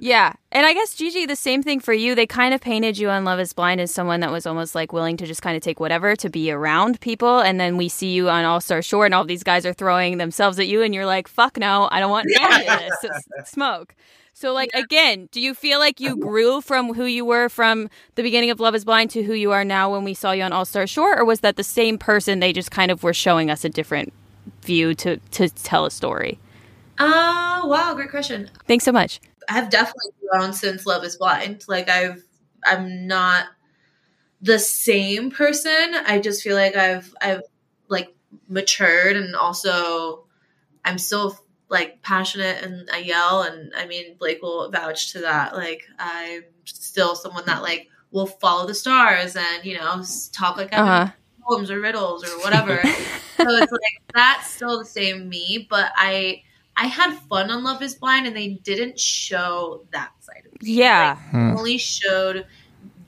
Yeah. 0.00 0.32
And 0.50 0.66
I 0.66 0.72
guess 0.72 0.94
Gigi, 0.94 1.26
the 1.26 1.36
same 1.36 1.62
thing 1.62 1.78
for 1.78 1.92
you. 1.92 2.14
They 2.14 2.26
kind 2.26 2.54
of 2.54 2.60
painted 2.60 2.96
you 2.96 3.10
on 3.10 3.24
Love 3.24 3.38
is 3.38 3.52
Blind 3.52 3.80
as 3.80 3.90
someone 3.90 4.20
that 4.20 4.32
was 4.32 4.46
almost 4.46 4.74
like 4.74 4.92
willing 4.92 5.16
to 5.18 5.26
just 5.26 5.42
kind 5.42 5.56
of 5.56 5.62
take 5.62 5.78
whatever 5.78 6.16
to 6.16 6.30
be 6.30 6.50
around 6.50 7.00
people. 7.00 7.40
And 7.40 7.60
then 7.60 7.76
we 7.76 7.88
see 7.88 8.12
you 8.12 8.30
on 8.30 8.44
All 8.44 8.60
Star 8.60 8.80
Shore 8.80 9.04
and 9.04 9.14
all 9.14 9.24
these 9.24 9.44
guys 9.44 9.66
are 9.66 9.74
throwing 9.74 10.16
themselves 10.16 10.58
at 10.58 10.68
you 10.68 10.82
and 10.82 10.94
you're 10.94 11.06
like, 11.06 11.28
fuck 11.28 11.58
no, 11.58 11.88
I 11.92 12.00
don't 12.00 12.10
want 12.10 12.28
any 12.40 12.66
of 12.66 12.92
this. 13.02 13.50
Smoke. 13.50 13.94
So 14.32 14.54
like 14.54 14.70
again, 14.72 15.28
do 15.32 15.40
you 15.40 15.52
feel 15.52 15.78
like 15.78 16.00
you 16.00 16.16
grew 16.16 16.62
from 16.62 16.94
who 16.94 17.04
you 17.04 17.26
were 17.26 17.50
from 17.50 17.90
the 18.14 18.22
beginning 18.22 18.50
of 18.50 18.58
Love 18.58 18.74
is 18.74 18.86
Blind 18.86 19.10
to 19.10 19.22
who 19.22 19.34
you 19.34 19.52
are 19.52 19.64
now 19.64 19.92
when 19.92 20.02
we 20.02 20.14
saw 20.14 20.32
you 20.32 20.42
on 20.42 20.52
All 20.52 20.64
Star 20.64 20.86
Shore? 20.86 21.18
Or 21.18 21.26
was 21.26 21.40
that 21.40 21.56
the 21.56 21.64
same 21.64 21.98
person? 21.98 22.40
They 22.40 22.54
just 22.54 22.70
kind 22.70 22.90
of 22.90 23.02
were 23.02 23.14
showing 23.14 23.50
us 23.50 23.66
a 23.66 23.68
different 23.68 24.14
view 24.62 24.94
to, 24.94 25.18
to 25.18 25.50
tell 25.50 25.84
a 25.84 25.90
story. 25.90 26.38
Uh, 26.98 27.62
wow, 27.64 27.92
great 27.94 28.10
question. 28.10 28.50
Thanks 28.66 28.84
so 28.84 28.92
much. 28.92 29.20
I've 29.50 29.70
definitely 29.70 30.12
grown 30.30 30.52
since 30.52 30.86
Love 30.86 31.04
is 31.04 31.16
Blind. 31.16 31.64
Like 31.68 31.88
I've 31.88 32.22
I'm 32.64 33.06
not 33.06 33.46
the 34.40 34.58
same 34.58 35.30
person. 35.30 35.94
I 36.06 36.20
just 36.20 36.42
feel 36.42 36.56
like 36.56 36.76
I've 36.76 37.12
I've 37.20 37.42
like 37.88 38.14
matured 38.48 39.16
and 39.16 39.34
also 39.34 40.24
I'm 40.84 40.98
still 40.98 41.38
like 41.68 42.02
passionate 42.02 42.62
and 42.62 42.88
I 42.92 42.98
yell 42.98 43.42
and 43.42 43.72
I 43.76 43.86
mean 43.86 44.16
Blake 44.18 44.42
will 44.42 44.70
vouch 44.70 45.12
to 45.12 45.20
that. 45.20 45.54
Like 45.54 45.82
I'm 45.98 46.44
still 46.64 47.14
someone 47.14 47.44
that 47.46 47.62
like 47.62 47.88
will 48.12 48.26
follow 48.26 48.66
the 48.66 48.74
stars 48.74 49.36
and 49.36 49.64
you 49.64 49.76
know 49.78 50.02
talk 50.32 50.56
like 50.56 50.72
Uh-huh. 50.72 51.08
poems 51.42 51.70
or 51.70 51.80
riddles 51.80 52.24
or 52.24 52.38
whatever. 52.40 52.82
so 52.84 53.56
it's 53.56 53.72
like 53.72 54.02
that's 54.14 54.50
still 54.50 54.78
the 54.78 54.84
same 54.84 55.28
me, 55.28 55.66
but 55.68 55.92
I 55.96 56.42
I 56.80 56.86
had 56.86 57.14
fun 57.28 57.50
on 57.50 57.62
Love 57.62 57.82
Is 57.82 57.94
Blind, 57.94 58.26
and 58.26 58.34
they 58.34 58.48
didn't 58.48 58.98
show 58.98 59.84
that 59.92 60.12
side 60.20 60.44
of 60.46 60.52
me. 60.52 60.58
Yeah. 60.62 61.18
Like, 61.18 61.32
they 61.32 61.38
only 61.58 61.78
showed 61.78 62.46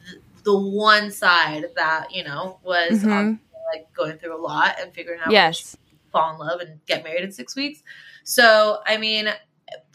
the, 0.07 0.21
the 0.45 0.59
one 0.59 1.11
side 1.11 1.65
that 1.77 2.15
you 2.15 2.23
know 2.23 2.59
was 2.63 3.03
Mhm. 3.03 3.11
um, 3.13 3.41
like 3.73 3.93
going 3.95 4.19
through 4.19 4.37
a 4.37 4.43
lot 4.43 4.77
and 4.79 4.93
figuring 4.93 5.21
out 5.21 5.33
Yes. 5.33 5.77
fall 6.13 6.35
in 6.35 6.39
love 6.39 6.61
and 6.61 6.85
get 6.87 7.03
married 7.03 7.25
in 7.25 7.33
six 7.33 7.57
weeks. 7.57 7.83
So, 8.25 8.81
I 8.87 8.99
mean, 8.99 9.33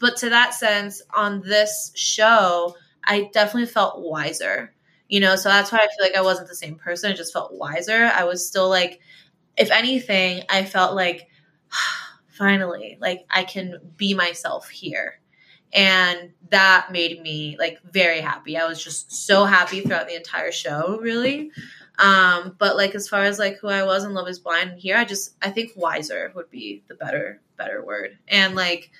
but 0.00 0.16
to 0.18 0.30
that 0.30 0.54
sense, 0.54 1.00
on 1.14 1.40
this 1.42 1.92
show, 1.94 2.76
I 3.04 3.30
definitely 3.32 3.66
felt 3.70 4.00
wiser. 4.02 4.74
You 5.08 5.20
know, 5.20 5.36
so 5.36 5.48
that's 5.48 5.70
why 5.70 5.78
I 5.78 5.86
feel 5.86 6.04
like 6.04 6.16
I 6.16 6.20
wasn't 6.22 6.48
the 6.48 6.56
same 6.56 6.74
person. 6.74 7.12
I 7.12 7.14
just 7.14 7.32
felt 7.32 7.54
wiser. 7.54 8.10
I 8.12 8.24
was 8.24 8.44
still 8.46 8.68
like, 8.68 9.00
if 9.56 9.70
anything, 9.70 10.42
I 10.50 10.64
felt 10.64 10.94
like 10.96 11.28
finally, 12.38 12.96
like 13.00 13.26
I 13.30 13.44
can 13.44 13.78
be 13.96 14.14
myself 14.14 14.68
here. 14.70 15.20
And 15.72 16.30
that 16.48 16.90
made 16.90 17.20
me 17.20 17.56
like 17.58 17.78
very 17.92 18.20
happy. 18.20 18.56
I 18.56 18.66
was 18.66 18.82
just 18.82 19.12
so 19.26 19.44
happy 19.44 19.82
throughout 19.82 20.08
the 20.08 20.16
entire 20.16 20.50
show, 20.52 20.98
really. 21.02 21.50
Um, 21.98 22.54
but 22.58 22.76
like 22.76 22.94
as 22.94 23.08
far 23.08 23.24
as 23.24 23.38
like 23.38 23.58
who 23.58 23.68
I 23.68 23.82
was 23.82 24.04
in 24.04 24.14
Love 24.14 24.28
is 24.28 24.38
Blind 24.38 24.78
here, 24.78 24.96
I 24.96 25.04
just 25.04 25.34
I 25.42 25.50
think 25.50 25.72
wiser 25.76 26.32
would 26.34 26.48
be 26.50 26.82
the 26.88 26.94
better 26.94 27.40
better 27.58 27.84
word. 27.84 28.16
And 28.28 28.54
like 28.54 28.90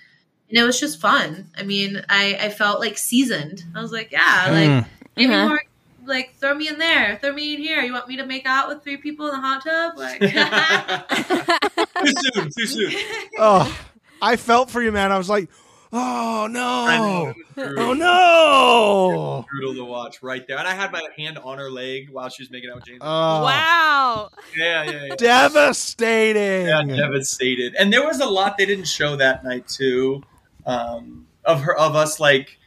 and 0.50 0.58
it 0.58 0.62
was 0.64 0.78
just 0.80 1.00
fun. 1.00 1.46
I 1.56 1.62
mean, 1.62 2.04
I 2.08 2.36
I 2.40 2.48
felt 2.50 2.80
like 2.80 2.98
seasoned. 2.98 3.64
I 3.74 3.80
was 3.80 3.92
like, 3.92 4.12
yeah, 4.12 4.48
like 4.50 4.86
maybe 5.16 5.32
Uh-huh. 5.32 5.48
more 5.48 5.62
like 6.06 6.34
throw 6.36 6.54
me 6.54 6.68
in 6.68 6.78
there, 6.78 7.18
throw 7.20 7.32
me 7.32 7.54
in 7.54 7.60
here. 7.60 7.80
You 7.80 7.92
want 7.92 8.08
me 8.08 8.16
to 8.16 8.26
make 8.26 8.46
out 8.46 8.68
with 8.68 8.82
three 8.82 8.96
people 8.98 9.26
in 9.28 9.32
the 9.32 9.40
hot 9.40 9.62
tub? 9.64 9.96
Like 9.96 10.20
too 12.04 12.12
soon, 12.34 12.50
too 12.50 12.66
soon. 12.66 12.92
Oh, 13.40 13.78
I 14.20 14.34
felt 14.36 14.68
for 14.70 14.82
you, 14.82 14.90
man. 14.90 15.12
I 15.12 15.18
was 15.18 15.28
like, 15.28 15.48
oh 15.92 16.44
I 16.44 16.48
know, 16.48 17.24
no, 17.24 17.28
it 17.30 17.36
was 17.36 17.46
brutal. 17.54 17.84
oh 17.90 17.94
no. 17.94 19.46
brutal 19.50 19.74
to 19.76 19.84
watch 19.84 20.22
right 20.22 20.44
there. 20.48 20.58
And 20.58 20.66
I 20.66 20.74
had 20.74 20.90
my 20.92 21.02
hand 21.16 21.38
on 21.38 21.58
her 21.58 21.70
leg 21.70 22.10
while 22.10 22.28
she 22.28 22.42
was 22.42 22.50
making 22.50 22.70
out 22.70 22.76
with 22.76 22.84
James. 22.84 22.98
Oh, 23.02 23.42
Wow. 23.44 24.30
yeah, 24.56 24.82
yeah, 24.84 25.04
yeah. 25.06 25.14
devastating. 25.16 26.66
Yeah, 26.66 26.82
devastated. 26.96 27.74
And 27.78 27.92
there 27.92 28.04
was 28.04 28.20
a 28.20 28.26
lot 28.26 28.58
they 28.58 28.66
didn't 28.66 28.88
show 28.88 29.16
that 29.16 29.44
night 29.44 29.68
too, 29.68 30.22
um, 30.66 31.26
of 31.44 31.62
her, 31.62 31.76
of 31.76 31.94
us, 31.94 32.18
like 32.20 32.58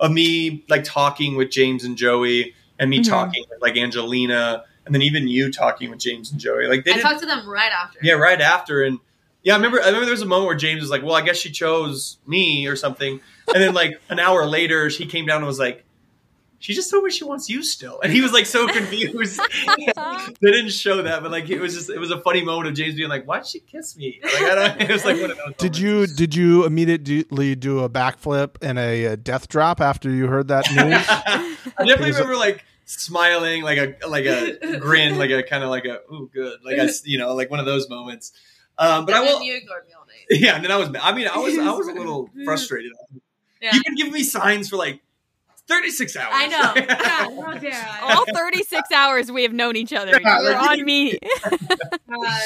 of 0.00 0.10
me, 0.10 0.64
like 0.68 0.84
talking 0.84 1.36
with 1.36 1.50
James 1.50 1.84
and 1.84 1.96
Joey, 1.96 2.54
and 2.78 2.90
me 2.90 2.98
Mhm. 3.00 3.08
talking 3.08 3.44
with 3.48 3.62
like 3.62 3.76
Angelina, 3.76 4.64
and 4.86 4.94
then 4.94 5.02
even 5.02 5.28
you 5.28 5.52
talking 5.52 5.90
with 5.90 5.98
James 5.98 6.30
and 6.30 6.40
Joey. 6.40 6.66
Like 6.66 6.84
they 6.84 6.94
I 6.94 7.00
talked 7.00 7.20
to 7.20 7.26
them 7.26 7.46
right 7.46 7.70
after. 7.72 7.98
yeah, 8.02 8.14
right 8.14 8.40
after. 8.40 8.82
And 8.82 8.98
yeah, 9.42 9.52
I 9.52 9.56
remember. 9.56 9.80
I 9.82 9.86
remember 9.86 10.06
there 10.06 10.12
was 10.14 10.22
a 10.22 10.26
moment 10.26 10.46
where 10.46 10.56
James 10.56 10.80
was 10.80 10.90
like, 10.90 11.02
"Well, 11.02 11.14
I 11.14 11.20
guess 11.22 11.36
she 11.36 11.50
chose 11.50 12.16
me 12.26 12.66
or 12.66 12.74
something," 12.76 13.20
and 13.54 13.62
then 13.62 13.74
like 13.74 14.00
an 14.08 14.18
hour 14.18 14.46
later, 14.46 14.88
she 14.90 15.04
came 15.06 15.26
down 15.26 15.38
and 15.38 15.46
was 15.46 15.58
like. 15.58 15.82
She 16.58 16.72
just 16.72 16.90
told 16.90 17.04
me 17.04 17.10
she 17.10 17.22
wants 17.22 17.50
you 17.50 17.62
still, 17.62 18.00
and 18.00 18.10
he 18.10 18.22
was 18.22 18.32
like 18.32 18.46
so 18.46 18.66
confused. 18.72 19.38
they 19.76 20.50
didn't 20.50 20.70
show 20.70 21.02
that, 21.02 21.22
but 21.22 21.30
like 21.30 21.50
it 21.50 21.60
was 21.60 21.74
just 21.74 21.90
it 21.90 21.98
was 21.98 22.10
a 22.10 22.18
funny 22.22 22.42
moment 22.42 22.68
of 22.68 22.74
James 22.74 22.94
being 22.94 23.10
like, 23.10 23.26
"Why'd 23.26 23.46
she 23.46 23.60
kiss 23.60 23.94
me?" 23.96 24.20
Like 24.24 24.34
I 24.42 24.54
don't. 24.54 24.80
It 24.86 24.90
was 24.90 25.04
like 25.04 25.20
one 25.20 25.30
of 25.30 25.36
those. 25.36 25.54
Did 25.58 25.78
moments. 25.78 25.78
you 25.80 26.06
did 26.16 26.34
you 26.34 26.64
immediately 26.64 27.54
do 27.56 27.80
a 27.80 27.90
backflip 27.90 28.56
and 28.62 28.78
a, 28.78 29.06
uh 29.08 29.16
death 29.16 29.48
drop 29.48 29.82
after 29.82 30.08
you 30.10 30.28
heard 30.28 30.48
that 30.48 30.64
news? 30.70 31.04
I 31.08 31.56
definitely 31.84 31.94
Because- 31.94 32.14
remember 32.20 32.36
like 32.36 32.64
smiling, 32.86 33.62
like 33.62 33.78
a 33.78 34.08
like 34.08 34.24
a 34.24 34.78
grin, 34.80 35.18
like 35.18 35.30
a 35.30 35.42
kind 35.42 35.62
of 35.62 35.70
like 35.70 35.84
a 35.84 36.00
ooh 36.12 36.30
good, 36.32 36.60
like 36.64 36.78
I 36.78 36.88
you 37.04 37.18
know 37.18 37.34
like 37.34 37.50
one 37.50 37.60
of 37.60 37.66
those 37.66 37.88
moments. 37.90 38.32
Um, 38.78 39.06
but 39.06 39.14
I 39.14 39.18
And 39.20 39.26
then 39.28 39.34
will. 39.36 39.42
you 39.42 39.56
ignored 39.56 39.86
me 39.86 39.92
all 39.92 40.06
night. 40.06 40.40
Yeah, 40.40 40.54
and 40.56 40.64
then 40.64 40.70
I 40.70 40.76
was. 40.76 40.88
I 41.00 41.12
mean, 41.14 41.28
I 41.28 41.38
was. 41.38 41.58
I 41.58 41.70
was 41.72 41.88
a 41.88 41.92
little 41.98 42.30
frustrated. 42.44 42.92
Yeah. 43.60 43.70
You 43.74 43.80
can 43.82 43.94
give 43.94 44.10
me 44.12 44.22
signs 44.22 44.68
for 44.68 44.76
like 44.76 45.00
thirty 45.68 45.90
six 45.90 46.16
hours. 46.16 46.32
I 46.34 46.46
know. 46.48 46.72
yeah, 47.62 47.74
how? 47.74 48.18
All 48.18 48.24
36 48.26 48.90
hours 48.92 49.30
we 49.32 49.42
have 49.42 49.52
known 49.52 49.76
each 49.76 49.92
other. 49.92 50.12
Yeah, 50.20 50.40
You're 50.40 50.52
like- 50.52 50.70
on 50.78 50.84
me. 50.84 51.18
God. 52.08 52.40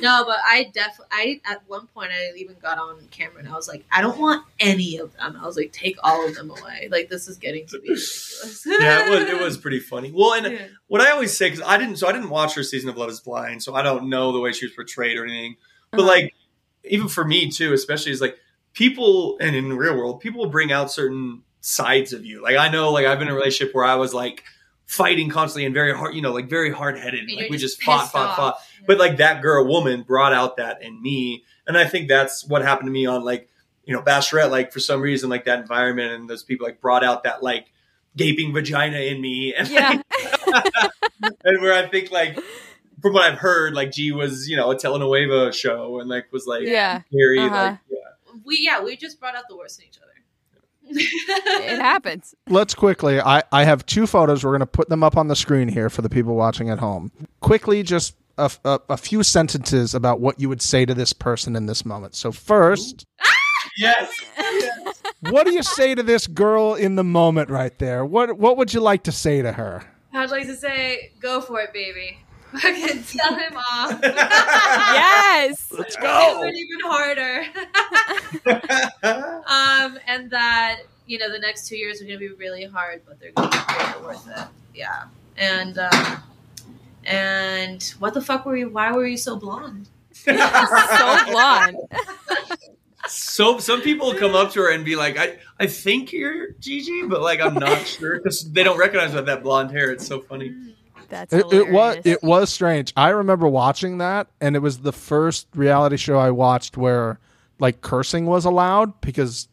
No, 0.00 0.24
but 0.26 0.38
I 0.44 0.70
definitely, 0.72 1.06
I 1.12 1.40
at 1.52 1.62
one 1.68 1.86
point 1.88 2.10
I 2.12 2.32
even 2.36 2.56
got 2.60 2.78
on 2.78 3.06
camera 3.10 3.38
and 3.40 3.48
I 3.48 3.52
was 3.54 3.68
like, 3.68 3.84
I 3.90 4.00
don't 4.02 4.18
want 4.18 4.44
any 4.60 4.98
of 4.98 5.14
them. 5.16 5.38
I 5.40 5.46
was 5.46 5.56
like, 5.56 5.72
take 5.72 5.96
all 6.02 6.26
of 6.26 6.34
them 6.34 6.50
away. 6.50 6.88
Like 6.90 7.08
this 7.08 7.28
is 7.28 7.36
getting 7.36 7.66
to 7.68 7.78
be 7.80 7.90
ridiculous. 7.90 8.64
yeah, 8.66 9.06
it 9.06 9.10
was. 9.10 9.28
It 9.28 9.40
was 9.40 9.56
pretty 9.56 9.80
funny. 9.80 10.12
Well, 10.12 10.34
and 10.34 10.52
Yeah. 10.52 10.66
what 10.88 11.00
I 11.00 11.10
always 11.10 11.36
say 11.36 11.50
because 11.50 11.64
I 11.66 11.76
didn't. 11.78 11.96
So 11.96 12.08
I 12.08 12.12
didn't 12.12 12.30
watch 12.30 12.54
her 12.54 12.62
season 12.62 12.90
of 12.90 12.96
Love 12.96 13.10
Is 13.10 13.20
Blind, 13.20 13.62
so 13.62 13.74
I 13.74 13.82
don't 13.82 14.08
know 14.08 14.32
the 14.32 14.40
way 14.40 14.52
she 14.52 14.66
was 14.66 14.74
portrayed 14.74 15.16
or 15.16 15.24
anything. 15.24 15.56
But 15.90 16.00
Uh-huh. 16.00 16.08
like, 16.08 16.34
even 16.84 17.08
for 17.08 17.24
me 17.24 17.50
too, 17.50 17.72
especially 17.72 18.12
is 18.12 18.20
like 18.20 18.36
people, 18.72 19.38
and 19.40 19.54
in 19.56 19.68
the 19.68 19.76
real 19.76 19.96
world, 19.96 20.20
people 20.20 20.40
will 20.40 20.50
bring 20.50 20.72
out 20.72 20.90
certain 20.90 21.42
sides 21.64 22.12
of 22.12 22.26
you. 22.26 22.42
Like 22.42 22.56
I 22.56 22.68
know, 22.68 22.92
like 22.92 23.06
I've 23.06 23.18
been 23.18 23.28
in 23.28 23.34
a 23.34 23.36
relationship 23.36 23.74
where 23.74 23.84
I 23.84 23.94
was 23.94 24.12
like 24.12 24.44
fighting 24.84 25.30
constantly 25.30 25.64
and 25.64 25.74
very 25.74 25.96
hard, 25.96 26.14
you 26.14 26.20
know, 26.20 26.32
like 26.32 26.48
very 26.48 26.70
hard 26.70 26.98
headed. 26.98 27.30
Like 27.34 27.50
we 27.50 27.56
just 27.56 27.78
just 27.78 27.82
fought, 27.82 28.12
fought, 28.12 28.28
off. 28.30 28.36
fought. 28.36 28.58
But 28.86 28.98
like 28.98 29.16
that 29.16 29.40
girl, 29.40 29.66
woman, 29.66 30.02
brought 30.02 30.34
out 30.34 30.58
that 30.58 30.82
in 30.82 31.00
me, 31.00 31.44
and 31.66 31.76
I 31.78 31.86
think 31.86 32.08
that's 32.08 32.44
what 32.46 32.62
happened 32.62 32.88
to 32.88 32.92
me 32.92 33.06
on 33.06 33.24
like 33.24 33.48
you 33.84 33.94
know 33.94 34.02
Bachelorette. 34.02 34.50
Like 34.50 34.72
for 34.72 34.80
some 34.80 35.00
reason, 35.00 35.30
like 35.30 35.46
that 35.46 35.60
environment 35.60 36.12
and 36.12 36.28
those 36.28 36.42
people 36.42 36.66
like 36.66 36.82
brought 36.82 37.02
out 37.02 37.24
that 37.24 37.42
like 37.42 37.72
gaping 38.14 38.52
vagina 38.52 38.98
in 38.98 39.20
me, 39.22 39.54
and 39.58 39.68
yeah. 39.68 40.02
and 41.44 41.62
where 41.62 41.72
I 41.72 41.88
think 41.88 42.10
like 42.10 42.38
from 43.00 43.14
what 43.14 43.22
I've 43.22 43.38
heard, 43.38 43.72
like 43.74 43.90
G 43.90 44.12
was 44.12 44.50
you 44.50 44.56
know 44.58 44.70
a 44.70 44.76
telenovela 44.76 45.54
show 45.54 45.98
and 45.98 46.10
like 46.10 46.30
was 46.30 46.46
like 46.46 46.64
yeah. 46.64 47.00
very 47.10 47.38
Uh-huh. 47.40 47.54
like 47.54 47.78
yeah. 47.90 48.34
we 48.44 48.58
yeah, 48.60 48.82
we 48.82 48.98
just 48.98 49.18
brought 49.18 49.34
out 49.34 49.44
the 49.48 49.56
worst 49.56 49.80
in 49.80 49.86
each 49.86 49.96
other. 49.96 50.13
It 50.86 51.80
happens. 51.80 52.34
Let's 52.48 52.74
quickly. 52.74 53.20
I, 53.20 53.42
I 53.52 53.64
have 53.64 53.86
two 53.86 54.06
photos. 54.06 54.44
We're 54.44 54.50
going 54.50 54.60
to 54.60 54.66
put 54.66 54.88
them 54.88 55.02
up 55.02 55.16
on 55.16 55.28
the 55.28 55.36
screen 55.36 55.68
here 55.68 55.90
for 55.90 56.02
the 56.02 56.10
people 56.10 56.34
watching 56.34 56.70
at 56.70 56.78
home. 56.78 57.10
Quickly, 57.40 57.82
just 57.82 58.14
a, 58.38 58.50
a, 58.64 58.80
a 58.90 58.96
few 58.96 59.22
sentences 59.22 59.94
about 59.94 60.20
what 60.20 60.40
you 60.40 60.48
would 60.48 60.62
say 60.62 60.84
to 60.84 60.94
this 60.94 61.12
person 61.12 61.56
in 61.56 61.66
this 61.66 61.84
moment. 61.84 62.14
So, 62.14 62.32
first, 62.32 63.06
yes. 63.78 64.12
what 65.30 65.46
do 65.46 65.54
you 65.54 65.62
say 65.62 65.94
to 65.94 66.02
this 66.02 66.26
girl 66.26 66.74
in 66.74 66.96
the 66.96 67.04
moment 67.04 67.50
right 67.50 67.76
there? 67.78 68.04
What 68.04 68.38
What 68.38 68.56
would 68.56 68.74
you 68.74 68.80
like 68.80 69.04
to 69.04 69.12
say 69.12 69.42
to 69.42 69.52
her? 69.52 69.84
I'd 70.12 70.30
like 70.30 70.46
to 70.46 70.54
say, 70.54 71.10
go 71.20 71.40
for 71.40 71.60
it, 71.60 71.72
baby. 71.72 72.18
Fucking 72.58 73.02
tell 73.04 73.34
him 73.34 73.56
off. 73.56 73.98
yes. 74.02 75.72
Let's 75.76 75.96
It 75.96 76.38
went 76.38 76.56
even 76.56 76.80
harder. 76.84 77.44
um, 79.44 79.98
and 80.06 80.30
that 80.30 80.82
you 81.06 81.18
know 81.18 81.30
the 81.30 81.38
next 81.38 81.66
two 81.66 81.76
years 81.76 82.00
are 82.00 82.04
going 82.04 82.18
to 82.18 82.28
be 82.28 82.34
really 82.34 82.64
hard, 82.64 83.02
but 83.06 83.18
they're 83.18 83.32
going 83.32 83.50
to 83.50 83.94
be 83.98 84.04
worth 84.04 84.28
it. 84.28 84.46
Yeah, 84.74 85.04
and 85.36 85.78
um, 85.78 86.22
and 87.04 87.82
what 87.98 88.14
the 88.14 88.22
fuck 88.22 88.46
were 88.46 88.56
you? 88.56 88.68
Why 88.68 88.92
were 88.92 89.06
you 89.06 89.16
so 89.16 89.36
blonde? 89.36 89.88
so 90.12 90.32
blonde. 91.26 91.76
So 93.06 93.58
some 93.58 93.82
people 93.82 94.14
come 94.14 94.34
up 94.34 94.52
to 94.52 94.60
her 94.60 94.70
and 94.70 94.84
be 94.84 94.96
like, 94.96 95.18
"I 95.18 95.38
I 95.58 95.66
think 95.66 96.12
you're 96.12 96.52
Gigi, 96.60 97.02
but 97.02 97.20
like 97.20 97.40
I'm 97.40 97.54
not 97.54 97.86
sure 97.86 98.16
because 98.16 98.50
they 98.52 98.62
don't 98.62 98.78
recognize 98.78 99.12
with 99.12 99.26
that 99.26 99.42
blonde 99.42 99.72
hair." 99.72 99.90
It's 99.90 100.06
so 100.06 100.20
funny. 100.20 100.54
That's 101.14 101.32
It, 101.32 101.46
it 101.52 101.70
was 101.70 101.98
it 102.04 102.22
was 102.22 102.50
strange. 102.52 102.92
I 102.96 103.10
remember 103.10 103.46
watching 103.46 103.98
that, 103.98 104.26
and 104.40 104.56
it 104.56 104.58
was 104.58 104.78
the 104.78 104.92
first 104.92 105.46
reality 105.54 105.96
show 105.96 106.18
I 106.18 106.30
watched 106.32 106.76
where 106.76 107.18
like 107.60 107.80
cursing 107.82 108.26
was 108.26 108.44
allowed 108.44 109.00
because 109.00 109.48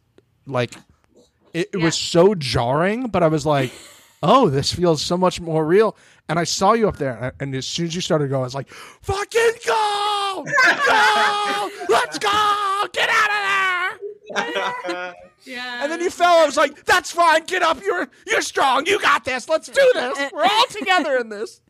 like 0.47 0.73
it, 1.53 1.69
it 1.73 1.77
Yeah. 1.77 1.85
was 1.85 1.95
so 1.95 2.33
jarring. 2.35 3.07
But 3.09 3.21
I 3.23 3.27
was 3.27 3.45
like, 3.45 3.71
oh, 4.23 4.49
this 4.49 4.73
feels 4.73 5.01
so 5.03 5.17
much 5.17 5.39
more 5.39 5.63
real. 5.65 5.95
And 6.27 6.39
I 6.39 6.45
saw 6.45 6.73
you 6.73 6.87
up 6.87 6.97
there, 6.97 7.33
and 7.39 7.53
as 7.53 7.67
soon 7.67 7.87
as 7.87 7.93
you 7.95 8.01
started 8.01 8.29
going, 8.29 8.41
I 8.41 8.45
was 8.45 8.55
like, 8.55 8.69
fucking 8.69 9.51
go, 9.67 10.45
go, 10.87 11.69
let's 11.89 12.17
go, 12.17 12.87
get 12.93 13.09
out 13.09 13.29
of. 13.29 13.40
Yeah, 15.43 15.81
And 15.81 15.91
then 15.91 16.01
you 16.01 16.11
fell. 16.11 16.37
I 16.37 16.45
was 16.45 16.55
like, 16.55 16.85
"That's 16.85 17.11
fine. 17.11 17.43
Get 17.45 17.63
up. 17.63 17.81
You're 17.81 18.07
you're 18.27 18.43
strong. 18.43 18.85
You 18.85 19.01
got 19.01 19.25
this. 19.25 19.49
Let's 19.49 19.67
do 19.67 19.91
this. 19.95 20.31
We're 20.31 20.43
all 20.43 20.65
together 20.69 21.17
in 21.17 21.29
this." 21.29 21.61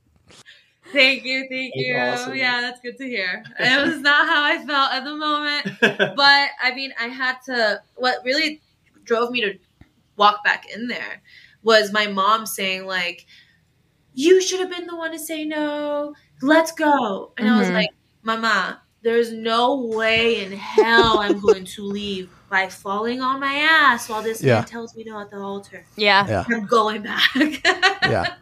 Thank 0.92 1.24
you, 1.24 1.48
thank 1.50 1.72
That's 1.74 1.86
you. 1.88 1.98
awesome. 1.98 2.36
Yeah, 2.36 2.60
that's 2.60 2.82
good 2.82 2.98
to 2.98 3.08
hear. 3.08 3.44
It 3.60 3.88
was 3.88 4.02
not 4.02 4.28
how 4.28 4.44
I 4.44 4.58
felt 4.66 4.92
at 4.92 5.06
the 5.06 5.16
moment. 5.16 5.68
but 6.18 6.50
I 6.62 6.74
mean, 6.76 6.92
I 7.00 7.06
had 7.08 7.38
to. 7.46 7.82
What 7.96 8.18
really 8.26 8.60
drove 9.06 9.32
me 9.32 9.40
to 9.42 9.58
walk 10.18 10.44
back 10.44 10.70
in 10.70 10.88
there 10.90 11.22
was 11.64 11.94
my 11.94 12.08
mom 12.08 12.46
saying 12.46 12.86
like, 12.86 13.26
"You 14.14 14.42
should 14.42 14.60
have 14.60 14.70
been 14.70 14.86
the 14.88 14.98
one 14.98 15.14
to 15.14 15.20
say 15.20 15.46
no. 15.46 16.14
Let's 16.42 16.74
go." 16.74 17.32
And 17.38 17.48
I 17.48 17.58
was 17.58 17.70
Mhm. 17.70 17.74
like, 17.74 17.90
"Mama, 18.24 18.82
there's 19.02 19.32
no 19.32 19.76
way 19.86 20.44
in 20.44 20.52
hell 20.52 21.20
I'm 21.20 21.40
going 21.40 21.64
to 21.64 21.84
leave 21.84 22.30
by 22.52 22.68
falling 22.70 23.22
on 23.22 23.40
my 23.40 23.54
ass 23.56 24.08
while 24.10 24.22
this 24.22 24.44
Yeah. 24.44 24.56
man 24.60 24.66
tells 24.66 24.96
me 24.96 25.04
no 25.06 25.20
at 25.20 25.32
the 25.32 25.38
altar. 25.40 25.84
yeah. 25.96 26.28
Yeah. 26.28 26.46
I'm 26.56 26.66
going 26.68 27.02
back." 27.02 27.32
Yeah. 28.04 28.34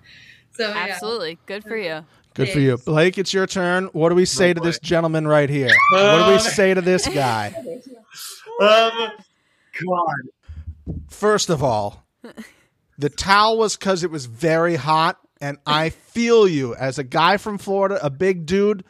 So 0.51 0.68
yeah. 0.70 0.88
Absolutely. 0.89 1.38
Good 1.45 1.64
for 1.64 1.78
you. 1.78 2.03
Good 2.34 2.49
for 2.49 2.60
you, 2.60 2.78
Blake. 2.78 3.18
It's 3.18 3.34
your 3.34 3.45
turn. 3.47 3.86
What 3.93 4.10
do 4.10 4.16
we 4.16 4.26
say 4.26 4.53
to 4.53 4.60
boy. 4.60 4.66
this 4.66 4.80
gentleman 4.80 5.28
right 5.28 5.49
here? 5.49 5.70
What 5.91 6.20
do 6.26 6.28
we 6.32 6.34
Um, 6.36 6.39
say 6.39 6.74
to 6.74 6.82
this 6.82 7.07
guy? 7.07 7.53
um, 8.62 9.12
God, 9.86 10.16
First 11.10 11.49
of 11.49 11.64
all, 11.64 12.05
the 12.97 13.10
towel 13.10 13.57
was 13.57 13.76
because 13.78 14.03
it 14.03 14.12
was 14.12 14.26
very 14.26 14.76
hot, 14.76 15.18
and 15.41 15.57
I 15.66 15.89
feel 15.89 16.47
you 16.47 16.74
as 16.76 16.97
a 16.97 17.03
guy 17.03 17.38
from 17.38 17.57
Florida, 17.57 17.99
a 18.03 18.10
big 18.10 18.45
dude. 18.45 18.84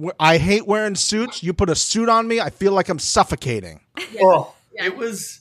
Wh- 0.00 0.10
I 0.20 0.38
hate 0.38 0.66
wearing 0.66 0.94
suits. 0.94 1.42
You 1.42 1.52
put 1.52 1.70
a 1.70 1.74
suit 1.74 2.08
on 2.08 2.28
me, 2.28 2.40
I 2.40 2.50
feel 2.50 2.72
like 2.72 2.88
I'm 2.88 2.98
suffocating. 2.98 3.80
oh, 4.20 4.54
Yeah. 4.74 4.86
it 4.86 4.96
was. 4.96 5.40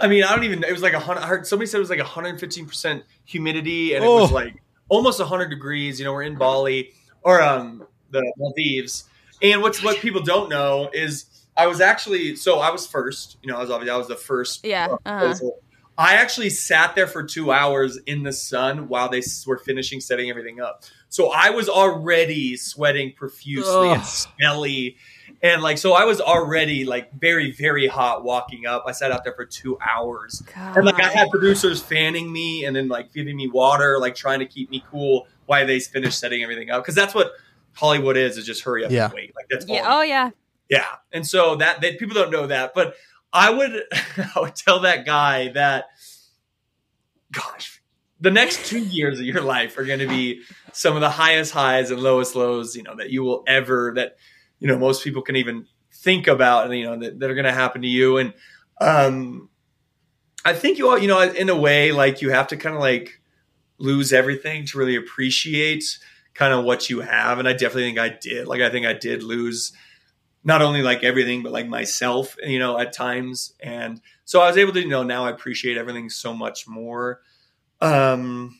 I 0.00 0.08
mean, 0.08 0.24
I 0.24 0.34
don't 0.34 0.44
even. 0.44 0.64
It 0.64 0.72
was 0.72 0.82
like 0.82 0.94
a 0.94 0.98
hundred. 1.00 1.20
I 1.20 1.26
heard 1.26 1.46
somebody 1.46 1.66
said 1.68 1.76
it 1.76 1.80
was 1.80 1.90
like 1.90 1.98
115 2.00 2.66
percent 2.66 3.04
humidity, 3.24 3.94
and 3.94 4.04
it 4.04 4.08
was 4.08 4.30
Oh. 4.30 4.34
like 4.34 4.54
almost 4.88 5.20
100 5.20 5.48
degrees. 5.48 5.98
You 5.98 6.04
know, 6.06 6.12
we're 6.12 6.22
in 6.22 6.36
Bali 6.36 6.92
or 7.22 7.40
um 7.40 7.86
the 8.10 8.22
Maldives, 8.36 9.04
and 9.40 9.62
what's 9.62 9.82
what 9.82 9.98
people 9.98 10.22
don't 10.22 10.48
know 10.48 10.90
is 10.92 11.26
I 11.56 11.66
was 11.68 11.80
actually 11.80 12.34
so 12.36 12.58
I 12.58 12.70
was 12.70 12.86
first. 12.86 13.36
You 13.42 13.52
know, 13.52 13.58
I 13.58 13.60
was 13.60 13.70
obviously 13.70 13.90
I 13.94 13.96
was 13.96 14.08
the 14.08 14.16
first. 14.16 14.64
Yeah, 14.64 14.88
uh, 14.90 15.08
uh-huh. 15.08 15.34
Proposal. 16.02 16.18
I 16.18 16.22
actually 16.22 16.50
sat 16.50 16.94
there 16.94 17.06
for 17.06 17.22
two 17.22 17.52
hours 17.52 17.98
in 18.06 18.22
the 18.22 18.32
sun 18.32 18.88
while 18.88 19.08
they 19.08 19.22
were 19.46 19.58
finishing 19.58 20.00
setting 20.00 20.30
everything 20.30 20.60
up. 20.60 20.84
So 21.08 21.30
I 21.30 21.50
was 21.50 21.68
already 21.68 22.56
sweating 22.56 23.12
profusely 23.12 23.90
and 23.90 24.02
smelly. 24.04 24.96
And 25.42 25.62
like, 25.62 25.78
so 25.78 25.92
I 25.92 26.04
was 26.04 26.20
already 26.20 26.84
like 26.84 27.12
very, 27.14 27.50
very 27.52 27.86
hot 27.86 28.24
walking 28.24 28.66
up. 28.66 28.84
I 28.86 28.92
sat 28.92 29.10
out 29.10 29.24
there 29.24 29.34
for 29.34 29.44
two 29.44 29.76
hours. 29.80 30.42
And 30.56 30.84
like, 30.86 31.00
I 31.02 31.08
had 31.08 31.28
producers 31.30 31.82
fanning 31.82 32.32
me 32.32 32.64
and 32.64 32.74
then 32.76 32.88
like 32.88 33.12
giving 33.12 33.36
me 33.36 33.48
water, 33.48 33.98
like 33.98 34.14
trying 34.14 34.38
to 34.38 34.46
keep 34.46 34.70
me 34.70 34.84
cool 34.90 35.26
while 35.46 35.66
they 35.66 35.80
finished 35.80 36.18
setting 36.18 36.42
everything 36.42 36.70
up. 36.70 36.84
Cause 36.84 36.94
that's 36.94 37.14
what 37.14 37.32
Hollywood 37.74 38.16
is, 38.16 38.36
is 38.36 38.46
just 38.46 38.62
hurry 38.62 38.84
up 38.84 38.90
Yeah. 38.90 39.06
and 39.06 39.14
wait. 39.14 39.34
Like, 39.34 39.46
that's 39.50 39.66
all 39.66 39.74
Yeah. 39.74 39.82
Oh 39.86 40.02
yeah. 40.02 40.30
yeah, 40.68 40.86
and 41.12 41.26
so 41.26 41.56
that 41.56 41.80
they, 41.80 41.96
people 41.96 42.14
don't 42.14 42.30
know 42.30 42.46
that, 42.46 42.72
but 42.74 42.94
I 43.32 43.50
would 43.50 43.82
I 43.92 44.40
would 44.40 44.56
tell 44.56 44.80
that 44.80 45.06
guy 45.06 45.48
that, 45.52 45.86
gosh, 47.30 47.80
the 48.20 48.30
next 48.30 48.66
two 48.66 48.78
years 48.78 49.18
of 49.18 49.26
your 49.26 49.40
life 49.40 49.76
are 49.78 49.84
going 49.84 49.98
to 49.98 50.08
be 50.08 50.42
some 50.72 50.94
of 50.94 51.00
the 51.00 51.10
highest 51.10 51.52
highs 51.52 51.90
and 51.90 52.00
lowest 52.00 52.36
lows, 52.36 52.76
you 52.76 52.82
know, 52.82 52.96
that 52.96 53.10
you 53.10 53.22
will 53.22 53.42
ever 53.46 53.92
that 53.96 54.16
you 54.58 54.68
know 54.68 54.78
most 54.78 55.02
people 55.02 55.22
can 55.22 55.36
even 55.36 55.66
think 55.92 56.26
about, 56.26 56.66
and 56.66 56.78
you 56.78 56.84
know 56.84 56.98
that, 56.98 57.18
that 57.18 57.30
are 57.30 57.34
going 57.34 57.44
to 57.44 57.52
happen 57.52 57.82
to 57.82 57.88
you, 57.88 58.18
and 58.18 58.34
um, 58.80 59.48
I 60.44 60.54
think 60.54 60.78
you 60.78 60.88
all, 60.88 60.98
you 60.98 61.08
know, 61.08 61.20
in 61.20 61.48
a 61.48 61.56
way, 61.56 61.92
like 61.92 62.22
you 62.22 62.30
have 62.30 62.48
to 62.48 62.56
kind 62.56 62.74
of 62.74 62.80
like 62.80 63.20
lose 63.78 64.12
everything 64.12 64.66
to 64.66 64.78
really 64.78 64.96
appreciate 64.96 65.84
kind 66.34 66.52
of 66.52 66.64
what 66.64 66.90
you 66.90 67.00
have, 67.00 67.38
and 67.38 67.48
I 67.48 67.52
definitely 67.52 67.84
think 67.84 67.98
I 67.98 68.08
did. 68.08 68.46
Like 68.46 68.60
I 68.60 68.70
think 68.70 68.86
I 68.86 68.92
did 68.92 69.22
lose 69.22 69.72
not 70.44 70.60
only 70.62 70.82
like 70.82 71.04
everything 71.04 71.42
but 71.42 71.52
like 71.52 71.68
myself 71.68 72.36
you 72.44 72.58
know 72.58 72.78
at 72.78 72.92
times. 72.92 73.54
And 73.60 74.00
so 74.24 74.40
i 74.40 74.46
was 74.48 74.56
able 74.56 74.72
to 74.72 74.80
you 74.80 74.88
know 74.88 75.02
now 75.02 75.24
i 75.26 75.30
appreciate 75.30 75.76
everything 75.76 76.10
so 76.10 76.34
much 76.34 76.66
more. 76.68 77.20
Um 77.80 78.58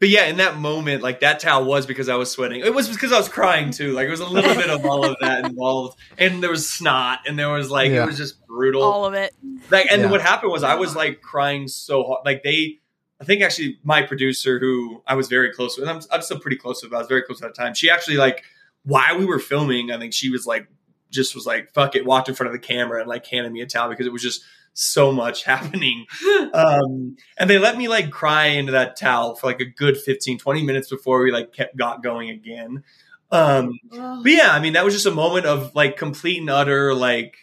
but 0.00 0.08
yeah 0.08 0.26
in 0.26 0.36
that 0.36 0.56
moment 0.58 1.02
like 1.02 1.20
that 1.20 1.40
towel 1.40 1.64
was 1.64 1.84
because 1.86 2.08
i 2.08 2.14
was 2.14 2.30
sweating. 2.30 2.60
It 2.60 2.72
was 2.74 2.88
because 2.88 3.12
i 3.12 3.18
was 3.18 3.28
crying 3.28 3.70
too. 3.70 3.92
Like 3.92 4.06
it 4.06 4.10
was 4.10 4.20
a 4.20 4.26
little 4.26 4.54
bit 4.54 4.70
of 4.70 4.84
all 4.86 5.04
of 5.04 5.16
that 5.20 5.44
involved. 5.50 5.98
And 6.18 6.42
there 6.42 6.50
was 6.50 6.68
snot 6.70 7.20
and 7.26 7.38
there 7.38 7.48
was 7.50 7.70
like 7.70 7.90
Yeah. 7.90 8.02
it 8.04 8.06
was 8.06 8.16
just 8.16 8.46
brutal. 8.46 8.82
All 8.82 9.04
of 9.04 9.14
it. 9.14 9.34
like 9.70 9.90
and 9.90 10.02
Yeah. 10.02 10.10
what 10.10 10.20
happened 10.20 10.52
was 10.52 10.62
i 10.62 10.74
was 10.76 10.94
like 10.96 11.20
crying 11.22 11.68
so 11.68 12.04
hard 12.04 12.20
like 12.24 12.42
they 12.42 12.78
i 13.20 13.24
think 13.24 13.42
actually 13.42 13.78
my 13.82 14.02
producer 14.02 14.58
who 14.58 15.02
i 15.06 15.14
was 15.14 15.28
very 15.28 15.52
close 15.52 15.76
with 15.78 15.88
i'm, 15.88 16.00
I'm 16.12 16.22
still 16.22 16.38
pretty 16.40 16.56
close 16.56 16.82
with 16.82 16.92
i 16.92 16.98
was 16.98 17.08
very 17.08 17.22
close 17.22 17.42
at 17.42 17.54
the 17.54 17.60
time. 17.62 17.74
She 17.74 17.90
actually 17.90 18.16
like 18.18 18.44
while 18.84 19.18
we 19.18 19.24
were 19.26 19.38
filming 19.40 19.90
i 19.90 19.98
think 19.98 20.12
she 20.12 20.30
was 20.30 20.46
like 20.46 20.68
just 21.10 21.34
was 21.34 21.46
like 21.46 21.72
fuck 21.72 21.94
it 21.94 22.04
walked 22.04 22.28
in 22.28 22.34
front 22.34 22.48
of 22.48 22.60
the 22.60 22.66
camera 22.66 23.00
and 23.00 23.08
like 23.08 23.26
handed 23.26 23.52
me 23.52 23.60
a 23.60 23.66
towel 23.66 23.88
because 23.88 24.06
it 24.06 24.12
was 24.12 24.22
just 24.22 24.42
so 24.74 25.10
much 25.10 25.44
happening 25.52 26.06
um 26.54 27.16
and 27.38 27.48
they 27.48 27.58
let 27.58 27.76
me 27.76 27.88
like 27.88 28.10
cry 28.10 28.46
into 28.46 28.72
that 28.72 28.96
towel 28.96 29.34
for 29.34 29.46
like 29.46 29.60
a 29.60 29.64
good 29.64 29.96
15 29.96 30.38
20 30.38 30.62
minutes 30.62 30.88
before 30.88 31.22
we 31.22 31.32
like 31.32 31.52
kept 31.52 31.76
got 31.76 32.02
going 32.02 32.30
again 32.30 32.82
um 33.30 33.78
but 33.90 34.32
yeah, 34.32 34.50
I 34.50 34.60
mean, 34.60 34.72
that 34.72 34.84
was 34.84 34.94
just 34.94 35.06
a 35.06 35.10
moment 35.10 35.46
of 35.46 35.74
like 35.74 35.96
complete 35.96 36.40
and 36.40 36.50
utter 36.50 36.94
like, 36.94 37.36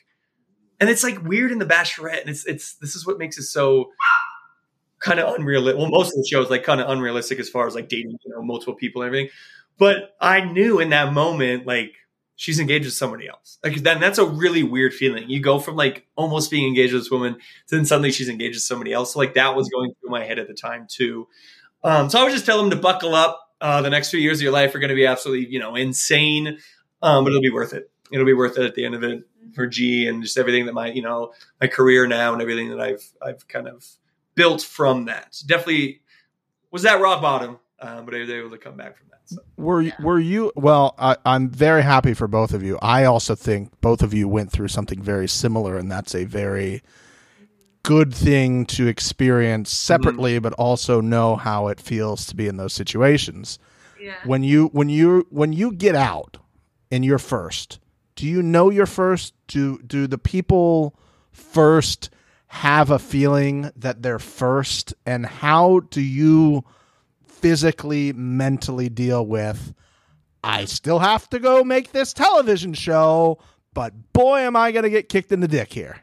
and 0.79 0.89
it's 0.89 1.03
like 1.03 1.23
weird 1.23 1.51
in 1.51 1.59
the 1.59 1.65
Bachelorette, 1.65 2.21
and 2.21 2.29
it's 2.29 2.45
it's 2.45 2.75
this 2.75 2.95
is 2.95 3.05
what 3.05 3.17
makes 3.17 3.37
it 3.37 3.43
so 3.43 3.91
kind 4.99 5.19
of 5.19 5.35
unrealistic. 5.35 5.79
Well, 5.79 5.89
most 5.89 6.09
of 6.09 6.15
the 6.15 6.27
shows 6.29 6.49
like 6.49 6.63
kind 6.63 6.81
of 6.81 6.89
unrealistic 6.89 7.39
as 7.39 7.49
far 7.49 7.67
as 7.67 7.75
like 7.75 7.87
dating, 7.87 8.17
you 8.25 8.31
know, 8.33 8.41
multiple 8.41 8.73
people 8.73 9.01
and 9.01 9.07
everything. 9.07 9.29
But 9.77 10.15
I 10.19 10.41
knew 10.41 10.79
in 10.79 10.89
that 10.89 11.13
moment, 11.13 11.67
like 11.67 11.93
she's 12.35 12.59
engaged 12.59 12.85
with 12.85 12.93
somebody 12.93 13.27
else. 13.27 13.57
Like 13.63 13.75
then 13.77 13.99
that's 13.99 14.17
a 14.17 14.25
really 14.25 14.63
weird 14.63 14.93
feeling. 14.93 15.29
You 15.29 15.39
go 15.39 15.59
from 15.59 15.75
like 15.75 16.05
almost 16.15 16.51
being 16.51 16.67
engaged 16.67 16.93
with 16.93 17.03
this 17.03 17.11
woman 17.11 17.35
to 17.35 17.75
then 17.75 17.85
suddenly 17.85 18.11
she's 18.11 18.29
engaged 18.29 18.55
with 18.55 18.63
somebody 18.63 18.93
else. 18.93 19.13
So 19.13 19.19
like 19.19 19.33
that 19.35 19.55
was 19.55 19.69
going 19.69 19.93
through 19.99 20.11
my 20.11 20.23
head 20.23 20.39
at 20.39 20.47
the 20.47 20.53
time 20.53 20.87
too. 20.89 21.27
Um, 21.83 22.09
so 22.09 22.19
I 22.19 22.23
would 22.23 22.33
just 22.33 22.45
tell 22.45 22.57
them 22.57 22.69
to 22.71 22.75
buckle 22.75 23.15
up. 23.15 23.41
Uh, 23.61 23.81
the 23.81 23.89
next 23.89 24.09
few 24.09 24.19
years 24.19 24.39
of 24.39 24.43
your 24.43 24.51
life 24.51 24.75
are 24.75 24.79
going 24.79 24.89
to 24.89 24.95
be 24.95 25.05
absolutely, 25.05 25.47
you 25.47 25.59
know, 25.59 25.75
insane, 25.75 26.59
um, 27.01 27.23
but 27.23 27.29
it'll 27.29 27.41
be 27.41 27.49
worth 27.49 27.73
it. 27.73 27.89
It'll 28.11 28.25
be 28.25 28.33
worth 28.33 28.57
it 28.57 28.65
at 28.65 28.75
the 28.75 28.85
end 28.85 28.95
of 28.95 29.03
it 29.03 29.23
for 29.53 29.65
G 29.65 30.07
and 30.07 30.21
just 30.21 30.37
everything 30.37 30.65
that 30.65 30.73
my, 30.73 30.91
you 30.91 31.01
know, 31.01 31.31
my 31.61 31.67
career 31.67 32.05
now 32.05 32.33
and 32.33 32.41
everything 32.41 32.69
that 32.69 32.81
I've, 32.81 33.09
I've 33.21 33.47
kind 33.47 33.67
of 33.67 33.85
built 34.35 34.61
from 34.61 35.05
that. 35.05 35.37
Definitely 35.45 36.01
was 36.69 36.83
that 36.83 36.99
rock 36.99 37.21
bottom, 37.21 37.59
um, 37.85 38.05
but 38.05 38.15
I 38.15 38.19
was 38.19 38.29
able 38.29 38.49
to 38.49 38.57
come 38.57 38.75
back 38.75 38.97
from 38.97 39.07
that. 39.09 39.19
So. 39.25 39.37
Were 39.57 39.81
Yeah. 39.81 39.93
were 40.01 40.19
you? 40.19 40.51
Well, 40.55 40.95
I, 40.97 41.17
I'm 41.25 41.49
very 41.49 41.83
happy 41.83 42.13
for 42.13 42.27
both 42.27 42.53
of 42.53 42.63
you. 42.63 42.77
I 42.81 43.05
also 43.05 43.35
think 43.35 43.79
both 43.81 44.01
of 44.03 44.13
you 44.13 44.27
went 44.27 44.51
through 44.51 44.67
something 44.69 45.01
very 45.01 45.27
similar, 45.27 45.77
and 45.77 45.91
that's 45.91 46.13
a 46.15 46.25
very 46.25 46.81
good 47.83 48.13
thing 48.13 48.65
to 48.65 48.87
experience 48.87 49.71
separately, 49.71 50.39
but 50.39 50.53
also 50.53 51.01
know 51.01 51.35
how 51.35 51.67
it 51.67 51.79
feels 51.79 52.25
to 52.25 52.35
be 52.35 52.47
in 52.47 52.57
those 52.57 52.73
situations. 52.73 53.59
Yeah. 54.01 54.15
When 54.23 54.43
you 54.43 54.67
when 54.67 54.89
you 54.89 55.27
when 55.29 55.53
you 55.53 55.71
get 55.71 55.95
out 55.95 56.37
and 56.91 57.03
you're 57.05 57.19
first, 57.19 57.79
do 58.15 58.27
you 58.27 58.41
know 58.41 58.69
you're 58.69 58.85
first? 58.85 59.33
Do 59.47 59.79
do 59.79 60.07
the 60.07 60.17
people 60.17 60.95
first 61.31 62.09
have 62.47 62.89
a 62.91 62.99
feeling 62.99 63.71
that 63.75 64.01
they're 64.01 64.19
first, 64.19 64.93
and 65.05 65.25
how 65.25 65.81
do 65.89 66.01
you? 66.01 66.63
Physically, 67.45 68.11
mentally 68.11 68.89
deal 68.89 69.23
with. 69.23 69.75
I 70.43 70.65
still 70.65 70.97
have 70.97 71.29
to 71.29 71.37
go 71.37 71.63
make 71.63 71.91
this 71.91 72.11
television 72.11 72.73
show, 72.73 73.37
but 73.75 73.93
boy, 74.13 74.39
am 74.39 74.55
I 74.55 74.71
going 74.71 74.81
to 74.81 74.89
get 74.89 75.09
kicked 75.09 75.31
in 75.31 75.41
the 75.41 75.47
dick 75.47 75.71
here. 75.71 75.99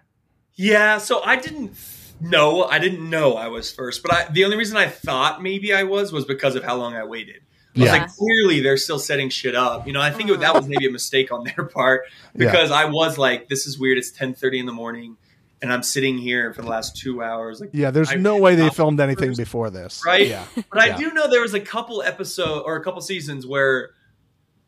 Yeah, 0.54 0.98
so 0.98 1.20
I 1.20 1.34
didn't 1.34 1.72
know. 2.20 2.62
I 2.62 2.78
didn't 2.78 3.10
know 3.10 3.34
I 3.34 3.48
was 3.48 3.72
first, 3.72 4.04
but 4.04 4.12
I, 4.12 4.28
the 4.30 4.44
only 4.44 4.56
reason 4.56 4.76
I 4.76 4.86
thought 4.86 5.42
maybe 5.42 5.74
I 5.74 5.82
was 5.82 6.12
was 6.12 6.24
because 6.24 6.54
of 6.54 6.62
how 6.62 6.76
long 6.76 6.94
I 6.94 7.02
waited. 7.02 7.40
I 7.74 7.80
was 7.80 7.86
Yeah. 7.86 7.92
like, 8.02 8.14
clearly 8.14 8.60
they're 8.60 8.76
still 8.76 9.00
setting 9.00 9.28
shit 9.28 9.56
up. 9.56 9.84
You 9.88 9.92
know, 9.94 10.00
I 10.00 10.12
think 10.12 10.30
it, 10.30 10.38
that 10.38 10.54
was 10.54 10.68
maybe 10.68 10.86
a 10.86 10.92
mistake 10.92 11.32
on 11.32 11.42
their 11.42 11.64
part 11.64 12.02
because 12.36 12.70
I 12.70 12.84
was 12.84 13.18
like, 13.18 13.48
this 13.48 13.66
is 13.66 13.80
weird. 13.80 13.98
It's 13.98 14.12
ten 14.12 14.32
thirty 14.32 14.60
in 14.60 14.66
the 14.66 14.72
morning, 14.72 15.16
and 15.62 15.72
I'm 15.72 15.82
sitting 15.82 16.18
here 16.18 16.52
for 16.52 16.60
the 16.62 16.68
last 16.68 16.96
two 16.96 17.22
hours. 17.22 17.60
Like, 17.60 17.70
Yeah, 17.72 17.90
there's 17.90 18.10
I- 18.10 18.16
no 18.16 18.36
way 18.36 18.54
they 18.56 18.68
filmed 18.68 19.00
anything 19.00 19.30
first, 19.30 19.38
before 19.38 19.70
this. 19.70 20.02
right? 20.04 20.26
Yeah. 20.26 20.44
But 20.70 20.80
I 20.82 20.96
do 20.96 21.12
know 21.12 21.28
there 21.30 21.40
was 21.40 21.54
a 21.54 21.60
couple 21.60 22.02
episode 22.02 22.62
or 22.66 22.76
a 22.76 22.82
couple 22.84 23.00
seasons 23.00 23.46
where, 23.46 23.90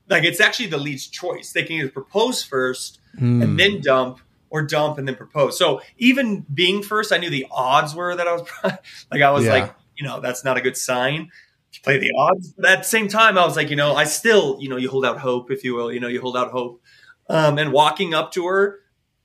like, 0.08 0.24
it's 0.24 0.40
actually 0.40 0.66
the 0.68 0.78
lead's 0.78 1.06
choice. 1.08 1.52
They 1.52 1.64
can 1.64 1.76
either 1.76 1.88
propose 1.90 2.42
first 2.42 3.00
Hmm. 3.18 3.42
and 3.42 3.58
then 3.60 3.80
dump 3.80 4.20
or 4.50 4.62
dump 4.62 4.98
and 4.98 5.06
then 5.08 5.16
propose. 5.16 5.58
So 5.58 5.80
even 5.98 6.46
being 6.52 6.82
first, 6.82 7.12
I 7.12 7.18
knew 7.18 7.28
the 7.30 7.46
odds 7.50 7.94
were 7.94 8.14
that 8.14 8.26
I 8.28 8.32
was 8.34 8.48
like 9.10 9.20
I 9.22 9.30
was 9.30 9.44
Yeah. 9.44 9.52
like, 9.52 9.74
you 9.96 10.06
know, 10.06 10.20
that's 10.20 10.44
not 10.44 10.56
a 10.56 10.60
good 10.60 10.76
sign. 10.76 11.30
You 11.72 11.80
play 11.82 11.98
the 11.98 12.12
odds, 12.16 12.52
but 12.56 12.66
at 12.66 12.78
the 12.84 12.88
same 12.88 13.08
time, 13.08 13.36
I 13.36 13.44
was 13.44 13.56
like, 13.56 13.68
you 13.70 13.74
know, 13.76 13.96
I 13.96 14.04
still, 14.04 14.58
you 14.60 14.68
know, 14.68 14.76
you 14.76 14.88
hold 14.88 15.04
out 15.04 15.18
hope, 15.18 15.50
if 15.50 15.64
you 15.64 15.74
will, 15.74 15.92
you 15.92 15.98
know, 15.98 16.06
you 16.06 16.20
hold 16.20 16.36
out 16.36 16.52
hope. 16.52 16.80
Um, 17.28 17.58
and 17.58 17.72
walking 17.72 18.14
up 18.14 18.30
to 18.32 18.46
her, 18.46 18.78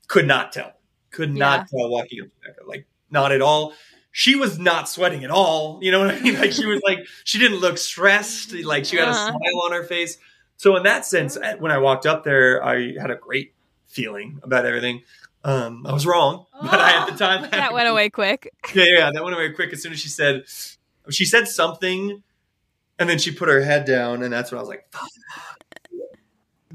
could 0.08 0.26
not 0.26 0.52
tell, 0.52 0.72
could 1.10 1.34
not 1.34 1.68
tell 1.68 1.88
walking 1.90 2.20
up 2.22 2.28
to 2.28 2.48
her, 2.48 2.56
like 2.66 2.86
not 3.10 3.32
at 3.32 3.42
all. 3.42 3.72
She 4.12 4.34
was 4.34 4.58
not 4.58 4.88
sweating 4.88 5.22
at 5.24 5.30
all. 5.30 5.78
You 5.82 5.92
know 5.92 6.00
what 6.00 6.14
I 6.14 6.20
mean? 6.20 6.34
Like 6.38 6.52
she 6.52 6.66
was 6.66 6.80
like, 6.84 7.06
she 7.24 7.38
didn't 7.38 7.58
look 7.58 7.78
stressed. 7.78 8.52
Like 8.52 8.84
she 8.84 8.96
had 8.96 9.08
a 9.08 9.10
Uh-huh. 9.12 9.28
smile 9.28 9.62
on 9.64 9.72
her 9.72 9.84
face. 9.84 10.18
So 10.56 10.76
in 10.76 10.82
that 10.82 11.06
sense, 11.06 11.38
when 11.58 11.70
I 11.72 11.78
walked 11.78 12.06
up 12.06 12.24
there, 12.24 12.62
I 12.64 12.92
had 13.00 13.10
a 13.10 13.16
great 13.16 13.54
feeling 13.86 14.40
about 14.42 14.66
everything. 14.66 15.02
Um, 15.42 15.86
I 15.86 15.92
was 15.92 16.04
wrong, 16.06 16.46
but 16.60 16.78
I 16.80 17.00
at 17.02 17.06
the 17.10 17.16
time 17.16 17.48
That 17.50 17.72
went 17.72 17.88
away 17.88 18.10
quick. 18.10 18.52
Yeah, 18.74 18.84
yeah, 18.84 19.10
that 19.12 19.22
went 19.24 19.34
away 19.34 19.52
quick. 19.52 19.72
As 19.72 19.82
soon 19.82 19.92
as 19.92 20.00
she 20.00 20.08
said, 20.08 20.44
she 21.08 21.24
said 21.24 21.48
something, 21.48 22.22
and 22.98 23.08
then 23.08 23.18
she 23.18 23.30
put 23.32 23.48
her 23.48 23.62
head 23.62 23.84
down, 23.86 24.22
and 24.22 24.32
that's 24.32 24.50
when 24.52 24.58
I 24.58 24.62
was 24.62 24.68
like, 24.68 24.86
Fuck. 24.90 25.08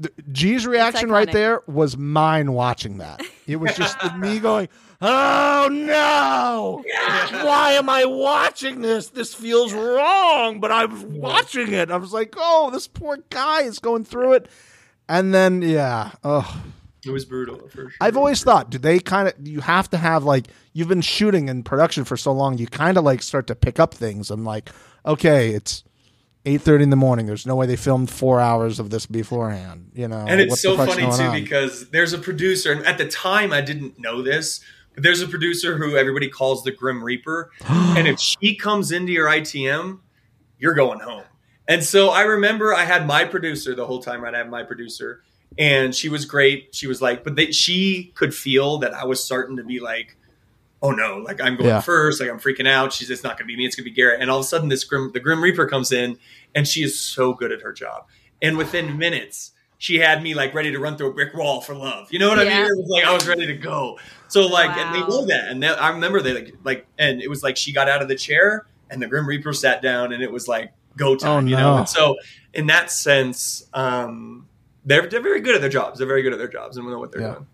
Th- 0.00 0.14
G's 0.32 0.66
reaction 0.66 1.10
right 1.10 1.30
there 1.30 1.62
was 1.66 1.96
mine 1.96 2.52
watching 2.52 2.98
that. 2.98 3.22
It 3.46 3.56
was 3.56 3.74
just 3.76 3.96
me 4.16 4.38
going, 4.38 4.68
"Oh 5.00 5.68
no! 5.70 6.82
Why 7.44 7.72
am 7.72 7.88
I 7.88 8.04
watching 8.04 8.82
this? 8.82 9.08
This 9.08 9.34
feels 9.34 9.72
wrong." 9.72 10.60
But 10.60 10.72
I 10.72 10.84
was 10.84 11.02
watching 11.04 11.72
it. 11.72 11.90
I 11.90 11.96
was 11.96 12.12
like, 12.12 12.34
"Oh, 12.36 12.70
this 12.70 12.88
poor 12.88 13.18
guy 13.30 13.62
is 13.62 13.78
going 13.78 14.04
through 14.04 14.34
it." 14.34 14.48
And 15.08 15.32
then, 15.32 15.62
yeah, 15.62 16.10
oh, 16.24 16.62
it 17.04 17.10
was 17.10 17.24
brutal 17.24 17.68
for 17.68 17.90
sure. 17.90 17.92
I've 18.00 18.16
always 18.16 18.42
thought, 18.42 18.70
do 18.70 18.78
they 18.78 18.98
kind 18.98 19.28
of? 19.28 19.34
You 19.46 19.60
have 19.60 19.88
to 19.90 19.96
have 19.96 20.24
like 20.24 20.48
you've 20.72 20.88
been 20.88 21.00
shooting 21.00 21.48
in 21.48 21.62
production 21.62 22.04
for 22.04 22.16
so 22.16 22.32
long, 22.32 22.58
you 22.58 22.66
kind 22.66 22.98
of 22.98 23.04
like 23.04 23.22
start 23.22 23.46
to 23.46 23.54
pick 23.54 23.78
up 23.78 23.94
things. 23.94 24.30
I'm 24.30 24.44
like, 24.44 24.70
okay, 25.06 25.50
it's. 25.50 25.84
Eight 26.48 26.62
thirty 26.62 26.84
in 26.84 26.90
the 26.90 26.96
morning. 26.96 27.26
There's 27.26 27.44
no 27.44 27.56
way 27.56 27.66
they 27.66 27.74
filmed 27.74 28.08
four 28.08 28.40
hours 28.40 28.78
of 28.78 28.90
this 28.90 29.04
beforehand. 29.04 29.90
You 29.94 30.06
know, 30.06 30.24
and 30.28 30.40
it's 30.40 30.62
so 30.62 30.76
funny 30.76 31.02
too 31.02 31.24
on? 31.24 31.32
because 31.32 31.90
there's 31.90 32.12
a 32.12 32.18
producer, 32.18 32.70
and 32.70 32.86
at 32.86 32.98
the 32.98 33.08
time 33.08 33.52
I 33.52 33.60
didn't 33.60 33.98
know 33.98 34.22
this, 34.22 34.60
but 34.94 35.02
there's 35.02 35.20
a 35.20 35.26
producer 35.26 35.76
who 35.76 35.96
everybody 35.96 36.28
calls 36.28 36.62
the 36.62 36.70
Grim 36.70 37.02
Reaper, 37.02 37.50
and 37.68 38.06
if 38.06 38.20
she 38.20 38.54
comes 38.54 38.92
into 38.92 39.12
your 39.12 39.28
ITM, 39.28 39.98
you're 40.60 40.74
going 40.74 41.00
home. 41.00 41.24
And 41.66 41.82
so 41.82 42.10
I 42.10 42.22
remember 42.22 42.72
I 42.72 42.84
had 42.84 43.08
my 43.08 43.24
producer 43.24 43.74
the 43.74 43.84
whole 43.84 44.00
time. 44.00 44.22
Right, 44.22 44.32
I 44.32 44.38
had 44.38 44.48
my 44.48 44.62
producer, 44.62 45.24
and 45.58 45.92
she 45.92 46.08
was 46.08 46.26
great. 46.26 46.72
She 46.72 46.86
was 46.86 47.02
like, 47.02 47.24
but 47.24 47.34
they, 47.34 47.50
she 47.50 48.12
could 48.14 48.32
feel 48.32 48.78
that 48.78 48.94
I 48.94 49.04
was 49.04 49.22
starting 49.22 49.56
to 49.56 49.64
be 49.64 49.80
like, 49.80 50.16
oh 50.82 50.90
no, 50.90 51.18
like 51.18 51.40
I'm 51.40 51.56
going 51.56 51.68
Yeah. 51.68 51.80
first, 51.80 52.20
like 52.20 52.30
I'm 52.30 52.38
freaking 52.38 52.68
out. 52.68 52.92
She's 52.92 53.10
it's 53.10 53.22
not 53.22 53.38
going 53.38 53.46
to 53.48 53.52
be 53.52 53.56
me, 53.56 53.66
it's 53.66 53.74
going 53.76 53.84
to 53.84 53.90
be 53.90 53.94
Garrett. 53.94 54.20
And 54.20 54.30
all 54.30 54.38
of 54.38 54.44
a 54.44 54.48
sudden, 54.48 54.68
this 54.68 54.84
grim, 54.84 55.10
the 55.12 55.20
Grim 55.20 55.42
Reaper 55.42 55.66
comes 55.66 55.92
in, 55.92 56.18
and 56.54 56.66
she 56.68 56.82
is 56.82 56.98
so 57.00 57.32
good 57.32 57.52
at 57.52 57.62
her 57.62 57.72
job. 57.72 58.06
And 58.42 58.56
within 58.58 58.98
minutes, 58.98 59.52
she 59.78 59.98
had 59.98 60.22
me 60.22 60.34
like 60.34 60.54
ready 60.54 60.72
to 60.72 60.78
run 60.78 60.96
through 60.96 61.10
a 61.10 61.12
brick 61.14 61.34
wall 61.34 61.60
for 61.60 61.74
love. 61.74 62.08
You 62.12 62.18
know 62.18 62.28
what 62.28 62.38
I 62.38 62.44
mean? 62.44 62.52
It 62.52 62.76
was 62.76 62.88
like 62.90 63.04
I 63.04 63.12
was 63.12 63.26
ready 63.26 63.46
to 63.46 63.54
go. 63.54 63.98
So 64.28 64.46
like, 64.46 64.70
and 64.76 64.94
they 64.94 65.00
know 65.00 65.26
that, 65.26 65.48
and 65.48 65.62
they, 65.62 65.68
I 65.68 65.90
remember 65.90 66.20
they 66.22 66.34
like 66.34 66.54
like, 66.64 66.86
and 66.98 67.20
it 67.22 67.28
was 67.28 67.42
like 67.42 67.56
she 67.56 67.72
got 67.72 67.88
out 67.88 68.02
of 68.02 68.08
the 68.08 68.14
chair, 68.16 68.66
and 68.90 69.00
the 69.02 69.06
Grim 69.06 69.26
Reaper 69.26 69.52
sat 69.52 69.82
down, 69.82 70.12
and 70.12 70.22
it 70.22 70.30
was 70.32 70.46
like 70.48 70.72
go 70.96 71.14
time. 71.16 71.44
Oh, 71.44 71.48
You 71.48 71.56
know. 71.56 71.76
And 71.78 71.88
so 71.88 72.16
in 72.54 72.66
that 72.68 72.90
sense, 72.90 73.68
um, 73.74 74.48
they're 74.84 75.06
they're 75.06 75.20
very 75.20 75.40
good 75.40 75.54
at 75.54 75.60
their 75.60 75.70
jobs. 75.70 75.98
They're 75.98 76.06
very 76.08 76.22
good 76.22 76.32
at 76.32 76.38
their 76.38 76.48
jobs 76.48 76.76
and 76.76 76.86
we'll 76.86 76.94
know 76.94 77.00
what 77.00 77.12
they're 77.12 77.20
Yeah. 77.22 77.32
doing. 77.34 77.46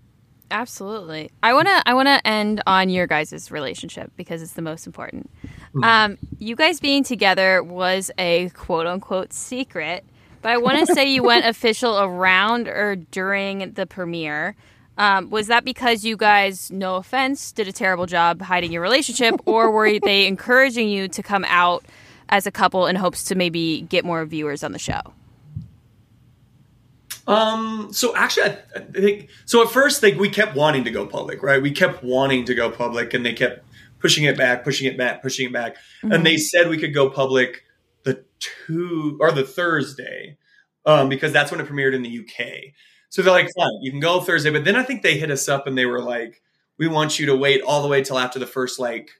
Absolutely. 0.53 1.30
I 1.42 1.55
want 1.55 1.66
to 1.66 1.82
I 1.86 1.94
want 1.94 2.09
to 2.09 2.24
end 2.26 2.62
on 2.66 2.90
your 2.90 3.07
guys' 3.07 3.50
relationship 3.50 4.12
because 4.16 4.42
it's 4.42 4.53
the 4.53 4.62
most 4.62 4.86
important. 4.86 5.30
Hmm. 5.72 5.84
Um, 5.84 6.18
you 6.38 6.55
guys 6.55 6.78
being 6.78 7.03
together 7.03 7.62
was 7.62 8.11
a 8.18 8.50
quote 8.50 8.86
unquote 8.86 9.32
secret, 9.32 10.05
but 10.42 10.53
I 10.53 10.59
want 10.59 10.86
to 10.86 10.94
say 10.94 11.11
you 11.11 11.22
went 11.22 11.46
official 11.53 11.98
around 11.98 12.68
or 12.68 12.96
during 12.96 13.72
the 13.72 13.86
premiere. 13.86 14.55
Um, 14.98 15.30
was 15.30 15.46
that 15.46 15.64
because 15.64 16.05
you 16.05 16.18
guys, 16.18 16.70
no 16.70 16.96
offense, 16.96 17.50
did 17.50 17.66
a 17.66 17.72
terrible 17.72 18.05
job 18.05 18.42
hiding 18.42 18.72
your 18.72 18.82
relationship, 18.82 19.40
or 19.46 19.70
were 19.70 19.98
they 20.05 20.26
encouraging 20.26 20.90
you 20.90 21.09
to 21.09 21.22
come 21.22 21.46
out 21.48 21.82
as 22.28 22.46
a 22.46 22.50
couple 22.50 22.86
in 22.86 22.96
hopes 22.96 23.24
to 23.24 23.34
maybe 23.34 23.80
get 23.88 24.05
more 24.05 24.22
viewers 24.26 24.62
on 24.62 24.72
the 24.72 24.78
show? 24.78 25.00
Um. 27.26 27.88
So 27.92 28.14
actually, 28.16 28.50
I, 28.50 28.58
I 28.76 29.00
think 29.00 29.30
so. 29.44 29.62
At 29.62 29.70
first, 29.70 30.02
like 30.02 30.16
we 30.16 30.28
kept 30.28 30.56
wanting 30.56 30.84
to 30.84 30.90
go 30.90 31.06
public, 31.06 31.42
right? 31.42 31.62
We 31.62 31.70
kept 31.70 32.02
wanting 32.02 32.44
to 32.46 32.54
go 32.54 32.70
public, 32.70 33.14
and 33.14 33.24
they 33.24 33.32
kept 33.32 33.64
pushing 34.00 34.24
it 34.24 34.36
back, 34.36 34.64
pushing 34.64 34.86
it 34.86 34.99
back, 34.99 35.22
pushing 35.22 35.46
it 35.46 35.53
back. 35.53 35.76
And 36.03 36.26
they 36.26 36.36
said 36.36 36.68
we 36.68 36.78
could 36.78 36.92
go 36.92 37.08
public 37.08 37.62
the 38.03 38.24
two 38.40 39.16
or 39.20 39.30
the 39.30 39.44
Thursday, 39.44 40.36
um, 40.84 41.08
because 41.08 41.32
that's 41.32 41.50
when 41.50 41.61
it 41.61 41.68
premiered 41.68 41.94
in 41.94 42.03
the 42.03 42.18
UK. 42.18 42.74
So 43.12 43.20
they're 43.22 43.32
like, 43.32 43.49
fine, 43.57 43.70
you 43.82 43.90
can 43.90 44.00
go 44.00 44.20
Thursday. 44.20 44.50
But 44.50 44.64
then 44.64 44.74
I 44.74 44.82
think 44.82 45.03
they 45.03 45.18
hit 45.18 45.30
us 45.30 45.49
up 45.49 45.66
and 45.66 45.76
they 45.76 45.86
were 45.86 46.00
like, 46.00 46.42
we 46.78 46.88
want 46.88 47.18
you 47.18 47.26
to 47.26 47.36
wait 47.36 47.61
all 47.61 47.82
the 47.82 47.88
way 47.88 48.03
till 48.03 48.18
after 48.18 48.38
the 48.38 48.46
first 48.46 48.80
like 48.80 49.11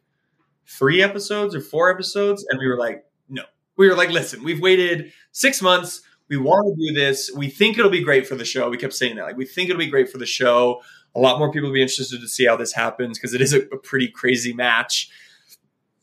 three 0.67 1.03
episodes 1.03 1.55
or 1.55 1.61
four 1.61 1.91
episodes. 1.91 2.45
And 2.49 2.59
we 2.59 2.67
were 2.67 2.79
like, 2.79 3.05
no. 3.29 3.43
We 3.77 3.89
were 3.89 3.95
like, 3.95 4.11
listen, 4.11 4.43
we've 4.43 4.61
waited 4.61 5.13
six 5.33 5.61
months. 5.61 6.01
We 6.29 6.37
want 6.37 6.77
to 6.77 6.89
do 6.89 6.95
this. 6.95 7.31
We 7.37 7.49
think 7.49 7.79
it'll 7.79 7.91
be 7.91 8.03
great 8.03 8.27
for 8.27 8.35
the 8.35 8.45
show. 8.45 8.71
We 8.71 8.79
kept 8.79 8.95
saying 8.95 9.17
that. 9.17 9.25
Like, 9.25 9.37
we 9.37 9.45
think 9.45 9.69
it'll 9.69 9.79
be 9.79 9.87
great 9.87 10.11
for 10.11 10.19
the 10.19 10.27
show. 10.27 10.83
A 11.15 11.21
lot 11.21 11.39
more 11.39 11.53
people 11.53 11.69
will 11.69 11.75
be 11.75 11.83
interested 11.83 12.21
to 12.21 12.29
see 12.29 12.47
how 12.47 12.57
this 12.57 12.73
happens 12.73 13.19
because 13.19 13.35
it 13.35 13.43
is 13.43 13.53
a, 13.53 13.61
a 13.63 13.77
pretty 13.77 14.09
crazy 14.09 14.55
match. 14.55 15.11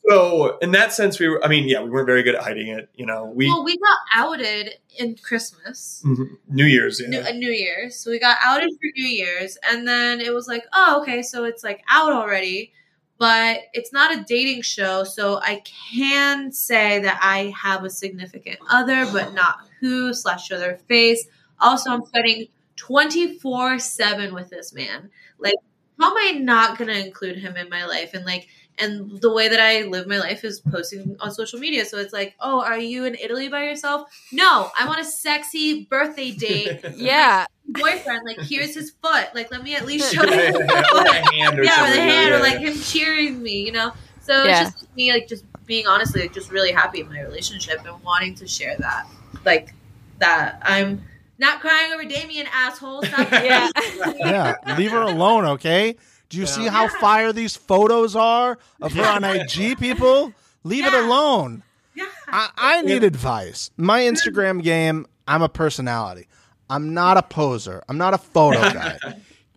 So, 0.07 0.57
in 0.59 0.71
that 0.71 0.93
sense, 0.93 1.19
we 1.19 1.27
were, 1.27 1.43
I 1.43 1.47
mean, 1.47 1.67
yeah, 1.67 1.81
we 1.81 1.89
weren't 1.89 2.07
very 2.07 2.23
good 2.23 2.35
at 2.35 2.43
hiding 2.43 2.67
it. 2.67 2.89
You 2.95 3.05
know, 3.05 3.25
we, 3.25 3.47
well, 3.47 3.63
we 3.63 3.77
got 3.77 3.97
outed 4.15 4.75
in 4.97 5.15
Christmas. 5.15 6.01
Mhm. 6.05 6.37
New 6.47 6.65
Year's, 6.65 6.99
yeah. 6.99 7.09
New, 7.09 7.19
uh, 7.21 7.31
New 7.31 7.51
Year's. 7.51 7.95
So 7.95 8.09
we 8.09 8.19
got 8.19 8.37
outed 8.43 8.69
for 8.71 8.89
New 8.95 9.07
Year's, 9.07 9.57
and 9.69 9.87
then 9.87 10.19
it 10.21 10.33
was 10.33 10.47
like, 10.47 10.63
oh, 10.73 11.01
okay, 11.01 11.21
so 11.21 11.43
it's 11.43 11.63
like 11.63 11.83
out 11.89 12.11
already, 12.13 12.71
but 13.19 13.59
it's 13.73 13.91
not 13.93 14.17
a 14.17 14.23
dating 14.23 14.61
show, 14.61 15.03
so 15.03 15.39
I 15.41 15.61
can 15.91 16.51
say 16.51 16.99
that 16.99 17.19
I 17.21 17.53
have 17.61 17.83
a 17.83 17.89
significant 17.89 18.57
other, 18.69 19.05
but 19.11 19.33
not 19.33 19.57
who 19.79 20.13
slash 20.13 20.47
show 20.47 20.57
their 20.59 20.77
face. 20.87 21.27
Also, 21.59 21.91
I'm 21.91 22.05
spending 22.05 22.47
24 22.77 23.79
7 23.79 24.33
with 24.33 24.49
this 24.49 24.73
man. 24.73 25.09
Like, 25.37 25.55
how 25.99 26.11
am 26.11 26.17
I 26.17 26.39
not 26.39 26.77
going 26.77 26.87
to 26.89 27.05
include 27.05 27.37
him 27.37 27.55
in 27.57 27.69
my 27.69 27.85
life? 27.85 28.13
And 28.13 28.25
like, 28.25 28.47
and 28.81 29.19
the 29.19 29.31
way 29.33 29.49
that 29.49 29.59
I 29.59 29.81
live 29.83 30.07
my 30.07 30.19
life 30.19 30.45
is 30.45 30.61
posting 30.61 31.17
on 31.19 31.31
social 31.31 31.59
media. 31.59 31.83
So 31.83 31.97
it's 31.97 32.13
like, 32.13 32.35
oh, 32.39 32.61
are 32.63 32.77
you 32.79 33.03
in 33.03 33.15
Italy 33.15 33.49
by 33.49 33.65
yourself? 33.65 34.09
No, 34.31 34.71
I'm 34.77 34.87
on 34.87 34.99
a 34.99 35.03
sexy 35.03 35.83
birthday 35.85 36.31
date. 36.31 36.85
Yeah. 36.95 37.45
Boyfriend, 37.67 38.21
like, 38.25 38.39
here's 38.39 38.73
his 38.73 38.91
foot. 38.91 39.27
Like, 39.35 39.51
let 39.51 39.61
me 39.63 39.75
at 39.75 39.85
least 39.85 40.13
show 40.15 40.23
Or 40.23 40.25
you. 40.27 40.33
a 40.33 41.13
hand 41.33 41.59
or 41.59 41.63
yeah, 41.63 41.83
with 41.83 41.97
a 41.97 42.01
hand, 42.01 42.29
Yeah, 42.29 42.35
or 42.35 42.39
like 42.39 42.61
yeah. 42.61 42.69
him 42.69 42.79
cheering 42.79 43.43
me, 43.43 43.63
you 43.65 43.71
know. 43.73 43.91
So 44.21 44.43
Yeah. 44.45 44.67
it's 44.67 44.79
just 44.81 44.95
me, 44.95 45.11
like, 45.11 45.27
just 45.27 45.43
being 45.65 45.85
honestly, 45.85 46.21
like, 46.21 46.33
just 46.33 46.49
really 46.49 46.71
happy 46.71 47.01
in 47.01 47.09
my 47.09 47.19
relationship 47.21 47.85
and 47.85 48.01
wanting 48.03 48.33
to 48.35 48.47
share 48.47 48.75
that, 48.77 49.05
like, 49.45 49.73
that 50.19 50.59
I'm 50.63 51.03
not 51.37 51.61
crying 51.61 51.93
over 51.93 52.03
Damian, 52.03 52.47
asshole. 52.51 53.03
Stop 53.03 53.31
Yeah. 53.31 53.69
Yeah, 54.17 54.55
leave 54.77 54.91
her 54.91 55.01
alone, 55.01 55.45
okay? 55.45 55.95
Do 56.29 56.37
you 56.37 56.45
see 56.45 56.67
how 56.67 56.87
fire 56.87 57.33
these 57.33 57.55
photos 57.55 58.15
are 58.15 58.57
of 58.81 58.93
her 58.93 59.03
on 59.03 59.23
IG, 59.23 59.79
people? 59.79 60.33
Leave 60.63 60.85
it 60.85 60.93
alone. 60.93 61.63
Yeah. 61.95 62.05
I, 62.27 62.49
I 62.55 62.81
need 62.83 63.03
advice. 63.03 63.71
My 63.77 64.01
Instagram 64.01 64.61
game, 64.61 65.07
I'm 65.27 65.41
a 65.41 65.49
personality. 65.49 66.27
I'm 66.69 66.93
not 66.93 67.17
a 67.17 67.23
poser. 67.23 67.83
I'm 67.89 67.97
not 67.97 68.13
a 68.13 68.17
photo 68.19 68.59
guy. 68.73 68.99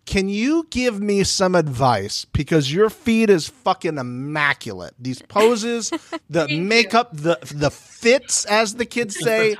Can 0.05 0.27
you 0.27 0.67
give 0.69 0.99
me 1.01 1.23
some 1.23 1.55
advice? 1.55 2.25
Because 2.25 2.73
your 2.73 2.89
feed 2.89 3.29
is 3.29 3.47
fucking 3.47 3.97
immaculate. 3.97 4.93
These 4.99 5.21
poses, 5.29 5.91
the 6.29 6.45
you. 6.47 6.61
makeup, 6.61 7.09
the 7.13 7.37
the 7.53 7.71
fits, 7.71 8.45
as 8.45 8.75
the 8.75 8.85
kids 8.85 9.17
say. 9.17 9.55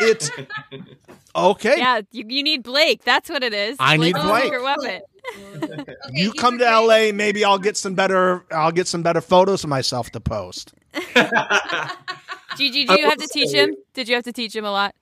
It's 0.00 0.30
okay. 1.36 1.78
Yeah, 1.78 2.00
you, 2.10 2.24
you 2.28 2.42
need 2.42 2.62
Blake. 2.64 3.04
That's 3.04 3.30
what 3.30 3.42
it 3.44 3.54
is. 3.54 3.76
I 3.78 3.96
need 3.96 4.14
Blake's 4.14 4.22
the 4.22 4.28
Blake. 4.28 4.42
secret 4.44 4.62
weapon. 4.62 5.00
Okay, 5.62 5.94
you 6.12 6.32
come 6.34 6.58
to 6.58 6.64
LA, 6.64 7.10
maybe 7.10 7.46
I'll 7.46 7.58
get 7.58 7.78
some 7.78 7.94
better. 7.94 8.44
I'll 8.50 8.70
get 8.72 8.86
some 8.86 9.02
better 9.02 9.22
photos 9.22 9.64
of 9.64 9.70
myself 9.70 10.10
to 10.10 10.20
post. 10.20 10.74
Gigi, 12.58 12.84
do 12.84 13.00
you 13.00 13.08
have 13.08 13.16
to 13.16 13.26
teach 13.32 13.50
him? 13.50 13.74
Did 13.94 14.06
you 14.06 14.16
have 14.16 14.24
to 14.24 14.34
teach 14.34 14.54
him 14.54 14.66
a 14.66 14.70
lot? 14.70 14.94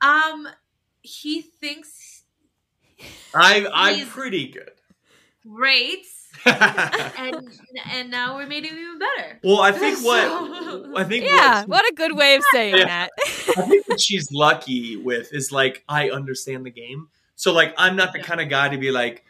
Um, 0.00 0.46
he 1.02 1.42
thinks 1.42 1.90
I, 3.34 3.66
I'm 3.72 3.94
He's- 3.96 4.08
pretty 4.08 4.48
good. 4.48 4.70
great, 5.48 6.06
and 6.46 7.48
and 7.90 8.10
now 8.10 8.36
we're 8.36 8.46
made 8.46 8.64
him 8.64 8.76
even 8.78 8.98
better. 8.98 9.38
well, 9.44 9.60
I 9.60 9.72
think 9.72 9.96
So- 10.02 10.82
what 10.90 11.00
I 11.00 11.04
think 11.04 11.24
Yeah, 11.24 11.60
what, 11.60 11.68
what 11.68 11.84
a 11.90 11.94
good 11.94 12.16
way 12.16 12.34
of 12.36 12.42
saying 12.52 12.76
Yeah. 12.76 12.84
that. 12.86 13.10
I 13.56 13.62
think 13.62 13.88
what 13.88 14.00
she's 14.00 14.30
lucky 14.32 14.96
with 14.96 15.32
is 15.32 15.52
like 15.52 15.84
I 15.88 16.10
understand 16.10 16.64
the 16.66 16.70
game. 16.70 17.08
So 17.36 17.52
like 17.52 17.74
I'm 17.76 17.96
not 17.96 18.12
the 18.12 18.18
Yeah. 18.18 18.24
kind 18.24 18.40
of 18.40 18.48
guy 18.48 18.68
to 18.70 18.78
be 18.78 18.90
like, 18.90 19.24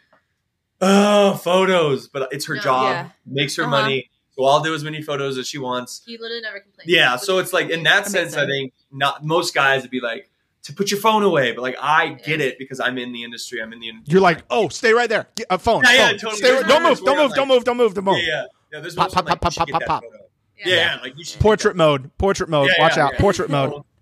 oh, 0.81 1.35
photos, 1.35 2.07
but 2.07 2.29
it's 2.31 2.45
her 2.47 2.55
No. 2.55 2.61
job, 2.61 2.91
Yeah. 2.91 3.09
makes 3.25 3.55
her 3.57 3.63
Uh-huh. 3.63 3.71
money. 3.71 4.09
So 4.35 4.45
I'll 4.45 4.61
do 4.61 4.73
as 4.73 4.83
many 4.83 5.01
photos 5.03 5.37
as 5.37 5.47
she 5.47 5.59
wants. 5.59 6.01
He 6.05 6.17
literally 6.17 6.41
never 6.41 6.59
complains. 6.59 6.89
Yeah, 6.89 7.17
so 7.17 7.37
it's 7.37 7.53
like 7.53 7.69
in 7.69 7.83
that 7.83 8.05
That 8.05 8.11
makes 8.13 8.33
sense, 8.33 8.35
I 8.35 8.45
think 8.47 8.73
not 8.91 9.23
most 9.23 9.53
guys 9.53 9.83
would 9.83 9.91
be 9.91 9.99
like 10.01 10.29
to 10.63 10.73
put 10.73 10.91
your 10.91 10.99
phone 10.99 11.23
away, 11.23 11.51
but 11.51 11.61
like 11.61 11.75
I 11.81 12.09
get 12.25 12.41
it 12.41 12.57
because 12.57 12.79
I'm 12.79 12.97
in 12.97 13.11
the 13.11 13.23
industry. 13.23 13.61
I'm 13.61 13.71
in 13.73 13.79
the 13.79 13.89
industry. 13.89 14.11
You're 14.13 14.21
like, 14.21 14.43
oh, 14.49 14.69
stay 14.69 14.93
right 14.93 15.09
there. 15.09 15.27
Get 15.35 15.47
a 15.49 15.57
phone. 15.59 15.83
Yeah, 15.83 15.91
yeah, 15.91 16.07
phone. 16.09 16.17
totally. 16.19 16.35
Stay 16.37 16.51
right- 16.51 16.55
There's 16.59 16.67
don't 16.67 16.83
move. 16.83 16.83
moments 16.83 17.01
Don't 17.01 17.17
move. 17.17 17.31
I'm 17.31 17.35
Don't 17.35 17.47
move. 17.47 17.63
Don't 17.63 17.77
move. 17.77 17.93
Don't 17.93 18.05
move. 18.05 18.17
yeah, 18.19 18.25
yeah, 18.25 18.43
yeah. 18.73 18.79
There's 18.79 18.95
Pop, 18.95 19.11
pop, 19.11 19.25
like, 19.29 19.41
pop, 19.41 19.53
you 19.53 19.57
pop, 19.59 19.69
pop, 19.69 19.83
pop. 19.85 20.03
Yeah. 20.03 20.65
Yeah, 20.65 20.75
yeah, 20.95 20.99
like 21.01 21.17
you 21.17 21.25
should 21.25 21.41
Portrait 21.41 21.75
mode. 21.75 22.15
Portrait 22.17 22.49
mode. 22.49 22.69
Yeah, 22.77 22.81
Watch 22.83 22.95
yeah, 22.97 23.05
out. 23.05 23.13
yeah. 23.13 23.19
Portrait 23.19 23.49
mode. 23.49 23.71
So- 23.71 23.85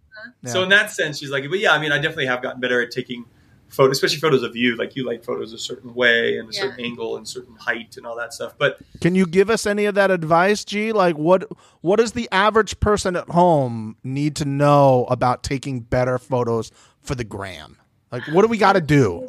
Yeah. 0.44 0.52
So 0.52 0.62
in 0.64 0.70
that 0.70 0.92
sense, 0.92 1.18
she's 1.18 1.32
like, 1.32 1.50
but 1.50 1.58
yeah, 1.58 1.74
I 1.74 1.80
mean, 1.80 1.92
I 1.92 1.96
definitely 1.98 2.28
have 2.28 2.44
gotten 2.44 2.62
better 2.62 2.80
at 2.80 2.92
taking 2.92 3.26
photos, 3.72 3.98
especially 3.98 4.20
photos 4.20 4.44
of 4.44 4.56
you. 4.56 4.76
Like 4.76 4.96
you 4.96 5.06
like 5.06 5.24
photos 5.24 5.54
a 5.54 5.58
certain 5.58 5.94
way 5.94 6.38
and 6.38 6.50
a 6.50 6.54
Yeah. 6.54 6.62
certain 6.62 6.86
angle 6.86 7.18
and 7.18 7.28
certain 7.28 7.56
height 7.56 7.96
and 7.98 8.06
all 8.06 8.16
that 8.18 8.34
stuff. 8.34 8.54
But 8.58 8.80
Can 9.00 9.16
you 9.16 9.26
give 9.26 9.50
us 9.50 9.66
any 9.66 9.86
of 9.86 9.96
that 9.96 10.12
advice, 10.12 10.64
G? 10.66 10.92
Like, 10.92 11.18
what 11.18 11.48
what 11.82 11.98
does 11.98 12.12
the 12.12 12.28
average 12.32 12.80
person 12.80 13.16
at 13.16 13.30
home 13.30 13.96
need 14.04 14.36
to 14.38 14.46
know 14.46 15.06
about 15.10 15.44
taking 15.44 15.80
better 15.82 16.18
photos 16.18 16.72
for 17.02 17.16
the 17.16 17.24
gram? 17.24 17.78
Like, 18.12 18.28
what 18.28 18.42
do 18.44 18.48
we 18.50 18.58
got 18.58 18.74
to 18.74 18.82
do? 18.82 19.28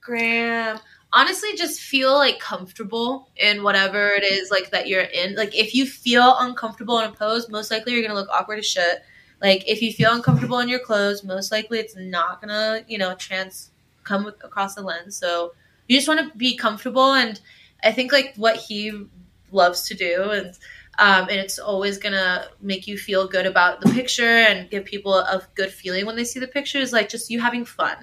Graham. 0.00 0.78
Honestly, 1.12 1.50
just 1.56 1.80
feel 1.80 2.14
like 2.14 2.38
comfortable 2.38 3.28
in 3.36 3.64
whatever 3.64 4.10
it 4.10 4.22
is 4.22 4.50
like 4.50 4.70
that 4.70 4.86
you're 4.86 5.02
in. 5.02 5.34
Like 5.34 5.54
if 5.56 5.74
you 5.74 5.84
feel 5.84 6.36
uncomfortable 6.38 6.98
in 7.00 7.10
a 7.10 7.12
pose, 7.12 7.48
most 7.48 7.70
likely 7.70 7.94
you're 7.94 8.02
gonna 8.02 8.14
look 8.14 8.28
awkward 8.32 8.60
as 8.60 8.66
shit. 8.66 9.02
Like 9.42 9.66
if 9.68 9.82
you 9.82 9.92
feel 9.92 10.12
uncomfortable 10.12 10.60
in 10.60 10.68
your 10.68 10.78
clothes, 10.78 11.24
most 11.24 11.50
likely 11.50 11.80
it's 11.80 11.96
not 11.96 12.40
gonna, 12.40 12.84
you 12.86 12.96
know, 12.98 13.14
trans 13.16 13.69
come 14.10 14.24
with, 14.24 14.42
across 14.44 14.74
the 14.74 14.82
lens. 14.82 15.16
So 15.16 15.52
you 15.88 15.96
just 15.96 16.08
want 16.08 16.20
to 16.20 16.38
be 16.38 16.56
comfortable, 16.56 17.12
and 17.14 17.40
I 17.82 17.92
think 17.92 18.12
like 18.12 18.34
what 18.36 18.56
he 18.56 19.06
loves 19.52 19.82
to 19.88 19.94
do, 19.94 20.30
and 20.30 20.48
um, 20.98 21.28
and 21.30 21.38
it's 21.44 21.58
always 21.58 21.98
gonna 21.98 22.48
make 22.60 22.86
you 22.86 22.98
feel 22.98 23.26
good 23.26 23.46
about 23.46 23.80
the 23.80 23.90
picture 23.92 24.36
and 24.48 24.68
give 24.70 24.84
people 24.84 25.14
a 25.14 25.42
good 25.54 25.70
feeling 25.72 26.06
when 26.06 26.16
they 26.16 26.24
see 26.24 26.40
the 26.40 26.48
picture. 26.48 26.78
Is 26.78 26.92
like 26.92 27.08
just 27.08 27.30
you 27.30 27.40
having 27.40 27.64
fun, 27.64 27.96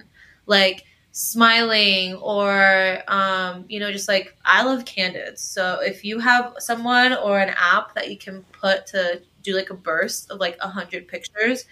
like 0.45 0.83
smiling 1.11 2.13
or 2.15 2.99
um, 3.07 3.65
you 3.67 3.79
know 3.79 3.91
just 3.91 4.07
like 4.07 4.37
i 4.45 4.63
love 4.63 4.85
candids 4.85 5.41
so 5.41 5.79
if 5.81 6.05
you 6.05 6.19
have 6.19 6.53
someone 6.59 7.11
or 7.13 7.39
an 7.39 7.51
app 7.57 7.95
that 7.95 8.11
you 8.11 8.17
can 8.17 8.43
put 8.51 8.85
to 8.85 9.19
do 9.41 9.55
like 9.55 9.71
a 9.71 9.73
burst 9.73 10.29
of 10.29 10.39
like 10.39 10.61
100 10.63 11.07
pictures 11.07 11.65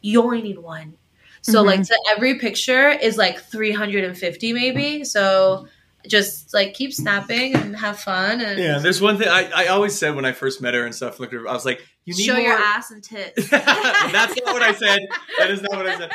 you 0.00 0.22
only 0.22 0.42
need 0.42 0.58
one 0.58 0.96
so 1.44 1.62
Mhm. 1.62 1.66
like 1.66 1.82
to 1.84 1.98
every 2.10 2.38
picture 2.38 2.88
is 2.90 3.16
like 3.16 3.38
350 3.40 4.52
maybe 4.52 5.04
so 5.04 5.68
just 6.08 6.52
like 6.52 6.74
keep 6.74 6.92
snapping 6.92 7.54
and 7.54 7.76
have 7.76 7.98
fun 7.98 8.40
and 8.40 8.58
yeah, 8.58 8.78
there's 8.78 9.00
one 9.00 9.16
thing 9.16 9.28
I, 9.28 9.50
I 9.54 9.66
always 9.68 9.96
said 9.98 10.14
when 10.14 10.24
I 10.26 10.32
first 10.32 10.60
met 10.60 10.74
her 10.74 10.84
and 10.84 10.94
stuff. 10.94 11.18
Looked 11.18 11.32
at 11.32 11.40
her, 11.40 11.48
I 11.48 11.52
was 11.54 11.64
like, 11.64 11.80
you 12.04 12.14
need 12.14 12.24
show 12.24 12.34
more. 12.34 12.42
your 12.42 12.58
ass 12.58 12.90
and 12.90 13.02
tits 13.02 13.48
That's 13.50 14.36
not 14.44 14.52
what 14.52 14.62
I 14.62 14.74
said. 14.74 15.00
That 15.38 15.50
is 15.50 15.62
not 15.62 15.72
what 15.72 15.86
I 15.86 15.96
said. 15.96 16.12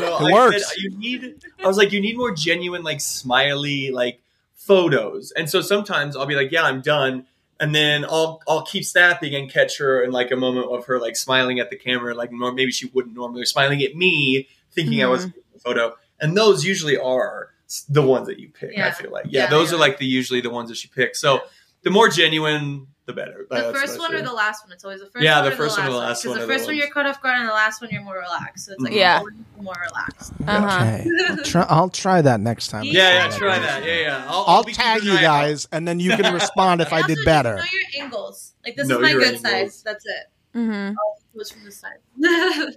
No, 0.00 0.16
It 0.26 0.30
I 0.30 0.32
works. 0.32 0.66
Said, 0.68 0.76
you 0.78 0.90
need. 0.98 1.44
I 1.62 1.68
was 1.68 1.76
like, 1.76 1.92
you 1.92 2.00
need 2.00 2.16
more 2.16 2.32
genuine, 2.34 2.82
like 2.82 3.00
smiley, 3.00 3.92
like 3.92 4.20
photos. 4.56 5.30
And 5.32 5.48
so 5.48 5.60
sometimes 5.60 6.16
I'll 6.16 6.26
be 6.26 6.34
like, 6.34 6.50
yeah, 6.50 6.64
I'm 6.64 6.80
done. 6.80 7.26
And 7.60 7.72
then 7.74 8.04
I'll 8.04 8.40
I'll 8.48 8.62
keep 8.62 8.84
snapping 8.84 9.34
and 9.36 9.48
catch 9.50 9.78
her 9.78 10.02
in 10.02 10.10
like 10.10 10.30
a 10.32 10.36
moment 10.36 10.66
of 10.70 10.86
her 10.86 10.98
like 10.98 11.14
smiling 11.16 11.60
at 11.60 11.70
the 11.70 11.76
camera, 11.76 12.12
like 12.14 12.32
nor- 12.32 12.52
maybe 12.52 12.70
she 12.72 12.86
wouldn't 12.88 13.14
normally, 13.14 13.44
smiling 13.44 13.82
at 13.82 13.94
me, 13.96 14.48
thinking 14.78 15.02
I 15.02 15.06
was 15.08 15.22
Mhm. 15.26 15.34
taking 15.34 15.42
the 15.54 15.60
photo. 15.60 15.96
And 16.20 16.36
those 16.36 16.64
usually 16.64 16.96
are 16.96 17.50
the 17.88 18.02
ones 18.02 18.26
that 18.28 18.38
you 18.38 18.48
pick. 18.50 18.78
I 18.78 18.90
feel 18.90 19.10
like, 19.10 19.26
yeah, 19.28 19.44
Yeah, 19.44 19.50
those 19.50 19.70
yeah. 19.70 19.76
are 19.76 19.80
like 19.80 19.98
the 19.98 20.06
usually 20.06 20.40
the 20.40 20.50
ones 20.50 20.68
that 20.70 20.76
she 20.78 20.88
picks. 20.88 21.20
So 21.20 21.42
the 21.82 21.90
more 21.90 22.08
genuine, 22.08 22.86
the 23.06 23.12
better. 23.14 23.46
the 23.48 23.56
That's 23.56 23.78
first 23.80 23.98
one 23.98 24.14
or 24.14 24.20
the 24.22 24.32
last 24.32 24.64
one. 24.64 24.72
It's 24.72 24.84
always 24.84 25.00
the 25.00 25.06
first 25.06 25.22
Yeah, 25.24 25.36
one 25.40 25.44
the 25.48 25.52
or 25.54 25.56
first 25.56 25.78
one 25.78 25.86
or 25.86 25.90
the 25.92 25.96
last 25.96 26.22
Because 26.22 26.28
one 26.30 26.38
the 26.38 26.44
are 26.44 26.46
the 26.46 26.52
first 26.52 26.64
one 26.66 26.74
ones. 26.74 26.78
you're 26.84 26.92
caught 26.92 27.06
off 27.06 27.22
guard, 27.22 27.38
and 27.40 27.48
the 27.48 27.52
last 27.52 27.80
one 27.80 27.90
you're 27.90 28.02
more 28.02 28.18
relaxed. 28.18 28.66
So 28.66 28.72
it's 28.72 28.82
like 28.82 28.92
Yeah. 28.92 29.22
more 29.60 29.74
relaxed. 29.88 30.32
Uh-huh. 30.46 30.84
Okay, 30.84 31.06
I'll 31.30 31.44
try, 31.44 31.66
I'll 31.70 31.88
try 31.88 32.20
that 32.22 32.40
next 32.40 32.68
time. 32.68 32.84
Yeah, 32.84 32.92
Yeah, 32.92 33.10
yeah, 33.14 33.24
Yeah. 33.30 33.38
try 33.38 33.58
that. 33.60 33.84
Yeah, 33.84 33.94
yeah. 34.00 34.24
I'll, 34.28 34.44
I'll 34.46 34.62
be 34.64 34.72
tag 34.72 35.04
you 35.04 35.12
an 35.12 35.18
out. 35.18 35.22
guys, 35.22 35.66
and 35.72 35.86
then 35.88 36.00
you 36.00 36.16
can 36.16 36.32
respond 36.34 36.80
if 36.82 36.92
I 36.98 37.06
did 37.06 37.18
better. 37.24 37.56
Know 37.56 37.62
your 37.72 38.02
angles. 38.04 38.52
Like 38.64 38.76
this 38.76 38.88
Know 38.88 38.96
is 38.96 39.02
my 39.02 39.12
good 39.12 39.22
angles. 39.36 39.42
size. 39.42 39.82
That's 39.82 40.04
it. 40.04 40.26
hmm 40.54 40.88
It 40.90 40.94
was 41.34 41.50
from 41.50 41.64
the 41.64 41.72
side. 41.72 41.98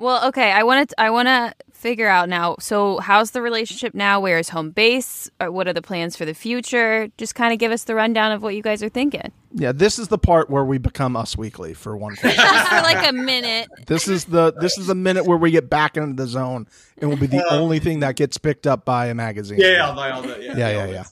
Well, 0.00 0.28
okay. 0.28 0.50
I 0.50 0.62
want 0.62 0.88
to. 0.90 1.00
I 1.00 1.10
want 1.10 1.28
to 1.28 1.54
figure 1.72 2.08
out 2.08 2.28
now. 2.28 2.56
So, 2.60 2.98
how's 2.98 3.30
the 3.30 3.40
relationship 3.42 3.94
now? 3.94 4.20
Where 4.20 4.38
is 4.38 4.48
home 4.48 4.70
base? 4.70 5.30
What 5.40 5.68
are 5.68 5.72
the 5.72 5.82
plans 5.82 6.16
for 6.16 6.24
the 6.24 6.34
future? 6.34 7.08
Just 7.18 7.34
kind 7.34 7.52
of 7.52 7.58
give 7.58 7.70
us 7.72 7.84
the 7.84 7.94
rundown 7.94 8.32
of 8.32 8.42
what 8.42 8.54
you 8.54 8.62
guys 8.62 8.82
are 8.82 8.88
thinking, 8.88 9.30
Yeah, 9.52 9.72
this 9.72 9.98
is 9.98 10.08
the 10.08 10.18
part 10.18 10.50
where 10.50 10.64
we 10.64 10.78
become 10.78 11.16
us 11.16 11.36
weekly 11.38 11.72
for 11.74 11.96
one 11.96 12.16
just 12.22 12.36
for 12.36 12.82
like 12.82 13.08
a 13.08 13.12
minute. 13.12 13.68
this 13.86 14.08
is 14.08 14.24
the 14.26 14.52
this 14.60 14.76
is 14.78 14.86
the 14.88 14.94
minute 14.94 15.24
where 15.26 15.38
we 15.38 15.50
get 15.50 15.70
back 15.70 15.96
into 15.96 16.14
the 16.22 16.26
zone, 16.28 16.66
and 16.98 17.08
will 17.10 17.16
be 17.16 17.26
the 17.26 17.46
only 17.52 17.78
thing 17.78 18.00
that 18.00 18.16
gets 18.16 18.36
picked 18.38 18.66
up 18.66 18.84
by 18.84 19.06
a 19.06 19.14
magazine. 19.14 19.58
Yeah, 19.60 19.72
yeah, 19.72 19.86
I'll 19.88 19.94
buy 19.96 20.10
all 20.10 20.22
that. 20.22 20.42
Yeah, 20.42 20.56
yeah, 20.56 20.70
yeah, 20.70 20.86
yeah. 20.86 21.04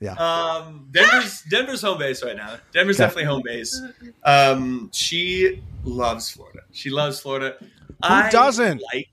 Yeah. 0.00 0.12
Um, 0.14 0.86
Denver's 0.92 1.42
Denver's 1.42 1.82
home 1.82 1.98
base 1.98 2.22
right 2.24 2.36
now. 2.36 2.56
Denver's 2.72 3.00
Okay. 3.00 3.06
definitely 3.06 3.24
home 3.24 3.42
base. 3.44 3.82
Um, 4.24 4.90
she 4.92 5.60
loves 5.82 6.30
Florida. 6.30 6.60
She 6.70 6.90
loves 6.90 7.18
Florida. 7.18 7.56
Who 8.06 8.30
doesn't? 8.30 8.82
like? 8.92 9.08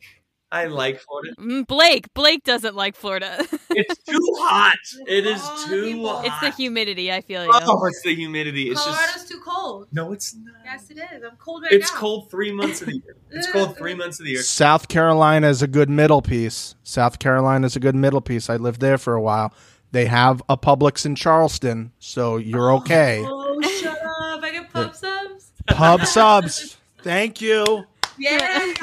I 0.52 0.66
like 0.66 1.00
Florida. 1.02 1.36
Mm, 1.38 1.68
Blake. 1.68 2.14
Blake 2.14 2.44
doesn't 2.44 2.76
like 2.76 2.96
Florida. 2.96 3.46
It's 3.78 3.98
too 4.04 4.22
hot. 4.38 4.78
It 5.06 5.28
is 5.28 5.42
too 5.68 6.06
hot. 6.08 6.26
it's 6.26 6.40
the 6.40 6.50
humidity. 6.52 7.12
I 7.12 7.20
feel 7.20 7.44
you. 7.44 7.52
Oh, 7.54 7.86
it's 7.88 8.02
the 8.04 8.16
humidity. 8.16 8.70
It's 8.70 8.82
Colorado's 8.82 9.14
just 9.16 9.28
too 9.30 9.42
cold. 9.46 9.88
no, 9.92 10.14
it's 10.14 10.34
not. 10.34 10.56
Yes, 10.64 10.90
it 10.90 10.98
is. 10.98 11.24
I'm 11.30 11.36
cold 11.36 11.64
right 11.64 11.74
It's 11.74 11.92
now. 11.92 11.94
It's 11.94 12.00
cold 12.00 12.32
three 12.32 12.54
months 12.54 12.80
of 12.82 12.88
the 12.88 12.94
year. 12.94 13.18
It's 13.32 13.52
cold 13.52 13.76
three 13.78 13.96
months 13.96 14.22
of 14.22 14.26
the 14.26 14.32
year. 14.32 14.44
South 14.44 14.88
Carolina 14.88 15.50
is 15.50 15.62
a 15.62 15.68
good 15.68 15.90
middle 15.90 16.22
piece. 16.22 16.76
South 16.84 17.20
Carolina 17.20 17.66
is 17.66 17.76
a 17.76 17.82
good 17.82 17.96
middle 17.96 18.22
piece. 18.22 18.50
I 18.50 18.56
lived 18.56 18.80
there 18.80 18.98
for 18.98 19.14
a 19.16 19.22
while. 19.22 19.54
They 19.92 20.06
have 20.06 20.42
a 20.48 20.56
Publix 20.56 21.06
in 21.06 21.16
Charleston, 21.16 21.92
so 22.00 22.38
you're 22.38 22.72
okay. 22.76 23.22
Oh, 23.26 23.62
shut 23.62 23.98
up! 23.98 24.42
I 24.42 24.52
get 24.54 24.72
pub 24.72 24.96
subs. 24.96 25.52
Pub 25.68 26.06
subs. 26.06 26.78
Thank 27.04 27.42
you. 27.42 27.84
Yeah. 28.18 28.74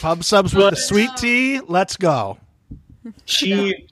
Pub 0.00 0.24
subs 0.24 0.54
with 0.54 0.70
the 0.70 0.76
sweet 0.76 1.10
tea. 1.16 1.60
Let's 1.60 1.96
go. 1.96 2.38
she 3.24 3.88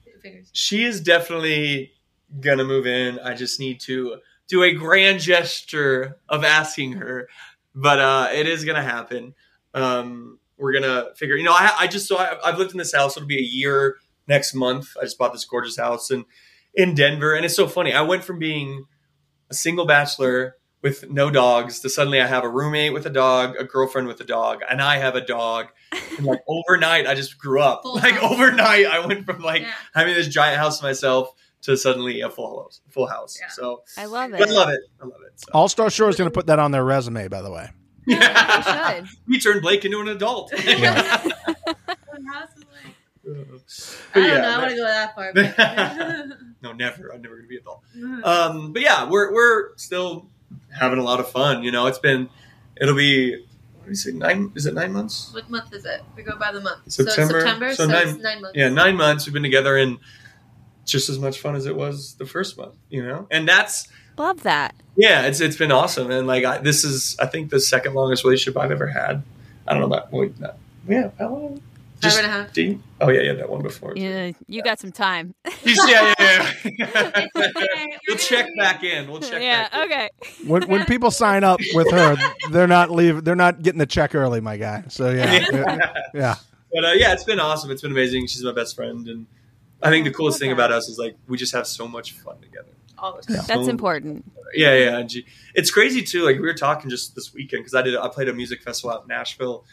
she 0.51 0.83
is 0.83 1.01
definitely 1.01 1.93
gonna 2.39 2.63
move 2.63 2.87
in. 2.87 3.19
I 3.19 3.33
just 3.35 3.59
need 3.59 3.79
to 3.81 4.17
do 4.47 4.63
a 4.63 4.73
grand 4.73 5.19
gesture 5.19 6.17
of 6.27 6.43
asking 6.43 6.93
her, 6.93 7.27
but 7.75 7.99
uh, 7.99 8.29
it 8.33 8.47
is 8.47 8.65
gonna 8.65 8.83
happen. 8.83 9.33
Um, 9.73 10.39
we're 10.57 10.73
gonna 10.73 11.07
figure. 11.15 11.35
You 11.35 11.43
know, 11.43 11.53
I, 11.53 11.71
I 11.79 11.87
just 11.87 12.07
so 12.07 12.17
I, 12.17 12.37
I've 12.43 12.57
lived 12.57 12.71
in 12.71 12.77
this 12.77 12.93
house. 12.93 13.15
It'll 13.17 13.27
be 13.27 13.37
a 13.37 13.41
year 13.41 13.97
next 14.27 14.53
month. 14.53 14.89
I 14.99 15.03
just 15.03 15.17
bought 15.17 15.33
this 15.33 15.45
gorgeous 15.45 15.77
house 15.77 16.11
in 16.11 16.25
in 16.73 16.95
Denver, 16.95 17.33
and 17.33 17.45
it's 17.45 17.55
so 17.55 17.67
funny. 17.67 17.93
I 17.93 18.01
went 18.01 18.23
from 18.23 18.39
being 18.39 18.85
a 19.49 19.53
single 19.53 19.85
bachelor 19.85 20.55
with 20.81 21.09
no 21.09 21.29
dogs 21.29 21.79
to 21.81 21.89
suddenly 21.89 22.19
I 22.21 22.27
have 22.27 22.43
a 22.43 22.49
roommate 22.49 22.93
with 22.93 23.05
a 23.05 23.09
dog, 23.09 23.55
a 23.59 23.63
girlfriend 23.63 24.07
with 24.07 24.19
a 24.21 24.23
dog, 24.23 24.61
and 24.69 24.81
I 24.81 24.97
have 24.97 25.15
a 25.15 25.21
dog. 25.21 25.67
And 26.17 26.25
like 26.25 26.41
overnight, 26.47 27.05
I 27.07 27.13
just 27.15 27.37
grew 27.37 27.61
up. 27.61 27.81
Full 27.83 27.95
like 27.95 28.15
house. 28.15 28.31
overnight, 28.31 28.85
I 28.87 29.05
went 29.05 29.25
from 29.25 29.41
like 29.41 29.61
Yeah. 29.61 29.73
having 29.93 30.13
this 30.15 30.27
giant 30.27 30.57
house 30.57 30.79
to 30.79 30.85
myself 30.85 31.33
to 31.63 31.77
suddenly 31.77 32.21
a 32.21 32.29
full 32.29 32.63
house. 32.63 32.81
Full 32.89 33.05
house. 33.07 33.37
Yeah. 33.39 33.49
So 33.49 33.83
I 33.97 34.05
love 34.05 34.33
it. 34.33 34.41
I 34.41 34.45
love 34.51 34.69
it. 34.69 34.79
I 34.99 35.05
love 35.05 35.19
it. 35.27 35.39
So. 35.39 35.51
All 35.53 35.67
Star 35.69 35.89
Shore 35.91 36.09
is 36.09 36.15
going 36.15 36.29
to 36.29 36.33
put 36.33 36.47
that 36.47 36.57
on 36.57 36.71
their 36.71 36.83
resume, 36.83 37.27
by 37.27 37.41
the 37.43 37.51
way. 37.51 37.69
They 38.07 38.15
should. 38.15 39.05
we 39.27 39.39
turned 39.39 39.61
Blake 39.61 39.85
into 39.85 39.99
an 40.01 40.07
adult. 40.07 40.51
Yeah. 40.65 41.21
Our 41.67 42.33
house 42.33 42.49
is 42.57 42.63
like- 42.63 42.95
But 43.23 43.35
I 44.15 44.19
don't 44.19 44.25
yeah, 44.27 44.41
know. 44.41 44.49
I 44.49 44.57
want 44.57 44.69
to 44.71 44.75
go 44.75 44.83
that 44.83 45.15
far. 45.15 45.31
But 45.33 46.37
no, 46.63 46.73
never. 46.73 47.13
I'm 47.13 47.21
never 47.21 47.35
gonna 47.35 47.47
be 47.47 47.57
an 47.57 47.61
adult. 47.61 47.83
Um, 48.25 48.73
but 48.73 48.81
yeah, 48.81 49.07
we're 49.07 49.31
we're 49.31 49.77
still 49.77 50.30
having 50.77 50.99
a 50.99 51.03
lot 51.03 51.19
of 51.19 51.29
fun. 51.29 51.63
You 51.63 51.71
know, 51.71 51.87
it's 51.87 51.99
been 51.99 52.29
it'll 52.79 52.95
be 52.95 53.35
what 53.75 53.85
do 53.85 53.89
you 53.89 53.95
say 53.95 54.11
nine? 54.11 54.51
Is 54.55 54.65
it 54.65 54.73
nine 54.73 54.93
months? 54.93 55.31
what 55.33 55.49
month 55.49 55.73
is 55.73 55.85
it? 55.85 56.01
We 56.15 56.23
go 56.23 56.37
by 56.37 56.51
the 56.51 56.61
month. 56.61 56.91
September? 56.91 57.39
So 57.41 57.45
September. 57.45 57.69
So 57.75 57.85
So, 57.85 57.91
nine- 57.91 58.07
it's 58.07 58.17
nine 58.23 58.41
months. 58.41 58.57
Yeah, 58.57 58.69
nine 58.69 58.95
months. 58.95 59.25
We've 59.25 59.33
been 59.33 59.43
together 59.43 59.77
and 59.77 59.97
just 60.85 61.09
as 61.09 61.19
much 61.19 61.39
fun 61.39 61.55
as 61.55 61.65
it 61.65 61.75
was 61.75 62.15
the 62.15 62.25
first 62.25 62.57
month. 62.57 62.73
You 62.89 63.03
know, 63.03 63.27
and 63.31 63.47
that's 63.47 63.87
Love 64.17 64.43
that. 64.43 64.75
yeah, 64.95 65.23
it's 65.25 65.39
it's 65.41 65.55
been 65.57 65.71
awesome. 65.71 66.11
And 66.11 66.27
like 66.27 66.43
I, 66.45 66.57
this 66.59 66.83
is 66.83 67.15
I 67.19 67.25
think 67.25 67.49
the 67.49 67.59
second 67.59 67.93
longest 67.93 68.23
relationship 68.23 68.57
I've 68.59 68.71
ever 68.71 68.87
had. 68.87 69.23
I 69.67 69.73
don't 69.73 69.81
know 69.81 69.87
about 69.95 70.11
wait, 70.11 70.39
not, 70.39 70.57
yeah, 70.87 71.11
how 71.19 71.29
long? 71.29 71.61
Five 72.01 72.17
and 72.17 72.25
a 72.25 72.29
half. 72.29 72.53
Do 72.53 72.61
you- 72.63 72.83
oh 72.99 73.09
yeah, 73.09 73.21
yeah, 73.21 73.33
that 73.33 73.49
one 73.49 73.61
before. 73.61 73.93
Yeah, 73.95 74.31
you 74.47 74.63
got 74.63 74.79
some 74.79 74.91
time. 74.91 75.33
yeah, 75.63 76.13
yeah, 76.19 76.51
yeah. 76.65 77.11
okay. 77.35 77.97
we'll 78.07 78.17
check 78.17 78.49
back 78.57 78.83
in. 78.83 79.09
We'll 79.09 79.21
check 79.21 79.41
yeah. 79.41 79.69
back. 79.69 79.73
in. 79.73 79.81
Okay. 79.83 80.09
When 80.47 80.63
when 80.69 80.85
people 80.85 81.11
sign 81.11 81.43
up 81.43 81.59
with 81.73 81.91
her, 81.91 82.15
they're 82.51 82.67
not 82.67 82.91
leave. 82.91 83.23
They're 83.23 83.35
not 83.35 83.61
getting 83.61 83.79
the 83.79 83.85
check 83.85 84.15
early, 84.15 84.41
my 84.41 84.57
guy. 84.57 84.83
So 84.89 85.09
yeah, 85.11 85.45
yeah. 85.51 85.93
yeah. 86.13 86.35
But 86.73 86.85
uh, 86.85 86.91
yeah, 86.91 87.13
it's 87.13 87.23
been 87.23 87.39
awesome. 87.39 87.71
It's 87.71 87.81
been 87.81 87.91
amazing. 87.91 88.27
She's 88.27 88.43
my 88.43 88.53
best 88.53 88.75
friend, 88.75 89.07
and 89.07 89.27
I 89.81 89.89
think 89.89 90.05
the 90.05 90.11
coolest 90.11 90.39
thing 90.39 90.51
about 90.51 90.71
us 90.71 90.87
is 90.89 90.97
like 90.97 91.15
we 91.27 91.37
just 91.37 91.53
have 91.53 91.67
so 91.67 91.87
much 91.87 92.13
fun 92.13 92.39
together. 92.41 92.69
All 92.97 93.17
the 93.17 93.23
time. 93.23 93.45
That's 93.47 93.65
So- 93.65 93.69
important. 93.69 94.31
Yeah, 94.53 94.75
yeah. 94.75 94.97
And 94.97 95.11
she, 95.11 95.25
it's 95.55 95.71
crazy 95.71 96.01
too. 96.01 96.23
Like 96.23 96.35
we 96.35 96.41
were 96.41 96.53
talking 96.53 96.89
just 96.89 97.15
this 97.15 97.33
weekend 97.33 97.61
because 97.61 97.73
I 97.73 97.81
did. 97.81 97.95
I 97.95 98.07
played 98.09 98.29
a 98.29 98.33
music 98.33 98.61
festival 98.61 98.91
out 98.91 99.03
in 99.03 99.07
Nashville. 99.07 99.65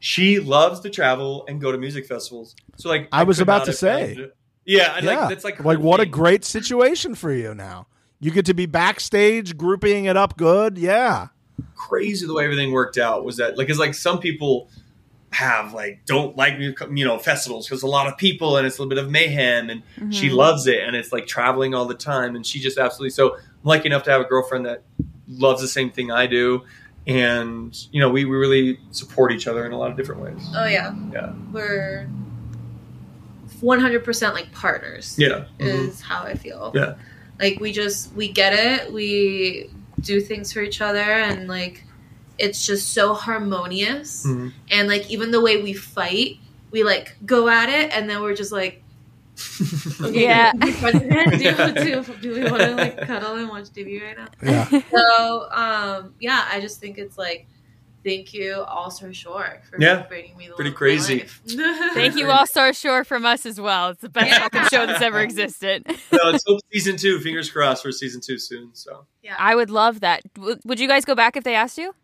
She 0.00 0.38
loves 0.38 0.80
to 0.80 0.90
travel 0.90 1.44
and 1.48 1.60
go 1.60 1.72
to 1.72 1.78
music 1.78 2.06
festivals. 2.06 2.54
So 2.76 2.88
like 2.88 3.08
I 3.12 3.24
was 3.24 3.40
about 3.40 3.64
to 3.66 3.72
say. 3.72 4.14
found- 4.14 4.30
Yeah, 4.64 4.98
yeah. 5.00 5.20
like 5.20 5.28
that's 5.30 5.44
like 5.44 5.64
like 5.64 5.78
what 5.80 6.00
a 6.00 6.06
great 6.06 6.44
situation 6.44 7.14
for 7.14 7.32
you 7.32 7.54
now. 7.54 7.86
You 8.20 8.30
get 8.30 8.46
to 8.46 8.54
be 8.54 8.66
backstage, 8.66 9.56
grouping 9.56 10.04
it 10.06 10.16
up 10.16 10.36
good. 10.36 10.78
Yeah. 10.78 11.28
crazy 11.74 12.26
the 12.26 12.34
way 12.34 12.44
everything 12.44 12.70
worked 12.72 12.98
out 12.98 13.24
was 13.24 13.36
that 13.38 13.56
like 13.58 13.68
it's 13.68 13.78
like 13.78 13.94
some 13.94 14.18
people 14.20 14.68
have 15.32 15.74
like 15.74 16.00
don't 16.06 16.36
like 16.36 16.54
you 16.58 17.04
know 17.04 17.18
festivals 17.18 17.66
because 17.68 17.82
a 17.82 17.86
lot 17.86 18.06
of 18.06 18.16
people 18.16 18.56
and 18.56 18.66
it's 18.66 18.78
a 18.78 18.80
little 18.82 18.88
bit 18.88 18.98
of 18.98 19.10
mayhem 19.10 19.68
and 19.68 19.82
she 20.14 20.28
Mhm. 20.30 20.34
loves 20.36 20.66
it 20.66 20.82
and 20.82 20.96
it's 20.96 21.12
like 21.12 21.26
traveling 21.26 21.74
all 21.74 21.84
the 21.84 21.94
time 21.94 22.34
and 22.36 22.46
she 22.46 22.60
just 22.60 22.78
absolutely 22.78 23.10
so 23.10 23.34
I'm 23.36 23.40
lucky 23.64 23.86
enough 23.86 24.04
to 24.04 24.10
have 24.10 24.20
a 24.22 24.24
girlfriend 24.24 24.64
that 24.66 24.82
loves 25.28 25.60
the 25.60 25.68
same 25.68 25.90
thing 25.90 26.10
I 26.10 26.26
do 26.26 26.62
and 27.08 27.86
you 27.90 28.00
know 28.00 28.08
we, 28.10 28.24
we 28.26 28.36
really 28.36 28.78
support 28.90 29.32
each 29.32 29.46
other 29.48 29.64
in 29.66 29.72
a 29.72 29.78
lot 29.78 29.90
of 29.90 29.96
different 29.96 30.20
ways 30.20 30.46
Oh 30.54 30.66
yeah. 30.66 30.94
Yeah. 31.12 31.32
We're 31.50 32.06
one 33.60 33.80
hundred 33.80 34.04
percent 34.04 34.34
like 34.34 34.52
partners. 34.52 35.16
yeah. 35.18 35.46
Is 35.58 36.00
how 36.00 36.22
I 36.22 36.34
feel. 36.34 36.70
Yeah. 36.74 36.94
Like 37.40 37.58
we 37.60 37.72
just 37.72 38.12
we 38.14 38.28
get 38.30 38.52
it. 38.52 38.92
We 38.92 39.70
do 40.00 40.20
things 40.20 40.52
for 40.52 40.60
each 40.60 40.80
other, 40.80 41.00
and 41.00 41.48
like 41.48 41.82
it's 42.38 42.64
just 42.66 42.92
so 42.92 43.14
harmonious. 43.14 44.24
Mhm. 44.26 44.52
And 44.70 44.86
like 44.88 45.10
even 45.10 45.30
the 45.32 45.40
way 45.40 45.60
we 45.60 45.72
fight, 45.72 46.36
we 46.70 46.84
like 46.84 47.16
go 47.26 47.48
at 47.48 47.68
it, 47.68 47.90
and 47.92 48.08
then 48.08 48.20
we're 48.22 48.34
just 48.36 48.52
like. 48.52 48.82
Okay, 50.02 50.22
Yeah. 50.24 50.52
do, 50.52 50.72
do, 50.72 52.02
do, 52.02 52.14
do 52.20 52.34
we 52.34 52.50
want 52.50 52.62
to 52.62 52.74
like 52.74 52.98
cuddle 53.06 53.34
and 53.36 53.48
watch 53.48 53.64
TV 53.66 54.02
right 54.02 54.16
now? 54.16 54.26
Yeah. 54.42 54.68
So, 54.90 55.48
um, 55.50 56.14
yeah, 56.20 56.46
I 56.50 56.60
just 56.60 56.80
think 56.80 56.98
it's 56.98 57.16
like, 57.18 57.46
thank 58.04 58.32
you, 58.34 58.54
All 58.62 58.90
Star 58.90 59.12
Shore, 59.12 59.60
for 59.68 59.80
Yeah. 59.80 60.06
bringing 60.08 60.36
me 60.36 60.48
the 60.48 60.54
Pretty 60.54 60.70
love 60.70 60.74
of 60.76 60.80
my 60.80 60.86
crazy. 60.86 61.18
life. 61.20 61.42
Thank 61.94 62.16
you, 62.16 62.30
All 62.30 62.46
Star 62.46 62.72
Shore, 62.72 63.04
from 63.04 63.26
us 63.26 63.44
as 63.46 63.60
well. 63.60 63.90
It's 63.90 64.00
the 64.00 64.08
best 64.08 64.28
Yeah. 64.28 64.38
fucking 64.40 64.64
show 64.70 64.86
that's 64.86 65.02
ever 65.02 65.20
existed. 65.20 65.84
no, 66.12 66.18
let's 66.30 66.44
hope 66.46 66.60
season 66.72 66.96
two 66.96 67.18
fingers 67.20 67.50
crossed 67.50 67.82
for 67.82 67.92
season 67.92 68.20
two 68.20 68.38
soon 68.38 68.70
so 68.74 69.06
Yeah. 69.22 69.36
I 69.38 69.54
would 69.54 69.70
love 69.70 70.00
that. 70.00 70.22
W- 70.34 70.56
Would 70.64 70.80
you 70.80 70.88
guys 70.88 71.04
go 71.04 71.14
back 71.14 71.36
if 71.36 71.44
they 71.44 71.54
asked 71.54 71.78
you? 71.78 71.94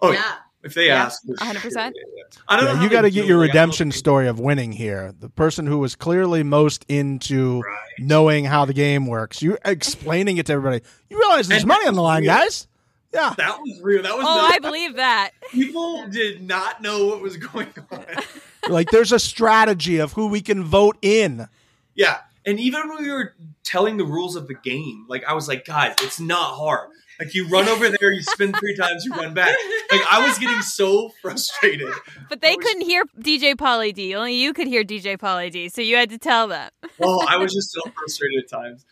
oh 0.00 0.12
yeah. 0.12 0.34
If 0.66 0.74
they 0.74 0.88
Yeah, 0.88 1.04
ask 1.04 1.22
100%. 1.24 1.60
sure. 1.62 1.72
Yeah, 1.72 1.90
yeah. 2.16 2.22
I 2.48 2.56
don't 2.56 2.64
know 2.66 2.70
Yeah, 2.72 2.76
how 2.76 2.82
you 2.84 2.90
got 2.90 3.02
to 3.02 3.10
get 3.10 3.24
your 3.26 3.38
Like, 3.38 3.50
I 3.50 3.52
don't 3.54 3.56
know 3.56 3.60
redemption 3.62 3.92
story 3.92 4.28
of 4.28 4.38
winning 4.38 4.72
here. 4.72 5.14
The 5.18 5.28
person 5.30 5.66
who 5.66 5.78
was 5.78 5.94
clearly 5.96 6.42
most 6.42 6.84
into 6.88 7.62
Right. 7.62 7.76
knowing 7.98 8.44
how 8.44 8.64
the 8.66 8.74
game 8.74 9.06
works. 9.06 9.40
You 9.40 9.56
explaining 9.64 10.36
it 10.36 10.46
to 10.46 10.52
everybody. 10.52 10.84
You 11.08 11.18
realize 11.18 11.48
there's 11.48 11.62
And 11.62 11.68
money 11.68 11.86
on 11.86 11.94
the 11.94 12.02
line, 12.02 12.22
real. 12.22 12.32
guys. 12.34 12.66
Yeah. 13.14 13.32
That 13.38 13.58
was 13.60 13.80
real. 13.82 14.02
That 14.02 14.16
was 14.16 14.26
Oh, 14.28 14.34
not, 14.36 14.54
I 14.54 14.58
believe 14.58 14.96
that. 14.96 15.30
people 15.50 16.06
did 16.08 16.42
not 16.46 16.82
know 16.82 17.06
what 17.06 17.22
was 17.22 17.36
going 17.38 17.72
on. 17.90 18.04
like 18.68 18.90
there's 18.90 19.12
a 19.12 19.18
strategy 19.18 19.98
of 19.98 20.12
who 20.12 20.26
we 20.26 20.42
can 20.42 20.64
vote 20.64 20.98
in. 21.00 21.48
Yeah, 21.94 22.18
and 22.44 22.60
even 22.60 22.88
when 22.88 23.02
we 23.02 23.10
were 23.10 23.34
telling 23.64 23.96
the 23.96 24.04
rules 24.04 24.36
of 24.36 24.48
the 24.48 24.54
game, 24.54 25.06
like 25.08 25.24
I 25.24 25.32
was 25.32 25.48
like, 25.48 25.64
guys, 25.64 25.94
it's 26.02 26.20
not 26.20 26.56
hard. 26.56 26.90
Like 27.18 27.34
you 27.34 27.48
run 27.48 27.68
over 27.68 27.88
there, 27.88 28.12
you 28.12 28.22
spin 28.22 28.52
three 28.52 28.76
times, 28.76 29.04
you 29.04 29.12
run 29.12 29.32
back. 29.34 29.54
Like 29.90 30.02
I 30.10 30.26
was 30.26 30.38
getting 30.38 30.60
so 30.62 31.10
frustrated. 31.22 31.92
But 32.28 32.40
they 32.40 32.54
was- 32.56 32.64
couldn't 32.64 32.82
hear 32.82 33.04
DJ 33.18 33.54
Pauly 33.54 33.92
D. 33.94 34.14
Only 34.14 34.34
you 34.34 34.52
could 34.52 34.66
hear 34.66 34.84
DJ 34.84 35.16
Pauly 35.18 35.50
D. 35.50 35.68
So 35.68 35.80
you 35.82 35.96
had 35.96 36.10
to 36.10 36.18
tell 36.18 36.46
them. 36.48 36.70
Oh, 37.00 37.24
I 37.28 37.36
was 37.38 37.52
just 37.52 37.72
so 37.72 37.80
frustrated 37.90 38.44
at 38.44 38.50
times. 38.50 38.84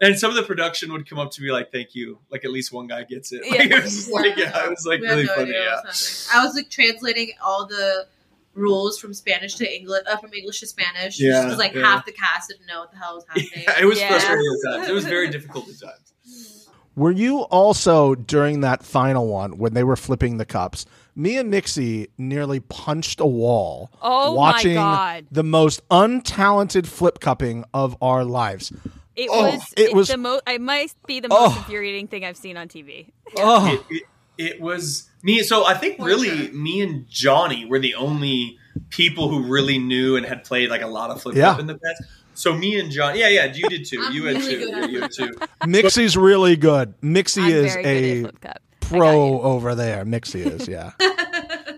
And 0.00 0.18
some 0.18 0.30
of 0.30 0.36
the 0.36 0.42
production 0.42 0.92
would 0.92 1.08
come 1.08 1.18
up 1.20 1.30
to 1.32 1.42
me 1.42 1.52
like, 1.52 1.70
"Thank 1.70 1.94
you." 1.94 2.18
Like 2.30 2.44
at 2.44 2.50
least 2.50 2.72
one 2.72 2.88
guy 2.88 3.04
gets 3.04 3.30
it. 3.32 3.42
Like, 3.48 3.70
Yeah. 3.70 3.76
it 3.78 3.84
was 3.84 4.08
like, 4.08 4.36
yeah, 4.36 4.64
it 4.64 4.70
was 4.70 4.84
like 4.84 5.00
We 5.00 5.06
really 5.06 5.24
no 5.24 5.34
funny. 5.34 5.52
Yeah. 5.52 5.76
what's. 5.84 6.28
I 6.34 6.44
was 6.44 6.54
like 6.56 6.70
translating 6.70 7.32
all 7.44 7.66
the 7.66 8.06
rules 8.54 8.98
from 8.98 9.14
Spanish 9.14 9.54
to 9.56 9.74
English, 9.76 10.02
uh, 10.10 10.16
from 10.16 10.32
English 10.34 10.60
to 10.60 10.66
Spanish. 10.66 11.20
Yeah, 11.20 11.42
because 11.44 11.58
like 11.58 11.74
yeah. 11.74 11.82
half 11.86 12.04
the 12.04 12.12
cast 12.12 12.48
didn't 12.50 12.66
know 12.66 12.80
what 12.80 12.90
the 12.90 12.96
hell 12.98 13.14
was 13.16 13.24
happening. 13.28 13.48
Yeah, 13.56 13.80
it 13.80 13.84
was 13.84 14.00
Yeah. 14.00 14.08
frustrating 14.08 14.46
at 14.46 14.76
times. 14.78 14.88
It 14.88 14.92
was 14.92 15.04
very 15.04 15.28
difficult 15.30 15.68
at 15.68 15.80
times. 15.80 16.12
Were 16.94 17.10
you 17.10 17.40
also 17.42 18.14
during 18.14 18.60
that 18.60 18.82
final 18.82 19.26
one 19.26 19.56
when 19.58 19.72
they 19.74 19.82
were 19.84 19.96
flipping 19.96 20.36
the 20.36 20.44
cups? 20.44 20.84
Me 21.16 21.36
and 21.38 21.50
Mixie 21.52 22.08
nearly 22.18 22.60
punched 22.60 23.20
a 23.20 23.26
wall 23.26 23.90
Oh 24.02 24.32
watching 24.32 24.74
my 24.76 24.80
god! 25.20 25.26
the 25.30 25.42
most 25.42 25.86
untalented 25.88 26.86
flip 26.86 27.20
cupping 27.20 27.64
of 27.74 27.96
our 28.02 28.24
lives. 28.24 28.72
It 29.16 29.28
Oh, 29.30 29.42
was. 29.52 29.74
it 29.76 29.88
It 29.90 29.94
was- 29.94 30.08
the 30.08 30.16
most. 30.16 30.42
It 30.46 30.60
might 30.60 30.92
be 31.06 31.20
the 31.20 31.28
most 31.28 31.54
Oh. 31.54 31.58
infuriating 31.58 32.08
thing 32.08 32.24
I've 32.24 32.36
seen 32.36 32.56
on 32.56 32.68
TV. 32.68 33.08
Oh, 33.38 33.66
it, 33.90 33.96
it, 33.96 34.02
it 34.54 34.60
was 34.60 35.08
me. 35.22 35.42
So 35.42 35.64
I 35.66 35.74
think 35.74 35.98
really 35.98 36.28
Torture. 36.30 36.52
me 36.54 36.80
and 36.80 37.06
Johnny 37.10 37.64
were 37.66 37.78
the 37.78 37.94
only 37.94 38.58
people 38.88 39.28
who 39.28 39.42
really 39.44 39.78
knew 39.78 40.16
and 40.16 40.24
had 40.24 40.44
played 40.44 40.70
like 40.70 40.80
a 40.82 40.86
lot 40.86 41.10
of 41.10 41.20
flip 41.20 41.34
Yeah. 41.36 41.50
cup 41.52 41.60
in 41.60 41.66
the 41.66 41.74
past. 41.74 42.02
So 42.34 42.54
me 42.56 42.78
and 42.80 42.90
John, 42.90 43.16
yeah, 43.16 43.28
yeah, 43.28 43.44
you 43.52 43.68
did 43.68 43.84
too. 43.86 44.02
I'm 44.02 44.12
you 44.12 44.24
had 44.24 44.36
really 44.36 44.54
two. 44.54 44.58
good 44.58 44.70
Yeah, 44.70 44.86
you 44.86 45.00
had 45.02 45.10
two. 45.12 45.30
Mixie's 45.62 46.16
really 46.16 46.56
good. 46.56 46.94
Mixie 47.02 47.42
I'm 47.42 47.50
is 47.52 47.74
very 47.74 48.22
good 48.22 48.36
at 48.44 48.56
a 48.56 48.60
pro 48.80 49.40
over 49.42 49.74
there. 49.74 50.04
Mixie 50.04 50.44
is, 50.46 50.66
yeah. 50.68 50.92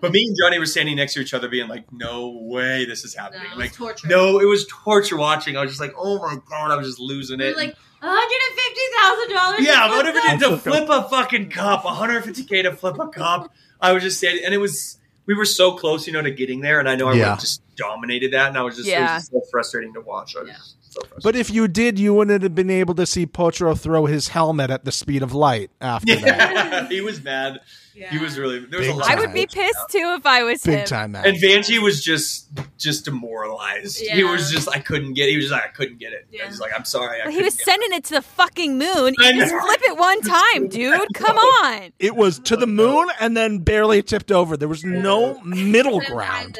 But 0.00 0.12
me 0.12 0.26
and 0.26 0.36
Johnny 0.38 0.58
were 0.58 0.66
standing 0.66 0.96
next 0.96 1.14
to 1.14 1.20
each 1.20 1.32
other, 1.32 1.48
being 1.48 1.66
like, 1.66 1.90
"No 1.90 2.28
way, 2.42 2.84
this 2.84 3.04
is 3.04 3.16
No, 3.16 3.22
happening." 3.22 3.46
it 3.46 3.56
was 3.56 3.58
like, 3.58 3.72
torture. 3.72 4.06
no, 4.06 4.38
it 4.38 4.44
was 4.44 4.66
torture 4.66 5.16
watching. 5.16 5.56
I 5.56 5.62
was 5.62 5.70
just 5.70 5.80
like, 5.80 5.94
"Oh 5.96 6.18
my 6.18 6.36
god," 6.50 6.70
I 6.70 6.76
was 6.76 6.86
just 6.88 7.00
losing 7.00 7.38
we 7.38 7.46
it. 7.46 7.54
were 7.56 7.62
like 7.62 7.76
hundred 8.02 8.36
and 8.50 8.58
fifty 8.58 8.80
thousand 8.98 9.34
dollars. 9.34 9.60
yeah, 9.66 9.96
whatever 9.96 10.18
it 10.18 10.24
is 10.34 10.40
to 10.42 10.56
Flip 10.58 10.86
flip 10.86 10.88
a 10.90 11.08
fucking 11.08 11.48
cup, 11.48 11.84
150k 11.84 12.64
to 12.64 12.72
flip 12.76 12.98
a 13.00 13.08
cup. 13.08 13.50
I 13.80 13.92
was 13.92 14.02
just 14.02 14.20
saying, 14.20 14.42
and 14.44 14.52
it 14.52 14.58
was 14.58 14.98
we 15.26 15.34
were 15.34 15.44
so 15.44 15.72
close, 15.72 16.06
you 16.06 16.12
know, 16.12 16.22
to 16.22 16.30
getting 16.30 16.60
there, 16.60 16.80
and 16.80 16.88
I 16.88 16.96
know 16.96 17.08
I 17.08 17.14
Yeah. 17.14 17.28
would've 17.30 17.40
just 17.40 17.62
dominated 17.76 18.32
that, 18.32 18.48
and 18.48 18.58
I 18.58 18.62
was 18.62 18.76
just 18.76 18.88
it 18.88 18.92
Yeah. 18.92 19.14
was 19.14 19.22
just 19.22 19.32
so 19.32 19.42
frustrating 19.50 19.92
to 19.94 20.00
watch. 20.00 20.36
I 20.36 20.40
was 20.40 20.48
Yeah. 20.48 20.56
just 20.56 20.76
So. 20.94 21.00
But 21.22 21.34
if 21.36 21.50
you 21.50 21.66
did, 21.68 21.98
you 21.98 22.14
wouldn't 22.14 22.42
have 22.42 22.54
been 22.54 22.70
able 22.70 22.94
to 22.94 23.06
see 23.06 23.26
Potro 23.26 23.78
throw 23.78 24.06
his 24.06 24.28
helmet 24.28 24.70
at 24.70 24.84
the 24.84 24.92
speed 24.92 25.22
of 25.22 25.34
light 25.34 25.70
after 25.80 26.14
that. 26.16 26.86
he 26.90 27.00
was 27.00 27.22
mad. 27.22 27.60
He 27.94 28.18
was 28.18 28.36
really 28.38 28.58
there 28.58 28.80
was 28.80 28.88
Big 28.88 28.96
a 28.96 28.98
lot. 28.98 29.08
I 29.10 29.14
would 29.14 29.32
be 29.32 29.46
pissed 29.46 29.88
too 29.90 30.14
if 30.18 30.26
I 30.26 30.42
was 30.42 30.62
Big 30.64 30.80
him. 30.80 30.86
time 30.86 31.12
match. 31.12 31.26
And 31.26 31.36
Vanjie 31.36 31.80
was 31.80 32.02
just 32.02 32.48
just 32.76 33.04
demoralized. 33.04 34.00
He 34.00 34.24
was 34.24 34.50
just 34.50 34.68
I 34.68 34.80
couldn't 34.80 35.14
get. 35.14 35.28
It. 35.28 35.32
He 35.32 35.36
was 35.36 35.50
like 35.52 35.62
I 35.64 35.68
couldn't 35.68 35.98
get 35.98 36.12
it. 36.12 36.26
I 36.32 36.36
Yeah. 36.36 36.48
was 36.48 36.58
like 36.58 36.72
I'm 36.76 36.84
sorry. 36.84 37.20
I 37.22 37.30
He 37.30 37.40
was 37.42 37.54
get 37.56 37.64
sending 37.64 37.92
it 37.92 38.02
to 38.04 38.14
the 38.14 38.22
fucking 38.22 38.78
moon. 38.78 39.14
I 39.20 39.30
You 39.30 39.40
just 39.40 39.54
flip 39.54 39.80
it 39.84 39.96
one 39.96 40.20
time, 40.22 40.68
dude. 40.68 41.14
Come 41.14 41.38
on. 41.62 41.92
It 42.00 42.16
was 42.16 42.40
to 42.40 42.56
the 42.56 42.66
moon 42.66 43.08
and 43.20 43.36
then 43.36 43.58
barely 43.58 44.02
tipped 44.02 44.32
over. 44.32 44.56
There 44.56 44.68
was 44.68 44.82
no 44.84 45.40
middle 45.42 46.00
Couldn't 46.00 46.14
ground. 46.16 46.58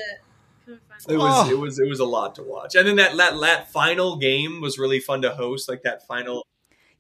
It. 1.05 1.09
Couldn't 1.09 1.21
find 1.21 1.23
It 1.23 1.31
was 1.31 1.49
Oh. 1.49 1.51
it 1.53 1.59
was 1.59 1.79
it 1.79 1.89
was 1.89 2.01
a 2.01 2.05
lot 2.05 2.35
to 2.37 2.43
watch, 2.43 2.75
and 2.75 2.87
then 2.87 2.97
that 2.97 3.17
that, 3.17 3.41
that 3.41 3.71
final 3.73 4.17
game 4.17 4.61
was 4.61 4.79
really 4.79 5.01
fun 5.01 5.23
to 5.23 5.31
host. 5.35 5.69
Like 5.69 5.83
that 5.83 6.07
final. 6.07 6.47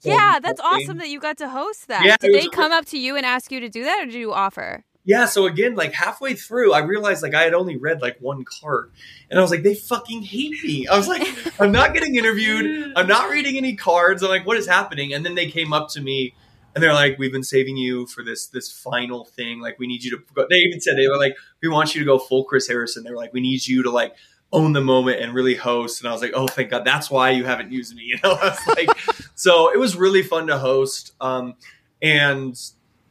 Yeah, 0.02 0.38
that's 0.38 0.60
game. 0.60 0.70
awesome 0.70 0.98
that 0.98 1.08
you 1.08 1.18
got 1.18 1.38
to 1.38 1.48
host 1.48 1.88
that. 1.88 2.04
Yeah, 2.04 2.16
did 2.20 2.32
was 2.32 2.42
they 2.42 2.48
come 2.48 2.72
up 2.72 2.84
to 2.86 2.98
you 2.98 3.16
and 3.16 3.24
ask 3.24 3.50
you 3.50 3.60
to 3.60 3.68
do 3.70 3.84
that, 3.84 4.02
or 4.02 4.04
did 4.06 4.14
you 4.14 4.32
offer? 4.34 4.84
Yeah, 5.06 5.26
so 5.26 5.44
again, 5.46 5.74
like 5.74 5.92
halfway 5.92 6.34
through, 6.34 6.72
I 6.72 6.78
realized 6.80 7.22
like 7.22 7.34
I 7.34 7.42
had 7.42 7.52
only 7.54 7.76
read 7.76 8.00
like 8.02 8.16
one 8.20 8.44
card, 8.44 8.90
and 9.30 9.38
I 9.38 9.42
was 9.42 9.50
like, 9.50 9.62
they 9.62 9.74
fucking 9.74 10.22
hate 10.22 10.62
me. 10.64 10.86
I 10.86 10.96
was 10.96 11.08
like, 11.08 11.26
I'm 11.60 11.72
not 11.72 11.92
getting 11.94 12.16
interviewed. 12.16 12.92
I'm 12.96 13.06
not 13.06 13.30
reading 13.30 13.56
any 13.56 13.76
cards. 13.76 14.22
I'm 14.22 14.28
like, 14.30 14.46
what 14.46 14.56
is 14.56 14.66
happening? 14.66 15.12
And 15.12 15.24
then 15.24 15.34
they 15.34 15.50
came 15.50 15.72
up 15.74 15.88
to 15.90 16.00
me, 16.00 16.34
and 16.74 16.82
they're 16.82 16.92
like, 16.92 17.18
we've 17.18 17.32
been 17.32 17.42
saving 17.44 17.76
you 17.76 18.06
for 18.06 18.22
this 18.22 18.46
this 18.46 18.70
final 18.70 19.24
thing. 19.24 19.60
Like, 19.60 19.78
we 19.78 19.86
need 19.86 20.02
you 20.04 20.10
to. 20.12 20.22
Go. 20.34 20.46
They 20.48 20.56
even 20.56 20.80
said 20.80 20.96
they 20.96 21.08
were 21.08 21.16
like, 21.16 21.36
we 21.62 21.68
want 21.68 21.94
you 21.94 22.00
to 22.00 22.04
go 22.06 22.18
full 22.18 22.44
Chris 22.44 22.66
Harrison. 22.68 23.04
They 23.04 23.10
were 23.10 23.16
like, 23.16 23.32
we 23.32 23.40
need 23.40 23.66
you 23.66 23.82
to 23.84 23.90
like 23.90 24.14
own 24.52 24.72
the 24.72 24.80
moment 24.80 25.20
and 25.20 25.34
really 25.34 25.54
host. 25.56 26.00
And 26.00 26.08
I 26.08 26.12
was 26.12 26.22
like, 26.22 26.32
oh, 26.34 26.46
thank 26.46 26.70
God, 26.70 26.84
that's 26.84 27.10
why 27.10 27.30
you 27.30 27.44
haven't 27.44 27.72
used 27.72 27.94
me. 27.96 28.02
You 28.14 28.18
know, 28.22 28.32
I 28.40 28.50
was 28.50 28.76
like, 28.76 28.88
so 29.34 29.72
it 29.72 29.78
was 29.78 29.96
really 29.96 30.22
fun 30.22 30.46
to 30.48 30.58
host. 30.58 31.12
Um, 31.20 31.54
and 32.02 32.60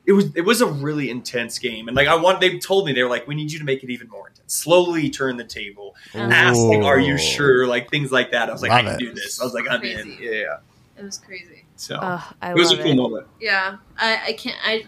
it 0.05 0.11
was 0.11 0.35
it 0.35 0.41
was 0.41 0.59
a 0.61 0.65
really 0.67 1.09
intense 1.09 1.57
game 1.59 1.87
and 1.87 1.95
like 1.95 2.09
i 2.09 2.15
want 2.15 2.41
they 2.41 2.59
told 2.59 2.85
me 2.85 2.91
they 2.91 3.01
were 3.01 3.09
like 3.09 3.25
we 3.25 3.33
need 3.35 3.49
you 3.53 3.57
to 3.57 3.63
make 3.63 3.81
it 3.85 3.89
even 3.89 4.09
more 4.09 4.27
intense 4.27 4.53
slowly 4.53 5.09
turn 5.09 5.37
the 5.37 5.45
table 5.45 5.95
ask 6.13 6.59
like 6.59 6.83
are 6.83 6.99
you 6.99 7.17
sure 7.17 7.65
like 7.67 7.89
things 7.89 8.11
like 8.11 8.31
that 8.31 8.49
i 8.49 8.51
was 8.51 8.61
like 8.61 8.69
i 8.71 8.81
Love 8.81 8.85
can 8.85 8.95
it. 8.95 8.99
do 8.99 9.13
this 9.13 9.39
i 9.39 9.45
was 9.45 9.53
like 9.53 9.63
i'm 9.69 9.81
in 9.81 10.03
Crazy. 10.03 10.17
yeah 10.25 10.57
It 10.97 11.03
was 11.05 11.17
crazy. 11.19 11.62
So 11.83 11.97
Ugh, 12.01 12.21
I 12.41 12.51
it 12.51 12.55
was 12.55 12.69
love 12.71 12.79
a 12.79 12.83
cool 12.83 12.93
it. 12.93 12.95
moment 12.95 13.27
Yeah, 13.41 13.77
I, 13.97 14.21
I 14.27 14.33
can't. 14.33 14.57
I 14.63 14.83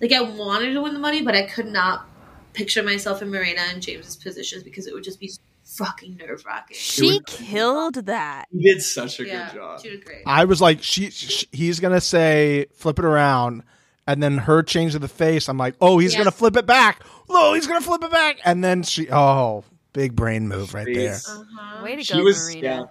like 0.00 0.12
I 0.12 0.20
wanted 0.22 0.72
to 0.72 0.82
win 0.82 0.94
the 0.94 1.00
money, 1.00 1.22
but 1.22 1.34
I 1.34 1.42
could 1.46 1.66
not 1.66 2.06
picture 2.52 2.82
myself 2.82 3.20
in 3.22 3.30
Marina 3.30 3.60
and 3.70 3.82
James's 3.82 4.16
positions 4.16 4.62
because 4.62 4.86
it 4.86 4.94
would 4.94 5.04
just 5.04 5.20
be 5.20 5.30
fucking 5.64 6.16
nerve 6.16 6.44
wracking. 6.46 6.76
She 6.76 7.20
killed 7.26 7.94
that. 8.06 8.46
you 8.50 8.62
did 8.74 8.82
such 8.82 9.20
a 9.20 9.24
Yeah, 9.24 9.48
good 9.50 9.54
job 9.58 9.80
she 9.82 9.90
did 9.90 10.04
great. 10.04 10.22
I 10.26 10.44
was 10.44 10.60
like, 10.60 10.82
she, 10.82 11.10
she 11.10 11.46
he's 11.52 11.80
gonna 11.80 12.00
say 12.00 12.66
flip 12.74 12.98
it 12.98 13.04
around, 13.04 13.62
and 14.06 14.22
then 14.22 14.38
her 14.38 14.62
change 14.62 14.94
of 14.94 15.00
the 15.02 15.08
face. 15.08 15.48
I'm 15.48 15.58
like, 15.58 15.74
oh, 15.80 15.98
he's 15.98 16.12
Yeah. 16.12 16.18
gonna 16.20 16.30
flip 16.30 16.56
it 16.56 16.66
back. 16.66 17.02
Oh, 17.28 17.54
he's 17.54 17.66
gonna 17.66 17.80
flip 17.82 18.02
it 18.04 18.10
back, 18.10 18.38
and 18.44 18.62
then 18.64 18.82
she, 18.84 19.10
oh, 19.10 19.64
big 19.92 20.14
brain 20.14 20.48
move 20.48 20.72
right 20.74 20.86
there. 20.86 21.14
Uh-huh. 21.14 21.82
Way 21.82 21.96
to 21.96 22.02
she 22.02 22.16
go, 22.16 22.22
was 22.22 22.54
Marina. 22.54 22.66
yeah 22.66 22.84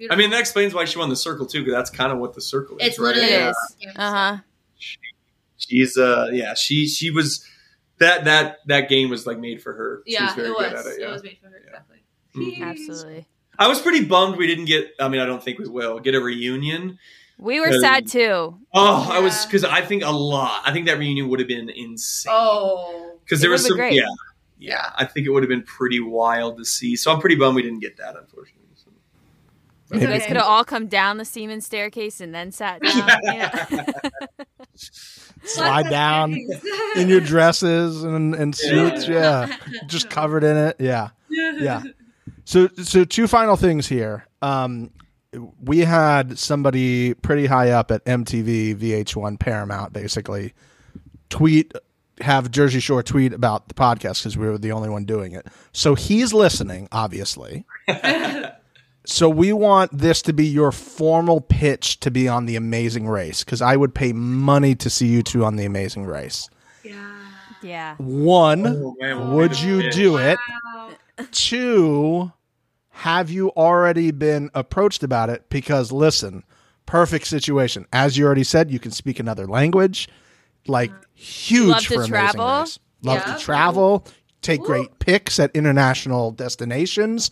Beautiful. 0.00 0.14
i 0.14 0.18
mean 0.18 0.30
that 0.30 0.40
explains 0.40 0.72
why 0.74 0.84
she 0.86 0.98
won 0.98 1.08
the 1.10 1.16
circle 1.16 1.46
too 1.46 1.60
because 1.60 1.74
that's 1.74 1.90
kind 1.90 2.10
of 2.10 2.18
what 2.18 2.34
the 2.34 2.40
circle 2.40 2.76
is 2.78 2.86
it's 2.88 2.98
right? 2.98 3.14
literally 3.14 3.28
It 3.28 3.38
Yeah. 3.38 3.50
is. 3.50 3.96
Uh 3.96 4.12
huh. 4.12 4.36
she's 5.56 5.96
uh 5.96 6.28
yeah 6.32 6.54
she 6.54 6.86
she 6.88 7.10
was 7.10 7.44
that 7.98 8.24
that 8.24 8.58
that 8.66 8.88
game 8.88 9.10
was 9.10 9.26
like 9.26 9.38
made 9.38 9.62
for 9.62 9.72
her 9.74 10.02
she 10.06 10.14
Yeah, 10.14 10.26
was 10.26 10.34
very 10.34 10.48
it 10.48 10.56
good 10.56 10.72
was. 10.72 10.86
at 10.86 10.92
it 10.92 11.02
It 11.02 11.10
was 11.10 11.22
made 11.22 11.38
for 11.40 11.48
her 11.48 11.56
exactly. 11.56 11.98
Mhm. 12.34 12.62
Absolutely. 12.62 13.26
I 13.58 13.68
was 13.68 13.80
pretty 13.82 14.04
bummed 14.04 14.36
we 14.38 14.46
didn't 14.46 14.64
get. 14.66 14.92
I 14.98 15.08
mean, 15.08 15.20
I 15.20 15.26
don't 15.26 15.42
think 15.42 15.58
we 15.58 15.68
will 15.68 15.98
get 15.98 16.14
a 16.14 16.20
reunion. 16.20 16.98
We 17.38 17.60
were 17.60 17.66
Um, 17.68 17.80
sad 17.80 18.06
too. 18.06 18.58
Oh, 18.72 19.08
I 19.12 19.18
was 19.18 19.44
because 19.44 19.64
I 19.64 19.82
think 19.82 20.02
a 20.04 20.10
lot. 20.10 20.62
I 20.64 20.72
think 20.72 20.86
that 20.86 20.96
reunion 20.98 21.28
would 21.28 21.40
have 21.40 21.48
been 21.48 21.68
insane. 21.68 22.32
Oh, 22.34 23.18
because 23.24 23.40
there 23.42 23.50
was 23.50 23.66
some. 23.66 23.76
great. 23.76 23.94
Yeah, 23.94 24.04
yeah. 24.58 24.92
I 24.96 25.04
think 25.04 25.26
it 25.26 25.30
would 25.30 25.42
have 25.42 25.50
been 25.50 25.64
pretty 25.64 26.00
wild 26.00 26.56
to 26.58 26.64
see. 26.64 26.96
So 26.96 27.12
I'm 27.12 27.20
pretty 27.20 27.36
bummed 27.36 27.56
we 27.56 27.62
didn't 27.62 27.80
get 27.80 27.96
that, 27.98 28.16
unfortunately. 28.16 28.59
So. 29.90 29.96
You 29.96 30.02
Maybe- 30.02 30.18
guys 30.20 30.26
could 30.28 30.36
have 30.36 30.46
all 30.46 30.62
come 30.64 30.86
down 30.86 31.16
the 31.18 31.24
Siemens 31.24 31.66
staircase 31.66 32.20
and 32.20 32.32
then 32.32 32.52
sat 32.52 32.80
down. 32.82 33.08
yeah. 33.24 33.86
Slide 35.42 35.90
down 35.90 36.32
in 36.96 37.08
your 37.08 37.20
dresses 37.20 38.04
and, 38.04 38.34
and 38.34 38.54
suits, 38.54 39.08
yeah, 39.08 39.56
just 39.86 40.08
covered 40.10 40.44
in 40.44 40.56
it, 40.56 40.76
yeah. 40.78 41.08
yeah. 41.28 41.82
So, 42.44 42.68
so 42.82 43.04
two 43.04 43.26
final 43.26 43.56
things 43.56 43.88
here. 43.88 44.26
Um, 44.42 44.90
we 45.60 45.78
had 45.80 46.38
somebody 46.38 47.14
pretty 47.14 47.46
high 47.46 47.70
up 47.70 47.90
at 47.90 48.04
MTV, 48.04 48.76
VH1, 48.76 49.38
Paramount, 49.40 49.92
basically 49.92 50.54
tweet, 51.30 51.72
have 52.20 52.50
Jersey 52.50 52.80
Shore 52.80 53.02
tweet 53.02 53.32
about 53.32 53.68
the 53.68 53.74
podcast 53.74 54.20
because 54.22 54.36
we 54.36 54.46
were 54.46 54.58
the 54.58 54.72
only 54.72 54.88
one 54.88 55.04
doing 55.04 55.32
it. 55.32 55.46
So 55.72 55.94
he's 55.94 56.32
listening, 56.32 56.88
obviously. 56.92 57.64
So 59.10 59.28
we 59.28 59.52
want 59.52 59.96
this 59.96 60.22
to 60.22 60.32
be 60.32 60.46
your 60.46 60.70
formal 60.72 61.40
pitch 61.40 61.98
to 62.00 62.10
be 62.10 62.28
on 62.28 62.46
the 62.46 62.54
Amazing 62.56 63.08
Race 63.08 63.42
because 63.44 63.60
I 63.60 63.74
would 63.76 63.94
pay 63.94 64.12
money 64.12 64.74
to 64.76 64.88
see 64.90 65.06
you 65.08 65.22
two 65.22 65.44
on 65.44 65.56
the 65.56 65.64
Amazing 65.64 66.04
Race. 66.06 66.48
yeah. 66.84 67.16
yeah. 67.62 67.96
One, 67.98 68.66
Oh, 68.66 68.94
man, 69.00 69.32
would 69.34 69.60
you 69.60 69.78
bitch. 69.78 69.92
do 69.94 70.16
it? 70.16 70.38
Wow. 70.74 70.90
Two, 71.32 72.32
have 72.90 73.30
you 73.30 73.50
already 73.50 74.10
been 74.10 74.48
approached 74.54 75.02
about 75.02 75.28
it? 75.28 75.48
Because 75.50 75.92
listen, 75.92 76.44
perfect 76.86 77.26
situation. 77.26 77.86
As 77.92 78.16
you 78.16 78.24
already 78.24 78.44
said, 78.44 78.70
you 78.70 78.78
can 78.78 78.90
speak 78.90 79.18
another 79.20 79.46
language. 79.46 80.08
Like 80.66 80.90
huge 81.14 81.68
Love 81.68 81.80
to 81.82 81.86
for 81.88 81.94
Amazing 81.94 82.10
travel. 82.10 82.60
Race. 82.60 82.78
Love 83.02 83.22
Yeah. 83.26 83.34
to 83.34 83.40
travel. 83.42 84.06
Take 84.42 84.60
Ooh. 84.62 84.66
great 84.66 84.98
pics 84.98 85.38
at 85.38 85.50
international 85.54 86.30
destinations 86.30 87.30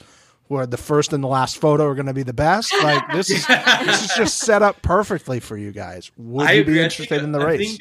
where 0.49 0.67
the 0.67 0.77
first 0.77 1.13
and 1.13 1.23
the 1.23 1.29
last 1.29 1.59
photo 1.59 1.85
are 1.87 1.95
going 1.95 2.07
to 2.07 2.15
be 2.15 2.23
the 2.23 2.33
best. 2.33 2.73
Like 2.83 3.03
this 3.13 3.31
is 3.31 3.47
this 3.47 4.05
is 4.11 4.17
just 4.17 4.39
set 4.39 4.63
up 4.63 4.83
perfectly 4.83 5.41
for 5.41 5.57
you 5.57 5.73
guys. 5.73 6.11
Would 6.17 6.47
I 6.47 6.53
you 6.53 6.61
agree. 6.63 6.75
be 6.75 6.81
I 6.81 6.85
interested 6.85 7.09
think- 7.17 7.23
in 7.25 7.33
the 7.33 7.41
I 7.41 7.45
race? 7.45 7.69
think- 7.71 7.81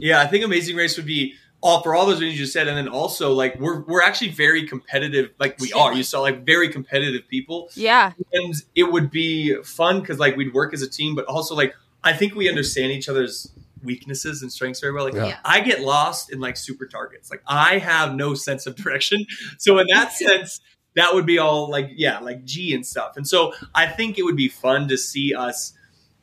yeah, 0.00 0.20
I 0.20 0.26
think 0.28 0.44
Amazing 0.44 0.76
Race 0.76 0.96
would 0.96 1.06
be 1.06 1.34
all 1.60 1.82
for 1.82 1.92
all 1.92 2.06
those 2.06 2.20
reasons 2.20 2.38
you 2.38 2.46
said, 2.46 2.68
and 2.68 2.76
then 2.76 2.86
also 2.86 3.32
like 3.32 3.58
we're 3.58 3.80
we're 3.80 4.02
actually 4.02 4.30
very 4.30 4.64
competitive. 4.64 5.30
Like 5.40 5.58
we 5.58 5.72
are. 5.72 5.92
You 5.92 6.04
saw 6.04 6.20
like 6.20 6.44
very 6.46 6.68
competitive 6.68 7.26
people. 7.28 7.68
Yeah. 7.74 8.12
and 8.32 8.54
it 8.76 8.84
would 8.84 9.10
be 9.10 9.60
fun 9.64 10.00
because 10.00 10.20
like 10.20 10.36
we'd 10.36 10.54
work 10.54 10.72
as 10.72 10.82
a 10.82 10.88
team, 10.88 11.16
but 11.16 11.24
also 11.24 11.56
like 11.56 11.74
I 12.04 12.12
think 12.12 12.36
we 12.36 12.48
understand 12.48 12.92
each 12.92 13.08
other's 13.08 13.50
weaknesses 13.82 14.42
and 14.42 14.52
strengths 14.52 14.78
very 14.80 14.92
well. 14.92 15.04
Like 15.04 15.14
Yeah. 15.14 15.26
Yeah. 15.26 15.38
I 15.44 15.60
get 15.60 15.80
lost 15.80 16.32
in 16.32 16.38
like 16.38 16.56
super 16.56 16.86
targets. 16.86 17.28
Like 17.28 17.42
I 17.46 17.78
have 17.78 18.14
no 18.14 18.34
sense 18.34 18.66
of 18.66 18.76
direction. 18.76 19.26
So 19.58 19.78
in 19.78 19.86
that 19.92 20.12
sense, 20.12 20.60
that 20.98 21.14
would 21.14 21.24
be 21.26 21.38
all 21.38 21.70
like 21.70 21.90
yeah, 21.94 22.18
like 22.18 22.44
G 22.44 22.74
and 22.74 22.84
stuff. 22.86 23.16
And 23.16 23.26
so 23.26 23.54
I 23.74 23.86
think 23.86 24.18
it 24.18 24.22
would 24.24 24.36
be 24.36 24.48
fun 24.48 24.88
to 24.88 24.98
see 24.98 25.34
us 25.34 25.72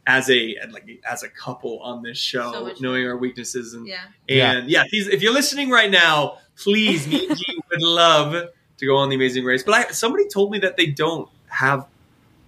as 0.07 0.29
a 0.29 0.55
like 0.71 0.87
as 1.09 1.23
a 1.23 1.29
couple 1.29 1.79
on 1.79 2.03
this 2.03 2.17
show, 2.17 2.51
So 2.51 2.63
much 2.65 2.79
knowing 2.81 3.07
our 3.07 3.17
weaknesses 3.17 3.73
and 3.73 3.87
Yeah. 3.87 4.01
and 4.29 4.69
yeah, 4.69 4.83
if, 4.83 4.91
he's, 4.91 5.07
if 5.07 5.21
you're 5.23 5.33
listening 5.33 5.69
right 5.71 5.89
now, 5.89 6.37
please, 6.57 7.07
me 7.07 7.27
and 7.27 7.37
G 7.37 7.43
would 7.71 7.81
love 7.81 8.49
to 8.77 8.85
go 8.85 8.97
on 8.97 9.09
the 9.09 9.15
Amazing 9.15 9.45
Race. 9.45 9.63
But 9.63 9.73
I, 9.73 9.91
somebody 9.91 10.27
told 10.27 10.51
me 10.51 10.59
that 10.59 10.77
they 10.77 10.87
don't 10.87 11.27
have 11.47 11.87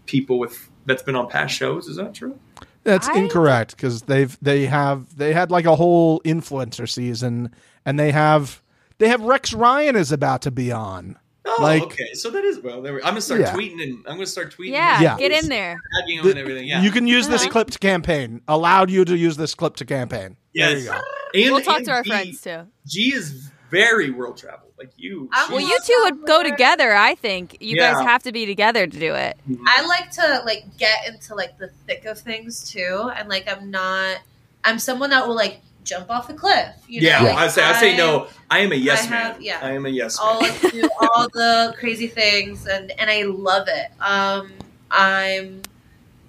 people 0.06 0.38
with 0.38 0.70
that's 0.86 1.02
been 1.04 1.16
on 1.16 1.30
past 1.30 1.56
shows. 1.56 1.88
Is 1.88 1.95
that 1.98 2.14
true? 2.14 2.38
That's 2.84 3.08
I- 3.08 3.18
incorrect 3.18 3.76
because 3.76 4.04
they've 4.04 4.38
they 4.41 4.66
have 4.68 5.18
they 5.18 5.34
had 5.34 5.49
like 5.49 5.66
a 5.66 5.76
whole 5.76 6.20
influencer 6.22 6.88
season 6.88 7.52
and 7.86 7.98
they 7.99 8.12
have 8.12 8.62
they 8.99 9.08
have 9.10 9.22
Rex 9.22 9.54
Ryan 9.54 9.95
is 9.95 10.12
about 10.12 10.41
to 10.44 10.52
be 10.52 10.72
on. 10.72 11.18
Oh, 11.49 11.57
Like- 11.61 11.84
okay. 11.84 12.14
So 12.14 12.30
that 12.32 12.44
is 12.44 12.60
well. 12.60 12.82
There 12.82 12.94
we, 12.94 12.99
I'm 13.02 13.10
gonna 13.11 13.22
start 13.22 13.41
Yeah. 13.41 13.53
tweeting 13.53 13.82
and 13.82 13.98
I'm 14.07 14.15
gonna 14.15 14.26
start 14.28 14.56
tweeting. 14.56 14.72
Yeah. 14.74 15.02
Yeah. 15.02 15.18
Get 15.18 15.32
in 15.32 15.49
there. 15.49 15.78
tagging 15.99 16.18
him 16.18 16.24
The- 16.26 16.30
and 16.32 16.40
everything. 16.40 16.68
Yeah. 16.68 16.82
You 16.82 16.91
can 16.91 17.07
use 17.07 17.28
this 17.28 17.41
Uh-huh. 17.44 17.52
clip 17.52 17.72
to 17.72 17.80
campaign. 17.80 18.41
Allowed 18.48 18.90
you 18.91 19.06
to 19.06 19.15
use 19.18 19.38
this 19.38 19.56
clip 19.56 19.76
to 19.78 19.86
campaign. 19.86 20.38
yes. 20.53 20.69
There 20.72 20.78
you 20.80 20.86
go. 20.86 21.02
And, 21.34 21.52
We'll 21.53 21.61
talk 21.61 21.84
to 21.84 21.91
our 21.91 22.03
G, 22.03 22.10
friends 22.10 22.41
too. 22.41 22.68
G 22.86 23.14
is 23.14 23.49
very 23.69 24.10
world 24.11 24.38
traveled. 24.38 24.72
Like 24.78 24.91
you. 24.98 25.30
I'm- 25.34 25.52
Well, 25.52 25.60
she's- 25.60 25.88
you 25.90 25.95
two 25.95 26.02
would 26.15 26.26
go 26.28 26.44
together. 26.44 26.95
I 26.95 27.15
think 27.15 27.57
you 27.60 27.78
guys 27.78 27.95
have 28.03 28.24
to 28.24 28.32
be 28.32 28.45
together 28.45 28.86
to 28.88 28.99
do 28.99 29.14
it. 29.15 29.38
I 29.68 29.86
like 29.88 30.11
to 30.11 30.41
like 30.45 30.65
get 30.78 31.07
into 31.07 31.34
like 31.36 31.57
the 31.57 31.69
thick 31.88 32.06
of 32.06 32.19
things 32.19 32.69
too, 32.69 33.10
and 33.15 33.28
like 33.30 33.48
I'm 33.52 33.72
not. 33.72 34.19
I'm 34.64 34.80
someone 34.80 35.10
that 35.11 35.28
will 35.28 35.36
like 35.36 35.61
jump 35.88 36.09
off 36.11 36.30
a 36.30 36.34
cliff. 36.34 36.76
You 36.88 37.01
yeah. 37.01 37.19
know? 37.19 37.26
like, 37.30 37.38
I 37.38 37.47
say 37.47 37.64
I 37.64 37.73
say 37.80 37.97
no. 37.97 38.27
I 38.51 38.59
am 38.59 38.72
a 38.72 38.76
yes 38.76 39.07
I 39.07 39.09
man. 39.09 39.31
have- 39.34 39.41
yeah. 39.41 39.59
I 39.61 39.72
am 39.72 39.85
a 39.85 39.89
yes 39.89 40.18
I'll 40.22 40.41
man. 40.41 40.51
like, 40.64 40.72
do 40.73 40.89
all 41.01 41.27
the 41.34 41.73
crazy 41.80 42.07
things, 42.07 42.68
and 42.68 42.91
and 42.99 43.09
I 43.09 43.23
love 43.23 43.68
it. 43.68 43.91
Um, 44.01 44.51
I'm 44.91 45.61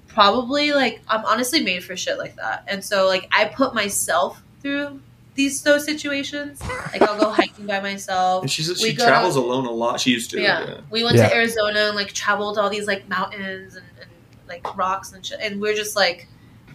probably 0.07 0.73
like 0.73 1.01
I'm 1.09 1.25
honestly 1.25 1.63
made 1.63 1.85
for 1.85 1.97
shit 1.97 2.19
like 2.19 2.37
that, 2.37 2.65
and 2.69 2.85
so 2.85 3.07
like 3.07 3.29
I 3.33 3.47
put 3.47 3.75
myself 3.75 4.43
through 4.63 5.01
these 5.35 5.63
those 5.63 5.85
situations. 5.85 6.61
Like 6.93 7.03
I'll 7.03 7.19
go 7.19 7.31
hiking 7.41 7.67
by 7.67 7.81
myself. 7.81 8.43
And 8.43 8.51
she's, 8.51 8.69
We 8.83 8.91
she 8.91 8.93
go- 8.95 9.07
travels 9.07 9.37
alone 9.37 9.67
a 9.67 9.71
lot. 9.71 10.01
She 10.01 10.11
used 10.11 10.31
to. 10.33 10.41
Yeah. 10.41 10.81
We 10.91 11.05
went 11.05 11.17
Yeah. 11.17 11.29
to 11.29 11.35
Arizona 11.37 11.81
and 11.87 11.97
like 11.97 12.13
traveled 12.13 12.59
all 12.59 12.69
these 12.71 12.87
like 12.89 13.09
mountains 13.09 13.77
and, 13.77 13.87
and 14.01 14.11
like 14.49 14.77
rocks 14.77 15.13
and 15.13 15.25
shit. 15.25 15.39
And 15.41 15.61
we're 15.61 15.75
just 15.77 15.95
like 15.95 16.27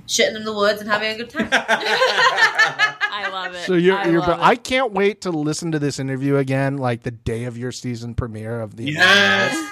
shitting 0.07 0.35
in 0.35 0.43
the 0.43 0.53
woods 0.53 0.81
and 0.81 0.89
having 0.89 1.11
a 1.13 1.17
good 1.17 1.29
time. 1.29 1.47
I 1.51 3.29
love 3.31 3.53
it. 3.53 3.65
So 3.65 3.73
you're, 3.73 3.97
I 3.97 4.07
you're 4.07 4.19
love 4.21 4.39
it. 4.39 4.43
I 4.43 4.55
can't 4.55 4.91
wait 4.91 5.21
to 5.21 5.31
listen 5.31 5.71
to 5.71 5.79
this 5.79 5.99
interview 5.99 6.37
again, 6.37 6.77
like 6.77 7.03
the 7.03 7.11
day 7.11 7.45
of 7.45 7.57
your 7.57 7.71
season 7.71 8.15
premiere 8.15 8.59
of 8.61 8.75
the. 8.75 8.85
Yes. 8.91 9.71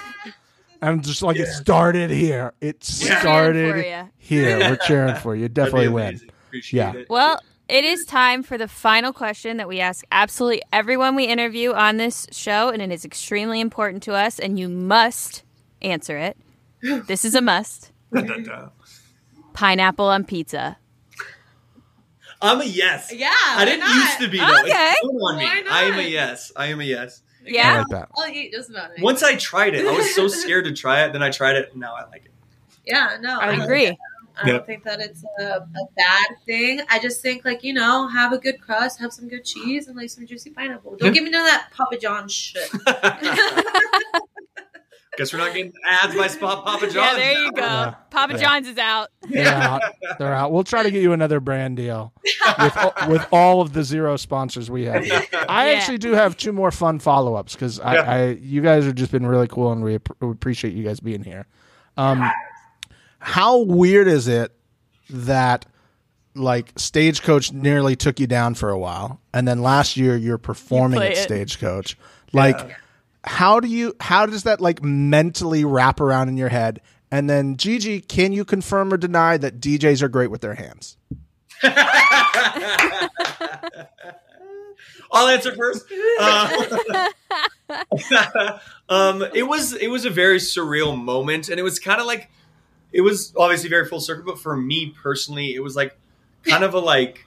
I'm 0.80 1.00
just 1.00 1.22
like 1.22 1.36
it 1.36 1.46
started 1.46 2.10
here. 2.10 2.52
It 2.60 2.82
started 2.82 3.74
Cheering 3.82 4.10
here. 4.18 4.58
We're 4.58 4.76
cheering 4.76 5.14
for 5.16 5.36
you. 5.36 5.48
Definitely 5.48 5.88
win. 5.88 6.20
Appreciate 6.48 6.78
Yeah. 6.78 6.92
it. 6.94 7.08
Well, 7.08 7.40
it 7.68 7.84
is 7.84 8.04
time 8.04 8.42
for 8.42 8.58
the 8.58 8.66
final 8.68 9.12
question 9.12 9.58
that 9.58 9.68
we 9.68 9.80
ask 9.80 10.04
absolutely 10.10 10.62
everyone 10.72 11.14
we 11.14 11.24
interview 11.24 11.72
on 11.72 11.98
this 11.98 12.26
show, 12.32 12.68
and 12.68 12.82
it 12.82 12.90
is 12.90 13.04
extremely 13.04 13.60
important 13.60 14.02
to 14.04 14.14
us, 14.14 14.38
and 14.40 14.58
you 14.58 14.68
must 14.68 15.44
answer 15.80 16.18
it. 16.18 16.36
This 17.06 17.24
is 17.24 17.36
a 17.36 17.40
must. 17.40 17.92
Pineapple 19.54 20.06
on 20.06 20.24
pizza. 20.24 20.78
I'm 22.40 22.60
a 22.60 22.64
yes. 22.64 23.12
yeah. 23.14 23.30
I 23.32 23.64
didn't 23.64 23.80
not? 23.80 23.94
used 23.94 24.18
to 24.20 24.28
be 24.28 24.38
though. 24.38 24.60
Okay. 24.62 24.94
On 25.04 25.36
me. 25.36 25.44
Why 25.44 25.60
not? 25.60 25.72
I 25.72 25.82
am 25.84 25.98
a 25.98 26.02
yes. 26.02 26.50
I 26.56 26.66
am 26.66 26.80
a 26.80 26.84
yes. 26.84 27.22
I 27.46 27.50
Yeah. 27.50 27.78
like 27.78 27.88
that. 27.88 28.08
I'll 28.16 28.26
eat 28.28 28.52
just 28.52 28.68
about 28.70 28.90
it. 28.96 29.02
Once 29.02 29.22
I 29.22 29.36
tried 29.36 29.74
it, 29.74 29.86
I 29.86 29.92
was 29.92 30.12
so 30.14 30.26
scared 30.42 30.64
to 30.64 30.72
try 30.72 31.04
it. 31.04 31.12
Then 31.12 31.22
I 31.22 31.30
tried 31.30 31.56
it, 31.56 31.70
and 31.72 31.80
now 31.80 31.94
I 31.94 32.04
like 32.08 32.24
it. 32.24 32.32
Yeah, 32.84 33.16
no. 33.20 33.38
I 33.38 33.46
don't 33.46 33.60
agree. 33.62 33.86
think- 33.86 33.98
I 34.34 34.46
don't 34.46 34.56
Yeah. 34.56 34.62
think 34.62 34.84
that 34.84 34.98
it's 34.98 35.22
a, 35.38 35.44
a 35.58 35.66
bad 35.94 36.26
thing. 36.46 36.80
I 36.88 36.98
just 36.98 37.20
think 37.20 37.44
like 37.44 37.62
you 37.62 37.74
know, 37.74 38.08
have 38.08 38.32
a 38.32 38.38
good 38.38 38.60
crust, 38.62 38.98
have 39.00 39.12
some 39.12 39.28
good 39.28 39.44
cheese, 39.44 39.88
and 39.88 39.96
like 39.96 40.08
some 40.08 40.26
juicy 40.26 40.48
pineapple. 40.50 40.96
Don't 40.96 41.08
Yeah. 41.08 41.12
give 41.12 41.22
me 41.24 41.30
none 41.30 41.42
of 41.42 41.48
that 41.48 41.68
Papa 41.70 41.98
John 41.98 42.28
shit. 42.28 42.68
Guess 45.18 45.32
we're 45.32 45.40
not 45.40 45.52
getting 45.54 45.72
ads 45.86 46.14
by 46.14 46.26
Spot 46.26 46.64
Papa 46.64 46.86
John's. 46.86 46.94
Yeah, 46.94 47.14
there 47.16 47.32
you 47.32 47.52
go. 47.52 47.60
Yeah. 47.60 47.94
Papa 48.08 48.32
Yeah. 48.32 48.38
John's 48.40 48.68
is 48.68 48.78
out. 48.78 49.08
They're 49.28 49.46
out. 49.46 49.82
They're 50.18 50.32
out. 50.34 50.52
We'll 50.52 50.64
try 50.64 50.82
to 50.82 50.90
get 50.90 51.02
you 51.02 51.12
another 51.12 51.38
brand 51.38 51.76
deal 51.76 52.14
with, 52.58 52.76
all- 52.78 52.94
with 53.08 53.26
all 53.30 53.60
of 53.60 53.74
the 53.74 53.84
zero 53.84 54.16
sponsors 54.16 54.70
we 54.70 54.84
have. 54.86 55.02
I 55.48 55.70
Yeah. 55.70 55.76
actually 55.76 55.98
do 55.98 56.12
have 56.12 56.38
two 56.38 56.52
more 56.52 56.70
fun 56.70 56.98
follow 56.98 57.34
ups 57.34 57.52
because 57.54 57.78
I, 57.78 57.94
Yeah. 57.94 58.10
I, 58.10 58.24
you 58.40 58.62
guys 58.62 58.86
have 58.86 58.94
just 58.94 59.12
been 59.12 59.26
really 59.26 59.48
cool 59.48 59.70
and 59.72 59.84
we, 59.84 59.98
we 60.20 60.30
appreciate 60.30 60.72
you 60.72 60.82
guys 60.82 60.98
being 60.98 61.22
here. 61.22 61.46
Um, 61.98 62.30
how 63.18 63.58
weird 63.58 64.08
is 64.08 64.28
it 64.28 64.52
that 65.10 65.66
like 66.34 66.72
Stagecoach 66.76 67.52
nearly 67.52 67.96
took 67.96 68.18
you 68.18 68.26
down 68.26 68.54
for 68.54 68.70
a 68.70 68.78
while, 68.78 69.20
and 69.34 69.46
then 69.46 69.60
last 69.60 69.98
year 69.98 70.16
you're 70.16 70.38
performing 70.38 70.96
play 71.00 71.10
at. 71.12 71.18
Stagecoach? 71.18 71.98
Like, 72.32 72.74
how 73.24 73.60
do 73.60 73.68
you? 73.68 73.94
How 74.00 74.26
does 74.26 74.42
that 74.44 74.60
like 74.60 74.82
mentally 74.82 75.64
wrap 75.64 76.00
around 76.00 76.28
in 76.28 76.36
your 76.36 76.48
head? 76.48 76.80
And 77.10 77.28
then 77.28 77.56
Gigi, 77.56 78.00
can 78.00 78.32
you 78.32 78.44
confirm 78.44 78.92
or 78.92 78.96
deny 78.96 79.36
that 79.36 79.60
DJs 79.60 80.02
are 80.02 80.08
great 80.08 80.30
with 80.30 80.40
their 80.40 80.54
hands? 80.54 80.96
I'll 85.12 85.28
answer 85.28 85.54
first. 85.54 85.84
Uh, 86.18 87.08
um, 88.88 89.22
it 89.34 89.42
was 89.42 89.74
it 89.74 89.88
was 89.88 90.04
a 90.04 90.10
very 90.10 90.38
surreal 90.38 90.98
moment, 90.98 91.48
and 91.48 91.60
it 91.60 91.62
was 91.62 91.78
kind 91.78 92.00
of 92.00 92.06
like 92.06 92.30
it 92.92 93.02
was 93.02 93.32
obviously 93.36 93.68
very 93.68 93.86
full 93.86 94.00
circle. 94.00 94.24
But 94.24 94.38
for 94.40 94.56
me 94.56 94.94
personally, 95.02 95.54
it 95.54 95.62
was 95.62 95.76
like 95.76 95.96
kind 96.44 96.64
of 96.64 96.74
a 96.74 96.80
like. 96.80 97.26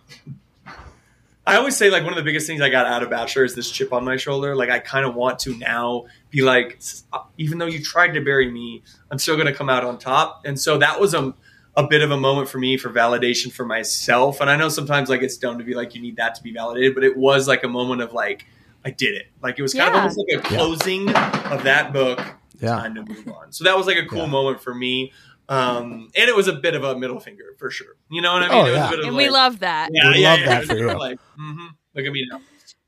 I 1.48 1.58
always 1.58 1.78
say 1.78 1.90
like 1.92 2.04
one 2.04 2.12
of 2.14 2.18
the 2.18 2.24
biggest 2.24 2.48
things 2.48 2.62
I 2.62 2.70
got 2.70 2.88
out 2.88 3.04
of 3.04 3.10
Bachelor 3.12 3.44
is 3.44 3.54
this 3.54 3.70
chip 3.70 3.94
on 3.94 4.04
my 4.04 4.18
shoulder. 4.18 4.56
Like 4.56 4.70
I 4.70 4.80
kind 4.80 5.06
of 5.06 5.14
want 5.14 5.40
to 5.40 5.56
now 5.58 6.06
be 6.32 6.42
like, 6.42 6.80
uh, 7.14 7.20
even 7.38 7.60
though 7.60 7.68
you 7.68 7.84
tried 7.84 8.14
to 8.16 8.22
bury 8.22 8.50
me, 8.50 8.82
I'm 9.12 9.20
still 9.20 9.36
going 9.36 9.48
to 9.48 9.54
come 9.54 9.70
out 9.70 9.84
on 9.84 10.00
top. 10.00 10.42
And 10.46 10.60
so 10.60 10.78
that 10.80 11.00
was 11.00 11.14
a 11.14 11.34
a 11.78 11.86
bit 11.86 12.02
of 12.02 12.10
a 12.10 12.16
moment 12.18 12.48
for 12.48 12.58
me 12.58 12.78
for 12.78 12.90
validation 12.90 13.52
for 13.52 13.66
myself. 13.66 14.40
And 14.40 14.50
I 14.50 14.56
know 14.56 14.70
sometimes 14.70 15.10
like 15.10 15.22
it's 15.22 15.38
dumb 15.38 15.58
to 15.60 15.64
be 15.66 15.74
like 15.76 15.94
you 15.94 16.02
need 16.02 16.16
that 16.16 16.34
to 16.36 16.42
be 16.44 16.54
validated, 16.54 16.96
but 16.96 17.04
it 17.04 17.18
was 17.18 17.48
like 17.50 17.64
a 17.64 17.68
moment 17.68 18.02
of 18.02 18.14
like 18.14 18.46
I 18.86 18.92
did 18.92 19.14
it. 19.16 19.28
Like 19.44 19.60
it 19.60 19.62
was 19.62 19.74
kind 19.74 19.90
of 19.90 19.96
almost 19.98 20.18
like 20.18 20.40
a 20.40 20.48
closing 20.48 21.10
of 21.10 21.64
that 21.64 21.92
book. 21.92 22.22
Yeah. 22.62 22.78
Time 22.78 22.96
to 22.96 23.04
move 23.04 23.28
on. 23.28 23.52
So 23.52 23.66
that 23.66 23.78
was 23.78 23.86
like 23.88 23.98
a 23.98 24.06
cool 24.06 24.20
Yeah. 24.20 24.26
moment 24.28 24.62
for 24.62 24.74
me. 24.74 25.12
Um, 25.48 26.10
and 26.16 26.30
it 26.30 26.36
was 26.36 26.48
a 26.48 26.54
bit 26.54 26.74
of 26.76 26.84
a 26.84 26.98
middle 26.98 27.20
finger 27.20 27.56
for 27.58 27.70
sure. 27.70 27.96
You 28.10 28.22
know 28.22 28.34
what 28.34 28.44
I 28.44 28.48
mean? 28.50 28.58
Oh, 28.58 28.66
it 28.66 28.72
was 28.72 28.78
yeah. 28.78 28.88
a 28.88 28.90
bit 28.90 29.00
of 29.00 29.06
And 29.06 29.16
like, 29.16 29.26
we 29.26 29.30
love 29.30 29.60
that. 29.60 29.90
yeah, 29.94 30.12
We 30.12 30.22
yeah, 30.22 30.30
love 30.32 30.40
yeah. 30.40 30.46
that 30.48 30.66
for 30.66 30.76
you. 30.78 30.88
Like, 30.98 31.20
mhm. 31.40 31.70
look 31.94 32.06
at 32.06 32.12
me 32.12 32.26
now. 32.32 32.42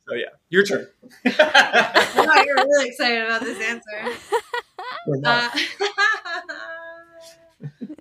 So 0.07 0.15
yeah, 0.15 0.25
your 0.49 0.63
turn. 0.63 0.87
wow, 1.25 2.43
you're 2.45 2.55
really 2.55 2.87
excited 2.87 3.25
about 3.25 3.41
this 3.41 3.59
answer. 3.61 4.17
Uh, 5.25 5.49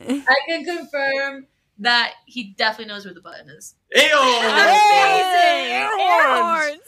I 0.08 0.36
can 0.46 0.64
confirm 0.64 1.46
that 1.80 2.12
he 2.26 2.54
definitely 2.56 2.92
knows 2.94 3.04
where 3.04 3.12
the 3.14 3.20
button 3.20 3.50
is. 3.50 3.74
Ayo! 3.96 4.38
Amazing! 4.40 5.72
Air 5.72 5.90
Air 5.98 6.42
horns. 6.42 6.80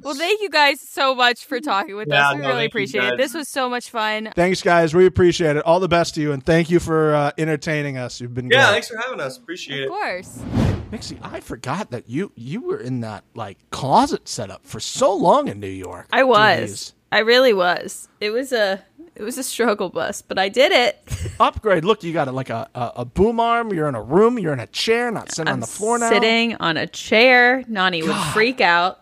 Well, 0.00 0.14
thank 0.14 0.40
you 0.40 0.48
guys 0.50 0.80
so 0.80 1.14
much 1.14 1.44
for 1.44 1.60
talking 1.60 1.96
with 1.96 2.08
Yeah, 2.08 2.30
us. 2.30 2.34
We 2.36 2.42
no, 2.42 2.48
really 2.48 2.64
appreciate 2.66 3.04
it. 3.04 3.16
This 3.16 3.34
was 3.34 3.48
so 3.48 3.68
much 3.68 3.90
fun. 3.90 4.30
Thanks, 4.34 4.62
guys. 4.62 4.94
We 4.94 5.06
appreciate 5.06 5.56
it. 5.56 5.64
All 5.64 5.80
the 5.80 5.88
best 5.88 6.14
to 6.16 6.20
you, 6.20 6.32
and 6.32 6.44
thank 6.44 6.70
you 6.70 6.80
for 6.80 7.14
uh, 7.14 7.32
entertaining 7.38 7.98
us. 7.98 8.20
You've 8.20 8.34
been 8.34 8.50
yeah, 8.50 8.64
great. 8.66 8.72
thanks 8.72 8.88
for 8.88 8.96
having 8.98 9.20
us. 9.20 9.36
Appreciate 9.38 9.76
Of 9.76 9.80
it. 9.82 9.86
Of 9.86 9.90
course. 9.90 10.42
Mixie, 10.90 11.18
I 11.22 11.40
forgot 11.40 11.90
that 11.92 12.08
you 12.08 12.32
you 12.34 12.60
were 12.60 12.78
in 12.78 13.00
that 13.00 13.24
like 13.34 13.58
closet 13.70 14.28
setup 14.28 14.66
for 14.66 14.78
so 14.80 15.14
long 15.14 15.48
in 15.48 15.58
New 15.60 15.66
York. 15.68 16.06
I 16.12 16.22
was. 16.22 16.70
these. 16.70 16.94
I 17.10 17.20
really 17.20 17.52
was. 17.54 18.08
It 18.20 18.30
was 18.30 18.52
a 18.52 18.82
it 19.14 19.22
was 19.22 19.38
a 19.38 19.42
struggle 19.42 19.88
bus, 19.90 20.20
but 20.22 20.38
I 20.38 20.48
did 20.48 20.72
it. 20.72 20.98
upgrade. 21.40 21.84
Look, 21.84 22.02
you 22.02 22.12
got 22.12 22.28
a, 22.28 22.32
like 22.32 22.50
a, 22.50 22.68
a 22.74 22.92
a 22.96 23.04
boom 23.04 23.40
arm. 23.40 23.72
You're 23.72 23.88
in 23.88 23.94
a 23.94 24.02
room. 24.02 24.38
You're 24.38 24.52
in 24.52 24.60
a 24.60 24.66
chair, 24.66 25.10
not 25.10 25.32
sitting 25.32 25.52
on 25.52 25.60
the 25.60 25.66
floor 25.66 25.98
now. 25.98 26.10
Sitting 26.10 26.56
on 26.56 26.76
a 26.76 26.86
chair. 26.86 27.64
Nani 27.68 28.02
would 28.02 28.16
freak 28.32 28.60
out. 28.60 29.01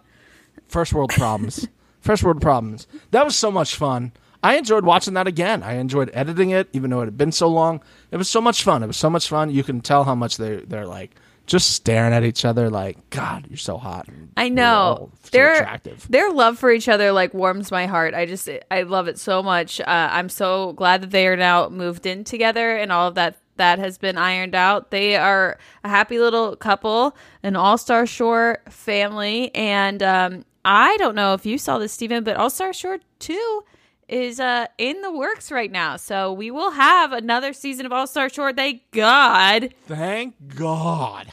First 0.70 0.92
world 0.92 1.10
problems. 1.10 1.68
First 2.00 2.22
world 2.22 2.40
problems. 2.40 2.86
That 3.10 3.24
was 3.24 3.36
so 3.36 3.50
much 3.50 3.74
fun. 3.76 4.12
I 4.42 4.56
enjoyed 4.56 4.86
watching 4.86 5.12
that 5.14 5.26
again. 5.26 5.62
I 5.62 5.74
enjoyed 5.74 6.10
editing 6.14 6.48
it, 6.48 6.68
even 6.72 6.88
though 6.90 7.02
it 7.02 7.06
had 7.06 7.18
been 7.18 7.32
so 7.32 7.46
long. 7.48 7.82
It 8.10 8.16
was 8.16 8.28
so 8.28 8.40
much 8.40 8.62
fun. 8.62 8.82
It 8.82 8.86
was 8.86 8.96
so 8.96 9.10
much 9.10 9.28
fun. 9.28 9.50
You 9.50 9.62
can 9.62 9.82
tell 9.82 10.04
how 10.04 10.14
much 10.14 10.38
they 10.38 10.56
they're 10.56 10.86
like 10.86 11.14
just 11.46 11.72
staring 11.72 12.14
at 12.14 12.24
each 12.24 12.44
other, 12.46 12.70
like 12.70 13.10
God, 13.10 13.46
you're 13.50 13.58
so 13.58 13.76
hot. 13.76 14.08
and 14.08 14.30
I 14.38 14.48
know. 14.48 15.10
so 15.24 15.30
Their 15.32 15.54
attractive. 15.56 16.06
their 16.08 16.30
love 16.30 16.58
for 16.58 16.70
each 16.70 16.88
other 16.88 17.12
like 17.12 17.34
warms 17.34 17.70
my 17.70 17.84
heart. 17.86 18.14
I 18.14 18.24
just 18.24 18.48
I 18.70 18.82
love 18.82 19.08
it 19.08 19.18
so 19.18 19.42
much. 19.42 19.78
Uh, 19.80 19.84
I'm 20.10 20.30
so 20.30 20.72
glad 20.72 21.02
that 21.02 21.10
they 21.10 21.26
are 21.26 21.36
now 21.36 21.68
moved 21.68 22.06
in 22.06 22.24
together 22.24 22.76
and 22.76 22.90
all 22.90 23.08
of 23.08 23.16
that 23.16 23.36
that 23.56 23.78
has 23.78 23.98
been 23.98 24.16
ironed 24.16 24.54
out. 24.54 24.90
They 24.90 25.16
are 25.16 25.58
a 25.84 25.88
happy 25.90 26.18
little 26.18 26.56
couple, 26.56 27.14
an 27.42 27.56
All 27.56 27.76
Star 27.76 28.06
Shore 28.06 28.58
family, 28.70 29.54
and 29.54 30.02
um, 30.02 30.44
I 30.64 30.96
don't 30.98 31.14
know 31.14 31.34
if 31.34 31.46
you 31.46 31.58
saw 31.58 31.78
this, 31.78 31.92
Stephen, 31.92 32.24
but 32.24 32.36
All 32.36 32.50
Star 32.50 32.72
Shore 32.72 32.98
two 33.18 33.64
is 34.08 34.40
uh 34.40 34.66
in 34.78 35.00
the 35.02 35.12
works 35.12 35.50
right 35.52 35.70
now. 35.70 35.96
So 35.96 36.32
we 36.32 36.50
will 36.50 36.72
have 36.72 37.12
another 37.12 37.52
season 37.52 37.86
of 37.86 37.92
All 37.92 38.06
Star 38.06 38.28
Shore. 38.28 38.52
Thank 38.52 38.82
God. 38.92 39.72
Thank 39.86 40.34
God. 40.56 41.28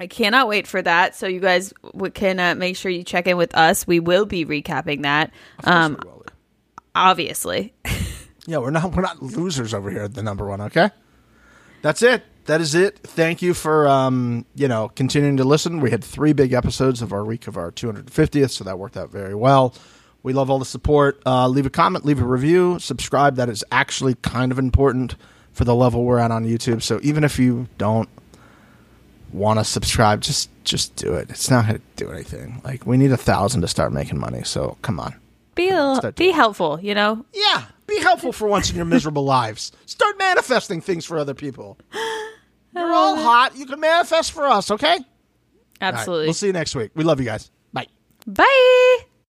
I 0.00 0.06
cannot 0.06 0.48
wait 0.48 0.66
for 0.66 0.80
that. 0.80 1.14
So 1.14 1.26
you 1.26 1.40
guys 1.40 1.74
w- 1.92 2.10
can 2.10 2.40
uh, 2.40 2.54
make 2.54 2.74
sure 2.76 2.90
you 2.90 3.04
check 3.04 3.26
in 3.26 3.36
with 3.36 3.54
us. 3.54 3.86
We 3.86 4.00
will 4.00 4.24
be 4.24 4.46
recapping 4.46 5.02
that. 5.02 5.30
Um, 5.64 5.98
obviously. 6.94 7.74
Yeah, 8.46 8.56
we're 8.58 8.70
not 8.70 8.96
we're 8.96 9.02
not 9.02 9.22
losers 9.22 9.74
over 9.74 9.90
here 9.90 10.02
at 10.04 10.14
the 10.14 10.22
number 10.22 10.46
one. 10.48 10.60
Okay, 10.62 10.88
that's 11.82 12.02
it. 12.02 12.24
That 12.46 12.60
is 12.60 12.74
it. 12.74 12.98
Thank 12.98 13.42
you 13.42 13.54
for 13.54 13.86
um, 13.86 14.44
you 14.54 14.68
know 14.68 14.88
continuing 14.94 15.36
to 15.36 15.44
listen. 15.44 15.80
We 15.80 15.90
had 15.90 16.02
three 16.02 16.32
big 16.32 16.52
episodes 16.52 17.02
of 17.02 17.12
our 17.12 17.24
week 17.24 17.46
of 17.46 17.56
our 17.56 17.70
250th, 17.70 18.50
so 18.50 18.64
that 18.64 18.78
worked 18.78 18.96
out 18.96 19.10
very 19.10 19.34
well. 19.34 19.74
We 20.22 20.32
love 20.32 20.50
all 20.50 20.58
the 20.58 20.64
support. 20.64 21.20
Uh, 21.24 21.48
leave 21.48 21.66
a 21.66 21.70
comment, 21.70 22.04
leave 22.04 22.20
a 22.20 22.26
review, 22.26 22.78
subscribe. 22.78 23.36
That 23.36 23.48
is 23.48 23.64
actually 23.72 24.14
kind 24.16 24.52
of 24.52 24.58
important 24.58 25.16
for 25.52 25.64
the 25.64 25.74
level 25.74 26.04
we're 26.04 26.18
at 26.18 26.30
on 26.30 26.44
YouTube. 26.44 26.82
So 26.82 27.00
even 27.02 27.24
if 27.24 27.38
you 27.38 27.68
don't 27.78 28.08
want 29.32 29.58
to 29.58 29.64
subscribe, 29.64 30.20
just 30.20 30.50
just 30.64 30.96
do 30.96 31.14
it. 31.14 31.30
It's 31.30 31.50
not 31.50 31.66
going 31.66 31.78
to 31.78 31.82
do 31.96 32.10
anything. 32.10 32.60
Like 32.64 32.86
we 32.86 32.96
need 32.96 33.12
a 33.12 33.16
thousand 33.16 33.62
to 33.62 33.68
start 33.68 33.92
making 33.92 34.18
money. 34.18 34.42
So 34.42 34.76
come 34.82 35.00
on. 35.00 35.14
Be 35.54 35.68
be 35.68 36.28
it. 36.28 36.34
helpful, 36.34 36.80
you 36.80 36.94
know? 36.94 37.24
Yeah, 37.32 37.64
be 37.86 37.98
helpful 38.00 38.32
for 38.32 38.48
once 38.48 38.70
in 38.70 38.76
your 38.76 38.84
miserable 38.84 39.24
lives. 39.38 39.72
Start 39.84 40.18
manifesting 40.18 40.80
things 40.80 41.04
for 41.04 41.18
other 41.18 41.34
people. 41.34 41.76
You're 42.74 42.92
all 42.92 43.14
uh, 43.14 43.22
hot. 43.22 43.56
You 43.56 43.66
can 43.66 43.80
manifest 43.80 44.32
for 44.32 44.46
us, 44.46 44.70
okay? 44.70 44.96
All 44.96 44.96
right, 44.98 45.94
Absolutely. 45.94 46.26
we'll 46.26 46.34
see 46.34 46.46
you 46.48 46.52
next 46.52 46.74
week. 46.74 46.90
We 46.94 47.04
love 47.04 47.18
you 47.20 47.26
guys. 47.26 47.50
Bye. 47.72 47.86
Bye. 48.26 48.98